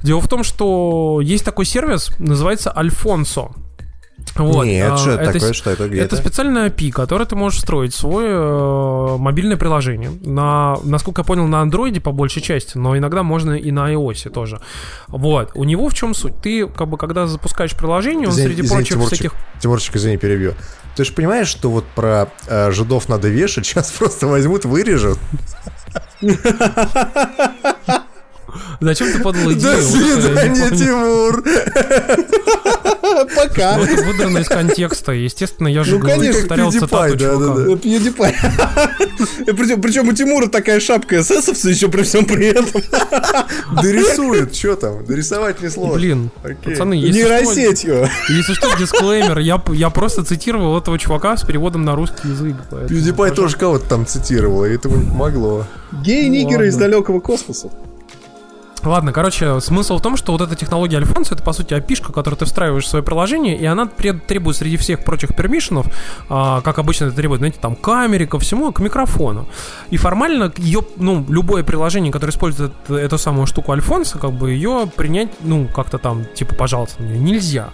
Дело 0.02 0.22
в 0.22 0.28
том, 0.28 0.42
что 0.42 1.20
есть 1.22 1.44
такой 1.44 1.66
сервис, 1.66 2.18
называется 2.18 2.74
Альфонсо. 2.74 3.50
Вот, 4.36 4.64
Нет, 4.64 4.92
а, 4.92 4.96
что 4.96 5.10
это 5.10 5.22
это 5.22 5.32
такое, 5.32 5.52
что 5.52 5.70
это, 5.70 5.88
где 5.88 6.00
это 6.00 6.16
специальная 6.16 6.68
API, 6.68 6.90
которое 6.90 7.24
ты 7.24 7.36
можешь 7.36 7.58
встроить 7.58 7.94
в 7.94 7.98
свое 7.98 8.30
э, 8.30 9.16
мобильное 9.18 9.56
приложение. 9.56 10.10
На, 10.22 10.76
насколько 10.84 11.20
я 11.20 11.24
понял, 11.24 11.46
на 11.46 11.60
андроиде 11.60 12.00
по 12.00 12.12
большей 12.12 12.42
части, 12.42 12.76
но 12.78 12.96
иногда 12.96 13.22
можно 13.22 13.52
и 13.52 13.70
на 13.70 13.92
iOS 13.92 14.30
тоже. 14.30 14.60
Вот. 15.08 15.50
У 15.54 15.64
него 15.64 15.88
в 15.88 15.94
чем 15.94 16.14
суть? 16.14 16.40
Ты, 16.42 16.66
как 16.66 16.88
бы, 16.88 16.96
когда 16.98 17.26
запускаешь 17.26 17.74
приложение, 17.74 18.28
он 18.28 18.34
Извини- 18.34 18.48
среди 18.48 18.62
извини, 18.62 18.76
прочих 18.76 18.94
Тимурчик, 18.94 19.14
всяких... 19.14 19.34
Тимурчик, 19.60 19.96
извини, 19.96 20.16
перебью. 20.16 20.54
Ты 20.96 21.04
же 21.04 21.12
понимаешь, 21.12 21.48
что 21.48 21.70
вот 21.70 21.84
про 21.94 22.28
э, 22.46 22.70
жидов 22.72 23.08
надо 23.08 23.28
вешать, 23.28 23.66
сейчас 23.66 23.90
просто 23.92 24.26
возьмут, 24.26 24.64
вырежут. 24.64 25.18
Зачем 28.80 29.12
ты 29.12 29.20
подал 29.20 29.52
идею? 29.52 29.60
До 29.60 29.80
не 29.80 30.20
свидания. 30.20 30.70
Тимур! 30.70 31.44
Пока. 33.58 33.76
Ну, 33.78 33.84
это 33.84 34.02
выдрано 34.04 34.38
из 34.38 34.48
контекста. 34.48 35.12
Естественно, 35.12 35.68
я 35.68 35.84
же 35.84 35.92
Ну, 35.94 35.98
говорю, 36.00 36.18
конечно, 36.20 36.40
повторял 36.40 36.68
PewDiePie, 36.68 36.80
цитату 36.80 37.16
да, 37.16 37.18
чувака. 37.18 37.54
да, 37.54 37.64
да. 37.64 37.72
PewDiePie. 37.74 39.54
Причем, 39.56 39.80
причем 39.82 40.08
у 40.08 40.12
Тимура 40.12 40.46
такая 40.48 40.80
шапка 40.80 41.20
эсэсовца 41.20 41.68
еще 41.68 41.88
при 41.88 42.02
всем 42.02 42.24
при 42.24 42.46
этом. 42.46 42.82
Дорисует, 43.82 44.54
что 44.54 44.76
там? 44.76 45.04
Дорисовать 45.04 45.60
несложно. 45.60 45.94
Блин, 45.96 46.30
Окей. 46.42 46.56
пацаны, 46.72 46.94
если 46.94 47.20
что, 47.22 47.28
Нейросетью. 47.30 48.08
если 48.28 48.54
что, 48.54 48.76
дисклеймер, 48.78 49.38
я, 49.38 49.62
я 49.72 49.90
просто 49.90 50.24
цитировал 50.24 50.78
этого 50.78 50.98
чувака 50.98 51.36
с 51.36 51.44
переводом 51.44 51.82
на 51.84 51.94
русский 51.94 52.28
язык. 52.28 52.56
PewDiePie 52.70 53.34
тоже 53.34 53.56
кого-то 53.56 53.88
там 53.88 54.06
цитировал, 54.06 54.64
и 54.64 54.70
этому 54.70 54.96
не 54.96 55.08
помогло. 55.08 55.66
Гей-нигеры 56.04 56.68
из 56.68 56.76
далекого 56.76 57.20
космоса. 57.20 57.70
Ладно, 58.88 59.12
короче, 59.12 59.60
смысл 59.60 59.98
в 59.98 60.02
том, 60.02 60.16
что 60.16 60.32
вот 60.32 60.40
эта 60.40 60.54
технология 60.54 60.96
Альфонса 60.96 61.34
это 61.34 61.44
по 61.44 61.52
сути 61.52 61.74
API, 61.74 62.10
которую 62.10 62.38
ты 62.38 62.46
встраиваешь 62.46 62.84
в 62.84 62.88
свое 62.88 63.04
приложение, 63.04 63.54
и 63.54 63.66
она 63.66 63.86
требует 63.86 64.56
среди 64.56 64.78
всех 64.78 65.04
прочих 65.04 65.36
пермишенов, 65.36 65.86
а, 66.30 66.62
как 66.62 66.78
обычно 66.78 67.06
это 67.06 67.16
требует, 67.16 67.40
знаете, 67.40 67.58
там 67.60 67.76
камере, 67.76 68.26
ко 68.26 68.38
всему, 68.38 68.72
к 68.72 68.80
микрофону. 68.80 69.46
И 69.90 69.98
формально 69.98 70.50
ее, 70.56 70.80
ну, 70.96 71.22
любое 71.28 71.64
приложение, 71.64 72.10
которое 72.10 72.32
использует 72.32 72.72
эту, 72.88 73.18
самую 73.18 73.46
штуку 73.46 73.72
Альфонса, 73.72 74.18
как 74.18 74.32
бы 74.32 74.52
ее 74.52 74.90
принять, 74.96 75.28
ну, 75.40 75.68
как-то 75.68 75.98
там, 75.98 76.24
типа, 76.34 76.54
пожалуйста, 76.54 77.02
нельзя. 77.02 77.68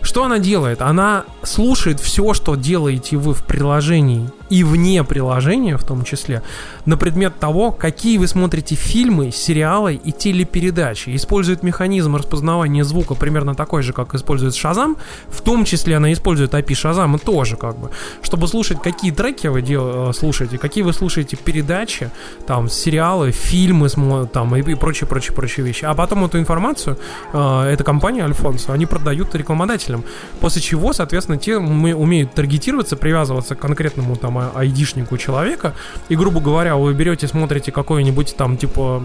Что 0.00 0.24
она 0.24 0.38
делает? 0.38 0.80
Она 0.80 1.24
слушает 1.42 2.00
все, 2.00 2.32
что 2.32 2.54
делаете 2.54 3.18
вы 3.18 3.34
в 3.34 3.44
приложении 3.44 4.30
и 4.50 4.64
вне 4.64 5.04
приложения 5.04 5.76
в 5.76 5.84
том 5.84 6.04
числе, 6.04 6.42
на 6.84 6.96
предмет 6.96 7.38
того, 7.38 7.70
какие 7.70 8.18
вы 8.18 8.26
смотрите 8.26 8.74
фильмы, 8.74 9.30
сериалы 9.30 9.94
и 9.94 10.12
телепередачи. 10.12 11.14
Использует 11.14 11.62
механизм 11.62 12.16
распознавания 12.16 12.84
звука 12.84 13.14
примерно 13.14 13.54
такой 13.54 13.82
же, 13.82 13.92
как 13.92 14.14
использует 14.14 14.54
Шазам. 14.54 14.96
В 15.28 15.40
том 15.40 15.64
числе 15.64 15.96
она 15.96 16.12
использует 16.12 16.52
API 16.52 16.74
Шазама 16.74 17.18
тоже, 17.18 17.56
как 17.56 17.78
бы, 17.78 17.90
чтобы 18.22 18.48
слушать, 18.48 18.82
какие 18.82 19.12
треки 19.12 19.46
вы 19.46 19.62
дел- 19.62 20.10
э, 20.10 20.12
слушаете, 20.12 20.58
какие 20.58 20.82
вы 20.82 20.92
слушаете 20.92 21.36
передачи, 21.36 22.10
там, 22.46 22.68
сериалы, 22.68 23.30
фильмы, 23.30 23.88
там, 24.32 24.56
и, 24.56 24.74
прочие, 24.74 25.06
прочие, 25.06 25.34
прочие 25.34 25.64
вещи. 25.64 25.84
А 25.84 25.94
потом 25.94 26.24
эту 26.24 26.38
информацию, 26.38 26.98
э, 27.32 27.62
эта 27.72 27.84
компания 27.84 28.24
Альфонсо, 28.24 28.72
они 28.72 28.86
продают 28.86 29.34
рекламодателям. 29.34 30.04
После 30.40 30.60
чего, 30.60 30.92
соответственно, 30.92 31.38
те 31.38 31.56
умеют 31.56 32.34
таргетироваться, 32.34 32.96
привязываться 32.96 33.54
к 33.54 33.60
конкретному 33.60 34.16
там 34.16 34.39
а- 34.40 34.52
айдишнику 34.60 35.16
человека. 35.18 35.74
И, 36.08 36.16
грубо 36.16 36.40
говоря, 36.40 36.76
вы 36.76 36.94
берете, 36.94 37.28
смотрите 37.28 37.72
какой-нибудь 37.72 38.34
там, 38.36 38.56
типа, 38.56 39.02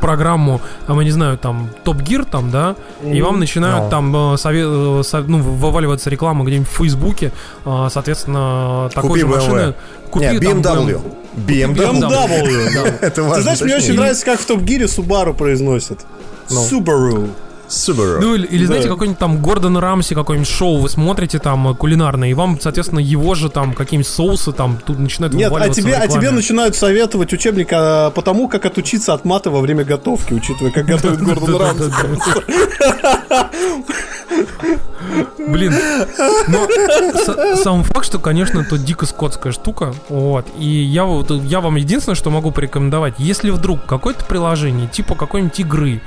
программу, 0.00 0.60
там, 0.86 0.98
я 0.98 1.04
не 1.04 1.10
знаю, 1.10 1.38
там, 1.38 1.70
Топ 1.84 2.00
Гир, 2.02 2.24
там, 2.24 2.50
да, 2.50 2.74
и 3.04 3.22
вам 3.22 3.38
начинают 3.38 3.84
Ну. 3.84 3.90
там 3.90 4.16
э, 4.16 4.18
сове- 4.34 5.00
э, 5.00 5.02
со- 5.04 5.22
ну, 5.22 5.38
вываливаться 5.38 6.10
реклама 6.10 6.44
где-нибудь 6.44 6.68
в 6.68 6.72
Фейсбуке, 6.76 7.32
э, 7.64 7.88
соответственно, 7.90 8.90
такой 8.94 9.10
Купи 9.10 9.20
же 9.20 9.26
BMW. 9.26 9.34
машины. 9.36 9.74
Купи 10.10 10.26
Не, 10.26 10.38
там 10.40 10.60
BMW. 10.62 11.00
BMW. 11.36 11.74
BMW. 11.76 12.98
Это 13.00 13.10
Ты 13.10 13.22
важно. 13.22 13.42
знаешь, 13.42 13.60
мне 13.60 13.76
очень 13.76 13.94
нравится, 13.94 14.24
как 14.24 14.40
в 14.40 14.46
Топ 14.46 14.60
Гире 14.62 14.86
Subaru 14.86 15.32
произносят. 15.34 16.00
Subaru. 16.48 17.30
Subaru. 17.68 18.20
Ну 18.20 18.34
или, 18.34 18.46
или, 18.46 18.64
знаете, 18.66 18.88
Да. 18.88 18.94
какой-нибудь 18.94 19.18
там 19.18 19.40
Гордон 19.40 19.76
Рамси, 19.78 20.14
какое-нибудь 20.14 20.48
шоу 20.48 20.78
вы 20.78 20.88
смотрите 20.88 21.38
там 21.38 21.68
э, 21.68 21.74
кулинарное, 21.74 22.28
и 22.30 22.34
вам, 22.34 22.60
соответственно, 22.60 23.00
его 23.00 23.34
же 23.34 23.48
там 23.48 23.72
какие-нибудь 23.74 24.10
соусы 24.10 24.52
там 24.52 24.78
тут 24.84 24.98
начинают 24.98 25.34
Нет, 25.34 25.52
а 25.54 25.68
тебе, 25.68 25.94
а 25.94 26.06
тебе 26.06 26.30
начинают 26.30 26.76
советовать 26.76 27.32
учебник 27.32 27.68
а, 27.72 28.10
по 28.10 28.22
тому, 28.22 28.48
как 28.48 28.66
отучиться 28.66 29.14
от 29.14 29.24
мата 29.24 29.50
во 29.50 29.60
время 29.60 29.84
готовки, 29.84 30.34
учитывая, 30.34 30.72
как 30.72 30.86
готовит 30.94 31.22
Гордон 31.22 31.60
Рамси. 31.60 31.90
Блин, 35.38 35.72
но 36.48 37.56
сам 37.56 37.82
факт, 37.84 38.06
что, 38.06 38.18
конечно, 38.18 38.60
это 38.60 38.78
дико 38.78 39.06
скотская 39.06 39.52
штука, 39.52 39.94
вот, 40.08 40.46
и 40.58 40.66
я, 40.66 41.04
вот, 41.04 41.30
я 41.30 41.60
вам 41.60 41.76
единственное, 41.76 42.16
что 42.16 42.30
могу 42.30 42.50
порекомендовать, 42.50 43.14
если 43.18 43.50
вдруг 43.50 43.84
какое-то 43.86 44.24
приложение, 44.24 44.88
типа 44.88 45.14
какой-нибудь 45.14 45.58
игры, 45.60 46.00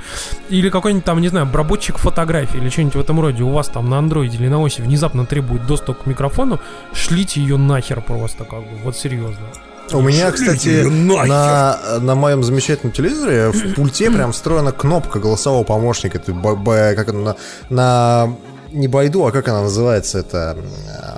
или 0.48 0.70
какой-нибудь 0.70 1.04
там, 1.04 1.20
не 1.20 1.28
знаю, 1.28 1.46
обработчик 1.46 1.98
фотографий, 1.98 2.58
или 2.58 2.68
что-нибудь 2.68 2.96
в 2.96 3.00
этом 3.00 3.20
роде, 3.20 3.42
у 3.42 3.50
вас 3.50 3.68
там 3.68 3.88
на 3.88 3.98
андроиде 3.98 4.38
или 4.38 4.48
на 4.48 4.60
оси 4.60 4.80
внезапно 4.80 5.26
требует 5.26 5.66
доступ 5.66 6.02
к 6.02 6.06
микрофону, 6.06 6.60
шлите 6.92 7.40
ее 7.40 7.56
нахер 7.56 8.00
просто, 8.00 8.44
как 8.44 8.60
бы, 8.60 8.76
вот 8.84 8.96
серьезно. 8.96 9.46
У 9.90 10.02
меня, 10.02 10.30
кстати, 10.32 10.82
на, 10.82 11.78
на 12.00 12.14
моем 12.14 12.42
замечательном 12.44 12.92
телевизоре 12.92 13.50
в 13.50 13.74
пульте 13.74 14.10
прям 14.14 14.32
встроена 14.32 14.70
кнопка 14.70 15.18
голосового 15.18 15.64
помощника. 15.64 16.18
Это 16.18 16.34
б- 16.34 16.56
б- 16.56 16.94
как 16.94 17.08
она 17.08 17.20
на, 17.20 17.36
на 17.70 18.34
не 18.72 18.88
Байду, 18.88 19.26
а 19.26 19.32
как 19.32 19.48
она 19.48 19.62
называется? 19.62 20.18
Это 20.18 20.56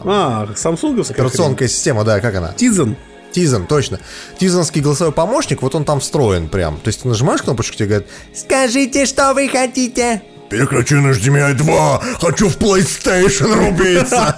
А, 0.04 0.48
самсунговская 0.56 1.16
операционная 1.16 1.68
система, 1.68 2.04
да, 2.04 2.20
как 2.20 2.34
она? 2.34 2.52
Тизен. 2.52 2.96
Тизен, 3.32 3.66
точно. 3.66 4.00
Тизенский 4.38 4.80
голосовой 4.80 5.12
помощник, 5.12 5.62
вот 5.62 5.74
он 5.74 5.84
там 5.84 6.00
встроен 6.00 6.48
прям. 6.48 6.76
То 6.78 6.88
есть 6.88 7.02
ты 7.02 7.08
нажимаешь 7.08 7.42
кнопочку, 7.42 7.76
тебе 7.76 7.86
говорят, 7.88 8.08
скажите, 8.34 9.06
что 9.06 9.32
вы 9.34 9.48
хотите. 9.48 10.22
Переключи 10.48 10.96
на 10.96 11.12
HDMI 11.12 11.54
2, 11.54 12.02
хочу 12.20 12.48
в 12.48 12.58
PlayStation 12.58 13.54
рубиться. 13.54 14.34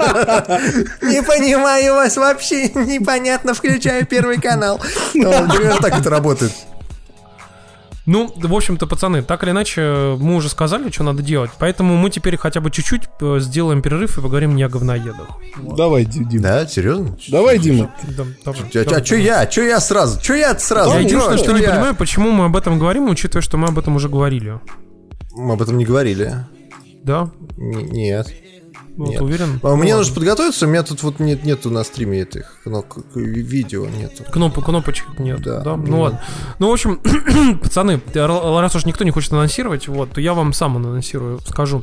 Не 1.01 1.22
понимаю 1.22 1.94
вас 1.94 2.18
вообще, 2.18 2.68
непонятно, 2.68 3.55
включаю 3.55 4.05
первый 4.06 4.39
канал. 4.39 4.78
Примерно 5.14 5.78
так 5.80 5.98
это 5.98 6.10
работает. 6.10 6.52
Ну, 8.04 8.32
в 8.34 8.52
общем-то, 8.54 8.88
пацаны, 8.88 9.22
так 9.22 9.44
или 9.44 9.52
иначе, 9.52 10.16
мы 10.18 10.34
уже 10.34 10.48
сказали, 10.48 10.90
что 10.90 11.04
надо 11.04 11.22
делать. 11.22 11.52
Поэтому 11.60 11.96
мы 11.96 12.10
теперь 12.10 12.36
хотя 12.36 12.60
бы 12.60 12.70
чуть-чуть 12.72 13.02
э, 13.20 13.36
сделаем 13.38 13.80
перерыв 13.80 14.18
и 14.18 14.20
поговорим 14.20 14.56
не 14.56 14.64
о 14.64 14.68
говноедах. 14.68 15.28
Давай, 15.76 16.04
Ди- 16.04 16.24
Дима. 16.24 16.42
Да, 16.42 16.66
серьезно? 16.66 17.16
Давай, 17.28 17.58
Дима. 17.60 17.94
Да, 18.08 18.24
давай, 18.44 18.60
А, 18.74 18.84
давай. 18.84 19.04
что 19.04 19.14
я? 19.14 19.48
Что 19.48 19.62
я 19.62 19.78
сразу? 19.80 20.20
Что 20.20 20.34
я 20.34 20.58
сразу? 20.58 20.90
Я 20.90 20.94
Да, 20.96 21.00
единственное, 21.00 21.36
ну, 21.38 21.44
что 21.44 21.52
не 21.52 21.62
я? 21.62 21.70
понимаю, 21.70 21.94
почему 21.94 22.32
мы 22.32 22.46
об 22.46 22.56
этом 22.56 22.78
говорим, 22.80 23.08
учитывая, 23.08 23.42
что 23.42 23.56
мы 23.56 23.68
об 23.68 23.78
этом 23.78 23.94
уже 23.94 24.08
говорили. 24.08 24.58
Мы 25.36 25.54
об 25.54 25.62
этом 25.62 25.78
не 25.78 25.84
говорили. 25.84 26.34
Да? 27.04 27.30
Н- 27.56 27.86
Нет. 27.92 28.26
Вот 28.97 29.09
Нет. 29.09 29.23
уверен? 29.23 29.59
А 29.62 29.74
Мне 29.74 29.93
Ну, 29.93 29.98
нужно 30.01 30.14
подготовиться, 30.14 30.66
у 30.66 30.69
меня 30.69 30.82
тут 30.82 31.02
вот 31.02 31.19
нет, 31.19 31.44
нету 31.44 31.70
на 31.70 31.82
стриме 31.82 32.20
этих 32.20 32.60
кнопок, 32.62 33.06
видео 33.14 33.86
нету. 33.86 34.24
Кноп, 34.31 34.62
кнопочек 34.62 35.19
нет, 35.19 35.40
Да. 35.40 35.60
да. 35.60 35.77
Ну 35.77 36.01
ладно. 36.01 36.23
Ну, 36.59 36.69
в 36.69 36.73
общем, 36.73 37.01
пацаны, 37.62 38.02
раз 38.14 38.77
уж 38.77 38.85
никто 38.85 39.05
не 39.05 39.10
хочет 39.10 39.32
анонсировать, 39.32 39.89
вот, 39.89 40.10
то 40.12 40.20
я 40.20 40.35
вам 40.35 40.52
сам 40.52 40.77
анонсирую, 40.77 41.40
скажу. 41.40 41.82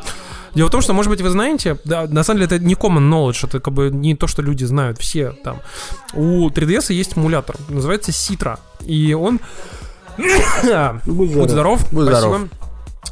Дело 0.54 0.68
в 0.68 0.72
том, 0.72 0.82
что, 0.82 0.94
может 0.94 1.10
быть, 1.10 1.22
вы 1.22 1.30
знаете, 1.30 1.78
да, 1.84 2.06
на 2.08 2.24
самом 2.24 2.42
деле 2.42 2.56
это 2.56 2.64
не 2.64 2.76
common 2.76 3.10
knowledge, 3.10 3.48
это 3.48 3.60
как 3.60 3.74
бы 3.74 3.90
не 3.90 4.16
то, 4.16 4.28
что 4.28 4.44
люди 4.44 4.66
знают, 4.66 5.00
все 5.00 5.32
там. 5.32 5.62
У 6.14 6.50
3DS 6.50 6.94
есть 6.94 7.18
эмулятор, 7.18 7.56
называется 7.70 8.12
Citra, 8.12 8.60
и 8.86 9.14
он... 9.14 9.40
Будь 11.06 11.34
Будь 11.34 11.50
здоров. 11.50 11.80
Будь 11.92 12.08
спасибо. 12.08 12.18
здоров. 12.18 12.42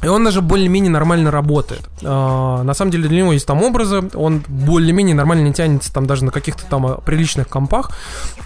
И 0.08 0.10
он 0.10 0.24
даже 0.24 0.40
более-менее 0.40 0.90
нормально 0.90 1.30
работает. 1.30 1.82
А, 2.02 2.62
на 2.62 2.72
самом 2.72 2.90
деле 2.90 3.10
для 3.10 3.18
него 3.18 3.34
есть 3.34 3.46
там 3.46 3.62
образы, 3.62 4.08
он 4.14 4.42
более-менее 4.48 5.14
нормально 5.14 5.52
тянется 5.52 5.92
там 5.92 6.06
даже 6.06 6.24
на 6.24 6.30
каких-то 6.30 6.64
там 6.64 6.86
а, 6.86 6.94
приличных 6.94 7.46
компах. 7.46 7.90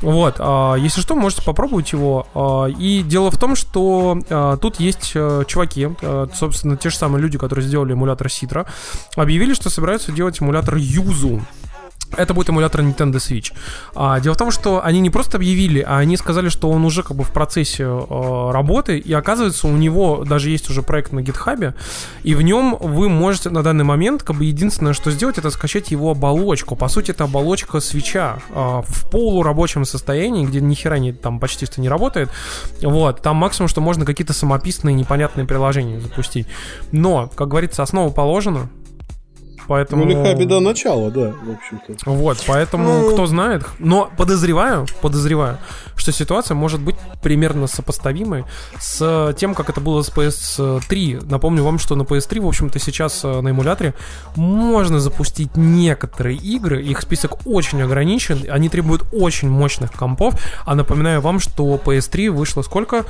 Вот, 0.00 0.34
а, 0.40 0.74
если 0.74 1.00
что, 1.00 1.14
можете 1.14 1.42
попробовать 1.42 1.92
его. 1.92 2.26
А, 2.34 2.66
и 2.66 3.04
дело 3.04 3.30
в 3.30 3.38
том, 3.38 3.54
что 3.54 4.18
а, 4.28 4.56
тут 4.56 4.80
есть 4.80 5.12
а, 5.14 5.44
чуваки, 5.44 5.88
а, 6.02 6.26
собственно, 6.34 6.76
те 6.76 6.90
же 6.90 6.96
самые 6.96 7.22
люди, 7.22 7.38
которые 7.38 7.64
сделали 7.64 7.92
эмулятор 7.92 8.26
Citra, 8.26 8.66
объявили, 9.14 9.54
что 9.54 9.70
собираются 9.70 10.10
делать 10.10 10.40
эмулятор 10.40 10.74
Юзу. 10.74 11.42
Это 12.16 12.34
будет 12.34 12.50
эмулятор 12.50 12.82
Nintendo 12.82 13.14
Switch. 13.14 13.52
А, 13.94 14.20
дело 14.20 14.34
в 14.34 14.38
том, 14.38 14.50
что 14.50 14.84
они 14.84 15.00
не 15.00 15.10
просто 15.10 15.38
объявили, 15.38 15.80
а 15.80 15.98
они 15.98 16.16
сказали, 16.16 16.48
что 16.48 16.70
он 16.70 16.84
уже 16.84 17.02
как 17.02 17.16
бы 17.16 17.24
в 17.24 17.30
процессе 17.30 17.84
э, 17.84 18.50
работы, 18.52 18.98
и 18.98 19.12
оказывается, 19.12 19.66
у 19.66 19.76
него 19.76 20.24
даже 20.24 20.50
есть 20.50 20.68
уже 20.70 20.82
проект 20.82 21.12
на 21.12 21.22
гитхабе, 21.22 21.74
и 22.22 22.34
в 22.34 22.42
нем 22.42 22.76
вы 22.78 23.08
можете 23.08 23.50
на 23.50 23.62
данный 23.62 23.84
момент, 23.84 24.22
как 24.22 24.36
бы 24.36 24.44
единственное, 24.44 24.92
что 24.92 25.10
сделать, 25.10 25.38
это 25.38 25.50
скачать 25.50 25.90
его 25.90 26.10
оболочку. 26.10 26.76
По 26.76 26.88
сути, 26.88 27.12
это 27.12 27.24
оболочка 27.24 27.80
свеча 27.80 28.38
э, 28.50 28.54
в 28.54 29.10
полурабочем 29.10 29.84
состоянии, 29.84 30.44
где 30.44 30.60
ни 30.60 30.74
хера 30.74 30.98
не, 30.98 31.12
там 31.12 31.40
почти 31.40 31.66
что 31.66 31.80
не 31.80 31.88
работает. 31.88 32.30
Вот, 32.82 33.22
там 33.22 33.36
максимум, 33.36 33.68
что 33.68 33.80
можно 33.80 34.04
какие-то 34.04 34.32
самописные 34.32 34.94
непонятные 34.94 35.46
приложения 35.46 36.00
запустить. 36.00 36.46
Но, 36.90 37.30
как 37.34 37.48
говорится, 37.48 37.82
основа 37.82 38.10
положена. 38.10 38.68
Поэтому... 39.68 40.04
Ну, 40.04 40.10
лиха 40.10 40.34
беда 40.34 40.60
начала, 40.60 41.10
да, 41.10 41.32
в 41.32 41.50
общем-то. 41.50 42.10
Вот, 42.10 42.42
поэтому 42.46 42.84
Ну- 43.02 43.12
кто 43.12 43.26
знает. 43.26 43.64
Но 43.78 44.10
подозреваю, 44.16 44.86
подозреваю, 45.00 45.58
что 45.96 46.12
ситуация 46.12 46.54
может 46.54 46.80
быть 46.80 46.96
примерно 47.22 47.66
сопоставимой 47.66 48.44
с 48.80 49.34
тем, 49.38 49.54
как 49.54 49.70
это 49.70 49.80
было 49.80 50.02
с 50.02 50.10
PS3. 50.10 51.24
Напомню 51.30 51.62
вам, 51.64 51.78
что 51.78 51.94
на 51.94 52.02
PS3, 52.02 52.40
в 52.40 52.46
общем-то, 52.48 52.78
сейчас 52.78 53.24
э, 53.24 53.40
на 53.40 53.50
эмуляторе 53.50 53.94
можно 54.36 55.00
запустить 55.00 55.56
некоторые 55.56 56.36
игры. 56.36 56.82
Их 56.82 57.00
список 57.02 57.46
очень 57.46 57.82
ограничен. 57.82 58.44
Они 58.50 58.68
требуют 58.68 59.04
очень 59.12 59.48
мощных 59.48 59.92
компов. 59.92 60.34
А 60.64 60.74
напоминаю 60.74 61.20
вам, 61.20 61.40
что 61.40 61.74
PS3 61.76 62.30
вышло 62.30 62.62
сколько? 62.62 63.04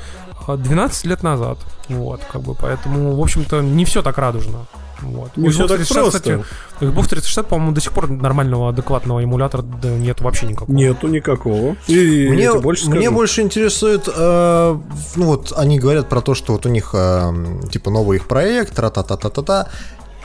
Э, 0.47 0.55
12 0.57 1.05
лет 1.05 1.23
назад. 1.23 1.57
Вот, 1.89 2.21
как 2.31 2.41
бы, 2.41 2.55
поэтому, 2.55 3.15
в 3.15 3.21
общем-то, 3.21 3.61
не 3.61 3.85
все 3.85 4.01
так 4.01 4.17
радужно. 4.17 4.65
Вот. 5.03 5.37
Не 5.37 5.47
У 5.47 5.51
всё 5.51 5.65
Xbox 5.65 5.67
так 5.67 5.77
360, 5.77 6.01
просто. 6.01 6.19
кстати, 6.19 6.45
Xbox 6.81 7.07
360, 7.09 7.47
по-моему, 7.47 7.71
до 7.73 7.81
сих 7.81 7.91
пор 7.91 8.09
нормального, 8.09 8.69
адекватного 8.69 9.23
эмулятора 9.23 9.61
да, 9.61 9.89
нет 9.89 10.21
вообще 10.21 10.47
никакого. 10.47 10.75
Нету 10.75 11.07
никакого. 11.07 11.75
И 11.87 12.27
Мне, 12.29 12.53
больше 12.53 12.89
мне 12.89 13.09
больше 13.09 13.41
интересует, 13.41 14.07
э, 14.07 14.79
ну 15.15 15.25
вот 15.25 15.53
они 15.55 15.79
говорят 15.79 16.09
про 16.09 16.21
то, 16.21 16.35
что 16.35 16.53
вот 16.53 16.65
у 16.65 16.69
них 16.69 16.91
э, 16.93 17.31
типа 17.71 17.91
новый 17.91 18.17
их 18.17 18.27
проект, 18.27 18.75
тра-та-та-та-та-та. 18.75 19.67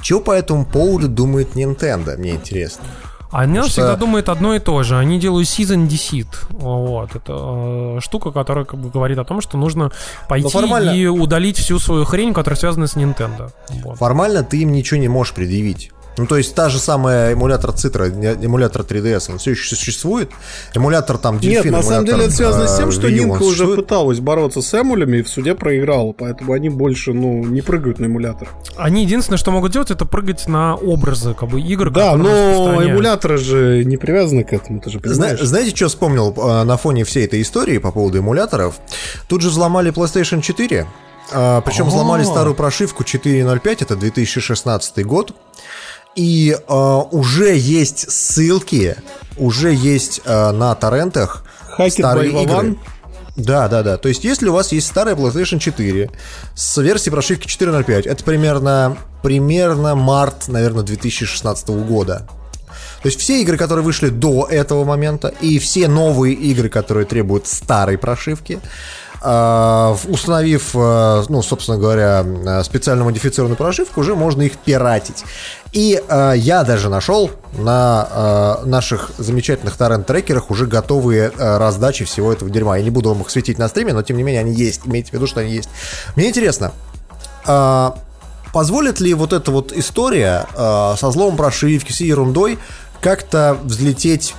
Что 0.01 0.21
по 0.21 0.31
этому 0.33 0.65
поводу 0.65 1.09
думает 1.09 1.55
Nintendo, 1.57 2.17
мне 2.17 2.31
интересно. 2.31 2.85
Они 3.31 3.59
Что- 3.61 3.69
всегда 3.69 3.97
думают 3.97 4.29
одно 4.29 4.55
и 4.55 4.59
то 4.59 4.83
же. 4.83 4.97
Они 4.97 5.19
делают 5.19 5.49
season 5.49 5.87
deceit. 5.87 6.29
Вот. 6.51 7.15
Это 7.15 7.35
э, 7.97 7.99
штука, 8.01 8.31
которая 8.31 8.65
как 8.65 8.81
бы 8.81 8.89
говорит 8.89 9.19
о 9.19 9.25
том, 9.25 9.41
что 9.41 9.59
нужно 9.59 9.91
пойти 10.29 10.49
формально- 10.49 10.95
и 10.95 11.07
удалить 11.07 11.59
всю 11.59 11.79
свою 11.79 12.05
хрень, 12.05 12.33
которая 12.33 12.59
связана 12.59 12.87
с 12.87 12.97
Nintendo. 12.97 13.51
Вот. 13.85 13.99
Формально 13.99 14.43
ты 14.45 14.63
им 14.63 14.73
ничего 14.73 14.99
не 15.01 15.09
можешь 15.09 15.35
предъявить. 15.35 15.93
Ну, 16.19 16.27
то 16.27 16.37
есть 16.37 16.55
та 16.55 16.69
же 16.69 16.79
самая 16.79 17.33
эмулятор 17.33 17.71
Citra, 17.71 18.11
не- 18.11 18.45
эмулятор 18.45 18.83
3DS, 18.83 19.31
он 19.31 19.39
все 19.39 19.53
еще 19.53 19.75
существует. 19.77 20.31
Эмулятор 20.75 21.17
там 21.19 21.35
Нет, 21.35 21.43
Дельфин, 21.43 21.73
на 21.73 21.83
самом 21.83 22.05
деле 22.07 22.25
это 22.25 22.33
связано 22.35 22.67
с 22.67 22.77
тем, 22.77 22.89
э, 22.89 22.93
что 22.93 23.07
U, 23.09 23.23
он 23.23 23.29
Нинка 23.31 23.43
уже 23.43 23.51
существует. 23.51 23.81
пыталась 23.81 24.21
бороться 24.21 24.61
с 24.63 24.75
эмулями 24.81 25.19
и 25.19 25.23
в 25.23 25.29
суде 25.29 25.55
проиграла, 25.55 26.13
поэтому 26.13 26.53
они 26.53 26.69
больше, 26.69 27.13
ну, 27.13 27.45
не 27.45 27.63
прыгают 27.63 27.99
на 28.01 28.07
эмулятор. 28.07 28.49
Они 28.77 29.03
единственное, 29.05 29.39
что 29.39 29.51
могут 29.53 29.73
делать, 29.73 29.91
это 29.91 30.05
прыгать 30.05 30.49
на 30.49 30.75
образы 30.75 31.35
как 31.35 31.49
бы 31.51 31.61
игр, 31.61 31.91
Да, 31.91 32.17
но 32.17 32.83
эмуляторы 32.85 33.39
же 33.39 33.85
не 33.85 33.97
привязаны 33.97 34.43
к 34.45 34.53
этому, 34.53 34.81
ты 34.81 34.91
же 34.91 34.99
Зна- 35.05 35.13
понимаешь. 35.27 35.41
знаете, 35.41 35.75
что 35.77 35.89
вспомнил 35.89 36.35
э, 36.37 36.65
на 36.65 36.77
фоне 36.77 37.05
всей 37.05 37.25
этой 37.27 37.41
истории 37.43 37.79
по 37.79 37.93
поводу 37.93 38.19
эмуляторов? 38.19 38.77
Тут 39.29 39.43
же 39.43 39.51
взломали 39.51 39.93
PlayStation 39.93 40.41
4. 40.43 40.87
а, 41.31 41.61
причем 41.61 41.87
взломали 41.89 42.25
старую 42.25 42.55
прошивку 42.55 43.05
4.05, 43.05 43.83
это 43.83 43.97
2016 43.97 45.05
год. 45.05 45.33
И 46.19 46.51
э, 46.51 47.01
уже 47.13 47.57
есть 47.57 48.11
ссылки, 48.11 48.97
уже 49.37 49.73
есть 49.73 50.21
э, 50.25 50.51
на 50.51 50.75
торрентах 50.75 51.45
Hacked 51.79 51.91
старые 51.91 52.33
игры. 52.33 52.43
Vavon? 52.43 52.79
Да, 53.37 53.69
да, 53.69 53.85
да. 53.85 53.99
То 53.99 54.09
есть, 54.09 54.25
если 54.25 54.49
у 54.49 54.53
вас 54.53 54.73
есть 54.73 54.89
старая 54.89 55.15
PlayStation 55.15 55.61
4 55.61 56.11
с 56.57 56.77
версией 56.79 57.13
прошивки 57.13 57.47
4.05, 57.47 58.09
это 58.09 58.25
примерно, 58.25 58.99
примерно 59.23 59.95
март, 59.95 60.49
наверное, 60.49 60.83
2016 60.83 61.69
года. 61.69 62.27
То 63.01 63.07
есть 63.07 63.21
все 63.21 63.41
игры, 63.41 63.57
которые 63.57 63.85
вышли 63.85 64.09
до 64.09 64.49
этого 64.51 64.85
момента, 64.85 65.33
и 65.41 65.61
все 65.61 65.87
новые 65.87 66.35
игры, 66.35 66.69
которые 66.69 67.07
требуют 67.07 67.47
старой 67.47 67.97
прошивки, 67.97 68.59
установив, 69.21 70.71
э, 70.75 71.25
ну, 71.29 71.43
собственно 71.43 71.77
говоря, 71.77 72.25
э, 72.25 72.63
специально 72.63 73.05
модифицированную 73.05 73.57
прошивку, 73.57 74.01
уже 74.01 74.15
можно 74.15 74.43
их 74.43 74.57
пиратить. 74.59 75.25
И 75.73 76.01
э, 76.09 76.33
я 76.37 76.65
даже 76.65 76.89
нашел 76.89 77.31
на 77.57 78.09
э, 78.63 78.67
наших 78.67 79.11
замечательных 79.19 79.77
торрент-трекерах 79.77 80.51
уже 80.51 80.67
готовые 80.67 81.33
э, 81.37 81.59
раздачи 81.59 82.05
всего 82.05 82.33
этого 82.33 82.51
дерьма. 82.51 82.77
Я 82.77 82.85
не 82.85 82.91
буду 82.91 83.09
вам 83.09 83.23
их 83.23 83.31
светить 83.31 83.59
на 83.59 83.69
стриме, 83.69 83.93
но 83.93 84.03
тем 84.03 84.17
не 84.17 84.23
менее 84.23 84.41
они 84.41 84.55
есть. 84.55 84.83
Имейте 84.85 85.11
в 85.11 85.15
виду, 85.15 85.27
что 85.27 85.41
они 85.41 85.53
есть. 85.53 85.69
Мне 86.15 86.29
интересно, 86.29 86.73
а, 87.49 87.99
позволит 88.53 89.01
ли 89.01 89.15
вот 89.15 89.33
эта 89.33 89.51
вот 89.51 89.73
история 89.73 90.47
а, 90.55 90.97
со 90.97 91.11
злом 91.11 91.37
прошивки, 91.37 91.93
с 91.93 92.01
ерундой 92.01 92.59
как-то 93.01 93.57
взлететь, 93.63 94.35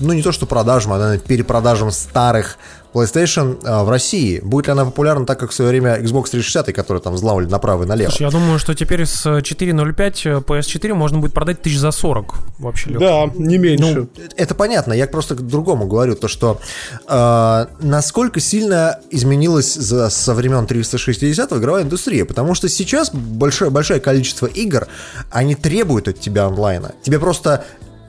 ну 0.00 0.12
не 0.12 0.22
то 0.22 0.32
что 0.32 0.46
продажам, 0.46 0.94
а 0.94 0.98
наверное, 0.98 1.18
перепродажам 1.18 1.90
старых 1.90 2.56
PlayStation 2.94 3.58
а, 3.64 3.84
в 3.84 3.90
России? 3.90 4.40
Будет 4.40 4.66
ли 4.66 4.72
она 4.72 4.84
популярна 4.84 5.26
так, 5.26 5.38
как 5.38 5.50
в 5.50 5.54
свое 5.54 5.70
время 5.70 5.98
Xbox 5.98 6.30
360, 6.30 6.72
который 6.72 7.02
там 7.02 7.14
взламывали 7.14 7.46
направо 7.46 7.82
и 7.84 7.86
налево? 7.86 8.10
Слушай, 8.10 8.22
я 8.22 8.30
думаю, 8.30 8.58
что 8.58 8.74
теперь 8.74 9.04
с 9.04 9.26
4.05 9.26 10.44
PS4 10.44 10.94
можно 10.94 11.18
будет 11.18 11.34
продать 11.34 11.60
тысяч 11.60 11.78
за 11.78 11.90
40 11.90 12.34
вообще 12.58 12.90
легко. 12.90 13.04
Да, 13.04 13.32
не 13.34 13.58
меньше. 13.58 13.94
Ну, 13.94 14.08
это 14.36 14.54
понятно, 14.54 14.92
я 14.92 15.06
просто 15.06 15.34
к 15.34 15.42
другому 15.42 15.86
говорю, 15.86 16.14
то 16.14 16.28
что 16.28 16.60
э, 17.08 17.66
насколько 17.80 18.40
сильно 18.40 19.00
изменилась 19.10 19.74
за, 19.74 20.08
со 20.10 20.34
времен 20.34 20.66
360 20.66 21.52
игровая 21.52 21.82
индустрия, 21.82 22.24
потому 22.24 22.54
что 22.54 22.68
сейчас 22.68 23.10
большое, 23.12 23.70
большое 23.70 24.00
количество 24.00 24.46
игр, 24.46 24.86
они 25.30 25.54
требуют 25.54 26.08
от 26.08 26.20
тебя 26.20 26.46
онлайна. 26.46 26.92
Тебе 27.02 27.18
просто 27.18 27.64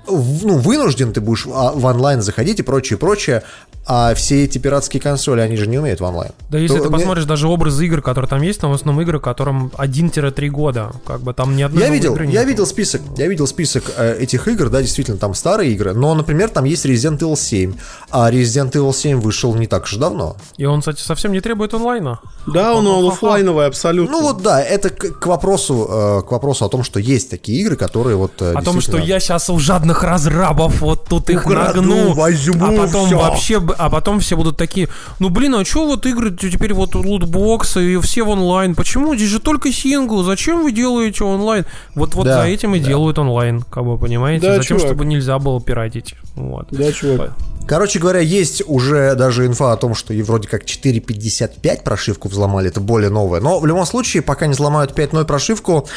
ну, 0.07 0.57
вынужден 0.57 1.14
ты 1.14 1.22
будешь 1.22 1.45
а, 1.48 1.72
в 1.72 1.86
онлайн 1.86 2.22
заходить 2.22 2.60
и 2.60 2.64
прочее, 2.64 2.98
прочее, 2.98 3.44
а 3.88 4.15
все 4.15 4.44
эти 4.44 4.57
пиратские 4.57 4.99
консоли, 4.99 5.41
они 5.41 5.57
же 5.57 5.68
не 5.68 5.77
умеют 5.77 5.99
в 5.99 6.03
онлайн. 6.03 6.32
Да 6.49 6.57
если 6.57 6.77
То 6.77 6.84
ты 6.84 6.90
мне- 6.90 6.98
посмотришь 6.98 7.26
даже 7.26 7.48
образы 7.48 7.86
игр, 7.86 8.02
которые 8.02 8.27
там 8.27 8.41
есть, 8.41 8.60
там 8.60 8.72
в 8.72 8.73
основном 8.73 9.02
игры, 9.03 9.19
которым 9.19 9.72
1-3 9.77 10.49
года. 10.49 10.91
Как 11.06 11.22
бы 11.22 11.34
там 11.34 11.56
ни 11.56 11.61
одной 11.61 11.84
Я 11.84 11.90
видел, 11.90 12.14
игры 12.14 12.26
я 12.26 12.44
видел 12.45 12.65
список, 12.65 13.02
я 13.18 13.27
видел 13.27 13.45
список 13.45 13.84
э, 13.95 14.18
этих 14.19 14.48
игр, 14.48 14.69
да, 14.69 14.82
действительно, 14.82 15.18
там 15.18 15.36
старые 15.36 15.72
игры, 15.72 15.94
но, 15.94 16.15
например, 16.15 16.49
там 16.49 16.64
есть 16.64 16.86
Resident 16.86 17.19
Evil 17.19 17.38
7, 17.38 17.76
а 18.10 18.32
Resident 18.32 18.72
Evil 18.72 18.94
7 18.94 19.19
вышел 19.19 19.53
не 19.53 19.68
так 19.68 19.84
уж 19.84 19.94
и 19.94 19.99
давно. 19.99 20.36
И 20.57 20.65
он, 20.65 20.80
кстати, 20.80 21.02
совсем 21.02 21.32
не 21.32 21.41
требует 21.41 21.73
онлайна. 21.76 22.19
Да, 22.48 22.73
он, 22.73 22.88
он 22.88 23.11
оффлайновый 23.11 23.68
абсолютно. 23.68 24.11
Ну 24.18 24.23
вот 24.23 24.41
да, 24.41 24.61
это 24.64 24.90
к, 24.90 25.19
к 25.19 25.27
вопросу, 25.27 25.88
э, 25.90 26.27
к 26.27 26.32
вопросу 26.32 26.65
о 26.65 26.69
том, 26.69 26.84
что 26.84 26.99
есть 26.99 27.30
такие 27.30 27.61
игры, 27.61 27.76
которые 27.76 28.15
вот 28.15 28.41
э, 28.41 28.53
О 28.53 28.64
том, 28.64 28.82
что 28.82 28.98
я 28.98 29.19
сейчас 29.19 29.49
у 29.52 29.60
жадных 29.95 30.03
разрабов 30.03 30.81
вот 30.81 31.05
тут 31.05 31.30
их 31.30 31.45
Украду, 31.45 31.81
нагну, 31.81 32.13
возьму 32.13 32.65
а 32.65 32.85
потом 32.85 33.07
всё. 33.07 33.17
вообще, 33.17 33.61
а 33.77 33.89
потом 33.89 34.19
все 34.19 34.35
будут 34.35 34.57
такие, 34.57 34.89
ну 35.19 35.30
блин, 35.30 35.55
а 35.55 35.65
что 35.65 35.85
вот 35.85 36.05
игры 36.05 36.31
теперь 36.31 36.73
вот 36.73 36.95
лутбоксы 36.95 37.93
и 37.93 37.97
все 38.01 38.23
в 38.23 38.30
онлайн? 38.30 38.76
Почему 38.76 39.15
здесь 39.15 39.30
же 39.30 39.39
только 39.39 39.72
сингл? 39.72 40.23
Зачем 40.23 40.63
вы 40.63 40.72
делаете 40.72 41.23
онлайн? 41.23 41.65
Вот 41.95 42.15
вот 42.15 42.26
Да, 42.26 42.41
за 42.41 42.47
этим 42.47 42.76
и 42.76 42.80
да. 42.80 42.88
делают 42.88 43.17
онлайн, 43.19 43.61
как 43.61 43.85
бы 43.85 43.97
понимаете? 43.97 44.47
Да, 44.47 44.57
Зачем, 44.57 44.77
чувак. 44.77 44.91
чтобы 44.93 45.05
нельзя 45.05 45.39
было 45.39 45.61
пиратить? 45.61 46.15
Вот. 46.35 46.67
Да, 46.72 46.91
чувак. 46.91 47.31
Короче 47.67 47.97
говоря, 47.97 48.19
есть 48.19 48.61
уже 48.67 49.15
даже 49.15 49.47
инфа 49.47 49.73
о 49.73 49.77
том, 49.77 49.95
что 49.95 50.13
и 50.13 50.22
вроде 50.22 50.47
как 50.47 50.65
4.55 50.65 51.84
прошивку 51.84 52.30
взломали, 52.30 52.67
это 52.67 52.80
более 52.80 53.09
новое. 53.09 53.41
Но 53.41 53.59
в 53.59 53.65
любом 53.65 53.85
случае, 53.88 54.22
пока 54.22 54.45
не 54.45 54.53
взломают 54.53 54.91
5.0 54.91 55.26
прошивку, 55.26 55.88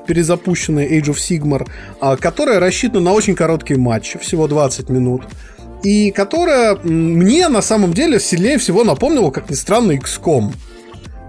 перезапущенный 0.05 0.99
Age 0.99 1.13
of 1.13 1.15
Sigmar, 1.15 1.65
а, 2.01 2.17
которая 2.17 2.59
рассчитана 2.59 3.05
на 3.05 3.13
очень 3.13 3.35
короткие 3.35 3.79
матчи, 3.79 4.19
всего 4.19 4.47
20 4.47 4.89
минут 4.89 5.23
и 5.83 6.11
которая 6.11 6.75
мне 6.83 7.49
на 7.49 7.61
самом 7.61 7.93
деле 7.93 8.19
сильнее 8.19 8.57
всего 8.57 8.83
напомнила, 8.83 9.31
как 9.31 9.49
ни 9.49 9.55
странно, 9.55 9.91
XCOM. 9.91 10.53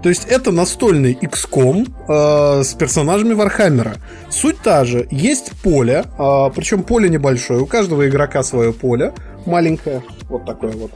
То 0.05 0.09
есть 0.09 0.25
это 0.25 0.51
настольный 0.51 1.17
XCOM 1.19 1.87
э, 2.07 2.63
с 2.63 2.75
персонажами 2.75 3.33
Warhammer 3.33 3.84
а. 3.84 3.95
Суть 4.29 4.59
та 4.59 4.85
же. 4.85 5.07
Есть 5.09 5.51
поле, 5.63 6.05
э, 6.19 6.51
причем 6.55 6.83
поле 6.83 7.09
небольшое. 7.09 7.59
У 7.59 7.65
каждого 7.65 8.07
игрока 8.07 8.43
свое 8.43 8.71
поле. 8.71 9.15
Маленькое. 9.47 10.03
Вот 10.29 10.45
такое 10.45 10.73
вот. 10.73 10.91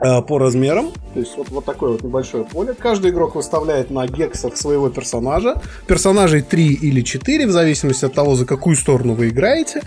э, 0.00 0.22
по 0.22 0.38
размерам. 0.38 0.92
То 1.14 1.20
есть 1.20 1.36
вот, 1.36 1.48
вот 1.48 1.64
такое 1.64 1.92
вот 1.92 2.02
небольшое 2.02 2.44
поле. 2.44 2.74
Каждый 2.78 3.10
игрок 3.10 3.34
выставляет 3.34 3.90
на 3.90 4.06
гексах 4.06 4.56
своего 4.56 4.90
персонажа. 4.90 5.60
Персонажей 5.86 6.42
3 6.42 6.74
или 6.74 7.00
4, 7.00 7.46
в 7.46 7.50
зависимости 7.50 8.04
от 8.04 8.12
того, 8.12 8.34
за 8.36 8.44
какую 8.44 8.76
сторону 8.76 9.14
вы 9.14 9.30
играете. 9.30 9.82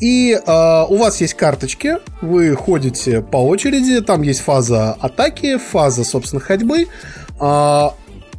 И 0.00 0.32
э, 0.32 0.84
у 0.88 0.96
вас 0.96 1.20
есть 1.20 1.34
карточки, 1.34 1.98
вы 2.22 2.56
ходите 2.56 3.20
по 3.20 3.36
очереди, 3.36 4.00
там 4.00 4.22
есть 4.22 4.40
фаза 4.40 4.96
атаки, 4.98 5.58
фаза, 5.58 6.02
собственно, 6.02 6.40
ходьбы. 6.40 6.86
Э, 7.40 7.90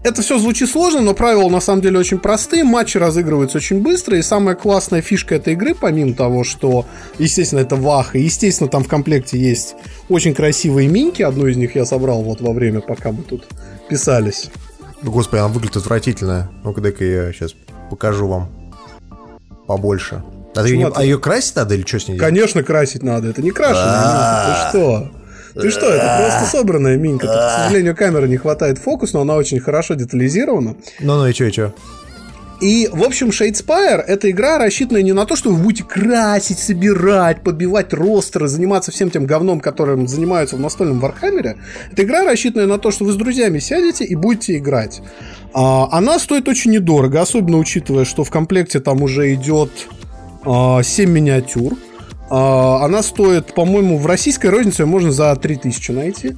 это 0.03 0.23
все 0.23 0.40
звучит 0.40 0.69
сложно, 0.69 1.02
но 1.02 1.14
правила 1.14 1.48
на 1.49 1.60
самом 1.60 1.82
деле 1.82 1.99
очень 1.99 2.18
простые. 2.18 2.64
Матчи 2.64 2.98
разыгрываются 2.98 3.60
очень 3.60 3.82
быстро. 3.82 4.18
И 4.18 4.23
самая 4.23 4.56
классная 4.56 5.02
фишка 5.02 5.36
этой 5.36 5.53
игры, 5.53 5.76
помимо 5.76 6.15
того, 6.15 6.44
что, 6.44 6.86
естественно, 7.19 7.60
это 7.60 7.76
вах, 7.76 8.15
и, 8.15 8.19
естественно, 8.19 8.69
там 8.69 8.84
в 8.84 8.88
комплекте 8.88 9.38
есть 9.38 9.76
очень 10.10 10.34
красивые 10.34 10.88
минки. 10.88 11.22
Одну 11.22 11.45
из 11.45 11.56
них 11.56 11.76
я 11.76 11.86
собрал 11.86 12.23
вот 12.23 12.41
во 12.41 12.52
время, 12.52 12.82
пока 12.82 13.11
мы 13.11 13.22
тут 13.22 13.45
писались. 13.90 14.49
Господи, 15.03 15.40
она 15.40 15.49
выглядит 15.49 15.78
отвратительно. 15.78 16.52
Ну-ка, 16.64 16.82
дай-ка 16.82 17.03
я 17.03 17.32
сейчас 17.32 17.53
покажу 17.90 18.28
вам 18.28 18.49
побольше. 19.68 20.23
А, 20.56 20.64
Смотри. 20.64 20.86
а 20.95 21.03
ее 21.03 21.18
красить 21.18 21.56
надо 21.56 21.76
или 21.76 21.86
что 21.86 21.99
с 21.99 22.07
ней 22.07 22.18
делать? 22.18 22.30
Конечно, 22.30 22.64
красить 22.64 23.03
надо. 23.03 23.30
Это 23.30 23.41
не 23.41 23.52
крашеная 23.52 23.99
минка. 23.99 24.69
Ты 24.72 24.78
что? 24.78 25.11
Ты 25.53 25.69
что, 25.69 25.88
это 25.88 26.18
просто 26.19 26.57
собранная 26.57 26.98
минка. 26.98 27.28
Тут, 27.28 27.36
к 27.36 27.64
сожалению, 27.64 27.95
камеры 27.95 28.28
не 28.28 28.38
хватает 28.38 28.78
фокус, 28.78 29.14
но 29.14 29.22
она 29.22 29.36
очень 29.36 29.60
хорошо 29.60 29.94
детализирована. 29.95 30.76
Ну-ну, 30.99 31.28
и 31.28 31.34
что, 31.34 31.45
и 31.45 31.52
что? 31.52 31.73
И, 32.61 32.88
в 32.94 33.03
общем, 33.03 33.30
Shadespire— 33.30 34.02
это 34.07 34.30
игра, 34.30 34.60
рассчитанная 34.60 35.02
не 35.02 35.14
на 35.14 35.26
то, 35.26 35.36
что 35.36 35.49
вы 35.49 35.56
будете 35.56 35.84
красить, 35.84 36.60
собирать, 36.60 37.41
подбивать 37.41 37.91
ростеры, 37.91 38.48
заниматься 38.48 38.91
всем 38.91 39.10
тем 39.10 39.26
говном, 39.26 39.60
которым 39.60 40.07
занимаются 40.07 40.57
в 40.57 40.60
настольном 40.60 40.99
Вархаммере. 40.99 41.57
Это 41.91 42.03
игра, 42.03 42.23
рассчитанная 42.23 42.68
на 42.68 42.78
то, 42.78 42.91
что 42.91 43.03
вы 43.03 43.14
с 43.14 43.15
друзьями 43.15 43.57
сядете 43.57 44.06
и 44.06 44.14
будете 44.14 44.57
играть. 44.57 45.02
А, 45.53 45.90
она 45.91 46.19
стоит 46.19 46.48
очень 46.48 46.69
недорого, 46.69 47.19
особенно 47.19 47.57
учитывая, 47.57 48.06
что 48.06 48.23
в 48.23 48.30
комплекте 48.30 48.80
там 48.80 49.02
уже 49.02 49.34
идет 49.34 49.72
а, 50.45 50.84
7 50.84 51.10
миниатюр. 51.10 51.73
А, 52.32 52.86
она 52.86 53.03
стоит, 53.03 53.53
по-моему, 53.53 53.98
в 53.98 54.06
российской 54.06 54.48
рознице 54.48 54.86
можно 54.86 55.12
за 55.12 55.36
3000 55.36 55.91
найти. 55.91 56.38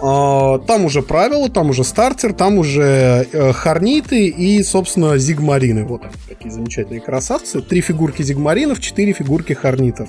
А, 0.00 0.58
Там 0.58 0.84
уже 0.84 1.00
правила, 1.00 1.48
там 1.48 1.70
уже 1.70 1.84
стартер, 1.84 2.32
там 2.32 2.58
уже 2.58 3.28
э, 3.32 3.52
хорниты 3.52 4.26
и, 4.26 4.60
собственно, 4.64 5.16
зигмарины. 5.16 5.84
Вот 5.84 6.02
такие 6.28 6.50
замечательные 6.50 7.00
красавцы. 7.00 7.60
Три 7.60 7.82
фигурки 7.82 8.22
зигмаринов, 8.22 8.80
четыре 8.80 9.12
фигурки 9.12 9.52
хорнитов. 9.52 10.08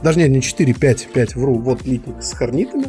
Даже 0.00 0.20
нет, 0.20 0.30
не 0.30 0.40
четыре, 0.40 0.74
пять, 0.74 1.08
пять, 1.08 1.34
вру. 1.34 1.58
Вот 1.58 1.84
литник 1.84 2.22
с 2.22 2.32
хорнитами. 2.32 2.86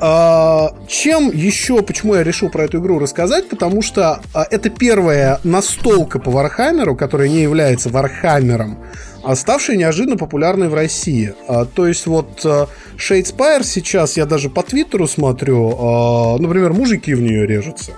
А, 0.00 0.74
чем 0.88 1.30
еще, 1.30 1.82
почему 1.82 2.14
я 2.14 2.22
решил 2.22 2.48
про 2.48 2.64
эту 2.64 2.78
игру 2.78 2.98
рассказать? 2.98 3.50
Потому 3.50 3.82
что 3.82 4.20
это 4.34 4.70
первая 4.70 5.40
настолка 5.44 6.18
по 6.18 6.30
Вархаммеру, 6.30 6.96
которая 6.96 7.28
не 7.28 7.42
является 7.42 7.88
Вархаммером, 7.90 8.78
а 9.26 9.34
ставшая 9.34 9.76
неожиданно 9.76 10.16
популярной 10.16 10.68
в 10.68 10.74
России. 10.74 11.34
А, 11.48 11.64
то 11.64 11.86
есть 11.86 12.06
вот 12.06 12.40
а, 12.44 12.68
Shadespire 12.96 13.64
сейчас, 13.64 14.16
я 14.16 14.24
даже 14.24 14.48
по 14.48 14.62
Твиттеру 14.62 15.08
смотрю, 15.08 16.38
например, 16.38 16.72
мужики 16.72 17.12
в 17.14 17.20
нее 17.20 17.46
режутся. 17.46 17.92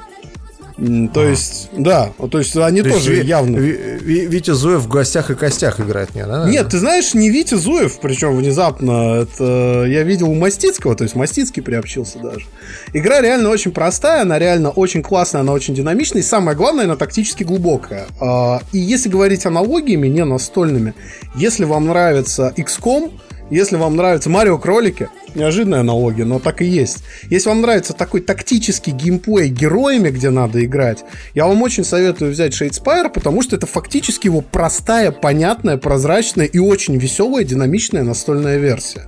То 1.13 1.25
есть, 1.25 1.71
да, 1.77 2.13
то 2.31 2.39
есть 2.39 2.57
они 2.57 2.83
То 2.83 2.89
есть 2.89 2.99
тоже 3.01 3.15
Ви- 3.15 3.27
явно... 3.27 3.57
Ви- 3.57 3.99
Ви- 4.01 4.27
Витя 4.27 4.55
Зуев 4.55 4.83
в 4.83 4.89
гостях 4.89 5.31
и 5.31 5.35
костях 5.35 5.81
играет, 5.81 6.15
не, 6.15 6.25
да? 6.25 6.49
Нет, 6.49 6.69
ты 6.69 6.79
знаешь, 6.79 7.15
не 7.15 7.31
Витя 7.31 7.57
Зуев, 7.57 7.99
причем 8.01 8.37
внезапно, 8.37 9.23
это 9.23 9.85
я 9.89 10.05
видел 10.05 10.31
у 10.31 10.35
Мастицкого, 10.35 10.95
то 10.95 11.03
есть 11.03 11.17
Мастицкий 11.17 11.63
приобщился 11.63 12.19
даже. 12.21 12.47
Игра 12.93 13.21
реально 13.21 13.49
очень 13.51 13.73
простая, 13.73 14.23
она 14.23 14.39
реально 14.39 14.71
очень 14.71 15.03
классная, 15.03 15.41
она 15.41 15.53
очень 15.53 15.75
динамичная, 15.75 16.23
и 16.23 16.25
самое 16.25 16.57
главное, 16.57 16.85
она 16.85 16.95
тактически 16.97 17.43
глубокая. 17.43 18.07
А, 18.21 18.61
И 18.73 18.79
если 18.79 19.09
говорить 19.09 19.47
аналогиями, 19.47 20.07
не 20.07 20.25
настольными, 20.25 20.95
если 21.35 21.65
вам 21.65 21.87
нравится 21.87 22.53
XCOM, 22.57 23.11
если 23.51 23.77
вам 23.77 23.97
нравятся 23.97 24.31
Марио 24.31 24.59
Кролики, 24.59 25.09
неожиданная 25.35 25.81
аналогия, 25.81 26.25
но 26.25 26.39
так 26.39 26.62
и 26.62 26.65
есть. 26.65 27.05
Если 27.31 27.49
вам 27.49 27.61
нравится 27.61 27.93
такой 27.93 28.20
тактический 28.20 28.93
геймплей 28.93 29.49
героями, 29.49 30.11
где 30.11 30.31
надо 30.31 30.65
играть, 30.65 31.05
я 31.35 31.47
вам 31.47 31.62
очень 31.62 31.85
советую 31.85 32.33
взять 32.33 32.53
Shadespire, 32.53 33.11
потому 33.12 33.43
что 33.43 33.57
это 33.57 33.66
фактически 33.66 34.27
его 34.27 34.41
простая, 34.41 35.11
понятная, 35.12 35.77
прозрачная 35.77 36.47
и 36.47 36.59
очень 36.59 36.97
веселая, 36.97 37.45
динамичная 37.45 38.03
настольная 38.03 38.59
версия. 38.59 39.07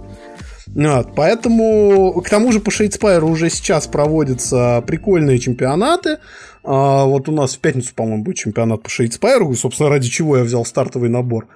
Вот, 0.67 1.15
поэтому, 1.17 2.21
к 2.25 2.31
тому 2.31 2.53
же, 2.53 2.61
по 2.61 2.71
Shadespire 2.71 3.25
уже 3.25 3.51
сейчас 3.51 3.87
проводятся 3.89 4.83
прикольные 4.87 5.39
чемпионаты. 5.39 6.19
А, 6.62 7.07
вот 7.07 7.29
у 7.29 7.33
нас 7.33 7.57
в 7.57 7.59
пятницу, 7.59 7.93
по-моему, 7.95 8.23
будет 8.23 8.37
чемпионат 8.37 8.83
по 8.83 8.89
и, 8.89 9.55
собственно, 9.57 9.89
ради 9.89 10.09
чего 10.09 10.37
я 10.37 10.45
взял 10.45 10.65
стартовый 10.65 11.09
набор. 11.09 11.49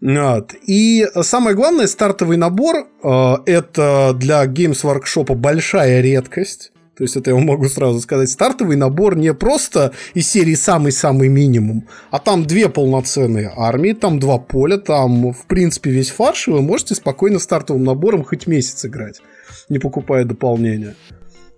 Вот. 0.00 0.54
И 0.66 1.06
самое 1.22 1.56
главное, 1.56 1.86
стартовый 1.86 2.36
набор 2.36 2.88
э, 3.02 3.34
это 3.46 4.12
для 4.14 4.44
Games 4.44 4.82
Workshop 4.84 5.34
большая 5.34 6.00
редкость. 6.00 6.72
То 6.96 7.04
есть 7.04 7.14
это 7.14 7.30
я 7.30 7.34
вам 7.34 7.44
могу 7.44 7.68
сразу 7.68 8.00
сказать. 8.00 8.30
Стартовый 8.30 8.76
набор 8.76 9.16
не 9.16 9.34
просто 9.34 9.92
из 10.14 10.30
серии 10.30 10.54
самый-самый 10.54 11.28
минимум, 11.28 11.86
а 12.10 12.18
там 12.18 12.46
две 12.46 12.70
полноценные 12.70 13.52
армии, 13.54 13.92
там 13.92 14.18
два 14.18 14.38
поля, 14.38 14.78
там 14.78 15.32
в 15.32 15.44
принципе 15.46 15.90
весь 15.90 16.10
фарш, 16.10 16.48
и 16.48 16.52
вы 16.52 16.62
можете 16.62 16.94
спокойно 16.94 17.38
стартовым 17.38 17.84
набором 17.84 18.24
хоть 18.24 18.46
месяц 18.46 18.86
играть, 18.86 19.20
не 19.68 19.78
покупая 19.78 20.24
дополнения. 20.24 20.94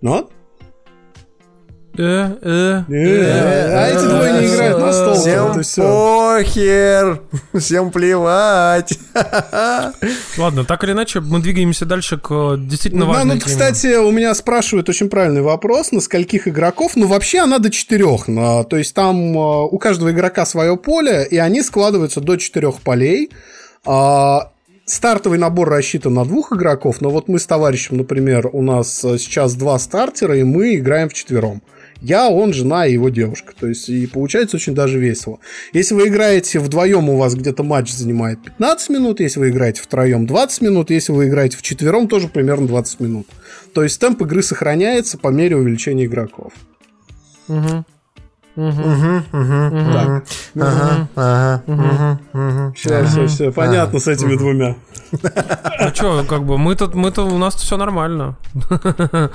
Ну, 0.01 0.29
вот. 1.99 2.39
Э, 2.43 2.83
э, 2.89 3.75
А 3.75 3.87
эти 3.89 4.07
двое 4.07 4.41
не 4.41 4.47
играют 4.47 4.79
на 4.79 4.93
стол. 4.93 5.15
Всем 5.15 5.53
похер, 5.85 7.21
всем 7.57 7.91
плевать. 7.91 8.97
Ладно, 10.37 10.65
так 10.65 10.83
или 10.83 10.93
иначе, 10.93 11.19
мы 11.19 11.39
двигаемся 11.39 11.85
дальше 11.85 12.17
к 12.17 12.31
э, 12.31 12.55
действительно 12.57 13.05
Ну, 13.05 13.11
важной 13.11 13.35
ну, 13.35 13.41
теме. 13.41 13.51
кстати, 13.51 13.95
у 13.97 14.11
меня 14.11 14.33
спрашивают 14.33 14.87
очень 14.89 15.09
правильный 15.09 15.41
вопрос, 15.41 15.91
на 15.91 16.01
скольких 16.01 16.47
игроков. 16.47 16.93
Ну, 16.95 17.07
вообще 17.07 17.39
она 17.39 17.59
до 17.59 17.69
четырех. 17.69 18.25
То 18.25 18.77
есть 18.77 18.93
там 18.93 19.37
э, 19.37 19.65
у 19.65 19.77
каждого 19.77 20.11
игрока 20.11 20.45
свое 20.45 20.77
поле, 20.77 21.27
и 21.29 21.37
они 21.37 21.61
складываются 21.61 22.21
до 22.21 22.37
четырех 22.37 22.81
полей. 22.81 23.31
А, 23.85 24.51
Стартовый 24.89 25.37
набор 25.37 25.69
рассчитан 25.69 26.15
на 26.15 26.25
двух 26.25 26.51
игроков, 26.51 26.99
но 26.99 27.11
вот 27.11 27.27
мы 27.27 27.37
с 27.37 27.45
товарищем, 27.45 27.97
например, 27.97 28.49
у 28.51 28.63
нас 28.63 29.05
э, 29.05 29.19
сейчас 29.19 29.53
два 29.53 29.77
стартера, 29.77 30.35
и 30.35 30.41
мы 30.41 30.77
играем 30.77 31.09
в 31.09 31.13
четвером. 31.13 31.61
Я, 32.01 32.29
он, 32.29 32.53
жена 32.53 32.85
и 32.85 32.93
его 32.93 33.09
девушка. 33.09 33.53
То 33.59 33.67
есть, 33.67 33.89
и 33.89 34.07
получается 34.07 34.57
очень 34.57 34.73
даже 34.73 34.99
весело. 34.99 35.39
Если 35.73 35.93
вы 35.95 36.07
играете 36.07 36.59
вдвоем, 36.59 37.09
у 37.09 37.17
вас 37.17 37.35
где-то 37.35 37.63
матч 37.63 37.91
занимает 37.91 38.41
15 38.43 38.89
минут. 38.89 39.19
Если 39.19 39.39
вы 39.39 39.49
играете 39.49 39.81
втроем, 39.81 40.25
20 40.25 40.61
минут. 40.61 40.91
Если 40.91 41.11
вы 41.11 41.27
играете 41.27 41.57
в 41.57 41.61
четвером, 41.61 42.07
тоже 42.07 42.29
примерно 42.29 42.67
20 42.67 42.99
минут. 43.01 43.27
То 43.73 43.83
есть, 43.83 43.99
темп 43.99 44.21
игры 44.21 44.41
сохраняется 44.43 45.17
по 45.17 45.27
мере 45.29 45.57
увеличения 45.57 46.05
игроков. 46.05 46.53
Мгм. 47.47 47.85
все, 52.75 53.05
все, 53.05 53.27
все. 53.27 53.51
Понятно 53.51 53.99
с 53.99 54.07
этими 54.07 54.35
двумя. 54.35 54.75
Ну 55.11 55.93
что, 55.93 56.23
как 56.27 56.43
бы, 56.43 56.57
мы 56.57 56.75
тут, 56.75 56.93
мы 56.95 57.11
тут, 57.11 57.31
у 57.31 57.37
нас 57.37 57.55
все 57.55 57.77
нормально. 57.77 58.35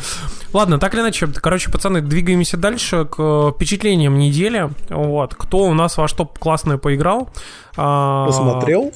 Ладно, 0.53 0.79
так 0.79 0.95
или 0.95 1.01
иначе, 1.01 1.27
короче, 1.27 1.71
пацаны, 1.71 2.01
двигаемся 2.01 2.57
дальше 2.57 3.05
к 3.07 3.53
впечатлениям 3.55 4.19
недели. 4.19 4.71
Вот, 4.91 5.35
кто 5.35 5.59
у 5.65 5.75
нас 5.75 5.97
во 5.97 6.09
что 6.09 6.27
классное 6.27 6.77
поиграл. 6.79 7.29
а, 7.77 8.27
Посмотрел? 8.27 8.93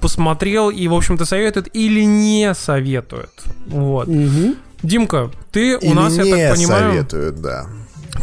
Посмотрел 0.00 0.70
и, 0.70 0.88
в 0.88 0.94
общем-то, 0.94 1.24
советует 1.24 1.68
или 1.74 2.04
не 2.04 2.54
советует. 2.54 3.30
Вот. 3.66 4.08
Димка, 4.82 5.30
ты 5.52 5.76
у 5.76 5.80
Или 5.80 5.92
нас, 5.92 6.16
я 6.16 6.24
так 6.24 6.56
понимаю, 6.56 6.90
советуют, 6.92 7.40
да. 7.42 7.66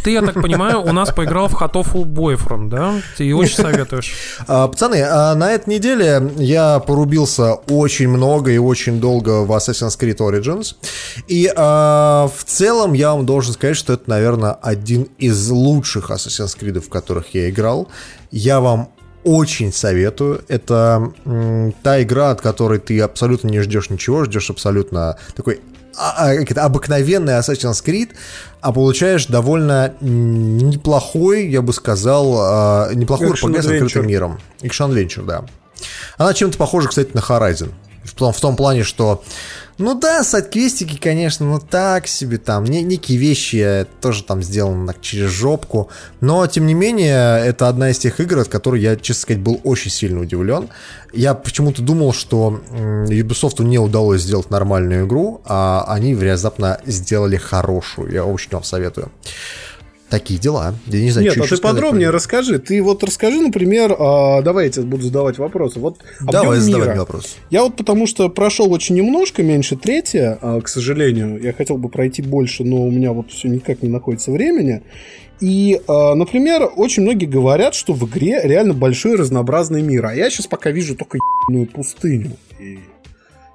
Ты, 0.03 0.11
я 0.11 0.21
так 0.21 0.35
понимаю, 0.35 0.81
у 0.81 0.91
нас 0.91 1.11
поиграл 1.11 1.47
в 1.47 1.53
Hatoful 1.53 2.05
Boyfriend, 2.05 2.69
да? 2.69 2.95
Ты 3.17 3.35
очень 3.35 3.55
советуешь. 3.55 4.13
А, 4.47 4.67
Пацаны, 4.67 5.03
а 5.03 5.35
на 5.35 5.51
этой 5.51 5.75
неделе 5.75 6.31
я 6.37 6.79
порубился 6.79 7.53
очень 7.53 8.07
много 8.07 8.51
и 8.51 8.57
очень 8.57 8.99
долго 8.99 9.43
в 9.43 9.51
Assassin's 9.51 9.99
Creed 9.99 10.17
Origins. 10.17 10.75
И 11.27 11.51
а, 11.55 12.29
в 12.35 12.43
целом 12.43 12.93
я 12.93 13.13
вам 13.13 13.25
должен 13.25 13.53
сказать, 13.53 13.75
что 13.75 13.93
это, 13.93 14.09
наверное, 14.09 14.51
один 14.51 15.07
из 15.17 15.49
лучших 15.49 16.11
Assassin's 16.11 16.57
Creed, 16.57 16.79
в 16.79 16.89
которых 16.89 17.33
я 17.33 17.49
играл. 17.49 17.89
Я 18.31 18.59
вам 18.59 18.89
очень 19.27 19.73
советую. 19.73 20.41
Это 20.47 21.11
м, 21.25 21.73
та 21.83 22.01
игра, 22.01 22.31
от 22.31 22.41
которой 22.41 22.79
ты 22.79 22.99
абсолютно 23.01 23.49
не 23.49 23.59
ждешь 23.59 23.89
ничего, 23.89 24.23
ждешь 24.23 24.49
абсолютно 24.49 25.17
такой 25.35 25.59
а- 25.97 26.31
а, 26.31 26.65
обыкновенный 26.65 27.33
Assassin's 27.33 27.83
Creed, 27.83 28.11
а 28.61 28.71
получаешь 28.71 29.25
довольно 29.25 29.95
неплохой, 29.99 31.49
я 31.49 31.61
бы 31.61 31.73
сказал, 31.73 32.35
а, 32.37 32.89
неплохой 32.93 33.31
RPG 33.31 33.61
с 33.61 33.65
открытым 33.65 34.07
миром. 34.07 34.39
Action 34.61 34.93
Adventure, 34.93 35.25
да. 35.25 35.43
Она 36.17 36.33
чем-то 36.33 36.57
похожа, 36.57 36.87
кстати, 36.87 37.09
на 37.13 37.19
Horizon. 37.19 37.71
В 38.03 38.13
том, 38.13 38.31
в 38.31 38.39
том 38.39 38.55
плане, 38.55 38.83
что 38.83 39.23
Ну 39.79 39.93
да, 39.93 40.23
сайт-квестики, 40.23 40.97
конечно, 40.97 41.45
ну 41.45 41.59
так 41.59 42.07
себе 42.07 42.39
там. 42.39 42.63
Не, 42.63 42.81
некие 42.81 43.19
вещи 43.19 43.85
тоже 44.01 44.23
там 44.23 44.41
сделаны 44.41 44.87
так, 44.87 45.01
через 45.01 45.29
жопку. 45.29 45.89
Но, 46.19 46.47
тем 46.47 46.65
не 46.65 46.73
менее, 46.73 47.45
это 47.45 47.67
одна 47.67 47.91
из 47.91 47.99
тех 47.99 48.19
игр, 48.19 48.39
от 48.39 48.47
которой 48.47 48.81
я, 48.81 48.95
честно 48.95 49.21
сказать, 49.21 49.41
был 49.41 49.61
очень 49.63 49.91
сильно 49.91 50.21
удивлен. 50.21 50.69
Я 51.13 51.35
почему-то 51.35 51.83
думал, 51.83 52.11
что 52.11 52.59
Ubisoft 52.71 53.63
не 53.63 53.77
удалось 53.77 54.21
сделать 54.21 54.49
нормальную 54.49 55.05
игру, 55.05 55.41
а 55.45 55.85
они 55.87 56.15
внезапно 56.15 56.79
сделали 56.85 57.37
хорошую. 57.37 58.11
Я 58.11 58.25
очень 58.25 58.49
вам 58.51 58.63
советую. 58.63 59.11
Такие 60.09 60.39
дела. 60.39 60.73
Я 60.85 61.01
не 61.01 61.11
знаю, 61.11 61.25
Нет, 61.25 61.33
что 61.33 61.43
а 61.43 61.47
ты 61.47 61.57
сказать 61.57 61.75
подробнее 61.75 62.11
расскажи. 62.11 62.59
Ты 62.59 62.81
вот 62.81 63.03
расскажи, 63.03 63.41
например, 63.41 63.93
а, 63.99 64.41
давай 64.41 64.65
я 64.65 64.71
тебе 64.71 64.85
буду 64.85 65.03
задавать 65.03 65.37
вопросы. 65.37 65.79
Вот 65.79 65.97
Давай, 66.21 66.59
задавай 66.59 66.89
мне 66.89 66.99
вопрос. 66.99 67.35
Я 67.49 67.63
вот 67.63 67.75
потому 67.75 68.07
что 68.07 68.29
прошел 68.29 68.71
очень 68.71 68.95
немножко, 68.95 69.43
меньше 69.43 69.75
третье, 69.75 70.39
а, 70.41 70.61
к 70.61 70.69
сожалению. 70.69 71.41
Я 71.41 71.51
хотел 71.51 71.77
бы 71.77 71.89
пройти 71.89 72.21
больше, 72.21 72.63
но 72.63 72.83
у 72.83 72.89
меня 72.89 73.11
вот 73.11 73.31
все 73.31 73.49
никак 73.49 73.83
не 73.83 73.89
находится 73.89 74.31
времени. 74.31 74.81
И, 75.41 75.81
а, 75.89 76.15
например, 76.15 76.69
очень 76.75 77.03
многие 77.03 77.25
говорят, 77.25 77.75
что 77.75 77.93
в 77.93 78.07
игре 78.09 78.39
реально 78.43 78.73
большой 78.73 79.15
разнообразный 79.15 79.81
мир. 79.81 80.05
А 80.05 80.15
я 80.15 80.29
сейчас 80.29 80.47
пока 80.47 80.71
вижу 80.71 80.95
только 80.95 81.17
ебаную 81.17 81.67
пустыню. 81.67 82.31
И, 82.59 82.79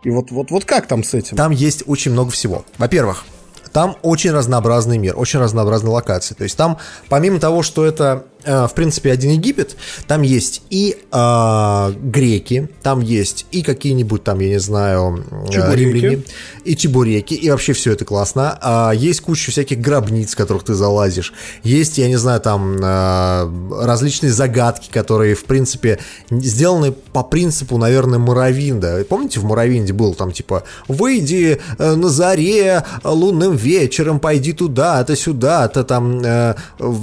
и 0.05 0.11
вот, 0.11 0.31
вот, 0.31 0.51
вот 0.51 0.67
как 0.67 0.87
там 0.87 1.03
с 1.03 1.15
этим? 1.15 1.37
Там 1.37 1.51
есть 1.51 1.85
очень 1.87 2.13
много 2.13 2.31
всего. 2.31 2.65
Во-первых, 2.77 3.25
там 3.73 3.97
очень 4.03 4.31
разнообразный 4.31 4.99
мир, 4.99 5.19
очень 5.19 5.41
разнообразные 5.41 5.93
локации. 5.93 6.35
То 6.35 6.45
есть 6.45 6.57
там, 6.57 6.79
помимо 7.09 7.41
того, 7.41 7.63
что 7.63 7.85
это, 7.85 8.27
в 8.45 8.73
принципе, 8.75 9.13
один 9.13 9.33
Египет, 9.33 9.77
там 10.07 10.23
есть 10.23 10.63
и 10.71 10.97
э, 11.11 11.93
греки, 12.03 12.69
там 12.83 13.01
есть 13.01 13.47
и 13.51 13.63
какие-нибудь 13.63 14.25
там, 14.25 14.41
я 14.41 14.49
не 14.49 14.61
знаю, 14.61 15.25
э, 15.31 15.53
Чебуреки. 15.53 15.99
римляне, 15.99 16.23
и 16.65 16.77
чебуреки, 16.77 17.35
и 17.35 17.51
вообще 17.51 17.73
все 17.73 17.93
это 17.93 18.05
классно. 18.05 18.59
А, 18.61 18.93
есть 18.93 19.21
куча 19.21 19.51
всяких 19.51 19.81
гробниц, 19.81 20.33
в 20.33 20.37
которых 20.37 20.65
ты 20.65 20.75
залазишь. 20.75 21.33
Есть, 21.63 21.99
я 21.99 22.09
не 22.09 22.17
знаю, 22.17 22.41
там 22.41 22.77
э, 22.83 23.85
различные 23.85 24.33
загадки, 24.33 24.91
которые, 24.91 25.35
в 25.35 25.45
принципе, 25.45 25.99
сделаны 26.31 26.93
по 26.93 27.23
принципу, 27.23 27.79
наверное, 27.79 28.19
Муравинда. 28.19 29.05
Помните, 29.09 29.41
в 29.41 29.45
Муравинде 29.45 29.93
был 29.93 30.15
там 30.15 30.33
типа 30.33 30.65
«Выйди 30.89 31.61
э, 31.79 31.95
на 31.95 32.09
заре 32.09 32.85
э, 33.05 33.09
лунным 33.09 33.57
вечером, 33.57 34.21
пойди 34.21 34.53
туда-то, 34.53 35.17
сюда-то, 35.17 35.85
там 35.85 36.21
э, 36.25 36.55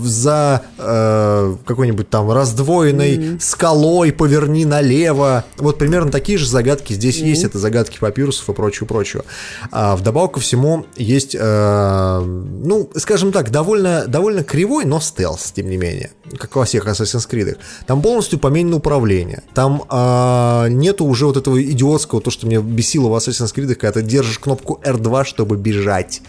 за 0.03 0.61
э, 0.77 1.28
какой-нибудь 1.65 2.09
там 2.09 2.31
раздвоенной 2.31 3.39
скалой 3.39 4.11
поверни 4.11 4.65
налево». 4.65 5.45
Вот 5.57 5.77
примерно 5.77 6.11
такие 6.11 6.37
же 6.37 6.47
загадки 6.47 6.93
здесь 6.93 7.17
есть. 7.19 7.43
Это 7.43 7.59
загадки 7.59 7.99
папирусов 7.99 8.49
и 8.49 8.53
прочего-прочего. 8.53 9.25
А 9.71 9.95
вдобавок 9.95 10.33
ко 10.33 10.39
всему 10.39 10.85
есть, 10.95 11.35
э, 11.37 12.19
ну, 12.21 12.89
скажем 12.95 13.31
так, 13.31 13.51
довольно, 13.51 14.05
довольно 14.07 14.43
кривой, 14.43 14.85
но 14.85 14.99
стелс, 14.99 15.51
тем 15.51 15.69
не 15.69 15.77
менее, 15.77 16.11
как 16.37 16.55
во 16.55 16.65
всех 16.65 16.87
Assassin's 16.87 17.29
Creed. 17.29 17.57
Там 17.87 18.01
полностью 18.01 18.39
поменено 18.39 18.77
управление. 18.77 19.43
Там 19.53 19.83
а, 19.89 20.67
нету 20.67 21.05
уже 21.05 21.25
вот 21.25 21.37
этого 21.37 21.61
идиотского, 21.61 22.21
то, 22.21 22.31
что 22.31 22.47
меня 22.47 22.61
бесило 22.61 23.09
в 23.09 23.15
Assassin's 23.15 23.53
Creed, 23.53 23.75
когда 23.75 23.93
ты 23.93 24.01
держишь 24.01 24.39
кнопку 24.39 24.79
R2, 24.83 25.25
чтобы 25.25 25.57
бежать. 25.57 26.21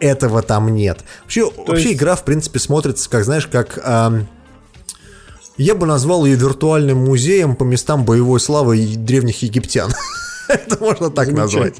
Этого 0.00 0.42
там 0.42 0.74
нет. 0.74 1.00
Вообще, 1.22 1.50
вообще 1.66 1.88
есть- 1.90 1.96
игра, 1.98 2.14
в 2.16 2.24
принципе, 2.24 2.58
смотрится, 2.58 3.08
как, 3.10 3.24
знаешь, 3.24 3.46
как... 3.46 3.78
ам, 3.82 4.28
я 5.56 5.74
бы 5.74 5.86
назвал 5.86 6.24
ее 6.24 6.36
виртуальным 6.36 6.98
музеем 7.04 7.56
по 7.56 7.64
местам 7.64 8.04
боевой 8.04 8.38
славы 8.38 8.78
древних 8.96 9.42
египтян. 9.42 9.92
Это 10.48 10.78
можно 10.78 11.10
так 11.10 11.32
назвать. 11.32 11.74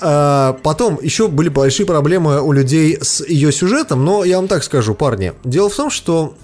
А, 0.00 0.58
Потом 0.64 0.98
еще 1.00 1.28
были 1.28 1.48
большие 1.48 1.86
проблемы 1.86 2.42
у 2.42 2.50
людей 2.52 2.98
с 3.00 3.24
ее 3.24 3.52
сюжетом, 3.52 4.04
но 4.04 4.24
я 4.24 4.36
вам 4.36 4.48
так 4.48 4.64
скажу, 4.64 4.94
парни. 4.94 5.34
Дело 5.44 5.70
в 5.70 5.76
том, 5.76 5.90
что 5.90 6.34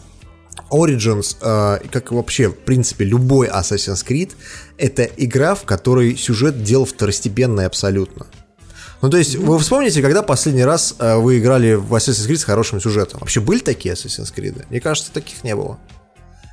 Origins, 0.70 1.36
а, 1.40 1.80
как 1.90 2.12
вообще, 2.12 2.48
в 2.48 2.56
принципе, 2.58 3.04
любой 3.04 3.48
Assassin's 3.48 4.06
Creed, 4.06 4.32
это 4.78 5.02
игра, 5.02 5.54
в 5.54 5.64
которой 5.64 6.16
сюжет 6.16 6.62
дело 6.62 6.86
второстепенный 6.86 7.66
абсолютно. 7.66 8.26
Ну, 9.02 9.10
то 9.10 9.18
есть, 9.18 9.36
вы 9.36 9.58
вспомните, 9.58 10.00
когда 10.00 10.22
последний 10.22 10.64
раз 10.64 10.94
а, 10.98 11.18
вы 11.18 11.38
играли 11.38 11.74
в 11.74 11.94
Assassin's 11.94 12.28
Creed 12.28 12.36
с 12.36 12.44
хорошим 12.44 12.80
сюжетом? 12.80 13.20
Вообще 13.20 13.40
были 13.40 13.58
такие 13.58 13.94
Assassin's 13.94 14.32
Creed? 14.34 14.64
Мне 14.70 14.80
кажется, 14.80 15.12
таких 15.12 15.44
не 15.44 15.54
было. 15.54 15.78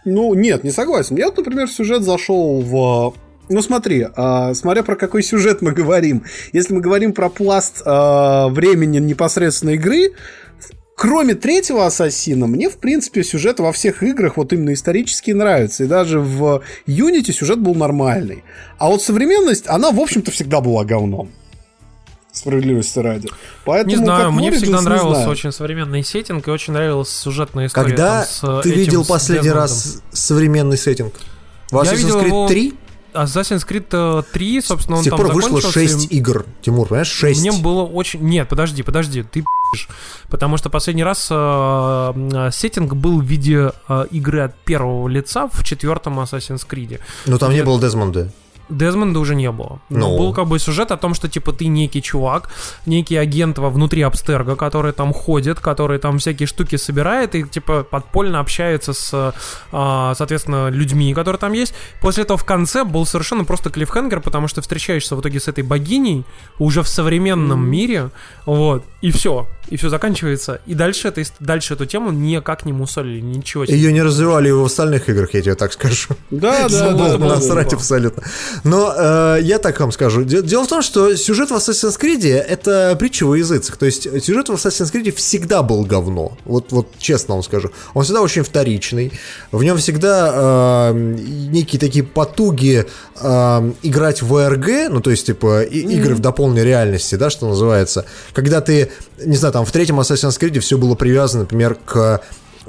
Ну, 0.06 0.34
нет, 0.34 0.64
не 0.64 0.72
согласен. 0.72 1.16
Я, 1.16 1.28
например, 1.28 1.70
сюжет 1.70 2.04
зашел 2.04 2.62
в... 2.62 3.16
Ну, 3.50 3.62
смотри, 3.62 4.08
а, 4.16 4.54
смотря 4.54 4.84
про 4.84 4.96
какой 4.96 5.24
сюжет 5.24 5.62
мы 5.62 5.72
говорим. 5.72 6.24
Если 6.52 6.74
мы 6.74 6.82
говорим 6.82 7.14
про 7.14 7.30
пласт 7.30 7.82
а, 7.86 8.50
времени 8.50 9.00
непосредственно 9.00 9.72
игры, 9.72 10.14
кроме 10.98 11.36
третьего 11.36 11.86
Ассасина, 11.86 12.48
мне, 12.48 12.70
в 12.70 12.78
принципе, 12.78 13.24
сюжет 13.24 13.60
во 13.60 13.72
всех 13.72 14.04
играх 14.04 14.36
вот 14.36 14.52
именно 14.52 14.74
исторически 14.74 15.32
нравится. 15.32 15.86
И 15.86 15.88
даже 15.88 16.20
в 16.20 16.62
Unity 16.88 17.32
сюжет 17.32 17.60
был 17.60 17.76
нормальный. 17.76 18.44
А 18.78 18.90
вот 18.90 19.02
современность, 19.02 19.68
она, 19.68 19.92
в 19.92 20.00
общем-то, 20.00 20.32
всегда 20.32 20.60
была 20.60 20.84
говном. 20.84 21.32
Справедливости 22.34 22.98
ради. 23.00 23.30
Поэтому, 23.64 23.96
Не 23.96 24.04
знаю, 24.04 24.32
мне 24.32 24.50
Origins, 24.50 24.56
всегда 24.58 24.80
не 24.80 24.86
нравился 24.86 25.14
знаю. 25.16 25.30
очень 25.30 25.52
современный 25.52 26.04
сеттинг 26.04 26.48
и 26.48 26.52
очень 26.52 26.74
нравилась 26.74 27.10
сюжетная 27.10 27.68
история. 27.68 27.90
Когда 27.90 28.22
там 28.24 28.60
с, 28.60 28.62
ты 28.64 28.70
этим, 28.72 28.80
видел 28.82 29.06
с 29.06 29.08
последний 29.08 29.44
Дезмондом. 29.50 29.62
раз 29.62 30.02
современный 30.12 30.78
сеттинг? 30.78 31.14
В 31.70 31.76
Я 31.76 31.82
Assassin's 31.92 31.96
видел 31.98 32.20
Creed 32.22 32.28
его- 32.28 32.48
3? 32.48 32.74
Assassin's 33.14 33.68
Creed 33.68 33.86
э, 33.92 34.24
3, 34.34 34.62
собственно, 34.62 34.98
он 34.98 35.04
С 35.04 35.06
тех 35.06 35.12
там 35.12 35.20
пор 35.24 35.28
вышло 35.36 35.62
закончился, 35.62 35.98
6 36.00 36.12
и 36.12 36.18
игр, 36.18 36.46
Тимур, 36.64 36.88
понимаешь? 36.88 37.08
6. 37.10 37.42
Мне 37.42 37.52
было 37.52 37.84
очень... 37.84 38.22
Нет, 38.22 38.50
подожди, 38.50 38.82
подожди, 38.82 39.22
ты. 39.22 39.44
Потому 40.30 40.58
что 40.58 40.72
последний 40.72 41.04
раз 41.04 41.28
э, 41.30 41.36
э, 41.36 42.50
сеттинг 42.52 42.96
был 42.96 43.22
в 43.22 43.24
виде 43.24 43.72
э, 43.88 44.06
игры 44.10 44.40
от 44.42 44.56
первого 44.56 45.08
лица 45.08 45.48
в 45.52 45.64
четвертом 45.64 46.20
Assassin's 46.20 46.66
Creed. 46.68 47.00
Но 47.28 47.38
там 47.38 47.52
не 47.52 47.58
Где- 47.58 47.66
было 47.66 47.80
Дезмонда. 47.80 48.32
Дезмонда 48.70 49.20
уже 49.20 49.36
не 49.36 49.52
было. 49.52 49.80
Но 49.90 50.10
Ну. 50.10 50.18
был 50.18 50.34
как 50.34 50.48
бы 50.48 50.60
сюжет 50.60 50.92
о 50.92 50.98
том, 50.98 51.14
что 51.14 51.28
типа 51.28 51.52
ты 51.52 51.68
некий 51.68 52.02
чувак, 52.02 52.50
некий 52.86 53.16
агент 53.18 53.58
во 53.58 53.70
внутри 53.70 54.02
Абстерга, 54.02 54.56
который 54.56 54.92
там 54.94 55.14
ходит, 55.14 55.60
который 55.60 56.00
там 56.00 56.18
всякие 56.20 56.48
штуки 56.48 56.78
собирает 56.78 57.36
и 57.36 57.44
типа 57.44 57.84
подпольно 57.84 58.40
общается 58.40 58.94
с, 58.94 59.34
а, 59.72 60.14
соответственно, 60.16 60.70
людьми, 60.70 61.14
которые 61.14 61.40
там 61.40 61.54
есть. 61.54 61.74
После 62.02 62.24
этого 62.24 62.38
в 62.38 62.46
конце 62.46 62.84
был 62.84 63.06
совершенно 63.06 63.44
просто 63.46 63.70
клиффхенгер, 63.70 64.22
потому 64.22 64.48
что 64.48 64.62
встречаешься 64.62 65.16
в 65.16 65.22
итоге 65.22 65.40
с 65.40 65.48
этой 65.48 65.64
богиней 65.64 66.26
уже 66.60 66.82
в 66.84 66.88
современном 66.88 67.66
мире, 67.68 68.10
вот, 68.46 68.84
и 69.02 69.12
все. 69.12 69.48
И 69.70 69.78
все 69.78 69.90
заканчивается. 69.90 70.60
И 70.66 70.74
дальше, 70.74 71.08
это, 71.08 71.24
дальше 71.40 71.74
эту 71.74 71.86
тему 71.86 72.12
никак 72.12 72.66
не 72.66 72.74
мусолили, 72.74 73.22
ничего 73.22 73.66
себе. 73.66 73.78
Ее 73.78 73.94
не 73.94 74.02
развивали 74.02 74.50
и 74.50 74.52
в 74.52 74.64
остальных 74.64 75.08
играх, 75.10 75.34
я 75.34 75.42
тебе 75.42 75.56
так 75.56 75.72
скажу. 75.74 76.10
Да, 76.32 76.68
да, 76.68 76.92
Было 76.94 77.12
да, 77.12 77.18
да, 77.18 77.36
насрать 77.36 77.70
да. 77.70 77.78
абсолютно. 77.78 78.24
Но 78.64 78.94
э, 78.96 79.40
я 79.42 79.60
так 79.60 79.80
вам 79.80 79.92
скажу. 79.92 80.24
Де- 80.24 80.42
Дело 80.42 80.64
в 80.64 80.68
том, 80.68 80.82
что 80.82 81.16
сюжет 81.16 81.50
в 81.52 81.54
Assassin's 81.56 82.00
Creed 82.00 82.28
это 82.28 82.96
притча 83.00 83.26
во 83.26 83.36
языцах. 83.36 83.78
То 83.78 83.86
есть 83.86 84.04
сюжет 84.24 84.50
в 84.50 84.54
Assassin's 84.54 84.92
Creed 84.94 85.12
всегда 85.16 85.62
был 85.64 85.84
говно. 85.86 86.38
Вот, 86.46 86.72
вот 86.72 86.88
честно 86.98 87.36
вам 87.36 87.44
скажу. 87.44 87.72
Он 87.94 88.04
всегда 88.04 88.22
очень 88.22 88.44
вторичный. 88.44 89.12
В 89.52 89.64
нем 89.64 89.78
всегда 89.78 90.32
э, 90.34 90.94
некие 90.94 91.80
такие 91.80 92.04
потуги 92.04 92.86
э, 93.22 93.72
играть 93.84 94.22
в 94.22 94.28
ВРГ, 94.28 94.90
ну 94.90 95.00
то 95.02 95.10
есть 95.12 95.26
типа 95.26 95.64
и- 95.64 95.80
игры 95.96 96.16
в 96.16 96.20
дополненной 96.20 96.64
реальности, 96.64 97.16
да, 97.16 97.30
что 97.30 97.48
называется. 97.48 98.06
Когда 98.34 98.62
ты, 98.62 98.92
не 99.26 99.36
знаю, 99.38 99.54
там 99.54 99.66
в 99.66 99.72
третьем 99.72 100.00
Assassin's 100.00 100.40
Creed 100.40 100.60
все 100.60 100.78
было 100.78 100.96
привязано, 100.96 101.44
например, 101.44 101.76
к 101.86 102.22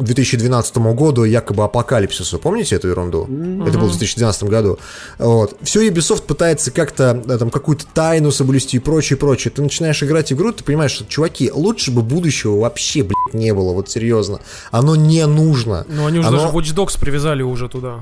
2012 0.03 0.77
году 0.95 1.25
якобы 1.25 1.65
апокалипсису. 1.65 2.39
Помните 2.39 2.77
эту 2.77 2.89
ерунду? 2.89 3.23
Это 3.67 3.79
было 3.79 3.87
в 3.89 3.91
2012 3.91 4.45
году. 4.45 4.79
Вот. 5.19 5.57
Все 5.63 5.89
Ubisoft 5.89 6.23
пытается 6.23 6.71
как-то 6.71 7.23
э, 7.27 7.39
там 7.39 7.51
какую-то 7.51 7.85
тайну 7.95 8.31
соблюсти 8.33 8.77
и 8.79 8.81
прочее, 8.81 9.17
прочее. 9.17 9.53
Ты 9.55 9.63
начинаешь 9.63 10.03
играть 10.03 10.33
игру, 10.33 10.53
ты 10.53 10.65
понимаешь, 10.65 10.93
что, 10.93 11.05
чуваки, 11.05 11.51
лучше 11.53 11.91
бы 11.91 12.03
будущего 12.03 12.59
вообще, 12.59 13.03
блядь, 13.03 13.35
не 13.35 13.53
было, 13.55 13.73
вот 13.73 13.89
серьезно. 13.89 14.41
Оно 14.71 14.97
не 14.97 15.25
нужно. 15.27 15.87
Ну, 15.89 16.07
они 16.07 16.19
уже 16.19 16.29
Оно- 16.29 16.39
даже 16.39 16.53
Watch 16.57 16.75
Dogs 16.75 16.99
привязали 16.99 17.43
уже 17.43 17.69
туда. 17.69 18.01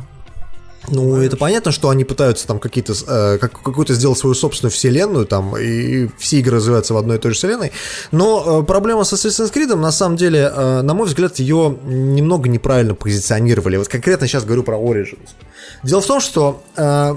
Ну, 0.88 1.20
это 1.20 1.36
понятно, 1.36 1.70
что 1.70 1.90
они 1.90 2.04
пытаются 2.04 2.46
там 2.46 2.59
какие-то, 2.59 2.94
э, 3.06 3.38
как, 3.38 3.62
какую-то 3.62 3.94
сделать 3.94 4.18
свою 4.18 4.34
собственную 4.34 4.72
вселенную, 4.72 5.26
там, 5.26 5.56
и 5.56 6.09
все 6.18 6.40
игры 6.40 6.56
развиваются 6.56 6.94
в 6.94 6.96
одной 6.96 7.16
и 7.16 7.20
той 7.20 7.32
же 7.32 7.36
вселенной. 7.36 7.72
Но 8.10 8.62
э, 8.62 8.64
проблема 8.64 9.04
с 9.04 9.12
Assassin's 9.12 9.52
Creed, 9.52 9.74
на 9.76 9.92
самом 9.92 10.16
деле, 10.16 10.52
э, 10.54 10.82
на 10.82 10.94
мой 10.94 11.06
взгляд, 11.06 11.38
ее 11.38 11.78
немного 11.84 12.48
неправильно 12.48 12.94
позиционировали. 12.94 13.76
Вот 13.76 13.88
конкретно 13.88 14.26
сейчас 14.26 14.44
говорю 14.44 14.64
про 14.64 14.76
Origins. 14.76 15.28
Дело 15.84 16.00
в 16.00 16.06
том, 16.06 16.20
что 16.20 16.62
э, 16.76 17.16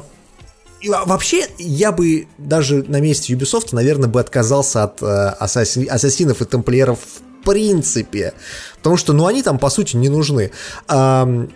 и 0.82 0.90
Вообще, 0.90 1.48
я 1.58 1.92
бы 1.92 2.28
даже 2.38 2.84
на 2.84 3.00
месте 3.00 3.34
Ubisoft, 3.34 3.70
наверное, 3.72 4.08
бы 4.08 4.20
отказался 4.20 4.84
от 4.84 5.02
э, 5.02 5.34
ассасин- 5.40 5.88
ассасинов 5.88 6.44
и 6.44 6.46
тамплиеров 6.46 7.00
в 7.00 7.44
принципе. 7.44 8.34
Потому 8.78 8.98
что, 8.98 9.14
ну, 9.14 9.26
они 9.26 9.42
там, 9.42 9.58
по 9.58 9.72
сути, 9.72 9.96
не 9.96 10.10
нужны. 10.10 10.52
Ам, 10.88 11.50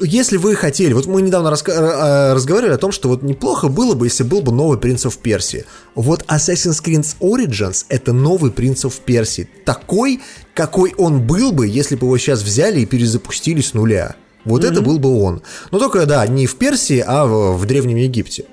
если 0.00 0.36
вы 0.36 0.54
хотели, 0.54 0.92
вот 0.92 1.06
мы 1.06 1.22
недавно 1.22 1.48
раска- 1.48 1.72
э, 1.72 2.34
разговаривали 2.34 2.74
о 2.74 2.78
том, 2.78 2.92
что 2.92 3.08
вот 3.08 3.22
неплохо 3.22 3.68
было 3.68 3.94
бы, 3.94 4.06
если 4.06 4.24
был 4.24 4.40
бы 4.40 4.52
новый 4.52 4.78
Принц 4.78 5.04
of 5.06 5.18
Персии. 5.20 5.64
Вот 5.94 6.22
Assassin's 6.28 6.82
Creed 6.82 7.04
Origins 7.20 7.84
это 7.88 8.12
новый 8.12 8.50
Принц 8.50 8.84
of 8.84 8.94
Персии. 9.04 9.48
Такой, 9.64 10.20
какой 10.54 10.94
он 10.96 11.26
был 11.26 11.52
бы, 11.52 11.66
если 11.66 11.96
бы 11.96 12.06
его 12.06 12.18
сейчас 12.18 12.42
взяли 12.42 12.80
и 12.80 12.86
перезапустили 12.86 13.60
с 13.60 13.74
нуля. 13.74 14.16
Вот 14.44 14.62
это 14.62 14.82
был 14.82 14.98
бы 14.98 15.22
он. 15.22 15.42
Но 15.70 15.78
только, 15.78 16.04
да, 16.04 16.26
не 16.26 16.46
в 16.46 16.56
Персии, 16.56 17.02
а 17.04 17.24
в, 17.24 17.56
в 17.56 17.64
Древнем 17.64 17.96
Египте. 17.96 18.44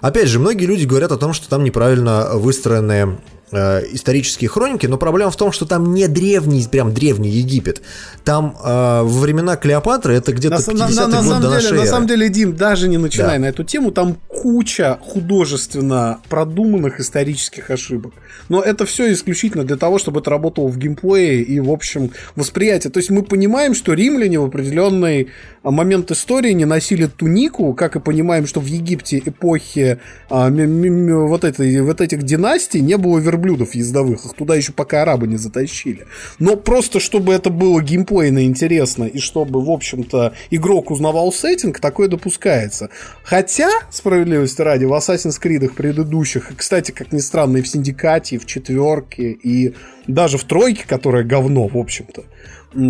Опять 0.00 0.28
же, 0.28 0.40
многие 0.40 0.66
люди 0.66 0.84
говорят 0.84 1.12
о 1.12 1.16
том, 1.16 1.32
что 1.32 1.48
там 1.48 1.62
неправильно 1.62 2.30
выстроены 2.34 3.18
э, 3.52 3.82
исторические 3.92 4.48
хроники, 4.48 4.86
но 4.86 4.96
проблема 4.98 5.30
в 5.30 5.36
том, 5.36 5.52
что 5.52 5.66
там 5.66 5.94
не 5.94 6.08
древний, 6.08 6.66
прям 6.70 6.92
древний 6.92 7.28
Египет. 7.30 7.82
Там 8.24 8.56
э, 8.62 9.02
во 9.02 9.20
времена 9.20 9.56
Клеопатры 9.56 10.14
это 10.14 10.32
где-то 10.32 10.56
На, 10.56 10.58
50-й 10.60 10.74
на- 10.74 10.86
на- 10.88 11.06
на 11.08 11.16
год 11.16 11.24
самом 11.26 11.40
до 11.42 11.48
деле, 11.48 11.54
нашей 11.54 11.72
на 11.72 11.80
эры. 11.80 11.86
самом 11.88 12.06
деле, 12.08 12.28
Дим, 12.28 12.56
даже 12.56 12.88
не 12.88 12.98
начинай 12.98 13.36
Да. 13.36 13.42
на 13.42 13.46
эту 13.46 13.64
тему, 13.64 13.90
там 13.92 14.16
куча 14.28 14.98
художественно 15.00 16.18
продуманных 16.28 17.00
исторических 17.00 17.70
ошибок. 17.70 18.12
Но 18.48 18.60
это 18.62 18.84
все 18.86 19.12
исключительно 19.12 19.64
для 19.64 19.76
того, 19.76 19.98
чтобы 19.98 20.20
это 20.20 20.30
работало 20.30 20.68
в 20.68 20.78
геймплее 20.78 21.42
и, 21.42 21.60
в 21.60 21.70
общем, 21.70 22.10
восприятии. 22.34 22.88
То 22.88 22.98
есть 22.98 23.10
мы 23.10 23.22
понимаем, 23.22 23.74
что 23.74 23.92
римляне 23.94 24.38
в 24.40 24.44
определенный 24.44 25.28
момент 25.62 26.10
истории 26.10 26.52
не 26.52 26.64
носили 26.64 27.06
тунику, 27.06 27.74
как 27.74 27.96
и 27.96 28.00
понимаем, 28.00 28.46
что 28.46 28.60
в 28.60 28.66
Египте 28.66 29.22
эпохи 29.24 29.98
а, 30.30 30.48
м- 30.48 30.58
м- 30.58 30.84
м- 30.84 31.26
вот, 31.28 31.44
этой, 31.44 31.80
вот 31.82 32.00
этих 32.00 32.22
династий 32.22 32.80
не 32.80 32.96
было 32.96 33.18
верблюдов 33.36 33.74
ездовых. 33.74 34.24
Их 34.24 34.34
туда 34.34 34.54
еще 34.56 34.72
пока 34.72 35.02
арабы 35.02 35.26
не 35.26 35.36
затащили. 35.36 36.06
Но 36.38 36.56
просто, 36.56 37.00
чтобы 37.00 37.32
это 37.32 37.50
было 37.50 37.80
геймплейно 37.80 38.44
интересно 38.44 39.04
и 39.04 39.18
чтобы, 39.18 39.64
в 39.64 39.70
общем-то, 39.70 40.34
игрок 40.50 40.90
узнавал 40.90 41.32
сеттинг, 41.32 41.80
такое 41.80 42.08
допускается. 42.08 42.90
Хотя, 43.22 43.68
справедливости 43.90 44.62
ради, 44.62 44.84
в 44.84 44.92
Assassin's 44.92 45.40
Creed 45.40 45.74
предыдущих, 45.74 46.50
и, 46.50 46.54
кстати, 46.54 46.90
как 46.92 47.12
ни 47.12 47.18
странно, 47.18 47.58
и 47.58 47.62
в 47.62 47.68
Синдикате, 47.68 48.36
и 48.36 48.38
в 48.38 48.46
Четверке, 48.46 49.32
и 49.32 49.74
даже 50.06 50.38
в 50.38 50.44
Тройке, 50.44 50.84
которая 50.86 51.24
говно, 51.24 51.66
в 51.68 51.76
общем-то, 51.76 52.24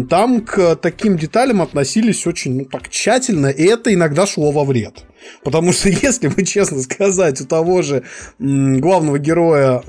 там 0.09 0.41
к 0.41 0.77
таким 0.77 1.17
деталям 1.17 1.63
относились 1.63 2.27
очень 2.27 2.59
ну, 2.59 2.65
так 2.65 2.89
тщательно, 2.89 3.49
и 3.49 3.65
это 3.65 3.93
иногда 3.93 4.27
шло 4.27 4.51
во 4.51 4.65
вред. 4.65 5.05
Потому 5.45 5.73
что, 5.73 5.89
если 6.03 6.29
бы 6.29 6.45
честно 6.45 6.81
сказать, 6.81 7.41
у 7.41 7.47
того 7.47 7.83
же 7.83 8.03
главного 8.39 9.19
героя 9.19 9.83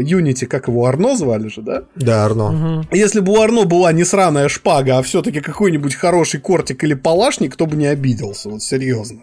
Юнити, 0.00 0.46
как 0.46 0.68
его 0.68 0.86
Арно 0.86 1.16
звали 1.16 1.48
же, 1.48 1.62
да? 1.62 1.84
Да, 1.96 2.24
Арно. 2.24 2.86
Если 2.92 3.20
бы 3.20 3.32
у 3.32 3.40
Арно 3.40 3.64
была 3.64 3.92
не 3.92 4.04
сраная 4.04 4.48
шпага, 4.48 4.98
а 4.98 5.02
все-таки 5.02 5.40
какой-нибудь 5.40 5.94
хороший 5.94 6.40
кортик 6.40 6.84
или 6.84 6.94
палашник, 6.94 7.54
кто 7.54 7.66
бы 7.66 7.76
не 7.76 7.86
обиделся, 7.86 8.50
вот 8.50 8.62
серьезно. 8.62 9.22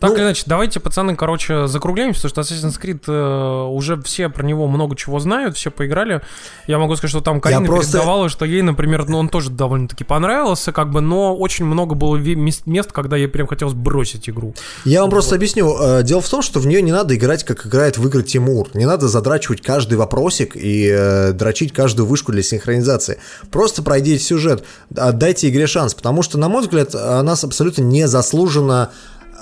Так 0.00 0.10
Ну- 0.10 0.16
или 0.16 0.22
иначе, 0.24 0.44
давайте, 0.46 0.80
пацаны, 0.80 1.16
короче, 1.16 1.66
закругляемся, 1.66 2.28
потому 2.28 2.44
что 2.44 2.54
Assassin's 2.54 2.80
Creed 2.80 3.02
э, 3.06 3.68
уже 3.68 4.00
все 4.02 4.30
про 4.30 4.42
него 4.42 4.66
много 4.66 4.96
чего 4.96 5.18
знают, 5.20 5.56
все 5.56 5.70
поиграли. 5.70 6.22
Я 6.66 6.78
могу 6.78 6.96
сказать, 6.96 7.10
что 7.10 7.20
там 7.20 7.40
Карина 7.40 7.66
просто- 7.66 7.92
передавала, 7.92 8.28
что 8.30 8.46
ей, 8.46 8.62
например, 8.62 9.06
ну, 9.08 9.18
он 9.18 9.28
тоже 9.28 9.50
довольно-таки 9.50 10.04
понравился, 10.04 10.72
как 10.72 10.90
бы, 10.90 11.02
но 11.02 11.36
очень 11.36 11.66
много 11.66 11.94
было 11.94 12.16
мест, 12.16 12.92
когда 12.92 13.16
ей 13.16 13.28
прям 13.28 13.46
хотелось 13.46 13.74
бросить 13.74 14.28
игру. 14.30 14.54
Я 14.84 15.02
вам 15.02 15.10
просто 15.10 15.34
объясню. 15.34 15.76
Э, 15.78 16.02
Дело 16.02 16.22
в 16.22 16.28
том, 16.28 16.40
что 16.40 16.58
в 16.60 16.66
нее 16.66 16.80
не 16.80 16.92
надо 16.92 17.14
играть, 17.14 17.44
как 17.44 17.66
играет 17.66 17.98
в 17.98 18.06
игры 18.06 18.22
Тимур. 18.22 18.68
Не 18.74 18.86
надо 18.86 19.08
задрачивать 19.08 19.60
каждый 19.60 19.98
вопросик 19.98 20.56
и 20.56 20.88
э, 20.90 21.32
дрочить 21.32 21.72
каждую 21.74 22.06
вышку 22.06 22.32
для 22.32 22.42
синхронизации. 22.42 23.18
Просто 23.50 23.82
пройдите 23.82 24.24
сюжет, 24.24 24.64
отдайте 24.96 25.48
игре 25.50 25.66
шанс, 25.66 25.94
потому 25.94 26.22
что, 26.22 26.38
на 26.38 26.48
мой 26.48 26.62
взгляд, 26.62 26.94
она 26.94 27.32
абсолютно 27.32 27.82
незаслуженно 27.82 28.90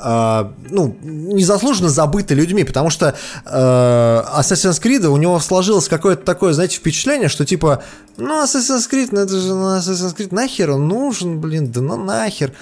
а, 0.00 0.52
ну, 0.68 0.96
незаслуженно 1.02 1.88
забыты 1.88 2.34
людьми, 2.34 2.64
потому 2.64 2.90
что 2.90 3.14
э, 3.44 3.50
Assassin's 3.50 4.80
Creed 4.82 5.06
у 5.06 5.16
него 5.16 5.38
сложилось 5.40 5.88
какое-то 5.88 6.24
такое, 6.24 6.52
знаете, 6.52 6.76
впечатление, 6.76 7.28
что 7.28 7.44
типа, 7.44 7.82
ну, 8.16 8.42
Assassin's 8.42 8.88
Creed, 8.90 9.08
ну 9.12 9.20
это 9.20 9.38
же 9.38 9.54
ну, 9.54 9.76
Assassin's 9.76 10.16
Creed, 10.16 10.28
нахер 10.34 10.70
он 10.70 10.88
нужен, 10.88 11.40
блин, 11.40 11.70
да 11.70 11.80
ну 11.80 11.96
нахер. 11.96 12.52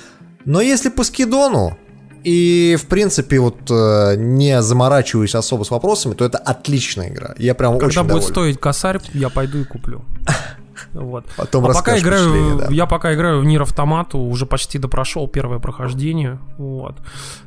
Но 0.45 0.61
если 0.61 0.89
по 0.89 1.05
скидону, 1.05 1.77
и, 2.25 2.77
в 2.81 2.87
принципе, 2.87 3.39
вот 3.39 3.71
э, 3.71 4.17
не 4.17 4.61
заморачиваясь 4.61 5.35
особо 5.35 5.63
с 5.63 5.71
вопросами, 5.71 6.15
то 6.15 6.25
это 6.25 6.39
отличная 6.39 7.09
игра. 7.09 7.35
Я 7.39 7.55
прям 7.55 7.75
Когда 7.75 7.87
очень 7.87 8.01
будет 8.01 8.09
доволен. 8.09 8.29
стоить 8.29 8.61
косарь, 8.61 9.01
я 9.15 9.29
пойду 9.29 9.59
и 9.59 9.65
куплю. 9.65 10.05
Вот. 10.93 11.27
Потом 11.37 11.67
а 11.67 11.73
пока 11.73 11.99
играю, 11.99 12.59
да. 12.59 12.69
я 12.71 12.87
пока 12.87 13.15
играю 13.15 13.41
в 13.41 13.45
Нир 13.45 13.63
Автомату, 13.63 14.19
уже 14.19 14.47
почти 14.47 14.79
допрошел 14.79 15.29
первое 15.29 15.59
прохождение, 15.59 16.39
вот. 16.59 16.97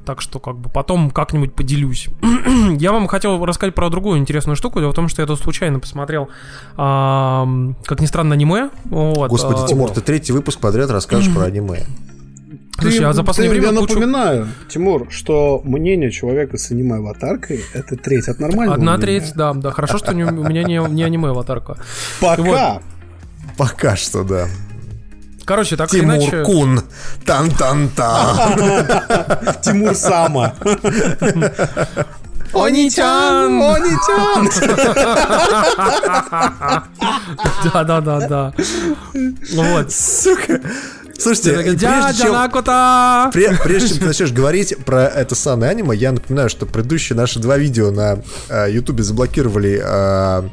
Так 0.06 0.22
что 0.22 0.40
как 0.40 0.58
бы 0.58 0.70
потом 0.70 1.12
как-нибудь 1.12 1.54
поделюсь. 1.54 2.08
я 2.80 2.92
вам 2.92 3.08
хотел 3.08 3.44
рассказать 3.46 3.76
про 3.76 3.90
другую 3.90 4.20
интересную 4.20 4.56
штуку. 4.56 4.80
Дело 4.80 4.92
в 4.92 4.96
том, 4.96 5.08
что 5.08 5.22
я 5.22 5.28
тут 5.28 5.40
случайно 5.40 5.80
посмотрел, 5.80 6.30
ам, 6.78 7.76
как 7.86 8.02
ни 8.02 8.06
странно, 8.06 8.36
аниме. 8.36 8.70
Вот, 8.86 9.30
Господи, 9.30 9.62
а, 9.64 9.68
Тимур, 9.68 9.90
ты 9.92 10.02
третий 10.02 10.34
выпуск 10.34 10.60
подряд 10.60 10.90
расскажешь 10.90 11.34
про 11.34 11.46
аниме. 11.46 11.86
Слушай, 12.82 13.06
а 13.06 13.14
за 13.14 13.24
последнее 13.24 13.56
ты- 13.56 13.62
время 13.62 13.76
я 13.76 13.82
кучу- 13.82 13.94
напоминаю, 13.96 14.48
Тимур, 14.70 15.08
что 15.10 15.62
мнение 15.64 16.12
человека 16.12 16.58
с 16.58 16.72
аниме-аватаркой 16.72 17.62
это 17.74 17.96
треть 17.98 18.28
от 18.28 18.40
нормального 18.40 18.76
Одна 18.76 18.98
мнения. 18.98 19.20
треть, 19.20 19.34
да, 19.36 19.54
да. 19.54 19.72
Хорошо, 19.72 19.98
что 19.98 20.12
у 20.12 20.16
меня 20.16 20.64
не, 20.64 20.80
не 20.90 21.04
аниме-аватарка. 21.04 21.78
Пока. 22.22 22.82
Пока 23.60 23.98
что, 23.98 24.24
да. 24.24 24.48
Короче, 25.44 25.76
так 25.76 25.94
или 25.94 26.00
Тимур 26.00 26.16
иначе... 26.16 26.44
Кун. 26.44 26.82
Тан-тан-тан. 27.26 28.88
Тимур 29.62 29.96
Сама. 29.96 30.54
Оничан! 32.54 33.62
Оничан! 33.62 34.50
Да, 37.74 37.84
да, 37.84 38.00
да, 38.00 38.28
да. 38.30 38.54
Вот. 39.54 39.92
Сука. 39.92 40.62
Слушайте, 41.20 41.52
прежде 41.52 42.24
чем... 42.24 42.32
Накута! 42.32 43.30
Пре- 43.34 43.62
Прежде 43.62 43.90
чем 43.90 43.98
ты 43.98 44.06
начнешь 44.06 44.32
говорить 44.32 44.78
про 44.86 45.04
это 45.04 45.36
самое 45.36 45.72
аниме, 45.72 45.94
я 45.94 46.14
напоминаю, 46.14 46.50
что 46.50 46.66
предыдущие 46.66 47.18
наши 47.18 47.40
два 47.40 47.58
видео 47.58 47.92
на 47.92 48.20
э, 48.48 48.72
Ютубе 48.72 49.04
заблокировали 49.04 49.82
э, 49.84 50.50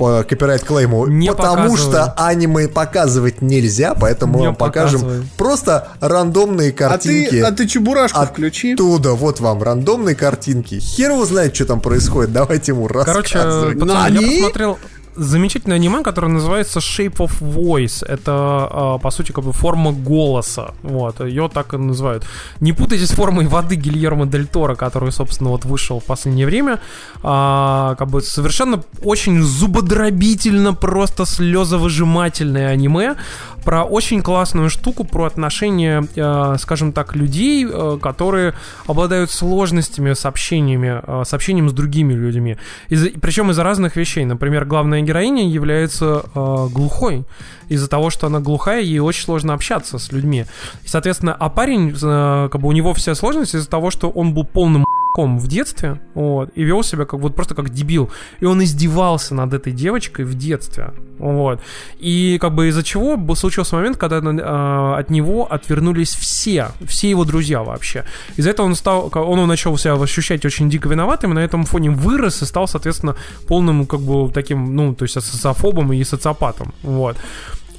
по 0.00 0.24
копирайт-клейму, 0.24 1.06
Не 1.06 1.30
потому 1.30 1.76
что 1.76 2.14
аниме 2.16 2.68
показывать 2.68 3.42
нельзя, 3.42 3.94
поэтому 3.94 4.32
мы 4.32 4.38
Не 4.40 4.46
вам 4.46 4.56
покажем 4.56 5.28
просто 5.36 5.88
рандомные 6.00 6.70
А 6.70 6.72
картинки. 6.72 7.28
ты, 7.30 7.40
а 7.42 7.52
ты 7.52 7.66
чебурашку 7.68 8.24
включи. 8.24 8.72
Оттуда, 8.72 9.12
вот 9.12 9.40
вам 9.40 9.62
рандомные 9.62 10.14
картинки. 10.14 10.78
Хер 10.80 11.10
его 11.10 11.26
знает, 11.26 11.54
что 11.54 11.66
там 11.66 11.80
происходит. 11.82 12.32
Давайте 12.32 12.72
ему 12.72 12.86
Короче, 12.88 13.38
рассказывать. 13.38 13.78
пацаны, 13.78 14.18
я 14.18 14.28
посмотрел 14.40 14.78
замечательное 15.20 15.76
аниме, 15.76 16.02
которое 16.02 16.28
называется 16.28 16.78
Shape 16.80 17.16
of 17.16 17.40
Voice. 17.40 18.04
Это, 18.06 18.32
а, 18.32 18.98
по 18.98 19.10
сути, 19.10 19.32
как 19.32 19.44
бы 19.44 19.52
форма 19.52 19.92
голоса. 19.92 20.72
Вот, 20.82 21.20
ее 21.20 21.50
так 21.52 21.74
и 21.74 21.76
называют. 21.76 22.24
Не 22.60 22.72
путайте 22.72 23.06
с 23.06 23.10
формой 23.10 23.46
воды 23.46 23.76
Гильермо 23.76 24.26
Дель 24.26 24.46
Торо, 24.46 24.74
который, 24.74 25.12
собственно, 25.12 25.50
вот 25.50 25.64
вышел 25.64 26.00
в 26.00 26.04
последнее 26.04 26.46
время. 26.46 26.80
А, 27.22 27.94
как 27.98 28.08
бы 28.08 28.22
совершенно 28.22 28.82
очень 29.04 29.42
зубодробительно, 29.42 30.72
просто 30.74 31.26
слезовыжимательное 31.26 32.68
аниме 32.68 33.16
про 33.64 33.84
очень 33.84 34.22
классную 34.22 34.70
штуку, 34.70 35.04
про 35.04 35.26
отношения, 35.26 36.06
э, 36.16 36.56
скажем 36.58 36.92
так, 36.92 37.14
людей, 37.14 37.66
э, 37.70 37.98
которые 38.00 38.54
обладают 38.86 39.30
сложностями 39.30 40.14
с 40.14 40.24
общениями, 40.24 41.02
с 41.24 41.34
общением 41.34 41.68
с 41.68 41.72
другими 41.72 42.14
людьми. 42.14 42.56
Из- 42.88 43.10
причем 43.20 43.50
из-за 43.50 43.62
разных 43.62 43.96
вещей. 43.96 44.24
Например, 44.24 44.64
главная 44.64 45.02
героиня 45.10 45.48
является 45.48 46.24
э, 46.34 46.68
глухой. 46.72 47.24
Из-за 47.68 47.88
того, 47.88 48.10
что 48.10 48.26
она 48.28 48.40
глухая, 48.40 48.80
ей 48.80 49.00
очень 49.00 49.24
сложно 49.24 49.54
общаться 49.54 49.98
с 49.98 50.12
людьми. 50.12 50.46
И, 50.84 50.88
соответственно, 50.88 51.34
а 51.34 51.48
парень, 51.48 51.90
э, 51.90 52.48
как 52.50 52.60
бы 52.60 52.68
у 52.68 52.72
него 52.72 52.94
вся 52.94 53.14
сложность 53.14 53.54
из-за 53.54 53.68
того, 53.68 53.90
что 53.90 54.08
он 54.08 54.34
был 54.34 54.44
полным 54.44 54.84
в 55.16 55.48
детстве, 55.48 56.00
вот, 56.14 56.50
и 56.54 56.62
вел 56.62 56.82
себя 56.82 57.04
как 57.04 57.20
вот 57.20 57.34
просто 57.34 57.54
как 57.54 57.70
дебил. 57.70 58.10
И 58.40 58.44
он 58.44 58.62
издевался 58.62 59.34
над 59.34 59.52
этой 59.52 59.72
девочкой 59.72 60.24
в 60.24 60.34
детстве, 60.34 60.92
вот. 61.18 61.60
И 61.98 62.38
как 62.40 62.54
бы 62.54 62.68
из-за 62.68 62.82
чего 62.82 63.18
случился 63.34 63.76
момент, 63.76 63.96
когда 63.96 64.18
э, 64.18 65.00
от 65.00 65.10
него 65.10 65.46
отвернулись 65.50 66.14
все, 66.14 66.68
все 66.86 67.10
его 67.10 67.24
друзья 67.24 67.62
вообще. 67.62 68.04
Из-за 68.36 68.50
этого 68.50 68.66
он 68.66 68.74
стал, 68.74 69.10
он 69.14 69.46
начал 69.46 69.76
себя 69.76 69.94
ощущать 69.94 70.44
очень 70.44 70.70
дико 70.70 70.88
виноватым, 70.88 71.32
и 71.32 71.34
на 71.34 71.40
этом 71.40 71.64
фоне 71.64 71.90
вырос 71.90 72.42
и 72.42 72.46
стал, 72.46 72.68
соответственно, 72.68 73.16
полным 73.46 73.86
как 73.86 74.00
бы 74.00 74.30
таким, 74.32 74.74
ну, 74.74 74.94
то 74.94 75.04
есть 75.04 75.14
социофобом 75.14 75.92
и 75.92 76.04
социопатом, 76.04 76.72
вот. 76.82 77.16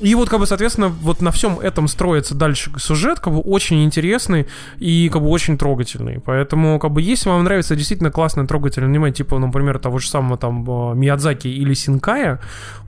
И 0.01 0.15
вот, 0.15 0.29
как 0.29 0.39
бы, 0.39 0.47
соответственно, 0.47 0.87
вот 0.87 1.21
на 1.21 1.31
всем 1.31 1.59
этом 1.59 1.87
строится 1.87 2.33
дальше 2.35 2.71
сюжет, 2.77 3.19
как 3.19 3.33
бы, 3.33 3.39
очень 3.39 3.83
интересный 3.83 4.47
и, 4.79 5.09
как 5.09 5.21
бы, 5.21 5.29
очень 5.29 5.57
трогательный. 5.57 6.19
Поэтому, 6.19 6.79
как 6.79 6.91
бы, 6.91 7.01
если 7.01 7.29
вам 7.29 7.43
нравится 7.43 7.75
действительно 7.75 8.11
классное 8.11 8.47
трогательное 8.47 8.89
аниме, 8.89 9.11
типа, 9.11 9.37
например, 9.37 9.77
того 9.79 9.99
же 9.99 10.09
самого, 10.09 10.37
там, 10.37 10.65
э, 10.67 10.95
Миядзаки 10.95 11.47
или 11.47 11.73
Синкая, 11.73 12.39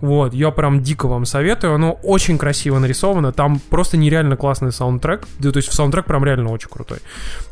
вот, 0.01 0.33
я 0.33 0.49
прям 0.51 0.81
дико 0.81 1.07
вам 1.07 1.25
советую. 1.25 1.75
Оно 1.75 1.93
очень 2.03 2.37
красиво 2.37 2.79
нарисовано, 2.79 3.31
там 3.31 3.59
просто 3.69 3.97
нереально 3.97 4.35
классный 4.35 4.71
саундтрек, 4.71 5.27
да, 5.39 5.51
то 5.51 5.57
есть 5.57 5.71
саундтрек 5.71 6.05
прям 6.05 6.25
реально 6.25 6.51
очень 6.51 6.69
крутой. 6.69 6.97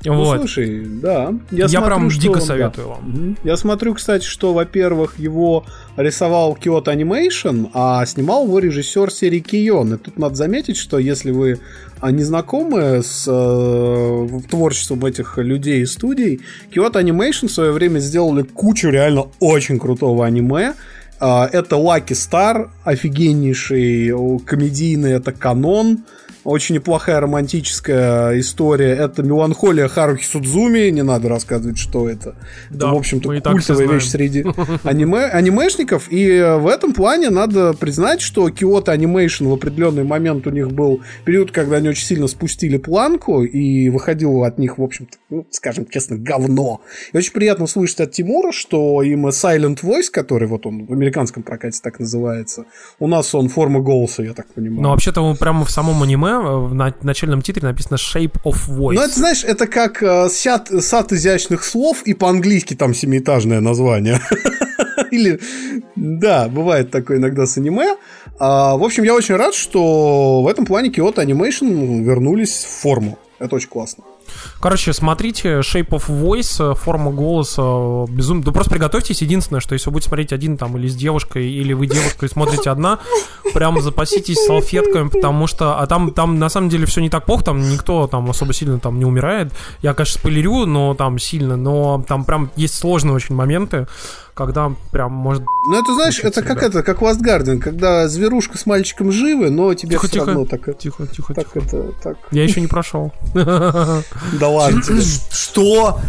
Ну, 0.03 0.15
Вот. 0.15 0.39
слушай, 0.39 0.85
да. 0.85 1.33
Я, 1.51 1.65
Я 1.65 1.67
смотрю, 1.69 1.87
прям 1.87 2.09
дико 2.09 2.39
да. 2.39 2.41
советую 2.41 2.89
вам. 2.89 2.99
Мгм. 3.03 3.37
Я 3.43 3.57
смотрю, 3.57 3.93
кстати, 3.93 4.25
что, 4.25 4.53
во-первых, 4.53 5.19
его 5.19 5.65
рисовал 5.97 6.57
Kyoto 6.59 6.85
Animation, 6.85 7.69
а 7.73 8.05
снимал 8.05 8.45
его 8.45 8.59
режиссер 8.59 9.11
серии 9.11 9.39
Кион. 9.51 9.95
И 9.95 9.97
тут 9.97 10.17
надо 10.17 10.35
заметить, 10.35 10.77
что 10.77 10.97
если 10.97 11.31
вы 11.31 11.59
а, 11.99 12.11
не 12.11 12.23
знакомы 12.23 13.03
с 13.03 13.25
э, 13.27 14.27
творчеством 14.49 15.05
этих 15.05 15.37
людей 15.37 15.81
и 15.81 15.85
студий, 15.85 16.39
Kyoto 16.73 16.93
Animation 16.93 17.47
в 17.47 17.51
свое 17.51 17.71
время 17.71 17.99
сделали 17.99 18.43
кучу 18.43 18.89
реально 18.89 19.27
очень 19.39 19.77
крутого 19.77 20.25
аниме. 20.25 20.73
А, 21.19 21.49
Это 21.51 21.75
Lucky 21.75 22.15
Star, 22.15 22.69
офигеннейший, 22.85 24.13
комедийный, 24.45 25.11
это 25.11 25.33
канон. 25.33 26.05
Очень 26.43 26.75
неплохая 26.75 27.19
романтическая 27.19 28.39
история. 28.39 28.93
Это 28.93 29.21
меланхолия 29.21 29.87
Харухи 29.87 30.25
Судзуми. 30.25 30.89
Не 30.89 31.03
надо 31.03 31.29
рассказывать, 31.29 31.77
что 31.77 32.09
это. 32.09 32.35
Да, 32.69 32.87
это, 32.87 32.95
в 32.95 32.97
общем-то, 32.97 33.41
культовая 33.41 33.87
вещь 33.87 34.07
среди 34.07 34.45
аниме, 34.83 35.25
анимешников. 35.25 36.11
И 36.11 36.27
э, 36.27 36.57
в 36.57 36.67
этом 36.67 36.93
плане 36.93 37.29
надо 37.29 37.73
признать, 37.73 38.21
что 38.21 38.49
Kyoto 38.49 38.85
Animation 38.85 39.49
в 39.49 39.53
определенный 39.53 40.03
момент 40.03 40.47
у 40.47 40.49
них 40.49 40.71
был 40.71 41.01
период, 41.25 41.51
когда 41.51 41.77
они 41.77 41.89
очень 41.89 42.05
сильно 42.05 42.27
спустили 42.27 42.77
планку, 42.77 43.43
и 43.43 43.89
выходило 43.89 44.47
от 44.47 44.57
них, 44.57 44.77
в 44.77 44.83
общем-то, 44.83 45.17
ну, 45.29 45.45
скажем 45.51 45.85
честно, 45.89 46.17
говно. 46.17 46.81
И 47.13 47.17
очень 47.17 47.33
приятно 47.33 47.67
слышать 47.67 48.01
от 48.01 48.11
Тимура, 48.11 48.51
что 48.51 49.01
им 49.03 49.27
Silent 49.27 49.81
Voice, 49.81 50.09
который 50.11 50.47
вот 50.47 50.65
он 50.65 50.85
в 50.85 50.93
американском 50.93 51.43
прокате 51.43 51.79
так 51.83 51.99
называется, 51.99 52.65
у 52.99 53.07
нас 53.07 53.35
он 53.35 53.49
форма 53.49 53.79
голоса, 53.79 54.23
я 54.23 54.33
так 54.33 54.47
понимаю. 54.47 54.81
Но 54.81 54.89
вообще-то 54.89 55.21
он 55.21 55.37
прямо 55.37 55.65
в 55.65 55.71
самом 55.71 56.01
аниме, 56.01 56.30
э, 56.33 56.67
в 56.67 56.73
на- 56.73 56.93
начальном 57.01 57.41
титрре 57.41 57.67
написано 57.67 57.95
Shape 57.95 58.41
of 58.43 58.55
Voice. 58.69 58.93
Ну, 58.93 59.01
это, 59.01 59.13
знаешь, 59.13 59.43
это 59.43 59.67
как 59.67 60.01
э, 60.03 60.29
сад, 60.29 60.69
сад 60.81 61.11
изящных 61.11 61.63
слов, 61.63 62.03
и 62.03 62.13
по-английски 62.13 62.75
там 62.75 62.93
семиэтажное 62.93 63.59
название. 63.61 64.19
Или, 65.11 65.39
да, 65.95 66.47
бывает 66.47 66.91
такое 66.91 67.17
иногда 67.17 67.45
с 67.45 67.57
аниме. 67.57 67.95
А, 68.39 68.77
в 68.77 68.83
общем, 68.83 69.03
я 69.03 69.13
очень 69.13 69.35
рад, 69.35 69.53
что 69.53 70.41
в 70.41 70.47
этом 70.47 70.65
плане 70.65 70.89
Kyoto 70.89 71.15
Animation 71.15 72.01
вернулись 72.03 72.63
в 72.63 72.81
форму. 72.81 73.19
Это 73.39 73.55
очень 73.55 73.69
классно. 73.69 74.03
Короче, 74.59 74.93
смотрите 74.93 75.59
Shape 75.59 75.89
of 75.89 76.07
Voice, 76.07 76.71
э, 76.71 76.75
форма 76.75 77.11
голоса, 77.11 78.05
безумно. 78.09 78.43
Да 78.43 78.51
просто 78.51 78.71
приготовьтесь. 78.71 79.21
Единственное, 79.21 79.59
что 79.59 79.73
если 79.73 79.89
вы 79.89 79.93
будете 79.93 80.09
смотреть 80.09 80.33
один 80.33 80.57
там 80.57 80.77
или 80.77 80.87
с 80.87 80.95
девушкой, 80.95 81.49
или 81.49 81.73
вы 81.73 81.87
девушка 81.87 82.25
и 82.25 82.29
смотрите 82.29 82.69
одна, 82.69 82.99
прям 83.53 83.81
запаситесь 83.81 84.45
салфетками, 84.45 85.09
потому 85.09 85.47
что... 85.47 85.79
А 85.79 85.87
там, 85.87 86.11
там 86.11 86.39
на 86.39 86.49
самом 86.49 86.69
деле 86.69 86.85
все 86.85 87.01
не 87.01 87.09
так 87.09 87.25
плохо, 87.25 87.45
там 87.45 87.61
никто 87.61 88.07
там 88.07 88.29
особо 88.29 88.53
сильно 88.53 88.79
там 88.79 88.99
не 88.99 89.05
умирает. 89.05 89.51
Я, 89.81 89.93
конечно, 89.93 90.19
спойлерю, 90.19 90.65
но 90.65 90.93
там 90.93 91.19
сильно, 91.19 91.55
но 91.55 92.03
там 92.07 92.23
прям 92.25 92.51
есть 92.55 92.75
сложные 92.75 93.13
очень 93.13 93.35
моменты, 93.35 93.87
когда 94.33 94.71
прям 94.91 95.11
может... 95.13 95.43
Ну, 95.67 95.79
это, 95.81 95.93
знаешь, 95.93 96.19
это 96.19 96.41
как 96.41 96.63
это, 96.63 96.83
как 96.83 97.01
Last 97.01 97.19
Guardian, 97.21 97.59
когда 97.59 98.07
зверушка 98.07 98.57
с 98.57 98.65
мальчиком 98.65 99.11
живы, 99.11 99.49
но 99.49 99.73
тебе 99.73 99.91
Тихо, 99.91 100.07
все 100.07 100.13
тихо. 100.13 100.25
равно 100.27 100.45
так... 100.45 100.77
Тихо, 100.77 101.07
тихо, 101.07 101.33
Так 101.33 101.47
тихо. 101.53 101.59
это, 101.65 101.91
так... 102.03 102.17
Я 102.31 102.43
еще 102.43 102.61
не 102.61 102.67
прошел. 102.67 103.11
Да 103.33 104.47
ладно. 104.47 104.81
Что? 105.31 105.99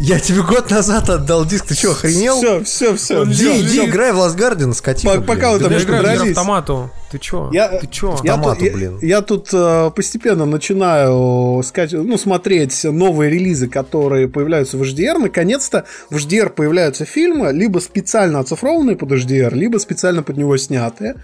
Я 0.00 0.20
тебе 0.20 0.42
год 0.42 0.70
назад 0.70 1.10
отдал 1.10 1.44
диск, 1.44 1.66
ты 1.66 1.74
что, 1.74 1.90
охренел? 1.90 2.36
Все, 2.38 2.62
все, 2.62 2.94
все. 2.94 3.24
Иди, 3.24 3.60
иди, 3.62 3.84
играй 3.84 4.12
в 4.12 4.16
Last 4.18 4.36
Guardian, 4.36 4.72
скотина, 4.72 5.14
По- 5.16 5.20
пока 5.22 5.58
Да 5.58 5.68
там 5.68 5.86
дрались? 5.86 6.20
Нир 6.22 6.30
автомату. 6.30 6.90
Ты 7.10 7.18
чё? 7.18 7.50
Я- 7.52 7.68
Ты 7.68 7.86
чё? 7.86 8.08
Я 8.22 8.34
Автомату, 8.34 8.60
тут, 8.60 8.68
я- 8.68 8.72
блин. 8.74 8.98
Я, 9.00 9.20
тут 9.22 9.48
э, 9.52 9.90
постепенно 9.96 10.44
начинаю 10.46 11.62
скать- 11.62 11.92
ну, 11.92 12.18
смотреть 12.18 12.84
новые 12.84 13.30
релизы, 13.30 13.66
которые 13.68 14.28
появляются 14.28 14.76
в 14.76 14.82
HDR. 14.82 15.18
Наконец-то 15.18 15.84
в 16.10 16.16
HDR 16.16 16.50
появляются 16.50 17.04
фильмы, 17.06 17.52
либо 17.52 17.78
специально 17.78 18.40
оцифрованные 18.40 18.96
под 18.96 19.12
HDR, 19.12 19.54
либо 19.54 19.78
специально 19.78 20.22
под 20.22 20.36
него 20.36 20.56
снятые. 20.58 21.14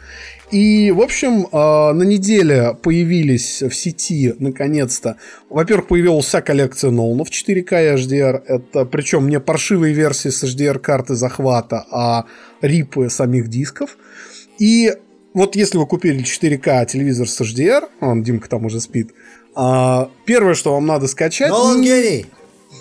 И, 0.50 0.90
в 0.90 1.00
общем, 1.00 1.46
э, 1.52 1.92
на 1.92 2.02
неделе 2.02 2.76
появились 2.82 3.62
в 3.62 3.74
сети, 3.74 4.34
наконец-то, 4.38 5.16
во-первых, 5.50 5.88
появилась 5.88 6.26
вся 6.26 6.40
коллекция 6.40 6.90
Ноланов 6.92 7.28
4К 7.30 7.72
и 7.82 7.96
HDR. 7.96 8.42
Это, 8.46 8.84
причем 8.86 9.28
не 9.28 9.40
паршивые 9.40 9.92
версии 9.94 10.28
с 10.30 10.44
HDR-карты 10.44 11.14
захвата, 11.14 11.84
а 11.90 12.24
рипы 12.62 13.10
самих 13.10 13.48
дисков. 13.48 13.96
И 14.58 14.92
вот 15.34 15.56
если 15.56 15.78
вы 15.78 15.86
купили 15.86 16.24
4К 16.24 16.86
телевизор 16.86 17.28
с 17.28 17.40
HDR, 17.40 17.88
он, 18.00 18.22
Димка 18.22 18.48
там 18.48 18.64
уже 18.66 18.80
спит, 18.80 19.10
а, 19.54 20.10
первое, 20.24 20.54
что 20.54 20.72
вам 20.72 20.86
надо 20.86 21.06
скачать... 21.06 21.50
Нолан 21.50 21.82
гений! 21.82 22.26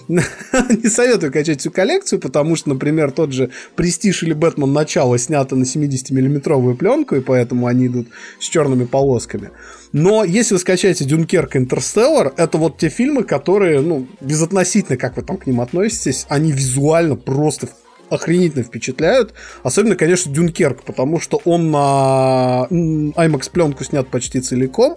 не 0.07 0.89
советую 0.89 1.31
качать 1.31 1.61
всю 1.61 1.71
коллекцию, 1.71 2.19
потому 2.19 2.55
что, 2.55 2.69
например, 2.69 3.11
тот 3.11 3.31
же 3.31 3.51
Престиж 3.75 4.23
или 4.23 4.34
Бэтмен 4.34 4.71
начало 4.71 5.17
снято 5.17 5.55
на 5.55 5.63
70-миллиметровую 5.63 6.75
пленку, 6.75 7.15
и 7.15 7.21
поэтому 7.21 7.67
они 7.67 7.88
идут 7.88 8.07
с 8.39 8.45
черными 8.45 8.85
полосками. 8.85 9.51
Но 9.91 10.23
если 10.23 10.55
вы 10.55 10.59
скачаете 10.59 11.05
Дюнкерк 11.05 11.55
Интерстеллар, 11.55 12.34
это 12.35 12.57
вот 12.57 12.77
те 12.77 12.89
фильмы, 12.89 13.23
которые, 13.23 13.81
ну, 13.81 14.07
безотносительно, 14.21 14.97
как 14.97 15.15
вы 15.15 15.23
там 15.23 15.38
к 15.38 15.45
ним 15.45 15.61
относитесь, 15.61 16.25
они 16.30 16.51
визуально 16.51 17.15
просто 17.15 17.67
охренительно 18.14 18.64
впечатляют. 18.64 19.34
Особенно, 19.64 19.95
конечно, 19.95 20.31
Дюнкерк, 20.31 20.84
потому 20.84 21.19
что 21.19 21.41
он 21.45 21.72
на 21.72 22.68
IMAX 22.69 23.52
пленку 23.52 23.84
снят 23.84 24.07
почти 24.07 24.40
целиком. 24.40 24.95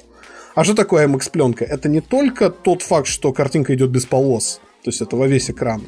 А 0.54 0.64
что 0.64 0.74
такое 0.74 1.06
IMAX 1.06 1.30
пленка? 1.30 1.64
Это 1.64 1.88
не 1.88 2.00
только 2.00 2.50
тот 2.50 2.82
факт, 2.82 3.06
что 3.06 3.32
картинка 3.32 3.74
идет 3.74 3.90
без 3.90 4.06
полос, 4.06 4.60
то 4.82 4.90
есть 4.90 5.02
это 5.02 5.16
во 5.16 5.26
весь 5.26 5.50
экран, 5.50 5.82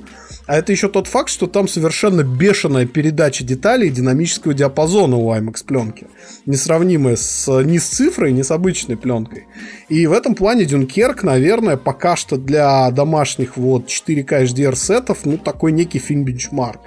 а 0.46 0.56
это 0.56 0.72
еще 0.72 0.88
тот 0.88 1.06
факт, 1.06 1.30
что 1.30 1.46
там 1.46 1.68
совершенно 1.68 2.22
бешеная 2.22 2.84
передача 2.84 3.44
деталей 3.44 3.90
динамического 3.90 4.54
диапазона 4.54 5.16
у 5.16 5.32
IMAX 5.32 5.64
пленки, 5.64 6.06
несравнимая 6.46 7.16
с, 7.16 7.50
ни 7.62 7.78
с 7.78 7.86
цифрой, 7.86 8.32
ни 8.32 8.42
с 8.42 8.50
обычной 8.50 8.96
пленкой. 8.96 9.46
И 9.88 10.06
в 10.06 10.12
этом 10.12 10.34
плане 10.34 10.64
Дюнкерк, 10.64 11.22
наверное, 11.22 11.76
пока 11.76 12.16
что 12.16 12.36
для 12.36 12.90
домашних 12.90 13.56
вот 13.56 13.86
4К 13.86 14.42
HDR 14.44 14.74
сетов, 14.74 15.20
ну, 15.24 15.38
такой 15.38 15.72
некий 15.72 15.98
фильм-бенчмарк. 15.98 16.80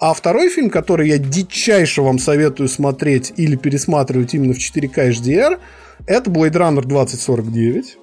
А 0.00 0.14
второй 0.14 0.48
фильм, 0.48 0.70
который 0.70 1.08
я 1.08 1.18
дичайше 1.18 2.00
вам 2.00 2.18
советую 2.18 2.70
смотреть 2.70 3.34
или 3.36 3.54
пересматривать 3.54 4.32
именно 4.32 4.54
в 4.54 4.56
4К 4.56 5.10
HDR, 5.10 5.58
это 6.06 6.30
Blade 6.30 6.52
Runner 6.52 6.84
2049 6.84 7.98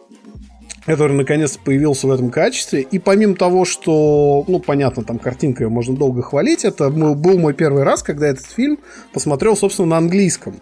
который 0.86 1.18
наконец 1.18 1.58
появился 1.58 2.08
в 2.08 2.12
этом 2.12 2.30
качестве. 2.30 2.80
И 2.82 2.98
помимо 2.98 3.36
того, 3.36 3.66
что, 3.66 4.46
ну, 4.48 4.60
понятно, 4.62 5.04
там 5.04 5.20
картинка 5.20 5.66
ее 5.66 5.70
можно 5.70 5.98
долго 5.98 6.22
хвалить, 6.22 6.64
это 6.64 6.90
был 6.90 7.38
мой 7.38 7.54
первый 7.54 7.84
раз, 7.84 8.04
когда 8.04 8.28
этот 8.28 8.46
фильм 8.46 8.80
посмотрел, 9.12 9.58
собственно, 9.58 9.90
на 9.90 9.98
английском. 9.98 10.62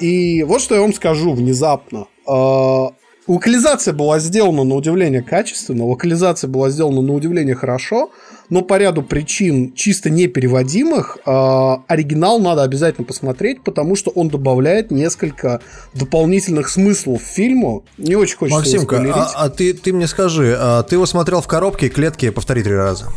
И 0.00 0.42
вот 0.44 0.62
что 0.62 0.74
я 0.74 0.80
вам 0.80 0.94
скажу 0.94 1.34
внезапно. 1.34 2.06
Э, 2.26 2.86
Локализация 3.26 3.94
была 3.94 4.18
сделана 4.18 4.64
на 4.64 4.74
удивление 4.74 5.22
качественно, 5.22 5.86
локализация 5.86 6.48
была 6.48 6.68
сделана 6.68 7.00
на 7.00 7.14
удивление 7.14 7.54
хорошо, 7.54 8.10
но 8.50 8.62
по 8.62 8.78
ряду 8.78 9.02
причин 9.02 9.72
чисто 9.74 10.10
непереводимых 10.10 11.18
э, 11.24 11.30
оригинал 11.88 12.38
надо 12.38 12.62
обязательно 12.62 13.06
посмотреть, 13.06 13.62
потому 13.62 13.96
что 13.96 14.10
он 14.10 14.28
добавляет 14.28 14.90
несколько 14.90 15.60
дополнительных 15.94 16.68
смыслов 16.68 17.22
фильму. 17.22 17.84
Не 17.98 18.16
очень 18.16 18.36
хочется 18.36 18.58
Максимка, 18.58 19.12
а, 19.14 19.32
а 19.44 19.50
ты, 19.50 19.72
ты 19.72 19.92
мне 19.92 20.06
скажи, 20.06 20.56
а 20.58 20.82
ты 20.82 20.96
его 20.96 21.06
смотрел 21.06 21.40
в 21.40 21.46
коробке, 21.46 21.88
клетке, 21.88 22.32
повтори 22.32 22.62
три 22.62 22.74
раза. 22.74 23.08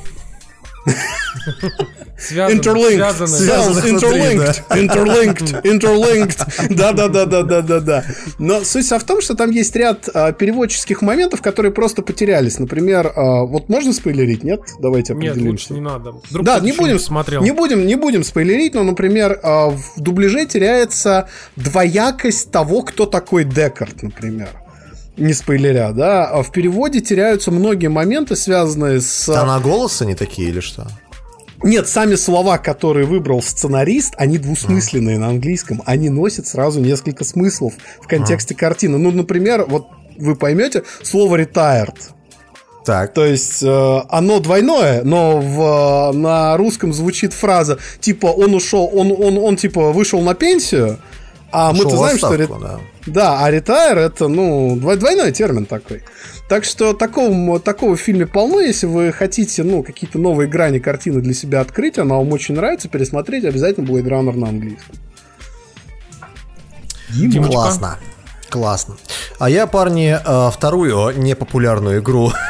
Связано, 2.18 2.60
Interlinked. 2.60 3.28
Связано, 3.28 3.88
interlinked, 3.88 4.64
interlinked, 4.72 5.62
interlinked, 5.64 6.76
да, 6.76 6.92
да, 6.92 7.08
да, 7.08 7.26
да, 7.26 7.44
да, 7.44 7.62
да, 7.62 7.80
да. 7.80 8.04
Но 8.40 8.64
суть 8.64 8.90
в 8.90 9.04
том, 9.04 9.22
что 9.22 9.36
там 9.36 9.52
есть 9.52 9.76
ряд 9.76 10.10
а, 10.14 10.32
переводческих 10.32 11.04
моментов, 11.04 11.44
которые 11.44 11.72
просто 11.72 12.02
потерялись. 12.02 12.58
Например, 12.58 13.14
а, 13.16 13.44
вот 13.44 13.70
можно 13.70 13.94
спойлерить, 13.94 14.44
нет? 14.44 14.62
Давайте 14.80 15.14
Нет, 15.14 15.34
определимся. 15.34 15.52
лучше 15.52 15.74
не 15.74 15.82
надо. 15.82 16.16
Вдруг 16.30 16.46
Да, 16.46 16.60
не 16.60 16.72
будем, 16.72 17.00
смотрел. 17.00 17.44
не 17.44 17.52
будем, 17.52 17.86
не 17.86 17.96
будем 17.96 18.24
спойлерить, 18.24 18.74
но, 18.74 18.84
например, 18.84 19.40
а, 19.44 19.70
в 19.70 19.84
дубляже 19.98 20.46
теряется 20.48 21.30
двоякость 21.56 22.50
того, 22.52 22.82
кто 22.82 23.06
такой 23.06 23.44
Декарт, 23.44 24.02
например. 24.02 24.50
Не 25.18 25.34
спойлеря, 25.34 25.92
да. 25.92 26.26
А 26.28 26.44
в 26.44 26.52
переводе 26.52 27.02
теряются 27.02 27.52
многие 27.52 27.88
моменты, 27.88 28.36
связанные 28.36 29.02
с... 29.02 29.26
Тона 29.26 29.60
голоса 29.60 30.06
не 30.06 30.16
такие 30.16 30.50
или 30.50 30.60
что? 30.60 30.88
Нет, 31.64 31.88
сами 31.88 32.14
слова, 32.14 32.60
которые 32.60 33.08
выбрал 33.08 33.42
сценарист, 33.42 34.14
они 34.18 34.38
двусмысленные 34.38 35.18
на 35.18 35.30
английском. 35.30 35.82
Они 35.86 36.10
носят 36.10 36.46
сразу 36.46 36.80
несколько 36.80 37.24
смыслов 37.24 37.74
в 38.00 38.08
контексте 38.08 38.54
картины. 38.54 39.00
Ну, 39.00 39.12
например, 39.12 39.66
вот 39.68 39.88
вы 40.18 40.36
поймете 40.36 40.84
слово 41.02 41.42
retired. 41.42 41.98
Так. 42.86 43.14
То 43.14 43.26
есть 43.26 43.62
э, 43.64 44.02
оно 44.10 44.40
двойное, 44.40 45.04
но 45.04 45.40
в, 45.42 46.14
на 46.14 46.56
русском 46.56 46.94
звучит 46.94 47.34
фраза 47.34 47.80
типа 48.00 48.28
он 48.28 48.54
ушел, 48.54 48.90
он, 48.94 49.12
он, 49.12 49.38
он 49.38 49.58
типа 49.58 49.92
вышел 49.92 50.22
на 50.22 50.36
пенсию, 50.36 50.98
а 51.52 51.74
мы-то 51.74 51.98
знаем, 51.98 52.18
что... 52.18 52.28
отставку, 52.28 52.54
ре- 52.56 52.68
да. 52.68 52.80
Да, 53.06 53.44
а 53.46 53.50
ретайр 53.52 53.98
это, 53.98 54.28
ну, 54.28 54.76
двой- 54.76 54.98
двойной 54.98 55.32
термин 55.32 55.66
такой. 55.66 56.04
Так 56.50 56.64
что 56.64 56.94
такого, 56.94 57.60
такого 57.60 57.96
в 57.96 58.00
фильме 58.00 58.26
полно, 58.26 58.60
если 58.60 58.86
вы 58.86 59.12
хотите, 59.12 59.64
ну, 59.64 59.84
какие-то 59.84 60.18
новые 60.20 60.48
грани 60.50 60.80
картины 60.80 61.22
для 61.22 61.34
себя 61.34 61.62
открыть, 61.62 61.98
она 61.98 62.16
вам 62.16 62.32
очень 62.32 62.56
нравится, 62.56 62.90
пересмотреть 62.90 63.46
обязательно 63.46 63.86
Blade 63.86 64.06
Runner 64.08 64.36
на 64.36 64.48
английском. 64.50 64.96
Димочка. 67.10 67.54
Классно. 67.54 67.98
Классно. 68.50 68.96
А 69.40 69.50
я, 69.50 69.68
парни, 69.68 70.18
э, 70.24 70.52
вторую 70.52 71.18
непопулярную 71.18 72.00
игру. 72.00 72.32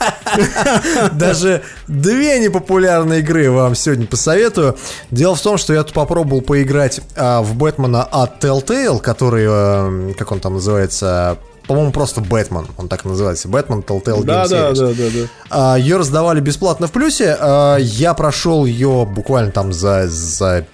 Даже 1.12 1.62
две 1.88 2.38
непопулярные 2.38 3.20
игры 3.20 3.50
вам 3.50 3.74
сегодня 3.74 4.06
посоветую. 4.06 4.76
Дело 5.10 5.34
в 5.34 5.40
том, 5.40 5.58
что 5.58 5.72
я 5.72 5.82
тут 5.82 5.92
попробовал 5.92 6.40
поиграть 6.42 7.00
а, 7.16 7.42
в 7.42 7.54
Бэтмена 7.54 8.02
от 8.04 8.42
Telltale, 8.44 9.00
который, 9.00 9.46
э, 9.48 10.12
как 10.14 10.32
он 10.32 10.40
там 10.40 10.54
называется, 10.54 11.38
по-моему, 11.66 11.92
просто 11.92 12.20
Бэтмен, 12.20 12.66
он 12.78 12.88
так 12.88 13.04
называется, 13.04 13.48
Бэтмен 13.48 13.80
Telltale 13.80 14.20
Game 14.20 14.24
Да, 14.24 14.48
да, 14.48 14.70
Series. 14.70 14.74
да, 14.74 14.86
да, 14.86 15.10
да. 15.14 15.28
А, 15.74 15.78
Ее 15.78 15.96
раздавали 15.98 16.40
бесплатно 16.40 16.86
в 16.86 16.92
плюсе. 16.92 17.36
А, 17.38 17.76
Я 17.76 18.14
прошел 18.14 18.64
ее 18.64 19.06
буквально 19.08 19.52
там 19.52 19.72
за, 19.72 20.06
за 20.08 20.66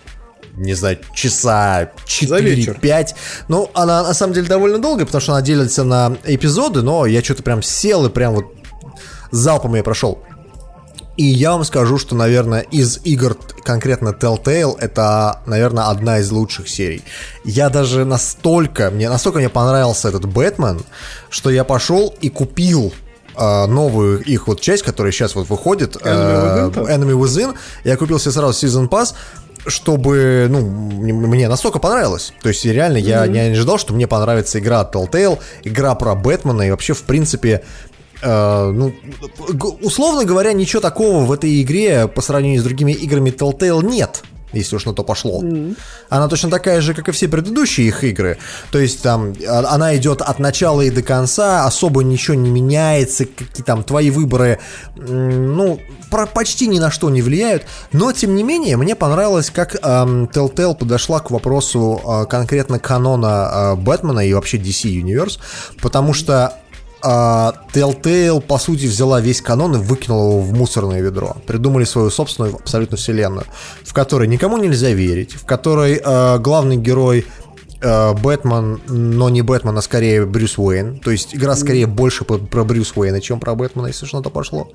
не 0.56 0.72
знаю, 0.72 0.96
часа 1.14 1.90
За 2.22 2.38
вечер. 2.38 2.78
4-5. 2.82 3.08
Ну, 3.48 3.70
она 3.74 4.02
на 4.02 4.14
самом 4.14 4.32
деле 4.32 4.46
довольно 4.48 4.78
долгая, 4.78 5.04
потому 5.04 5.20
что 5.20 5.32
она 5.32 5.42
делится 5.42 5.84
на 5.84 6.16
эпизоды, 6.24 6.80
но 6.80 7.04
я 7.04 7.22
что-то 7.22 7.42
прям 7.42 7.62
сел 7.62 8.06
и 8.06 8.08
прям 8.08 8.34
вот 8.36 8.55
залпом 9.38 9.74
я 9.74 9.82
прошел. 9.82 10.18
И 11.16 11.24
я 11.24 11.52
вам 11.52 11.64
скажу, 11.64 11.96
что, 11.96 12.14
наверное, 12.14 12.60
из 12.60 13.00
игр 13.04 13.36
конкретно 13.64 14.10
Telltale 14.10 14.76
это, 14.78 15.40
наверное, 15.46 15.84
одна 15.88 16.18
из 16.18 16.30
лучших 16.30 16.68
серий. 16.68 17.02
Я 17.44 17.70
даже 17.70 18.04
настолько, 18.04 18.90
мне 18.90 19.08
настолько 19.08 19.38
мне 19.38 19.48
понравился 19.48 20.08
этот 20.08 20.26
Бэтмен, 20.26 20.82
что 21.30 21.48
я 21.48 21.64
пошел 21.64 22.14
и 22.20 22.28
купил 22.28 22.92
э, 23.34 23.66
новую 23.66 24.22
их 24.24 24.46
вот 24.46 24.60
часть, 24.60 24.82
которая 24.82 25.10
сейчас 25.10 25.34
вот 25.34 25.48
выходит. 25.48 25.96
э, 25.96 26.06
Enemy 26.06 26.70
Within-то? 26.70 26.80
Enemy 26.92 27.22
Within. 27.22 27.54
Я 27.84 27.96
купил 27.96 28.18
себе 28.18 28.32
сразу 28.32 28.66
Season 28.66 28.88
Pass, 28.88 29.14
чтобы, 29.66 30.46
ну, 30.50 30.60
мне 30.60 31.48
настолько 31.48 31.78
понравилось. 31.78 32.34
То 32.42 32.50
есть, 32.50 32.64
реально, 32.66 32.98
я 32.98 33.26
не 33.26 33.40
ожидал, 33.40 33.78
что 33.78 33.94
мне 33.94 34.06
понравится 34.06 34.58
игра 34.58 34.80
от 34.80 34.94
Telltale, 34.94 35.38
игра 35.64 35.94
про 35.94 36.14
Бэтмена, 36.14 36.62
и 36.62 36.70
вообще, 36.70 36.92
в 36.92 37.02
принципе, 37.02 37.64
э, 38.22 38.70
ну, 38.72 38.92
условно 39.82 40.24
говоря, 40.24 40.52
ничего 40.52 40.80
такого 40.80 41.24
в 41.24 41.32
этой 41.32 41.62
игре 41.62 42.08
по 42.08 42.22
сравнению 42.22 42.60
с 42.60 42.64
другими 42.64 42.92
играми 42.92 43.30
Telltale 43.30 43.84
нет. 43.84 44.22
Если 44.52 44.76
уж 44.76 44.86
на 44.86 44.94
то 44.94 45.02
пошло. 45.02 45.42
Она 46.08 46.28
точно 46.28 46.50
такая 46.50 46.80
же, 46.80 46.94
как 46.94 47.08
и 47.08 47.12
все 47.12 47.28
предыдущие 47.28 47.88
их 47.88 48.04
игры. 48.04 48.38
То 48.70 48.78
есть 48.78 49.02
там 49.02 49.34
а- 49.46 49.66
она 49.74 49.94
идет 49.96 50.22
от 50.22 50.38
начала 50.38 50.80
и 50.82 50.88
до 50.90 51.02
конца, 51.02 51.66
особо 51.66 52.02
ничего 52.04 52.36
не 52.36 52.48
меняется, 52.48 53.26
какие 53.26 53.64
там 53.64 53.82
твои 53.82 54.08
выборы, 54.10 54.60
ну, 54.94 55.80
про- 56.10 56.26
почти 56.26 56.68
ни 56.68 56.78
на 56.78 56.90
что 56.90 57.10
не 57.10 57.22
влияют. 57.22 57.64
Но, 57.92 58.12
тем 58.12 58.34
не 58.34 58.44
менее, 58.44 58.76
мне 58.76 58.94
понравилось, 58.94 59.50
как 59.50 59.74
эм, 59.82 60.24
Telltale 60.26 60.76
подошла 60.76 61.20
к 61.20 61.30
вопросу 61.32 62.00
э, 62.06 62.26
конкретно 62.26 62.78
канона 62.78 63.50
э, 63.52 63.74
Бэтмена 63.74 64.20
и 64.20 64.32
вообще 64.32 64.56
DC 64.58 64.88
Universe, 65.02 65.38
потому 65.82 66.14
что 66.14 66.54
а, 67.02 67.52
Telltale, 67.72 68.40
по 68.40 68.58
сути, 68.58 68.86
взяла 68.86 69.20
весь 69.20 69.40
канон 69.40 69.76
и 69.76 69.78
выкинула 69.78 70.30
его 70.30 70.40
в 70.40 70.52
мусорное 70.52 71.00
ведро. 71.00 71.36
Придумали 71.46 71.84
свою 71.84 72.10
собственную 72.10 72.56
абсолютно 72.56 72.96
вселенную, 72.96 73.46
в 73.82 73.92
которой 73.92 74.28
никому 74.28 74.56
нельзя 74.56 74.90
верить, 74.90 75.34
в 75.34 75.44
которой 75.44 76.00
э, 76.02 76.38
главный 76.38 76.76
герой 76.76 77.26
э, 77.80 78.12
Бэтмен, 78.14 78.80
но 78.88 79.28
не 79.28 79.42
Бэтмен, 79.42 79.76
а 79.76 79.82
скорее 79.82 80.26
Брюс 80.26 80.58
Уэйн. 80.58 80.98
То 81.00 81.10
есть 81.10 81.34
игра 81.34 81.54
скорее 81.54 81.86
больше 81.86 82.24
про 82.24 82.64
Брюс 82.64 82.92
Уэйна, 82.96 83.20
чем 83.20 83.40
про 83.40 83.54
Бэтмена, 83.54 83.88
если 83.88 84.06
что 84.06 84.16
на 84.18 84.22
то 84.22 84.30
пошло. 84.30 84.70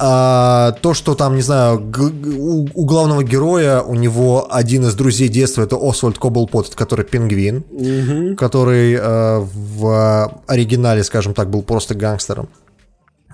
А, 0.00 0.72
то, 0.80 0.94
что 0.94 1.14
там, 1.14 1.34
не 1.34 1.42
знаю, 1.42 1.92
у, 2.38 2.68
у 2.72 2.84
главного 2.84 3.24
героя, 3.24 3.80
у 3.80 3.94
него 3.94 4.46
один 4.48 4.86
из 4.86 4.94
друзей 4.94 5.28
детства, 5.28 5.62
это 5.62 5.76
Освальд 5.76 6.18
Коблпот, 6.18 6.74
который 6.76 7.04
пингвин, 7.04 8.36
который 8.36 8.94
э, 8.94 9.38
в 9.40 10.32
оригинале, 10.46 11.02
скажем 11.02 11.34
так, 11.34 11.50
был 11.50 11.62
просто 11.62 11.96
гангстером. 11.96 12.48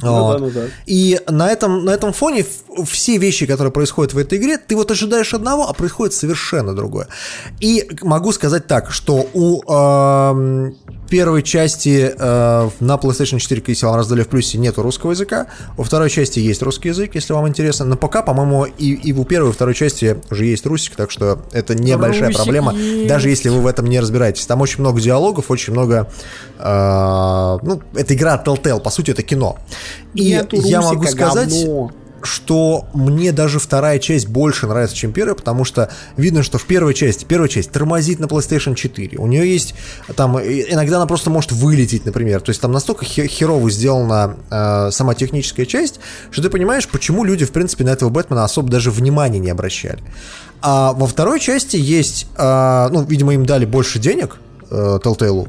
Ну 0.03 0.13
Вот. 0.13 0.33
да, 0.33 0.45
ну 0.45 0.51
да. 0.51 0.61
И 0.87 1.21
на 1.29 1.51
этом, 1.51 1.85
на 1.85 1.91
этом 1.91 2.13
фоне 2.13 2.45
все 2.85 3.17
вещи, 3.19 3.47
которые 3.47 3.73
происходят 3.73 4.13
в 4.13 4.19
этой 4.19 4.39
игре, 4.39 4.59
ты 4.59 4.75
вот 4.75 4.91
ожидаешь 4.91 5.33
одного, 5.35 5.69
а 5.69 5.73
происходит 5.73 6.15
совершенно 6.15 6.75
другое. 6.75 7.09
И 7.61 7.89
могу 8.03 8.33
сказать 8.33 8.67
так, 8.67 8.91
что 8.91 9.27
у 9.33 9.63
эм, 9.71 10.77
первой 11.09 11.43
части 11.43 12.13
э, 12.17 12.71
на 12.81 12.95
PlayStation 12.97 13.39
4, 13.39 13.63
если 13.67 13.87
вам 13.87 13.95
раздали 13.95 14.25
в 14.25 14.29
плюсе, 14.29 14.59
нету 14.59 14.83
русского 14.83 15.13
языка. 15.13 15.47
У 15.77 15.85
второй 15.85 16.11
части 16.11 16.41
есть 16.41 16.61
русский 16.63 16.89
язык, 16.89 17.15
если 17.15 17.33
вам 17.33 17.47
интересно. 17.47 17.85
На 17.85 17.97
ПК, 17.97 18.25
по-моему, 18.25 18.65
и, 18.65 18.95
и 18.95 19.13
у 19.13 19.25
первой, 19.25 19.51
и 19.51 19.53
второй 19.53 19.75
части 19.75 20.19
уже 20.31 20.47
есть 20.47 20.67
русик, 20.67 20.97
так 20.97 21.13
что 21.13 21.43
это 21.53 21.75
небольшая 21.77 22.29
Русик 22.29 22.43
проблема, 22.43 22.75
есть. 22.75 23.07
даже 23.07 23.29
если 23.29 23.49
вы 23.49 23.61
в 23.61 23.67
этом 23.69 23.87
не 23.87 24.01
разбираетесь. 24.01 24.45
Там 24.47 24.61
очень 24.61 24.81
много 24.81 25.01
диалогов, 25.01 25.51
очень 25.51 25.73
много... 25.73 26.11
э, 26.65 27.59
ну, 27.63 27.83
это 27.95 28.15
игра 28.15 28.43
Telltale, 28.45 28.81
по 28.81 28.91
сути, 28.91 29.11
это 29.11 29.23
кино. 29.23 29.59
И 30.15 30.31
Нету 30.31 30.57
я 30.61 30.81
могу 30.81 31.05
сказать, 31.05 31.51
говно. 31.53 31.91
что 32.23 32.87
мне 32.95 33.33
даже 33.33 33.59
вторая 33.59 33.99
часть 33.99 34.29
больше 34.29 34.67
нравится, 34.67 34.97
чем 34.97 35.13
первая, 35.13 35.35
потому 35.35 35.65
что 35.65 35.91
видно, 36.17 36.43
что 36.43 36.57
в 36.57 36.65
первой 36.65 36.95
части, 36.95 37.27
первая 37.27 37.49
часть 37.51 37.71
тормозит 37.71 38.19
на 38.19 38.25
PlayStation 38.25 38.75
4. 38.75 39.19
У 39.19 39.27
нее 39.27 39.53
есть 39.53 39.75
там, 40.17 40.39
иногда 40.41 40.97
она 40.97 41.07
просто 41.07 41.29
может 41.29 41.53
вылететь, 41.53 42.07
например. 42.07 42.41
То 42.41 42.49
есть 42.51 42.63
там 42.63 42.73
настолько 42.73 43.05
хе- 43.05 43.27
херово 43.27 43.71
сделана 43.71 44.37
э, 44.51 44.91
сама 44.91 45.15
техническая 45.15 45.67
часть, 45.67 46.01
что 46.31 46.43
ты 46.43 46.49
понимаешь, 46.49 46.89
почему 46.89 47.25
люди, 47.25 47.45
в 47.45 47.53
принципе, 47.53 47.85
на 47.85 47.91
этого 47.91 48.09
Бэтмена 48.09 48.45
особо 48.45 48.71
даже 48.71 48.91
внимания 48.91 49.39
не 49.39 49.51
обращали. 49.51 50.03
А 50.63 50.95
во 50.95 51.07
второй 51.07 51.41
части 51.41 51.77
есть, 51.77 52.27
э, 52.39 52.89
ну, 52.91 53.03
видимо, 53.05 53.35
им 53.35 53.45
дали 53.45 53.67
больше 53.67 53.99
денег, 53.99 54.39
э, 54.71 54.99
Telltale, 55.05 55.47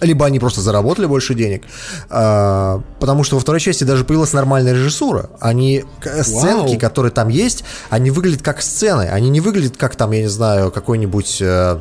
либо 0.00 0.26
они 0.26 0.38
просто 0.38 0.60
заработали 0.60 1.06
больше 1.06 1.34
денег, 1.34 1.64
а, 2.10 2.82
потому 3.00 3.24
что 3.24 3.36
во 3.36 3.40
второй 3.40 3.60
части 3.60 3.84
даже 3.84 4.04
появилась 4.04 4.32
нормальная 4.32 4.72
режиссура. 4.72 5.30
Они 5.40 5.84
к- 6.00 6.22
сценки, 6.24 6.78
которые 6.78 7.12
там 7.12 7.28
есть, 7.28 7.64
они 7.90 8.10
выглядят 8.10 8.42
как 8.42 8.62
сцены, 8.62 9.08
они 9.08 9.30
не 9.30 9.40
выглядят 9.40 9.76
как 9.76 9.96
там, 9.96 10.12
я 10.12 10.22
не 10.22 10.28
знаю, 10.28 10.70
какой-нибудь 10.70 11.38
э, 11.40 11.80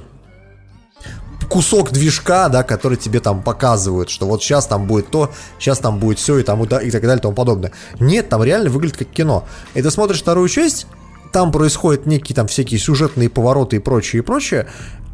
кусок 1.50 1.92
движка, 1.92 2.50
да, 2.50 2.64
который 2.64 2.98
тебе 2.98 3.20
там 3.20 3.42
показывают, 3.44 4.10
что 4.10 4.26
вот 4.28 4.42
сейчас 4.42 4.68
там 4.68 4.88
будет 4.88 5.10
то, 5.10 5.32
сейчас 5.60 5.80
там 5.80 6.00
будет 6.00 6.20
все 6.20 6.38
и 6.38 6.44
там 6.44 6.64
и 6.64 6.68
так 6.68 7.02
далее 7.02 7.18
и 7.18 7.22
тому 7.22 7.34
подобное. 7.36 7.72
Нет, 8.00 8.30
там 8.30 8.44
реально 8.44 8.70
выглядит 8.70 8.98
как 8.98 9.10
кино. 9.10 9.46
И 9.74 9.82
ты 9.82 9.92
смотришь 9.92 10.22
вторую 10.22 10.48
часть, 10.50 10.88
там 11.32 11.52
происходят 11.52 12.06
некие 12.06 12.36
там 12.36 12.48
всякие 12.48 12.80
сюжетные 12.80 13.30
повороты 13.30 13.76
и 13.76 13.80
прочее, 13.80 14.22
и 14.22 14.26
прочее, 14.26 14.68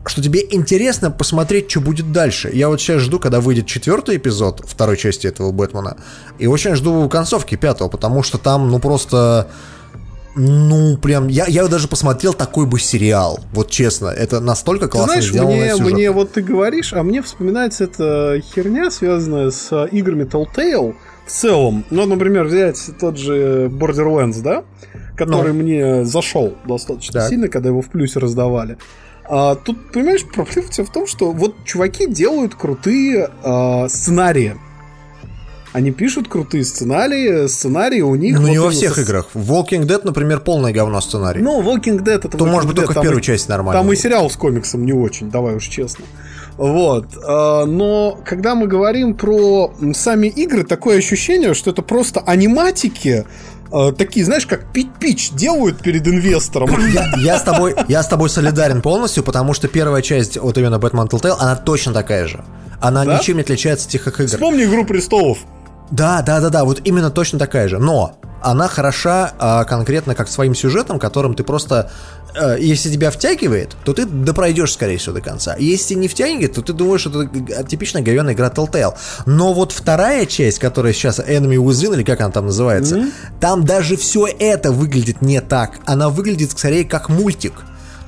что 0.05 0.21
тебе 0.21 0.41
интересно 0.49 1.11
посмотреть, 1.11 1.69
что 1.69 1.81
будет 1.81 2.11
дальше. 2.11 2.49
Я 2.53 2.69
вот 2.69 2.81
сейчас 2.81 3.01
жду, 3.01 3.19
когда 3.19 3.39
выйдет 3.39 3.67
четвертый 3.67 4.17
эпизод 4.17 4.63
второй 4.67 4.97
части 4.97 5.27
этого 5.27 5.51
Бэтмена, 5.51 5.97
и 6.39 6.47
очень 6.47 6.75
жду 6.75 7.07
концовки 7.09 7.55
пятого, 7.55 7.87
потому 7.87 8.23
что 8.23 8.37
там, 8.37 8.69
ну, 8.69 8.79
просто... 8.79 9.47
Ну, 10.33 10.97
прям, 10.97 11.27
я, 11.27 11.45
я 11.47 11.67
даже 11.67 11.89
посмотрел 11.89 12.33
такой 12.33 12.65
бы 12.65 12.79
сериал, 12.79 13.41
вот 13.51 13.69
честно, 13.69 14.07
это 14.07 14.39
настолько 14.39 14.85
Ты 14.85 14.91
классно 14.91 15.13
знаешь, 15.15 15.29
сделано 15.29 15.51
мне, 15.51 15.71
сюжетно. 15.71 15.93
мне 15.93 16.11
вот 16.11 16.31
ты 16.31 16.41
говоришь, 16.41 16.93
а 16.93 17.03
мне 17.03 17.21
вспоминается 17.21 17.83
эта 17.83 18.41
херня, 18.55 18.89
связанная 18.91 19.51
с 19.51 19.67
э, 19.71 19.89
играми 19.91 20.23
Telltale 20.23 20.95
в 21.27 21.31
целом. 21.31 21.83
Ну, 21.91 22.05
например, 22.05 22.45
взять 22.45 22.79
тот 22.97 23.17
же 23.17 23.67
Borderlands, 23.67 24.41
да? 24.41 24.63
Который 25.17 25.51
мне 25.51 26.05
зашел 26.05 26.55
достаточно 26.65 27.11
Ну. 27.11 27.19
Так. 27.23 27.29
сильно, 27.29 27.47
когда 27.49 27.67
его 27.67 27.81
в 27.81 27.89
плюсе 27.89 28.19
раздавали. 28.19 28.77
А, 29.33 29.55
тут, 29.55 29.91
понимаешь, 29.93 30.25
проблема 30.25 30.67
в 30.69 30.89
том, 30.91 31.07
что 31.07 31.31
вот 31.31 31.55
чуваки 31.63 32.05
делают 32.05 32.53
крутые 32.55 33.29
а, 33.43 33.87
сценарии. 33.87 34.57
Они 35.71 35.91
пишут 35.91 36.27
крутые 36.27 36.65
сценарии, 36.65 37.47
сценарии 37.47 38.01
у 38.01 38.13
них... 38.15 38.35
Ну, 38.35 38.41
вот 38.41 38.49
не 38.49 38.59
во 38.59 38.71
всех 38.71 38.95
со- 38.95 39.01
играх. 39.03 39.29
В 39.33 39.53
Walking 39.53 39.83
Dead, 39.83 40.01
например, 40.03 40.41
полное 40.41 40.73
говно 40.73 40.99
сценарий. 40.99 41.41
Ну, 41.41 41.61
Walking 41.61 41.99
Dead 42.03 42.15
это... 42.15 42.27
То, 42.27 42.39
Walking 42.39 42.49
может 42.51 42.67
быть, 42.69 42.77
Dead, 42.77 42.85
только 42.87 42.99
в 42.99 43.03
первой 43.03 43.21
и- 43.21 43.23
части 43.23 43.49
нормально. 43.49 43.81
Там 43.81 43.93
и 43.93 43.95
сериал 43.95 44.29
с 44.29 44.35
комиксом 44.35 44.85
не 44.85 44.91
очень, 44.91 45.31
давай 45.31 45.55
уж 45.55 45.65
честно. 45.65 46.03
Вот. 46.57 47.05
а, 47.25 47.63
Но 47.65 48.19
когда 48.25 48.53
мы 48.55 48.67
говорим 48.67 49.15
про 49.15 49.73
сами 49.93 50.27
игры, 50.27 50.65
такое 50.65 50.97
ощущение, 50.97 51.53
что 51.53 51.71
это 51.71 51.81
просто 51.81 52.19
аниматики 52.19 53.23
э, 53.71 53.91
такие, 53.97 54.25
знаешь, 54.25 54.45
как 54.45 54.71
пить-пич 54.71 55.31
делают 55.31 55.79
перед 55.79 56.07
инвестором. 56.07 56.69
Я, 56.93 57.11
я, 57.17 57.39
с 57.39 57.43
тобой, 57.43 57.75
я 57.87 58.03
с 58.03 58.07
тобой 58.07 58.29
солидарен 58.29 58.81
полностью, 58.81 59.23
потому 59.23 59.53
что 59.53 59.67
первая 59.67 60.01
часть, 60.01 60.37
вот 60.37 60.57
именно 60.57 60.75
Batman 60.75 61.09
Telltale, 61.09 61.35
она 61.39 61.55
точно 61.55 61.93
такая 61.93 62.27
же. 62.27 62.43
Она 62.79 63.05
Да? 63.05 63.17
ничем 63.17 63.35
не 63.35 63.41
отличается 63.41 63.85
от 63.85 63.91
тех 63.91 64.07
их 64.07 64.19
игр. 64.19 64.29
Вспомни 64.29 64.63
«Игру 64.63 64.85
престолов». 64.85 65.39
Да, 65.91 66.21
да, 66.21 66.39
да, 66.39 66.49
да, 66.49 66.63
вот 66.65 66.81
именно 66.83 67.09
точно 67.11 67.37
такая 67.37 67.67
же. 67.67 67.77
Но 67.77 68.15
она 68.41 68.67
хороша 68.67 69.33
а, 69.39 69.63
конкретно 69.63 70.15
как 70.15 70.27
своим 70.27 70.55
сюжетом, 70.55 70.99
которым 70.99 71.33
ты 71.33 71.43
просто... 71.43 71.91
э, 72.35 72.57
если 72.59 72.91
тебя 72.91 73.11
втягивает, 73.11 73.75
то 73.83 73.93
ты 73.93 74.05
допройдешь, 74.05 74.73
скорее 74.73 74.97
всего, 74.97 75.13
до 75.13 75.21
конца. 75.21 75.55
Если 75.59 75.95
не 75.95 76.07
втягивает, 76.07 76.53
то 76.53 76.61
ты 76.61 76.73
думаешь, 76.73 77.01
что 77.01 77.23
это 77.23 77.63
типичная 77.63 78.01
говенная 78.01 78.33
игра 78.33 78.49
Telltale. 78.49 78.93
Но 79.25 79.53
вот 79.53 79.71
вторая 79.71 80.25
часть, 80.25 80.59
которая 80.59 80.93
сейчас 80.93 81.19
Enemy 81.19 81.57
Within, 81.57 81.93
или 81.93 82.03
как 82.03 82.21
она 82.21 82.31
там 82.31 82.45
называется, 82.47 83.07
там 83.39 83.65
даже 83.65 83.95
все 83.97 84.27
это 84.39 84.71
выглядит 84.71 85.21
не 85.21 85.41
так. 85.41 85.79
Она 85.85 86.09
выглядит 86.09 86.51
скорее 86.51 86.85
как 86.85 87.09
мультик. 87.09 87.53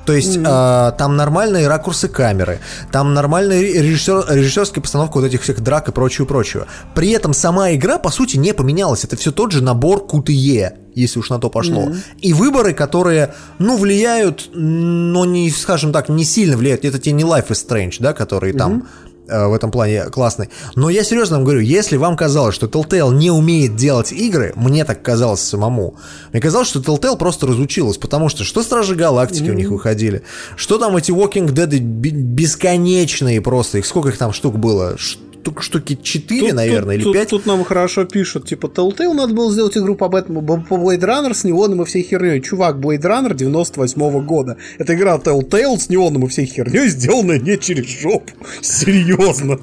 То 0.06 0.12
есть 0.12 0.36
э, 0.36 0.92
там 0.98 1.16
нормальные 1.16 1.68
ракурсы 1.68 2.08
камеры, 2.08 2.60
там 2.92 3.14
нормальная 3.14 3.60
режиссер, 3.60 4.26
режиссерская 4.28 4.82
постановка 4.82 5.18
вот 5.18 5.24
этих 5.24 5.42
всех 5.42 5.60
драк 5.60 5.88
и 5.88 5.92
прочего-прочего. 5.92 6.66
При 6.94 7.10
этом 7.10 7.32
сама 7.32 7.72
игра, 7.72 7.98
по 7.98 8.10
сути, 8.10 8.36
не 8.36 8.52
поменялась. 8.52 9.04
Это 9.04 9.16
все 9.16 9.32
тот 9.32 9.52
же 9.52 9.62
набор 9.62 10.06
QTE, 10.06 10.72
если 10.94 11.18
уж 11.18 11.30
на 11.30 11.38
то 11.38 11.50
пошло. 11.50 11.90
И 12.20 12.32
выборы, 12.32 12.74
которые, 12.74 13.34
ну, 13.58 13.76
влияют, 13.76 14.50
но 14.52 15.24
не, 15.24 15.50
скажем 15.50 15.92
так, 15.92 16.08
не 16.08 16.24
сильно 16.24 16.56
влияют. 16.56 16.84
Это 16.84 16.98
те 16.98 17.12
не 17.12 17.24
Life 17.24 17.48
is 17.48 17.66
Strange, 17.66 17.96
да, 18.00 18.12
которые 18.12 18.52
там 18.52 18.86
э, 19.28 19.46
в 19.46 19.54
этом 19.54 19.70
плане 19.70 20.04
классный. 20.04 20.50
Но 20.74 20.90
я 20.90 21.04
серьезно 21.04 21.36
вам 21.36 21.44
говорю, 21.44 21.60
если 21.60 21.96
вам 21.96 22.16
казалось, 22.16 22.54
что 22.54 22.66
Telltale 22.66 23.14
не 23.14 23.30
умеет 23.30 23.76
делать 23.76 24.12
игры, 24.12 24.52
мне 24.56 24.84
так 24.84 25.02
казалось 25.02 25.40
самому, 25.40 25.96
мне 26.32 26.40
казалось, 26.40 26.68
что 26.68 26.80
Telltale 26.80 27.16
просто 27.16 27.46
разучилась, 27.46 27.98
потому 27.98 28.28
что 28.28 28.44
что 28.44 28.62
Стражи 28.62 28.94
Галактики 28.94 29.50
у 29.50 29.54
них 29.54 29.70
выходили, 29.70 30.22
что 30.56 30.78
там 30.78 30.96
эти 30.96 31.10
Walking 31.10 31.48
Dead 31.48 31.78
бесконечные 31.78 33.40
просто, 33.40 33.78
их 33.78 33.86
сколько 33.86 34.08
их 34.08 34.18
там 34.18 34.32
штук 34.32 34.58
было? 34.58 34.96
Штук, 35.44 35.62
штуки 35.62 35.98
4, 36.02 36.40
Тут- 36.40 36.52
наверное, 36.54 36.82
тут- 36.82 36.94
или 36.94 37.02
тут- 37.04 37.12
5? 37.12 37.28
Тут 37.28 37.46
нам 37.46 37.64
хорошо 37.64 38.06
пишут, 38.06 38.48
типа, 38.48 38.68
Telltale 38.68 39.12
надо 39.12 39.34
было 39.34 39.52
сделать 39.52 39.76
игру 39.76 39.94
по, 39.94 40.08
Бэтмену, 40.08 40.40
по 40.42 40.74
Blade 40.76 41.00
Runner 41.00 41.34
с 41.34 41.44
неоном 41.44 41.82
и 41.82 41.84
всей 41.84 42.02
херней. 42.02 42.40
Чувак, 42.40 42.76
Blade 42.76 43.02
Runner 43.02 43.34
98 43.34 44.20
года. 44.24 44.56
Это 44.78 44.94
игра 44.94 45.16
Telltale 45.18 45.78
с 45.78 45.90
неоном 45.90 46.24
и 46.24 46.28
всей 46.28 46.46
херней, 46.46 46.88
сделанная 46.88 47.38
не 47.38 47.58
через 47.58 47.84
жопу. 47.86 48.32
Серьезно. 48.62 49.58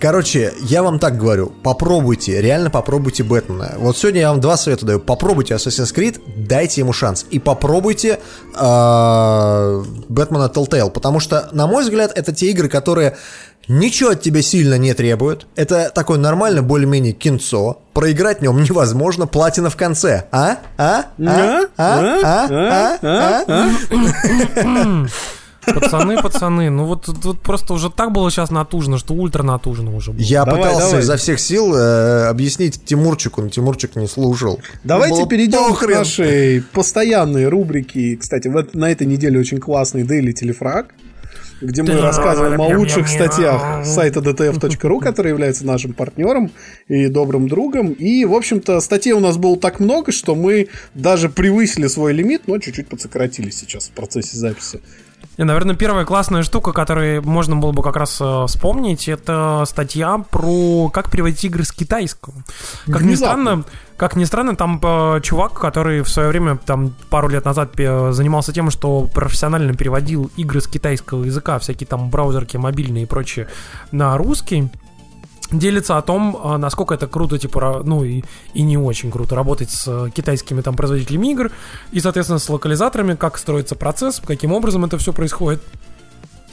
Короче, 0.00 0.52
я 0.68 0.82
вам 0.82 0.98
так 0.98 1.16
говорю, 1.16 1.52
попробуйте, 1.62 2.42
реально 2.42 2.68
попробуйте 2.68 3.22
Бэтмена. 3.22 3.76
Вот 3.78 3.96
сегодня 3.96 4.20
я 4.22 4.30
вам 4.30 4.40
два 4.40 4.56
совета 4.56 4.84
даю. 4.84 4.98
Попробуйте 5.00 5.54
Assassin's 5.54 5.94
Creed, 5.94 6.20
дайте 6.36 6.80
ему 6.80 6.92
шанс. 6.92 7.24
И 7.30 7.38
попробуйте 7.38 8.18
э, 8.54 9.84
Бэтмена 10.08 10.50
Telltale, 10.54 10.90
потому 10.90 11.20
что, 11.20 11.48
на 11.52 11.66
мой 11.66 11.84
взгляд, 11.84 12.12
это 12.16 12.32
те 12.32 12.50
игры, 12.50 12.68
которые 12.68 13.16
ничего 13.68 14.10
от 14.10 14.22
тебя 14.22 14.42
сильно 14.42 14.76
не 14.78 14.94
требуют. 14.94 15.46
Это 15.56 15.90
такое 15.94 16.18
нормально, 16.18 16.62
более-менее 16.62 17.12
кинцо. 17.12 17.80
Проиграть 17.92 18.40
в 18.40 18.42
нем 18.42 18.62
невозможно, 18.62 19.26
платина 19.26 19.70
в 19.70 19.76
конце. 19.76 20.26
А? 20.32 20.58
А? 20.76 21.06
А? 21.18 21.60
А? 21.76 22.18
А? 22.22 22.98
А? 23.02 23.44
А? 23.46 25.06
Пацаны, 25.66 26.20
пацаны, 26.20 26.68
ну 26.70 26.84
вот 26.84 27.06
тут 27.06 27.24
вот 27.24 27.40
просто 27.40 27.72
уже 27.72 27.90
так 27.90 28.12
было 28.12 28.30
сейчас 28.30 28.50
натужно, 28.50 28.98
что 28.98 29.14
ультра 29.14 29.42
натужно 29.42 29.94
уже 29.96 30.12
было. 30.12 30.20
Я 30.20 30.44
Давай, 30.44 30.60
пытался 30.60 30.86
давай. 30.86 31.00
изо 31.02 31.16
всех 31.16 31.40
сил 31.40 31.74
э, 31.74 32.26
объяснить 32.26 32.84
Тимурчику, 32.84 33.40
но 33.40 33.48
Тимурчик 33.48 33.96
не 33.96 34.06
слушал. 34.06 34.60
Давайте 34.82 35.16
Было 35.20 35.28
перейдем 35.28 35.64
к 35.68 35.80
похрен. 35.80 35.98
нашей 35.98 36.62
постоянной 36.72 37.48
рубрике. 37.48 38.16
Кстати, 38.16 38.48
в 38.48 38.66
на 38.74 38.90
этой 38.90 39.06
неделе 39.06 39.38
очень 39.40 39.58
классный 39.58 40.02
Daily 40.02 40.32
Телефраг, 40.32 40.94
где 41.64 41.82
мы 41.82 42.00
рассказываем 42.00 42.60
о 42.60 42.68
лучших 42.76 43.08
статьях 43.08 43.84
сайта 43.84 44.20
dtf.ru, 44.20 45.00
который 45.00 45.30
является 45.30 45.66
нашим 45.66 45.92
партнером 45.92 46.50
и 46.88 47.08
добрым 47.08 47.48
другом. 47.48 47.92
И, 47.92 48.24
в 48.24 48.34
общем-то, 48.34 48.80
статей 48.80 49.12
у 49.12 49.20
нас 49.20 49.36
было 49.36 49.56
так 49.56 49.80
много, 49.80 50.12
что 50.12 50.34
мы 50.34 50.68
даже 50.94 51.28
превысили 51.28 51.86
свой 51.86 52.12
лимит, 52.12 52.42
но 52.46 52.58
чуть-чуть 52.58 52.88
подсократили 52.88 53.50
сейчас 53.50 53.88
в 53.88 53.90
процессе 53.90 54.36
записи. 54.36 54.80
И, 55.36 55.42
наверное, 55.42 55.74
первая 55.74 56.04
классная 56.04 56.42
штука, 56.42 56.72
которую 56.72 57.22
можно 57.22 57.56
было 57.56 57.72
бы 57.72 57.82
как 57.82 57.96
раз 57.96 58.18
э, 58.20 58.44
вспомнить, 58.46 59.08
это 59.08 59.64
статья 59.66 60.18
про 60.30 60.88
как 60.90 61.10
переводить 61.10 61.44
игры 61.44 61.64
с 61.64 61.72
китайского. 61.72 62.34
Как 62.86 63.02
ни 63.02 63.08
Внезапно. 63.08 63.16
странно, 63.16 63.64
как 63.96 64.16
ни 64.16 64.24
странно, 64.24 64.56
там 64.56 64.80
э, 64.82 65.20
чувак, 65.22 65.54
который 65.54 66.02
в 66.02 66.08
свое 66.08 66.28
время, 66.28 66.56
там 66.56 66.94
пару 67.10 67.28
лет 67.28 67.44
назад 67.44 67.78
э, 67.78 68.12
занимался 68.12 68.52
тем, 68.52 68.70
что 68.70 69.08
профессионально 69.12 69.74
переводил 69.74 70.30
игры 70.36 70.60
с 70.60 70.68
китайского 70.68 71.24
языка, 71.24 71.58
всякие 71.58 71.86
там 71.86 72.10
браузерки 72.10 72.56
мобильные 72.56 73.04
и 73.04 73.06
прочее, 73.06 73.48
на 73.90 74.16
русский, 74.16 74.70
делится 75.50 75.98
о 75.98 76.02
том, 76.02 76.38
а, 76.42 76.58
насколько 76.58 76.94
это 76.94 77.06
круто, 77.06 77.38
типа, 77.38 77.82
ну 77.84 78.04
и, 78.04 78.22
и 78.54 78.62
не 78.62 78.76
очень 78.76 79.10
круто 79.10 79.34
работать 79.34 79.70
с 79.70 79.84
э, 79.86 80.10
китайскими 80.10 80.60
там 80.60 80.76
производителями 80.76 81.32
игр 81.32 81.50
и, 81.92 82.00
соответственно, 82.00 82.38
с 82.38 82.48
локализаторами, 82.48 83.14
как 83.14 83.38
строится 83.38 83.74
процесс, 83.76 84.20
каким 84.24 84.52
образом 84.52 84.84
это 84.84 84.98
все 84.98 85.12
происходит. 85.12 85.62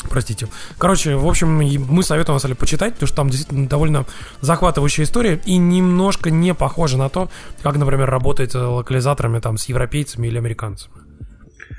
Простите. 0.09 0.47
Короче, 0.77 1.15
в 1.15 1.27
общем, 1.27 1.53
мы 1.53 2.03
советуем 2.03 2.39
вас 2.39 2.57
почитать, 2.57 2.93
потому 2.93 3.07
что 3.07 3.15
там 3.15 3.29
действительно 3.29 3.67
довольно 3.67 4.05
захватывающая 4.41 5.05
история 5.05 5.39
и 5.45 5.57
немножко 5.57 6.31
не 6.31 6.53
похожа 6.53 6.97
на 6.97 7.09
то, 7.09 7.29
как, 7.61 7.77
например, 7.77 8.09
работать 8.09 8.55
э, 8.55 8.59
локализаторами 8.59 9.39
там 9.39 9.57
с 9.57 9.65
европейцами 9.65 10.27
или 10.27 10.37
американцами. 10.37 10.95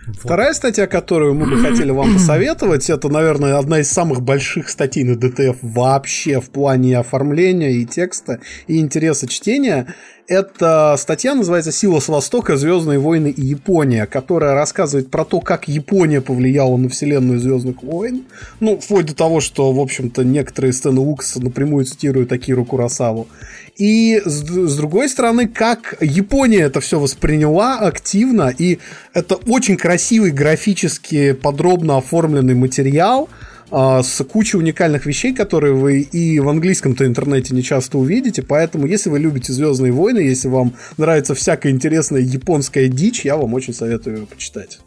Вторая 0.08 0.52
статья, 0.52 0.86
которую 0.88 1.34
мы 1.34 1.46
бы 1.46 1.58
хотели 1.58 1.90
вам 1.90 2.14
посоветовать, 2.14 2.90
это, 2.90 3.08
наверное, 3.08 3.58
одна 3.58 3.80
из 3.80 3.90
самых 3.90 4.20
больших 4.22 4.68
статей 4.68 5.04
на 5.04 5.12
DTF 5.12 5.58
вообще 5.62 6.40
в 6.40 6.50
плане 6.50 6.98
оформления 6.98 7.72
и 7.72 7.86
текста, 7.86 8.40
и 8.66 8.80
интереса 8.80 9.28
чтения. 9.28 9.94
Эта 10.28 10.96
статья 10.98 11.34
называется 11.34 11.72
«Сила 11.72 12.00
с 12.00 12.08
Востока. 12.08 12.56
Звездные 12.56 12.98
войны 12.98 13.28
и 13.28 13.44
Япония», 13.44 14.06
которая 14.06 14.54
рассказывает 14.54 15.10
про 15.10 15.24
то, 15.24 15.40
как 15.40 15.68
Япония 15.68 16.20
повлияла 16.20 16.76
на 16.76 16.88
вселенную 16.88 17.38
Звездных 17.38 17.82
войн. 17.82 18.24
Ну, 18.60 18.78
вплоть 18.78 19.06
до 19.06 19.14
того, 19.14 19.40
что, 19.40 19.72
в 19.72 19.80
общем-то, 19.80 20.24
некоторые 20.24 20.72
сцены 20.72 21.00
Лукаса 21.00 21.42
напрямую 21.42 21.84
цитируют 21.84 22.32
Акиру 22.32 22.64
Курасаву. 22.64 23.28
И 23.76 24.22
с, 24.24 24.42
с 24.44 24.76
другой 24.76 25.08
стороны, 25.08 25.48
как 25.48 25.96
Япония 26.00 26.60
это 26.60 26.80
все 26.80 27.00
восприняла 27.00 27.78
активно, 27.78 28.54
и 28.56 28.78
это 29.14 29.34
очень 29.34 29.76
красивый 29.92 30.30
графически 30.30 31.32
подробно 31.32 31.98
оформленный 31.98 32.54
материал 32.54 33.28
а, 33.70 34.02
с 34.02 34.24
кучей 34.24 34.56
уникальных 34.56 35.04
вещей, 35.04 35.34
которые 35.34 35.74
вы 35.74 36.00
и 36.00 36.40
в 36.40 36.48
английском-то 36.48 37.04
интернете 37.04 37.54
не 37.54 37.62
часто 37.62 37.98
увидите, 37.98 38.42
поэтому 38.42 38.86
если 38.86 39.10
вы 39.10 39.18
любите 39.18 39.52
Звездные 39.52 39.92
войны, 39.92 40.20
если 40.20 40.48
вам 40.48 40.72
нравится 40.96 41.34
всякая 41.34 41.72
интересная 41.72 42.22
японская 42.22 42.88
дичь, 42.88 43.26
я 43.26 43.36
вам 43.36 43.52
очень 43.52 43.74
советую 43.74 44.20
ее 44.20 44.26
почитать. 44.26 44.78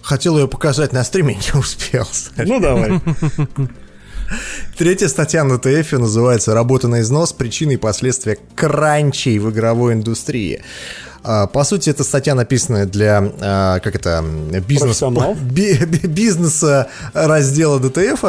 Хотел 0.00 0.38
ее 0.38 0.46
показать 0.46 0.92
на 0.92 1.02
стриме, 1.02 1.34
не 1.52 1.58
успел. 1.58 2.06
Ну 2.36 2.60
давай. 2.60 3.00
Третья 4.78 5.08
статья 5.08 5.42
на 5.42 5.58
ТФ 5.58 5.90
называется 5.94 6.54
«Работа 6.54 6.86
на 6.86 7.00
износ. 7.00 7.32
Причины 7.32 7.72
и 7.72 7.76
последствия 7.76 8.38
кранчей 8.54 9.40
в 9.40 9.50
игровой 9.50 9.94
индустрии». 9.94 10.62
А, 11.22 11.46
По 11.46 11.64
сути, 11.64 11.90
эта 11.90 12.04
статья 12.04 12.34
написана 12.34 12.86
для, 12.86 13.32
а, 13.40 13.78
как 13.80 13.94
это, 13.94 14.24
бизнес, 14.66 14.98
бизнеса 16.04 16.88
раздела 17.12 17.78
ДТФ. 17.78 18.24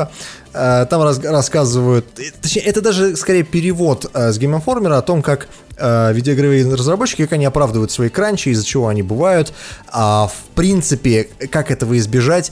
А, 0.54 0.86
Там 0.86 1.02
раз- 1.04 1.24
рассказывают, 1.24 2.06
точнее, 2.42 2.64
это 2.64 2.82
даже 2.82 3.16
скорее 3.16 3.44
перевод 3.44 4.10
с 4.14 4.38
Game 4.38 4.62
Informer 4.62 4.94
о 4.98 5.02
том, 5.02 5.22
как 5.22 5.48
видеоигровые 5.80 6.72
разработчики, 6.76 7.24
как 7.24 7.34
они 7.34 7.46
оправдывают 7.46 7.92
свои 7.92 8.10
кранчи, 8.10 8.50
из-за 8.50 8.64
чего 8.64 8.88
они 8.90 9.02
бывают, 9.02 9.52
а 9.88 10.28
в 10.28 10.54
принципе, 10.54 11.30
как 11.50 11.72
этого 11.72 11.98
избежать. 11.98 12.52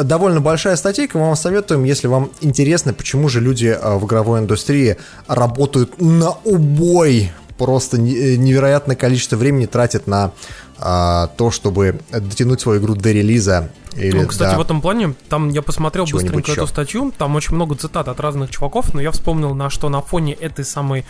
Довольно 0.00 0.40
большая 0.40 0.76
статейка, 0.76 1.16
мы 1.16 1.26
вам 1.26 1.36
советуем, 1.36 1.84
если 1.84 2.06
вам 2.06 2.30
интересно, 2.42 2.92
почему 2.92 3.28
же 3.28 3.40
люди 3.40 3.76
в 3.82 4.04
игровой 4.04 4.40
индустрии 4.40 4.98
работают 5.26 6.00
на 6.00 6.32
убой, 6.44 7.32
просто 7.60 7.98
э, 7.98 8.00
невероятное 8.36 8.96
количество 8.96 9.36
времени 9.36 9.66
тратят 9.66 10.06
на 10.06 10.32
а, 10.82 11.26
то, 11.36 11.50
чтобы 11.50 12.00
дотянуть 12.10 12.60
свою 12.60 12.80
игру 12.80 12.94
до 12.94 13.12
релиза. 13.12 13.70
Или 13.96 14.16
Ну, 14.20 14.28
кстати, 14.28 14.52
до- 14.52 14.58
в 14.58 14.60
этом 14.60 14.80
плане, 14.80 15.14
там 15.28 15.48
я 15.48 15.62
посмотрел 15.62 16.04
быстренько 16.06 16.52
эту 16.52 16.60
ещё. 16.62 16.66
статью, 16.68 17.12
там 17.18 17.34
очень 17.34 17.56
много 17.56 17.74
цитат 17.74 18.06
от 18.06 18.20
разных 18.20 18.48
чуваков, 18.50 18.94
но 18.94 19.00
я 19.00 19.10
вспомнил, 19.10 19.52
на 19.54 19.68
что 19.68 19.88
на 19.88 20.00
фоне 20.00 20.32
этой 20.32 20.64
самой 20.64 21.04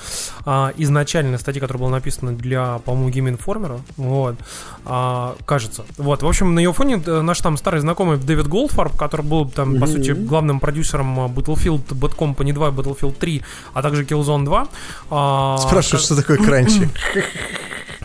а, 0.47 0.73
изначальной 0.79 1.39
статьи, 1.39 1.61
которая 1.61 1.79
была 1.79 1.91
написана 1.91 2.33
для, 2.33 2.79
по-моему, 2.87 3.11
Game 3.11 3.39
Informer, 3.39 3.81
вот, 3.99 4.37
а, 4.87 5.37
кажется. 5.45 5.85
Вот, 5.99 6.23
в 6.23 6.27
общем, 6.27 6.55
на 6.55 6.59
ее 6.61 6.73
фоне 6.73 7.03
э, 7.05 7.21
наш 7.21 7.39
там 7.41 7.59
старый 7.59 7.81
знакомый 7.83 8.17
Дэвид 8.17 8.49
Голдфарб, 8.49 8.97
который 8.97 9.27
был 9.27 9.47
там, 9.49 9.79
по 9.79 9.87
сути, 9.87 10.13
главным 10.13 10.59
продюсером 10.59 11.21
а, 11.21 11.29
Battlefield, 11.29 11.87
Bad 11.91 12.17
Company 12.17 12.55
2 12.55 12.69
и 12.69 12.71
Battlefield 12.73 13.13
3, 13.19 13.43
а 13.75 13.83
также 13.83 14.05
Killzone 14.05 14.45
2. 14.47 14.69
а, 15.11 15.59
Спрашиваю, 15.59 16.01
что 16.01 16.17
такое 16.17 16.39
кранчи? 16.39 16.89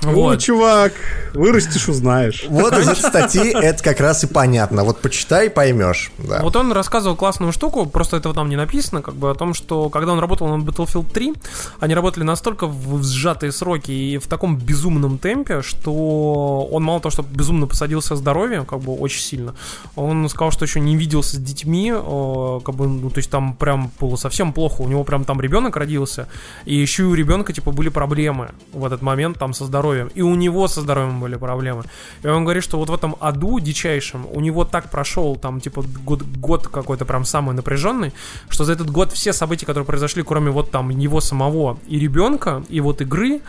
О, 0.04 0.10
Вот. 0.10 0.40
чувак, 0.40 0.94
вырастешь, 1.34 1.88
узнаешь. 1.88 2.46
Вот 2.48 2.78
из 2.78 2.88
этой 2.88 3.02
статьи 3.02 3.52
это 3.54 3.84
как 3.84 4.00
раз 4.00 4.24
и 4.24 4.28
понятно. 4.28 4.84
Вот 4.84 5.00
почитай, 5.00 5.50
поймешь. 5.50 6.12
Да. 6.18 6.42
Вот 6.42 6.56
он 6.56 6.72
рассказывал 6.72 7.16
классную 7.16 7.52
штуку, 7.52 7.86
просто 7.86 8.18
этого 8.18 8.36
там 8.36 8.50
не 8.50 8.56
написано, 8.56 9.02
как 9.02 9.16
бы 9.16 9.30
о 9.30 9.36
том, 9.36 9.54
что 9.54 9.90
когда 9.90 10.14
он 10.14 10.20
работал 10.20 10.48
над 10.56 10.68
Battlefield 10.68 11.12
3, 11.12 11.34
они 11.80 11.94
работали 11.96 12.24
настолько 12.24 12.68
в 12.68 13.04
сжатые 13.04 13.52
сроки 13.52 13.92
и 13.92 14.18
в 14.18 14.28
таком 14.28 14.58
безумном 14.58 15.18
темпе, 15.18 15.62
что 15.62 16.68
он 16.72 16.84
мало 16.84 17.00
того, 17.00 17.12
что 17.12 17.24
безумно 17.24 17.68
посадился 17.68 18.16
здоровье, 18.16 18.66
как 18.66 18.80
бы 18.80 18.94
очень 18.96 19.22
сильно, 19.22 19.56
он 19.96 20.28
сказал, 20.30 20.52
что 20.52 20.66
еще 20.66 20.80
не 20.80 20.96
виделся 20.96 21.36
с 21.38 21.40
детьми, 21.40 21.92
э, 21.96 22.60
как 22.64 22.76
бы, 22.76 22.88
ну, 22.88 23.10
то 23.10 23.18
есть 23.18 23.30
там 23.30 23.56
прям 23.56 23.92
было 24.00 24.16
совсем 24.18 24.54
плохо, 24.54 24.82
у 24.82 24.88
него 24.88 25.04
прям 25.04 25.24
там 25.24 25.42
ребенок 25.42 25.76
родился, 25.78 26.28
и 26.66 26.76
еще 26.76 27.04
и 27.04 27.06
у 27.06 27.14
ребенка, 27.14 27.54
типа, 27.54 27.72
были 27.72 27.90
проблемы 27.90 28.50
в 28.74 28.86
этот 28.86 29.02
момент 29.02 29.40
там 29.40 29.54
со 29.54 29.66
здоровьем, 29.66 29.86
и 30.16 30.22
у 30.22 30.36
него 30.36 30.68
со 30.68 30.82
здоровьем 30.82 31.20
были 31.20 31.36
проблемы. 31.36 31.84
И 32.24 32.28
он 32.28 32.44
говорит, 32.44 32.64
что 32.64 32.78
вот 32.78 32.90
в 32.90 32.94
этом 32.94 33.16
аду 33.20 33.60
дичайшем 33.60 34.28
у 34.32 34.42
него 34.42 34.66
так 34.66 34.92
прошел 34.92 35.36
там, 35.36 35.60
типа, 35.60 35.84
год, 36.04 36.24
год 36.24 36.68
какой-то 36.68 37.06
прям 37.06 37.26
самый 37.26 37.56
напряженный, 37.56 38.14
что 38.50 38.64
за 38.64 38.74
этот 38.74 38.90
год 38.90 39.12
все 39.12 39.34
события, 39.34 39.66
которые 39.66 39.86
произошли, 39.86 40.24
кроме 40.24 40.52
вот 40.52 40.72
там 40.72 40.90
него 40.90 41.22
самого 41.22 41.78
и 41.88 42.00
ребенка, 42.00 42.64
и 42.70 42.82
вот 42.82 43.02
игры, 43.02 43.42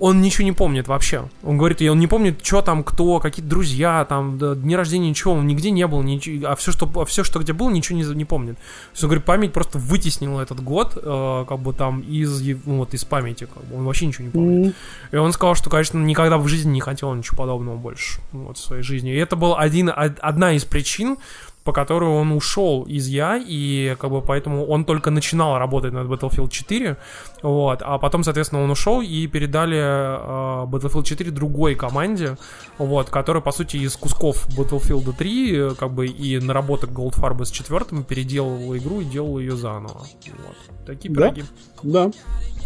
он 0.00 0.22
ничего 0.22 0.44
не 0.44 0.52
помнит 0.52 0.88
вообще. 0.88 1.28
Он 1.44 1.58
говорит, 1.58 1.82
и 1.82 1.88
он 1.88 1.98
не 1.98 2.06
помнит, 2.06 2.44
что 2.44 2.62
там, 2.62 2.82
кто, 2.82 3.20
какие-то 3.20 3.48
друзья, 3.48 4.04
там, 4.06 4.38
да, 4.38 4.54
дни 4.54 4.74
рождения, 4.74 5.10
ничего, 5.10 5.34
он 5.34 5.46
нигде 5.46 5.70
не 5.70 5.86
был, 5.86 6.02
ничего, 6.02 6.48
а 6.48 6.56
все, 6.56 6.72
что, 6.72 6.90
а 6.96 7.04
все, 7.04 7.22
что 7.22 7.38
где 7.38 7.52
был, 7.52 7.68
ничего 7.70 7.98
не, 7.98 8.04
не 8.14 8.24
помнит. 8.24 8.56
То 8.56 8.62
есть, 8.92 9.04
он 9.04 9.08
говорит, 9.10 9.24
память 9.26 9.52
просто 9.52 9.78
вытеснила 9.78 10.40
этот 10.40 10.62
год, 10.64 10.96
э, 10.96 11.44
как 11.46 11.58
бы 11.60 11.74
там, 11.74 12.00
из, 12.00 12.40
ну, 12.64 12.78
вот, 12.78 12.94
из 12.94 13.04
памяти, 13.04 13.46
как 13.52 13.62
бы, 13.66 13.76
он 13.76 13.84
вообще 13.84 14.06
ничего 14.06 14.24
не 14.24 14.30
помнит. 14.30 14.74
И 15.12 15.16
он 15.16 15.32
сказал, 15.32 15.54
что, 15.54 15.68
конечно, 15.68 15.98
никогда 15.98 16.38
в 16.38 16.48
жизни 16.48 16.72
не 16.72 16.80
хотел 16.80 17.14
ничего 17.14 17.36
подобного 17.36 17.76
больше, 17.76 18.20
вот, 18.32 18.56
в 18.56 18.60
своей 18.60 18.82
жизни. 18.82 19.12
И 19.12 19.16
это 19.16 19.36
был 19.36 19.54
один, 19.56 19.90
од- 19.90 20.18
одна 20.20 20.52
из 20.52 20.64
причин, 20.64 21.18
по 21.62 21.72
которой 21.72 22.08
он 22.08 22.32
ушел 22.32 22.84
из 22.84 23.06
Я, 23.06 23.36
и 23.36 23.94
как 24.00 24.10
бы 24.10 24.22
поэтому 24.22 24.64
он 24.66 24.84
только 24.84 25.10
начинал 25.10 25.58
работать 25.58 25.92
над 25.92 26.08
Battlefield 26.08 26.48
4, 26.48 26.96
вот, 27.42 27.82
а 27.82 27.98
потом, 27.98 28.24
соответственно, 28.24 28.62
он 28.62 28.70
ушел 28.70 29.00
и 29.00 29.26
передали 29.26 29.78
э, 29.78 30.66
Battlefield 30.66 31.04
4 31.04 31.30
другой 31.30 31.74
команде, 31.74 32.36
вот, 32.78 33.10
которая, 33.10 33.42
по 33.42 33.52
сути, 33.52 33.78
из 33.78 33.96
кусков 33.96 34.46
Battlefield 34.48 35.12
3, 35.16 35.56
э, 35.56 35.74
как 35.74 35.92
бы, 35.92 36.06
и 36.06 36.38
наработок 36.38 36.90
Goldfarb 36.90 37.44
с 37.44 37.50
четвертым 37.50 38.04
переделывала 38.04 38.76
игру 38.78 39.00
и 39.00 39.04
делала 39.04 39.38
ее 39.38 39.56
заново, 39.56 40.00
вот. 40.00 40.56
Такие 40.86 41.14
Да? 41.14 41.30
пироги. 41.30 41.44
Да. 41.82 42.10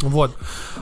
Вот. 0.00 0.32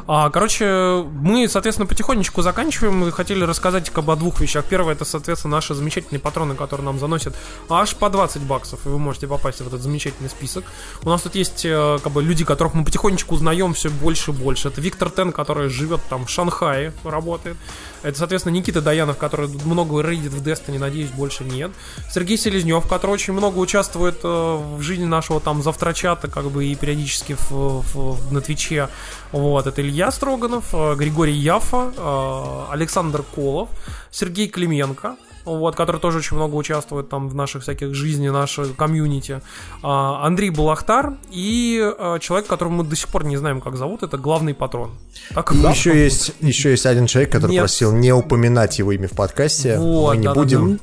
А, 0.06 0.30
короче, 0.30 1.04
мы, 1.12 1.48
соответственно, 1.48 1.86
потихонечку 1.86 2.42
заканчиваем. 2.42 2.96
Мы 2.96 3.12
хотели 3.12 3.44
рассказать 3.44 3.90
как 3.90 4.04
бы 4.04 4.12
о 4.12 4.16
двух 4.16 4.40
вещах. 4.40 4.64
Первое, 4.64 4.94
это, 4.94 5.04
соответственно, 5.04 5.56
наши 5.56 5.74
замечательные 5.74 6.20
патроны, 6.20 6.54
которые 6.54 6.86
нам 6.86 6.98
заносят 6.98 7.34
аж 7.68 7.94
по 7.94 8.10
20 8.10 8.42
баксов, 8.42 8.84
и 8.86 8.88
вы 8.88 8.98
можете 8.98 9.26
попасть 9.26 9.60
в 9.60 9.66
этот 9.66 9.80
замечательный 9.80 10.28
список. 10.28 10.64
У 11.02 11.08
нас 11.08 11.22
тут 11.22 11.34
есть 11.34 11.64
э, 11.64 11.98
как 12.02 12.12
бы 12.12 12.22
люди, 12.22 12.44
которых 12.44 12.74
мы 12.74 12.84
потихонечку 12.84 13.34
узнаем 13.34 13.74
все 13.82 13.90
больше 13.90 14.30
и 14.30 14.34
больше. 14.34 14.68
Это 14.68 14.80
Виктор 14.80 15.10
Тен, 15.10 15.32
который 15.32 15.68
живет 15.68 16.00
там 16.08 16.26
в 16.26 16.30
Шанхае, 16.30 16.92
работает. 17.02 17.56
Это, 18.04 18.16
соответственно, 18.16 18.54
Никита 18.54 18.80
Даянов, 18.80 19.16
который 19.18 19.48
много 19.64 20.00
рейдит 20.02 20.32
в 20.32 20.40
Destiny, 20.42 20.78
надеюсь, 20.78 21.10
больше 21.10 21.42
нет. 21.42 21.72
Сергей 22.12 22.36
Селезнев, 22.38 22.86
который 22.88 23.10
очень 23.10 23.32
много 23.32 23.58
участвует 23.58 24.20
э, 24.22 24.28
в 24.76 24.80
жизни 24.82 25.04
нашего 25.04 25.40
там 25.40 25.62
завтрачата, 25.64 26.28
как 26.28 26.44
бы 26.50 26.64
и 26.64 26.76
периодически 26.76 27.36
в, 27.50 27.50
в- 27.92 28.32
на 28.32 28.40
Твиче. 28.40 28.88
Вот, 29.32 29.66
это 29.66 29.82
Илья 29.82 30.12
Строганов, 30.12 30.66
э, 30.72 30.94
Григорий 30.94 31.34
Яфа, 31.34 31.92
э, 31.96 32.64
Александр 32.72 33.24
Колов, 33.34 33.68
Сергей 34.12 34.48
Клименко, 34.48 35.16
вот, 35.44 35.76
который 35.76 36.00
тоже 36.00 36.18
очень 36.18 36.36
много 36.36 36.54
участвует 36.54 37.08
там 37.08 37.28
в 37.28 37.34
наших 37.34 37.62
всяких 37.62 37.94
жизни, 37.94 38.28
нашей 38.28 38.72
комьюнити. 38.74 39.40
А, 39.82 40.26
Андрей 40.26 40.50
Балахтар 40.50 41.14
и 41.30 41.80
э, 41.82 42.18
человек, 42.20 42.46
которого 42.46 42.72
мы 42.72 42.84
до 42.84 42.96
сих 42.96 43.08
пор 43.08 43.24
не 43.24 43.36
знаем, 43.36 43.60
как 43.60 43.76
зовут, 43.76 44.02
это 44.02 44.18
главный 44.18 44.54
патрон. 44.54 44.92
Так, 45.34 45.52
И 45.52 45.56
еще 45.56 45.96
есть, 45.96 46.32
еще 46.40 46.70
есть 46.70 46.86
один 46.86 47.06
человек, 47.06 47.32
который 47.32 47.52
Нет. 47.52 47.62
просил 47.62 47.92
не 47.92 48.12
упоминать 48.12 48.78
его 48.78 48.92
имя 48.92 49.08
в 49.08 49.12
подкасте. 49.12 49.78
Вот, 49.78 50.14
Мы 50.14 50.16
не 50.18 50.24
да-да-да. 50.24 50.40
будем. 50.40 50.80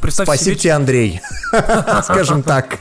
Представь 0.00 0.26
Спасибо 0.26 0.54
себе, 0.54 0.56
тебе, 0.56 0.72
Андрей. 0.72 1.20
Скажем 2.02 2.42
так. 2.42 2.78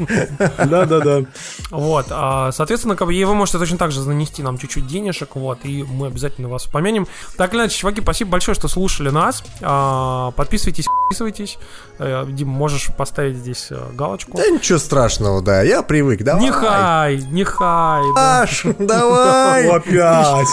Да-да-да. 0.57 1.23
Вот, 1.71 2.07
а, 2.09 2.51
соответственно, 2.51 2.95
как 2.95 3.07
бы, 3.07 3.25
вы 3.25 3.35
можете 3.35 3.57
точно 3.57 3.77
так 3.77 3.91
же 3.91 4.01
занести 4.01 4.43
нам 4.43 4.57
чуть-чуть 4.57 4.87
денежек, 4.87 5.35
вот, 5.35 5.59
и 5.63 5.83
мы 5.83 6.07
обязательно 6.07 6.49
вас 6.49 6.65
помянем. 6.65 7.07
Так 7.37 7.53
или 7.53 7.61
иначе, 7.61 7.77
чуваки, 7.77 8.01
спасибо 8.01 8.31
большое, 8.31 8.55
что 8.55 8.67
слушали 8.67 9.09
нас. 9.09 9.43
А, 9.61 10.31
подписывайтесь, 10.31 10.85
подписывайтесь. 11.09 11.57
Э, 11.97 12.25
Дим, 12.27 12.47
можешь 12.47 12.89
поставить 12.95 13.37
здесь 13.37 13.67
э, 13.71 13.77
галочку. 13.93 14.37
Да 14.37 14.49
ничего 14.49 14.79
страшного, 14.79 15.41
да, 15.41 15.61
я 15.63 15.81
привык, 15.81 16.23
давай. 16.23 16.43
Нехай, 16.43 17.17
нехай. 17.31 18.03
Аш, 18.15 18.63
давай. 18.79 19.67
Опять. 19.75 20.47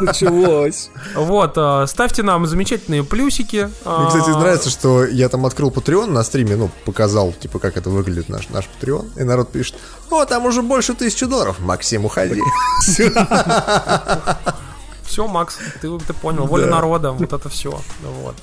Началось. 0.00 0.90
Вот, 1.14 1.54
э, 1.56 1.86
ставьте 1.86 2.22
нам 2.22 2.46
замечательные 2.46 3.04
плюсики. 3.04 3.70
Мне, 3.86 4.08
кстати, 4.08 4.30
нравится, 4.30 4.68
что 4.68 5.04
я 5.04 5.28
там 5.28 5.43
открыл 5.46 5.70
Patreon 5.70 6.06
на 6.06 6.22
стриме, 6.24 6.56
ну, 6.56 6.70
показал, 6.84 7.32
типа, 7.32 7.58
как 7.58 7.76
это 7.76 7.90
выглядит 7.90 8.28
наш, 8.28 8.48
наш 8.48 8.68
Patreon, 8.80 9.20
и 9.20 9.24
народ 9.24 9.50
пишет, 9.52 9.76
о, 10.10 10.24
там 10.24 10.46
уже 10.46 10.62
больше 10.62 10.94
тысячи 10.94 11.26
долларов, 11.26 11.56
Максим, 11.60 12.04
уходи. 12.04 12.40
Все, 15.04 15.28
Макс, 15.28 15.58
ты, 15.80 15.98
ты 15.98 16.12
понял, 16.14 16.46
воля 16.46 16.64
Да. 16.64 16.70
народа, 16.72 17.12
вот 17.12 17.32
это 17.32 17.48
все. 17.48 17.78
Вот. 18.02 18.34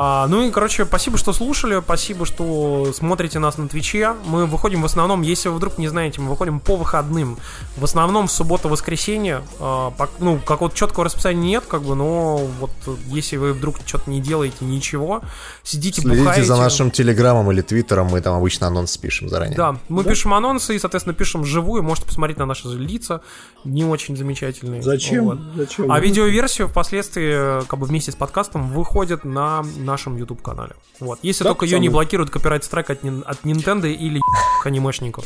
А, 0.00 0.28
ну 0.28 0.46
и, 0.46 0.52
короче, 0.52 0.84
спасибо, 0.84 1.18
что 1.18 1.32
слушали, 1.32 1.80
спасибо, 1.80 2.24
что 2.24 2.92
смотрите 2.94 3.40
нас 3.40 3.58
на 3.58 3.66
Твиче. 3.66 4.14
Мы 4.26 4.46
выходим 4.46 4.82
в 4.82 4.84
основном, 4.84 5.22
если 5.22 5.48
вы 5.48 5.56
вдруг 5.56 5.76
не 5.76 5.88
знаете, 5.88 6.20
мы 6.20 6.30
выходим 6.30 6.60
по 6.60 6.76
выходным. 6.76 7.36
В 7.76 7.82
основном 7.82 8.28
в 8.28 8.30
субботу-воскресенье. 8.32 9.42
А, 9.58 9.92
ну, 10.20 10.38
какого-то 10.38 10.76
четкого 10.76 11.06
расписания 11.06 11.42
нет, 11.42 11.64
как 11.66 11.82
бы, 11.82 11.96
но 11.96 12.36
вот 12.36 12.70
если 13.08 13.38
вы 13.38 13.52
вдруг 13.52 13.78
что-то 13.84 14.08
не 14.08 14.20
делаете, 14.20 14.58
ничего, 14.60 15.20
сидите, 15.64 16.02
Следите 16.02 16.22
бухаете. 16.22 16.44
за 16.44 16.56
нашим 16.56 16.92
телеграммом 16.92 17.50
или 17.50 17.60
твиттером, 17.60 18.06
мы 18.06 18.20
там 18.20 18.36
обычно 18.36 18.68
анонс 18.68 18.96
пишем 18.96 19.28
заранее. 19.28 19.56
Да, 19.56 19.78
мы 19.88 20.04
пишем 20.04 20.32
анонсы 20.32 20.76
и, 20.76 20.78
соответственно, 20.78 21.14
пишем 21.14 21.42
вживую. 21.42 21.82
Можете 21.82 22.06
посмотреть 22.06 22.38
на 22.38 22.46
наши 22.46 22.68
лица. 22.68 23.20
Не 23.64 23.84
очень 23.84 24.16
замечательные. 24.16 24.80
Зачем? 24.80 25.24
Вот. 25.24 25.38
Зачем? 25.56 25.90
А 25.90 25.98
видеоверсия 25.98 26.68
впоследствии, 26.68 27.66
как 27.66 27.80
бы 27.80 27.86
вместе 27.86 28.12
с 28.12 28.14
подкастом, 28.14 28.70
выходит 28.70 29.24
на 29.24 29.64
нашем 29.88 30.16
YouTube 30.16 30.40
канале. 30.42 30.74
Вот. 31.00 31.18
Если 31.22 31.42
Да, 31.44 31.50
только 31.50 31.64
ее 31.64 31.80
не 31.80 31.88
пацаны. 31.88 31.94
блокирует 31.94 32.30
копирайт 32.30 32.64
страйк 32.64 32.90
от, 32.90 33.00
от 33.04 33.40
Nintendo 33.44 33.88
или 33.90 34.20
анимешников. 34.64 35.24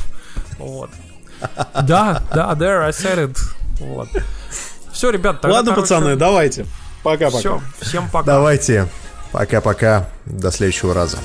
Вот. 0.59 0.91
Да, 1.75 2.23
да, 2.35 2.53
there, 2.55 2.83
I 2.85 2.91
said 2.91 3.31
it. 3.33 3.39
Вот. 3.81 4.09
Все, 4.93 5.11
ребят, 5.11 5.41
тогда, 5.41 5.57
Ладно, 5.57 5.73
короче, 5.75 5.95
пацаны, 5.95 6.17
давайте. 6.17 6.67
Пока-пока. 7.03 7.39
Все, 7.39 7.61
всем 7.81 8.09
пока. 8.11 8.25
Давайте, 8.27 8.89
пока-пока, 9.33 10.09
до 10.27 10.51
следующего 10.53 10.95
раза. 10.95 11.19